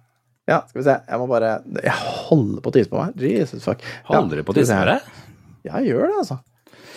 Ja, 0.50 0.62
skal 0.70 0.80
vi 0.80 0.86
se. 0.88 0.96
Jeg 1.12 1.20
må 1.22 1.28
bare 1.30 1.50
Jeg 1.84 1.94
holder 1.94 2.64
på 2.66 2.72
å 2.72 2.76
tisse 2.78 2.90
på 2.90 3.02
meg. 3.04 3.20
Jesus 3.22 3.66
fuck. 3.68 3.84
Holder 4.08 4.40
du 4.42 4.48
på 4.48 4.56
å 4.56 4.58
tisse 4.58 4.78
her. 4.80 4.96
deg? 4.96 5.26
Ja, 5.68 5.76
jeg 5.84 5.92
gjør 5.92 6.08
det, 6.08 6.16
altså. 6.24 6.40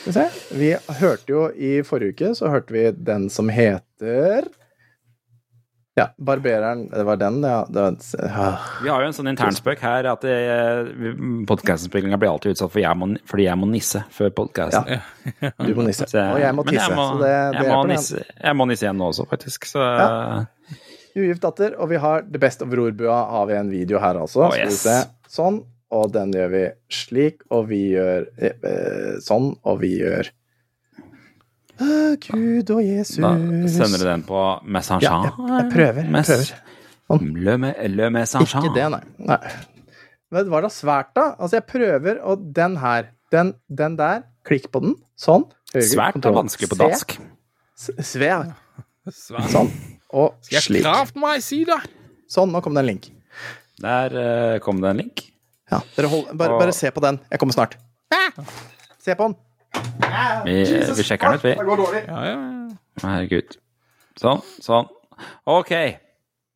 Skal 0.03 0.09
vi 0.09 0.15
se. 0.17 0.57
Vi 0.63 0.71
hørte 1.03 1.35
jo 1.35 1.43
i 1.53 1.73
forrige 1.87 2.15
uke, 2.17 2.31
så 2.39 2.51
hørte 2.53 2.75
vi 2.75 2.87
den 3.11 3.29
som 3.31 3.51
heter 3.53 4.49
Ja, 5.95 6.07
Barbereren. 6.17 6.87
Det 6.89 7.03
var 7.05 7.19
den, 7.21 7.43
ja. 7.45 7.67
Var, 7.69 7.97
ah. 8.23 8.55
Vi 8.83 8.89
har 8.89 9.03
jo 9.03 9.11
en 9.11 9.17
sånn 9.17 9.29
internspøk 9.35 9.83
her 9.85 10.07
at 10.09 10.25
podkastinnspillinga 11.49 12.17
blir 12.21 12.31
alltid 12.31 12.55
utsatt 12.55 12.73
for 12.73 12.81
jeg 12.81 12.97
må, 12.97 13.11
fordi 13.29 13.45
jeg 13.45 13.61
må 13.61 13.69
nisse 13.69 14.01
før 14.15 14.33
podkasten. 14.41 15.03
Du 15.61 15.75
må 15.77 15.85
nisse. 15.85 16.09
Og 16.33 16.41
jeg 16.41 16.57
må 16.57 16.65
tisse. 16.65 16.79
tisse. 16.81 16.97
må, 16.97 17.05
så 17.11 17.21
det, 17.21 17.35
det 17.59 17.67
jeg, 17.67 17.77
må 17.77 17.83
nisse, 17.91 18.25
jeg 18.25 18.59
må 18.59 18.69
nisse 18.71 18.87
igjen 18.87 19.03
nå 19.03 19.13
også, 19.13 19.29
faktisk. 19.35 19.69
Så 19.75 19.85
Ja. 19.85 20.09
Ugift 21.13 21.43
datter, 21.45 21.75
og 21.77 21.91
vi 21.91 21.99
har 22.01 22.23
The 22.25 22.41
Best 22.41 22.63
of 22.65 22.71
Rorbua 22.73 23.19
har 23.29 23.49
vi 23.51 23.57
en 23.59 23.69
video 23.69 23.99
her 24.01 24.17
altså. 24.17 24.47
Oh, 24.47 24.55
yes. 24.57 24.87
Sånn, 25.29 25.59
og 25.93 26.13
den 26.15 26.33
gjør 26.33 26.53
vi 26.55 26.63
slik, 26.89 27.43
og 27.53 27.67
vi 27.69 27.83
gjør 27.93 28.31
eh, 28.41 28.55
eh, 28.57 29.19
sånn, 29.21 29.51
og 29.69 29.83
vi 29.83 29.99
gjør 29.99 30.31
Gud 32.27 32.73
og 32.75 32.83
Jesus 32.85 33.19
da 33.23 33.33
sender 33.73 34.03
du 34.03 34.07
den 34.09 34.25
på 34.27 34.41
Messenger. 34.65 35.07
Ja, 35.07 35.19
jeg, 35.29 35.51
jeg 35.57 35.69
prøver. 35.73 36.09
Jeg 36.09 36.29
prøver. 36.29 37.33
Le, 37.47 37.57
me, 37.61 37.73
le 37.93 38.11
Messenger. 38.15 38.63
Ikke 38.63 38.75
det, 38.77 38.89
nei. 38.95 39.03
nei. 39.29 39.39
Men 40.33 40.47
det 40.47 40.53
var 40.55 40.65
da 40.65 40.71
svært, 40.73 41.11
da. 41.17 41.27
Altså, 41.37 41.59
jeg 41.59 41.67
prøver, 41.69 42.21
og 42.25 42.47
den 42.57 42.79
her. 42.81 43.11
Den, 43.33 43.55
den 43.69 43.97
der. 43.99 44.23
Klikk 44.49 44.71
på 44.73 44.81
den. 44.85 44.97
Sånn. 45.19 45.45
Høyre, 45.73 45.89
Svært 45.89 46.19
og 46.21 46.31
er 46.31 46.39
vanskelig 46.41 46.71
på 46.73 46.79
dansk. 46.81 47.17
Sve 47.83 47.99
Svær. 48.07 48.55
Sånn. 49.53 49.71
Og 50.15 50.37
slik. 50.47 50.87
Sånn, 52.31 52.53
nå 52.53 52.61
kom 52.65 52.77
det 52.77 52.85
en 52.85 52.91
link. 52.93 53.09
Der 53.83 54.15
uh, 54.15 54.57
kom 54.65 54.83
det 54.83 54.93
en 54.93 55.01
link. 55.03 55.25
Ja, 55.73 55.81
hold, 56.05 56.35
bare, 56.37 56.59
bare 56.61 56.75
se 56.77 56.91
på 56.93 57.01
den. 57.03 57.19
Jeg 57.33 57.41
kommer 57.41 57.57
snart. 57.57 57.79
Se 59.03 59.17
på 59.17 59.29
den. 59.29 59.37
Vi, 60.45 60.57
vi 60.97 61.05
sjekker 61.07 61.29
den 61.33 61.39
ut, 61.39 61.45
vi. 61.45 61.55
Det 61.59 61.67
går 61.69 61.81
dårlig. 61.81 62.03
Ja, 62.09 62.25
ja, 62.27 62.37
ja. 62.37 62.79
Herregud. 63.03 63.57
Sånn, 64.21 64.43
sånn. 64.61 64.89
Ok, 65.49 65.71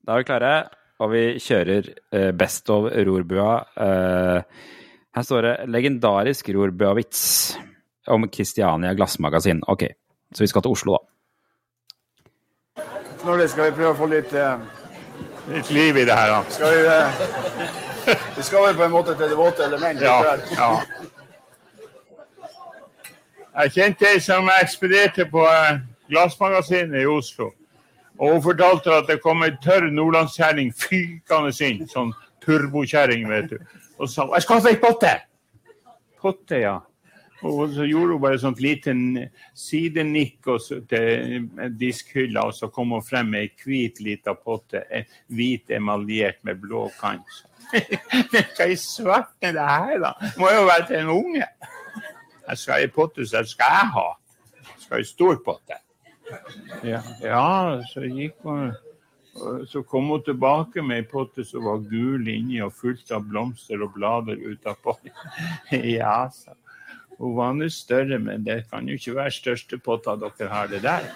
da 0.05 0.17
er 0.17 0.21
vi 0.21 0.27
klare, 0.29 0.53
og 1.01 1.13
vi 1.13 1.23
kjører 1.43 1.89
eh, 2.13 2.31
Best 2.37 2.69
of 2.73 2.91
rorbua. 3.09 3.55
Eh, 3.87 4.65
her 5.17 5.25
står 5.25 5.47
det 5.47 5.55
'Legendarisk 5.73 6.51
rorbua-vits' 6.53 7.57
om 8.13 8.29
Kristiania 8.29 8.93
Glassmagasin. 8.95 9.63
Ok, 9.67 9.87
så 10.35 10.45
vi 10.45 10.51
skal 10.53 10.63
til 10.63 10.77
Oslo, 10.77 10.99
da. 10.99 11.03
Snorre, 13.23 13.49
skal 13.49 13.71
vi 13.71 13.77
prøve 13.79 13.95
å 13.95 13.99
få 13.99 14.11
litt, 14.13 14.35
eh, 14.35 14.59
Litt 15.47 15.71
liv 15.71 15.97
i 15.97 16.05
det 16.05 16.15
her, 16.15 16.29
da. 16.29 16.43
Skal 16.51 16.73
vi 16.75 16.87
eh, 16.91 17.09
Vi 18.37 18.43
skal 18.43 18.67
vel 18.67 18.77
på 18.77 18.83
en 18.83 18.91
måte 18.93 19.15
til 19.17 19.29
det 19.31 19.37
våte 19.39 19.65
element? 19.65 20.01
Ja, 20.03 20.37
ja. 20.59 20.71
Jeg 23.57 23.73
kjente 23.73 24.09
ei 24.11 24.19
som 24.21 24.51
ekspederte 24.53 25.25
på 25.33 25.41
eh, 25.49 25.79
Glassmagasinet 26.11 27.03
i 27.03 27.07
Oslo. 27.09 27.55
Og 28.19 28.35
hun 28.35 28.43
fortalte 28.45 28.93
at 28.93 29.09
det 29.09 29.23
kom 29.25 29.45
ei 29.47 29.55
tørr 29.65 29.89
nordlandskjerring 29.93 30.75
fykende 30.77 31.55
inn. 31.65 31.87
Sånn 31.89 32.13
turbokjerring, 32.45 33.25
vet 33.31 33.55
du. 33.55 33.57
Og 33.97 34.11
sa 34.13 34.27
'Jeg 34.29 34.45
ha 34.49 34.69
ei 34.69 34.77
potte'. 34.77 35.21
Potte, 36.21 36.61
ja. 36.61 36.81
Og 37.43 37.71
så 37.73 37.85
gjorde 37.85 38.13
hun 38.13 38.21
bare 38.21 38.39
sånt 38.39 38.61
liten 38.61 39.29
sidenikk 39.55 40.49
til 40.89 41.49
diskhylla, 41.79 42.47
og 42.49 42.55
så 42.55 42.69
kom 42.69 42.91
hun 42.91 43.03
frem 43.03 43.27
med 43.27 43.41
ei 43.41 43.51
hvit 43.65 44.01
lita 44.01 44.35
potte. 44.35 44.83
En 44.91 45.05
Hvit 45.29 45.71
emaljert 45.71 46.45
med 46.45 46.61
blå 46.61 46.91
kant. 47.01 47.45
Hva 48.57 48.69
i 48.69 48.77
svarte 48.77 49.49
er 49.49 49.53
det 49.53 49.69
her, 49.69 49.99
da? 49.99 50.13
Må 50.39 50.51
jo 50.51 50.65
være 50.65 50.87
til 50.87 50.97
en 50.97 51.09
unge. 51.09 51.49
Jeg 52.49 52.59
skal 52.59 52.89
potte, 52.95 53.27
så 53.27 53.43
skal 53.45 53.79
jeg 53.79 53.93
ha. 53.97 54.09
Jeg 54.63 54.83
skal 54.83 54.97
ha 54.97 55.03
ei 55.03 55.09
stor 55.09 55.41
potte. 55.45 55.81
Ja, 56.83 57.01
ja, 57.23 57.83
så 57.93 58.03
gikk 58.03 58.35
hun 58.43 58.73
Så 59.69 59.83
kom 59.87 60.09
hun 60.11 60.23
tilbake 60.25 60.83
med 60.83 60.97
ei 60.97 61.07
potte 61.07 61.45
som 61.45 61.67
var 61.69 61.83
gul 61.87 62.29
inni 62.29 62.63
og 62.65 62.73
fullt 62.73 63.11
av 63.13 63.27
blomster 63.29 63.83
og 63.85 63.93
blader 63.95 64.41
utapå. 64.41 64.97
Ja, 65.99 66.29
sa 66.33 66.57
hun 67.19 67.37
var 67.37 67.53
nå 67.57 67.69
større, 67.73 68.19
men 68.19 68.45
det 68.45 68.67
kan 68.71 68.89
jo 68.89 68.97
ikke 68.99 69.15
være 69.17 69.33
største 69.33 69.79
potta 69.81 70.17
dere 70.21 70.49
har 70.53 70.67
det 70.69 70.83
der. 70.85 71.07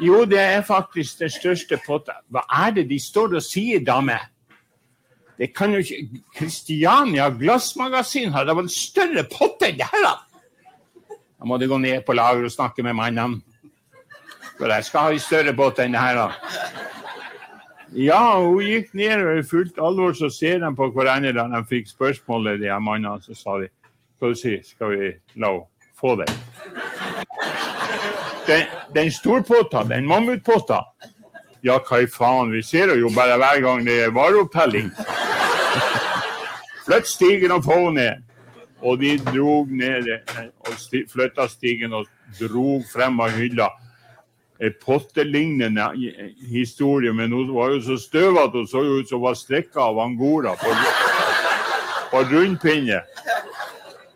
Jo, 0.00 0.24
det 0.24 0.40
er 0.40 0.62
faktisk 0.62 1.18
den 1.18 1.30
største 1.30 1.78
potta. 1.86 2.20
Hva 2.30 2.44
er 2.66 2.70
det 2.78 2.88
de 2.90 2.98
står 3.02 3.36
og 3.38 3.42
sier, 3.42 3.82
dame? 3.84 4.18
Det 5.38 5.48
kan 5.56 5.72
jo 5.72 5.80
ikke 5.80 6.20
Kristiania 6.36 7.30
Glassmagasin 7.30 8.32
har 8.34 8.44
da 8.46 8.54
vel 8.56 8.68
større 8.70 9.24
potte 9.30 9.70
enn 9.70 9.80
det 9.80 9.88
her, 9.88 10.04
da? 10.04 11.16
Må 11.48 11.58
de 11.58 11.66
gå 11.66 11.78
ned 11.82 12.04
på 12.06 12.14
lager 12.14 12.44
og 12.46 12.54
snakke 12.54 12.84
med 12.86 12.94
mannene. 12.94 13.40
For 14.58 14.70
jeg 14.70 14.84
skal 14.86 15.08
ha 15.08 15.14
en 15.14 15.22
større 15.22 15.54
potte 15.58 15.82
enn 15.82 15.96
det 15.96 16.02
her. 16.02 16.20
Ja, 17.98 18.38
hun 18.38 18.62
gikk 18.62 18.92
ned 18.96 19.24
og 19.26 19.40
i 19.40 19.44
fullt 19.44 19.80
alvor 19.82 20.14
så 20.16 20.30
ser 20.32 20.62
de 20.62 20.70
på 20.76 20.88
hverandre 20.94 21.34
da 21.36 21.48
de 21.50 21.62
fikk 21.68 21.90
spørsmålet, 21.90 22.60
de 22.60 22.70
her 22.70 22.80
mannene. 22.80 23.20
Så 23.24 23.34
sa 23.36 23.58
de 23.60 23.68
Skal 24.16 24.30
du 24.30 24.38
si, 24.38 24.54
skal 24.62 24.92
vi 24.92 25.08
la 25.34 25.48
henne 25.50 25.66
få 25.98 26.14
det? 26.20 26.28
Den, 28.46 28.62
den 28.94 29.10
storpotta, 29.10 29.82
den 29.88 30.06
mammutpotta. 30.06 30.80
Ja, 31.62 31.76
hva 31.78 32.00
i 32.02 32.08
faen, 32.10 32.50
vi 32.50 32.62
ser 32.66 32.90
det 32.90 32.98
jo 32.98 33.10
bare 33.14 33.36
hver 33.38 33.60
gang 33.62 33.84
det 33.86 34.00
er 34.02 34.14
vareopptelling. 34.14 34.88
Flytt 36.82 37.06
stigen 37.06 37.54
og 37.54 37.62
få 37.62 37.92
ned. 37.94 38.24
Og 38.82 38.98
de 38.98 39.12
drog 39.22 39.70
ned 39.70 40.08
og 40.66 40.72
sti, 40.74 41.04
flytta 41.06 41.46
stigen 41.46 41.94
og 41.94 42.08
drog 42.40 42.82
frem 42.90 43.20
av 43.22 43.36
hylla. 43.38 43.68
En 44.62 44.74
pottelignende 44.82 45.86
historie, 46.50 47.14
men 47.14 47.30
hun 47.30 47.54
var 47.54 47.76
jo 47.76 47.80
så 47.86 47.98
støvete 47.98 48.64
og 48.64 48.68
så 48.70 48.82
jo 48.82 48.98
ut 48.98 49.08
som 49.10 49.22
hun 49.22 49.28
var 49.28 49.38
strikka 49.38 49.86
av 49.86 50.02
angora 50.02 50.56
på, 50.58 50.74
på 52.10 52.24
rundpinne. 52.32 53.04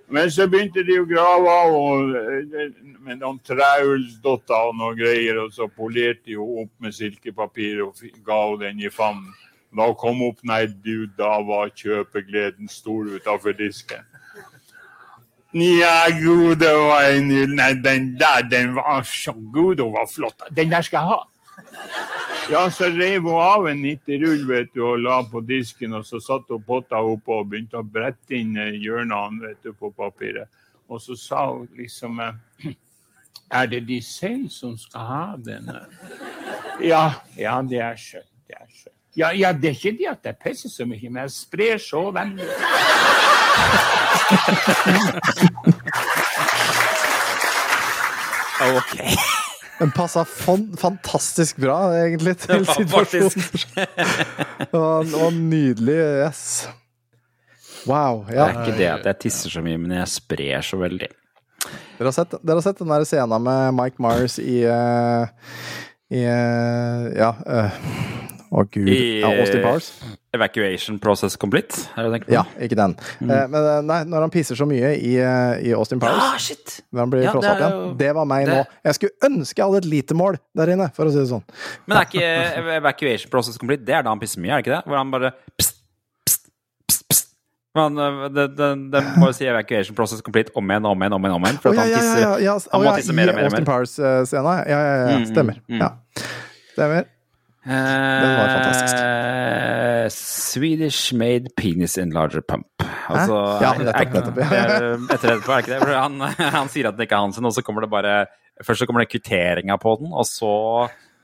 Men 0.09 0.31
så 0.31 0.47
begynte 0.47 0.85
de 0.87 1.01
å 1.01 1.07
grave 1.09 1.51
av 1.51 1.73
og, 1.75 2.13
eh, 2.15 2.69
med 3.03 3.19
noen 3.19 3.41
trehulsdotter 3.43 4.69
og 4.69 4.77
noen 4.79 4.99
greier, 4.99 5.41
og 5.43 5.53
så 5.53 5.67
polerte 5.67 6.23
de 6.27 6.37
henne 6.37 6.63
opp 6.63 6.71
med 6.79 6.95
silkepapir 6.95 7.83
og 7.83 7.99
ga 8.25 8.39
henne 8.45 8.61
den 8.61 8.81
i 8.87 8.91
favnen. 8.91 9.35
Da 9.77 9.93
kom 9.99 10.23
opp, 10.23 10.39
nei 10.47 10.67
du, 10.67 11.07
da 11.19 11.41
var 11.43 11.75
kjøpegleden 11.75 12.71
stor 12.71 13.11
utafor 13.19 13.57
disken. 13.59 14.05
Ja, 15.57 16.07
gode 16.21 16.71
en 17.09 17.29
nei, 17.57 17.73
den 17.81 18.15
der, 18.21 18.43
den 18.51 18.75
var 18.77 19.03
så 19.03 19.33
god 19.53 19.81
og 19.81 19.93
var 19.93 20.07
flott. 20.07 20.47
Den 20.55 20.71
der 20.71 20.83
skal 20.87 20.99
jeg 20.99 21.09
ha. 21.09 21.21
Ja, 22.51 22.71
så 22.71 22.85
rev 22.85 23.23
hun 23.23 23.43
av 23.43 23.69
en 23.69 23.85
90-rull 23.85 24.47
vet 24.47 24.75
du, 24.75 24.83
og 24.87 24.99
la 25.03 25.23
på 25.27 25.41
disken, 25.43 25.95
og 25.99 26.07
så 26.07 26.21
satte 26.23 26.55
hun 26.55 26.63
potta 26.67 27.01
oppå 27.03 27.41
og 27.41 27.49
begynte 27.51 27.79
å 27.81 27.83
brette 27.83 28.37
inn 28.39 28.57
eh, 28.61 28.77
hjørnene 28.79 29.41
vet 29.43 29.59
du, 29.67 29.73
på 29.75 29.91
papiret. 29.91 30.47
Og 30.87 31.03
så 31.03 31.17
sa 31.19 31.51
hun 31.51 31.67
liksom 31.75 32.21
eh, 32.23 32.35
Er 33.51 33.67
det 33.71 33.81
de 33.89 34.01
selv 34.03 34.49
som 34.55 34.79
skal 34.79 35.01
ha 35.11 35.37
denne? 35.39 35.81
Ja, 36.83 37.13
ja, 37.39 37.63
det 37.63 37.81
er 37.83 37.97
skjønt. 37.99 38.31
Det 38.47 38.55
er 38.61 38.67
skjønt. 38.71 38.95
Ja, 39.17 39.33
ja, 39.33 39.53
det 39.53 39.69
er 39.71 39.75
ikke 39.79 39.99
det 39.99 40.09
at 40.13 40.25
jeg 40.29 40.37
pisser 40.45 40.69
så 40.71 40.85
mye, 40.87 41.11
men 41.11 41.23
jeg 41.25 41.31
sprer 41.35 41.79
så 41.83 42.11
veldig. 42.15 42.47
Ok. 48.59 49.46
Den 49.77 49.91
passa 49.93 50.25
fantastisk 50.25 51.59
bra, 51.61 51.79
egentlig, 51.99 52.37
til 52.41 52.63
Ja, 52.65 52.75
situasjonen. 52.79 53.45
Det 54.71 54.73
var, 54.73 55.05
det 55.05 55.21
var 55.21 55.31
nydelig. 55.37 55.97
Yes. 56.25 56.69
Wow. 57.87 58.25
Det 58.29 58.41
er 58.41 58.57
ikke 58.57 58.79
det 58.79 58.89
at 58.91 59.07
jeg 59.11 59.19
tisser 59.27 59.53
så 59.53 59.63
mye, 59.65 59.79
men 59.79 59.93
jeg 59.99 60.09
sprer 60.11 60.65
så 60.65 60.79
veldig. 60.81 61.11
Dere 61.99 62.09
har 62.09 62.15
sett, 62.17 62.35
dere 62.43 62.59
har 62.59 62.65
sett 62.65 62.81
den 62.81 62.91
der 62.93 63.05
scenen 63.09 63.45
med 63.47 63.77
Mike 63.77 64.03
Myers 64.03 64.39
i 64.43 64.59
uh, 64.69 65.29
I 66.13 66.23
uh, 66.25 67.07
Ja 67.17 67.31
eh, 67.47 67.79
Å, 68.57 68.63
gud. 68.73 68.87
I, 68.89 69.21
ja, 69.21 69.29
Austin 69.43 69.61
Powers? 69.61 69.91
Evacuation 70.33 70.97
process 71.03 71.35
complete, 71.37 71.77
er 71.93 72.07
det 72.07 72.09
du 72.09 72.15
tenker 72.15 72.29
på? 72.31 72.33
Ja, 72.33 72.45
ikke 72.65 72.79
den. 72.79 72.95
Eh, 73.21 73.43
men 73.53 73.57
eh, 73.61 73.81
nei, 73.85 73.99
når 74.09 74.25
han 74.25 74.33
pisser 74.33 74.57
så 74.57 74.65
mye 74.69 74.95
i, 74.97 75.11
eh, 75.21 75.59
i 75.69 75.75
Austin 75.77 76.01
Powers 76.01 76.25
Ah, 76.25 76.39
shit! 76.41 76.79
Når 76.89 77.03
han 77.05 77.13
blir 77.13 77.27
Ja, 77.27 77.35
frossa 77.35 77.53
opp 77.53 77.61
igjen. 77.61 77.75
jo- 77.83 77.95
Det 78.01 78.11
var 78.17 78.25
meg 78.31 78.47
det- 78.49 78.55
nå. 78.57 78.65
Jeg 78.89 78.95
skulle 78.97 79.29
ønske 79.29 79.61
jeg 79.61 79.67
hadde 79.67 79.83
et 79.85 79.91
lite 79.93 80.15
mål 80.17 80.39
der 80.57 80.73
inne, 80.73 80.89
for 80.97 81.05
å 81.05 81.13
si 81.13 81.19
det 81.21 81.29
sånn. 81.29 81.45
Men 81.87 81.99
er 81.99 82.09
ikke 82.09 82.77
evacuation 82.79 83.31
process 83.31 83.59
complete 83.61 83.85
Det 83.85 83.95
er 83.95 84.03
da 84.03 84.09
han 84.15 84.21
pisser 84.21 84.41
mye, 84.41 84.53
er 84.57 84.63
det 84.63 84.65
ikke 84.65 84.77
det? 84.79 84.85
Hvor 84.89 84.97
han 85.03 85.11
bare 85.13 85.33
pst, 85.61 85.75
pst, 86.25 86.49
pst, 86.89 87.05
pst. 87.13 87.27
Men 87.77 87.95
det, 88.33 88.47
det, 88.57 88.71
det 88.91 89.03
må 89.21 89.27
jo 89.29 89.33
si 89.37 89.45
evacuation 89.45 89.95
process 89.95 90.23
complete 90.25 90.49
om 90.57 90.65
igjen, 90.73 90.87
om 90.89 90.97
igjen, 91.05 91.13
om 91.13 91.29
igjen. 91.29 91.37
Om 91.37 91.45
igjen 91.45 91.61
for 91.61 91.69
at 91.71 91.77
ja, 91.77 91.83
han 91.83 91.91
ja, 91.93 91.99
tisser. 92.01 92.21
ja, 92.25 92.31
ja, 92.39 92.55
ja. 92.55 92.57
Han 92.73 92.87
må 92.89 92.97
tisse 92.97 93.13
mer 93.13 93.29
og 93.29 93.37
mer 93.37 93.45
I 93.45 93.51
Austin. 93.51 93.69
Powers-scena. 93.69 94.57
Ja, 94.65 94.81
ja, 94.81 94.97
ja. 95.11 95.19
Mm, 95.21 95.27
Stemmer. 95.29 95.61
mm. 95.69 95.79
Ja. 95.85 95.91
Stemmer. 96.73 97.05
Var 97.67 98.49
fantastisk. 98.57 98.97
Eh, 99.03 100.09
Swedish 100.15 101.13
made 101.19 101.51
penis 101.59 101.97
enlarger 101.99 102.41
pump. 102.47 102.67
Altså, 103.09 103.37
Ja, 103.63 103.73
nettopp, 103.79 104.39
er- 104.39 104.53
er- 104.53 105.15
Etter 105.15 105.33
etterpå, 105.37 105.53
er 105.53 105.63
det 105.63 105.77
ikke 105.77 105.87
det? 105.87 105.97
Han, 105.97 106.21
han 106.61 106.69
sier 106.73 106.89
at 106.89 106.97
den 106.97 107.07
ikke 107.07 107.17
er 107.19 107.25
hans, 107.27 107.39
og 107.39 107.53
så 107.55 107.63
kommer 107.67 107.83
det 107.87 107.91
bare 107.91 108.27
Først 108.65 108.81
så 108.81 108.87
kommer 108.89 109.03
det 109.05 109.11
kvitteringa 109.13 109.77
på 109.77 109.99
den, 110.01 110.15
og 110.17 110.25
så 110.25 110.49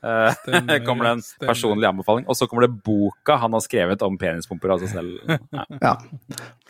eh, 0.05 0.33
Stemmer, 0.43 0.83
kommer 0.85 1.07
det 1.07 1.11
en 1.15 1.21
stemmer. 1.25 1.49
personlig 1.49 1.87
anbefaling, 1.89 2.27
og 2.29 2.35
så 2.37 2.45
kommer 2.45 2.67
det 2.67 2.83
boka 2.85 3.39
han 3.41 3.53
har 3.57 3.63
skrevet 3.65 4.03
om 4.05 4.19
penispumper 4.21 4.69
av 4.75 4.83
seg 4.83 4.91
selv. 4.91 5.15
Ja. 5.49 5.63
Ja. 5.81 5.93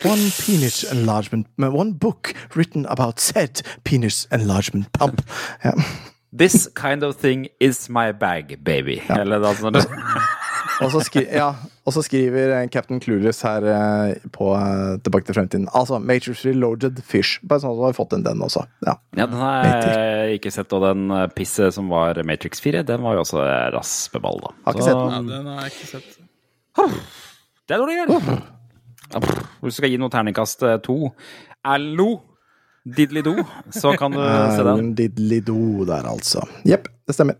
One 0.08 0.30
penis 0.38 0.78
enlargement 0.88 1.46
One 1.60 1.92
book 2.00 2.32
written 2.56 2.86
about 2.86 3.20
said 3.20 3.60
penis 3.84 4.22
enlargement 4.32 4.88
pump. 4.96 5.20
Ja. 5.64 5.74
This 6.36 6.66
kind 6.74 7.04
of 7.06 7.16
thing 7.16 7.46
is 7.60 7.88
my 7.88 8.10
bag, 8.12 8.56
baby. 8.64 9.00
Eller 9.08 9.38
da, 9.40 9.52
sånn, 9.54 9.76
Og, 10.82 10.88
så 10.90 11.00
skri 11.06 11.22
ja, 11.30 11.52
og 11.86 11.92
så 11.94 12.02
skriver 12.02 12.50
eh, 12.56 12.64
Captain 12.72 12.98
Clueless 12.98 13.44
her 13.46 13.62
eh, 13.70 14.14
på 14.34 14.48
eh, 14.58 14.96
Tilbake 15.06 15.28
til 15.28 15.36
fremtiden 15.36 15.68
Altså 15.70 16.00
Matrix 16.02 16.42
Reloaded 16.48 16.98
Fish. 17.06 17.36
Bare 17.46 17.62
sånn 17.62 17.70
at 17.76 17.78
du 17.78 17.84
har 17.86 17.94
fått 17.94 18.16
inn 18.16 18.24
den 18.26 18.42
også. 18.42 18.64
Ja. 18.82 18.96
ja, 19.14 19.28
den 19.30 19.38
har 19.38 19.68
jeg 19.68 20.40
ikke 20.40 20.50
sett, 20.56 20.74
og 20.74 20.82
den 20.82 21.04
eh, 21.14 21.28
pisset 21.36 21.76
som 21.76 21.92
var 21.94 22.18
Matrix 22.26 22.58
4, 22.64 22.82
den 22.88 23.04
var 23.06 23.14
jo 23.14 23.22
også 23.22 23.44
raspeball, 23.76 24.42
da. 24.42 24.50
Har 24.66 24.74
ikke 24.74 24.82
Så- 24.82 24.90
sett 24.90 24.98
Ja, 24.98 25.14
den. 25.14 25.30
den 25.30 25.46
har 25.52 25.62
jeg 25.68 25.76
ikke 25.76 25.90
sett. 25.92 26.18
Det 27.64 27.76
er 27.76 27.80
dårlig 27.84 28.00
gjort. 28.02 28.28
Ja, 29.14 29.20
pff, 29.22 29.42
Hvis 29.62 29.76
du 29.76 29.78
skal 29.78 29.92
gi 29.94 29.98
noe 30.02 30.10
terningkast 30.10 30.66
eh, 30.66 30.78
to 30.82 30.98
Allo, 31.64 32.08
Diddly-do, 32.84 33.38
så 33.72 33.94
kan 33.96 34.12
du 34.12 34.20
se 34.20 34.62
den. 34.66 34.90
Diddly-do 34.98 35.86
der, 35.88 36.04
altså. 36.04 36.42
Jepp, 36.68 36.90
det 37.08 37.14
stemmer. 37.16 37.38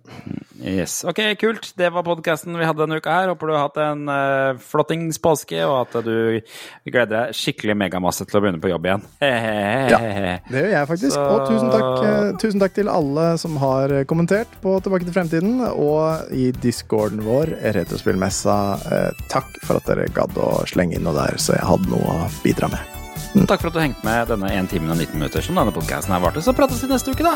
Yes. 0.64 1.02
Ok, 1.04 1.18
kult. 1.36 1.66
Det 1.76 1.90
var 1.92 2.00
podkasten 2.06 2.56
vi 2.56 2.64
hadde 2.64 2.80
denne 2.80 2.96
uka 2.96 3.12
her. 3.12 3.28
Håper 3.28 3.50
du 3.50 3.52
har 3.52 3.66
hatt 3.66 3.76
en 3.84 4.06
uh, 4.08 4.56
flottings 4.64 5.18
påske, 5.20 5.58
og 5.68 5.82
at 5.82 5.98
du 6.06 6.40
gleder 6.88 7.12
deg 7.12 7.36
skikkelig 7.36 7.76
megamasse 7.76 8.24
til 8.24 8.40
å 8.40 8.42
begynne 8.46 8.62
på 8.64 8.72
jobb 8.72 8.88
igjen. 8.88 9.04
Ja, 9.92 10.00
det 10.48 10.62
gjør 10.64 10.72
jeg 10.72 10.88
faktisk. 10.94 11.12
Så- 11.18 11.26
Og 11.34 11.44
tusen 11.50 11.68
takk, 11.74 11.90
eh, 12.08 12.30
tusen 12.40 12.64
takk 12.64 12.78
til 12.80 12.88
alle 12.88 13.26
som 13.44 13.60
har 13.60 13.92
kommentert 14.08 14.56
på 14.64 14.78
Tilbake 14.80 15.04
til 15.04 15.12
fremtiden, 15.18 15.60
og 15.76 16.32
i 16.32 16.48
discorden 16.64 17.20
vår, 17.26 17.52
Retrospillmessa. 17.76 18.56
Uh, 18.88 19.24
takk 19.28 19.52
for 19.68 19.76
at 19.76 19.92
dere 19.92 20.08
gadd 20.16 20.40
å 20.40 20.54
slenge 20.72 20.96
inn 20.96 21.04
noe 21.04 21.18
der, 21.20 21.36
så 21.36 21.52
jeg 21.58 21.68
hadde 21.68 21.92
noe 21.92 22.20
å 22.24 22.32
bidra 22.40 22.72
med. 22.72 22.93
Takk 23.34 23.60
for 23.60 23.68
at 23.68 23.74
du 23.74 23.82
hengte 23.82 24.06
med 24.06 24.30
denne 24.30 24.52
1 24.54 24.70
time 24.70 24.94
og 24.94 24.96
19 24.96 25.18
minutter 25.18 25.42
som 25.42 25.58
denne 25.58 25.74
podkasten 25.74 26.14
her 26.14 26.22
varte. 26.22 26.42
Så 26.44 26.54
prates 26.54 26.82
vi 26.84 26.92
neste 26.92 27.10
uke, 27.10 27.26
da. 27.26 27.34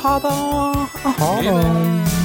Ha 0.00 0.16
det. 0.22 0.34
Ha 1.18 1.34
det. 1.42 2.19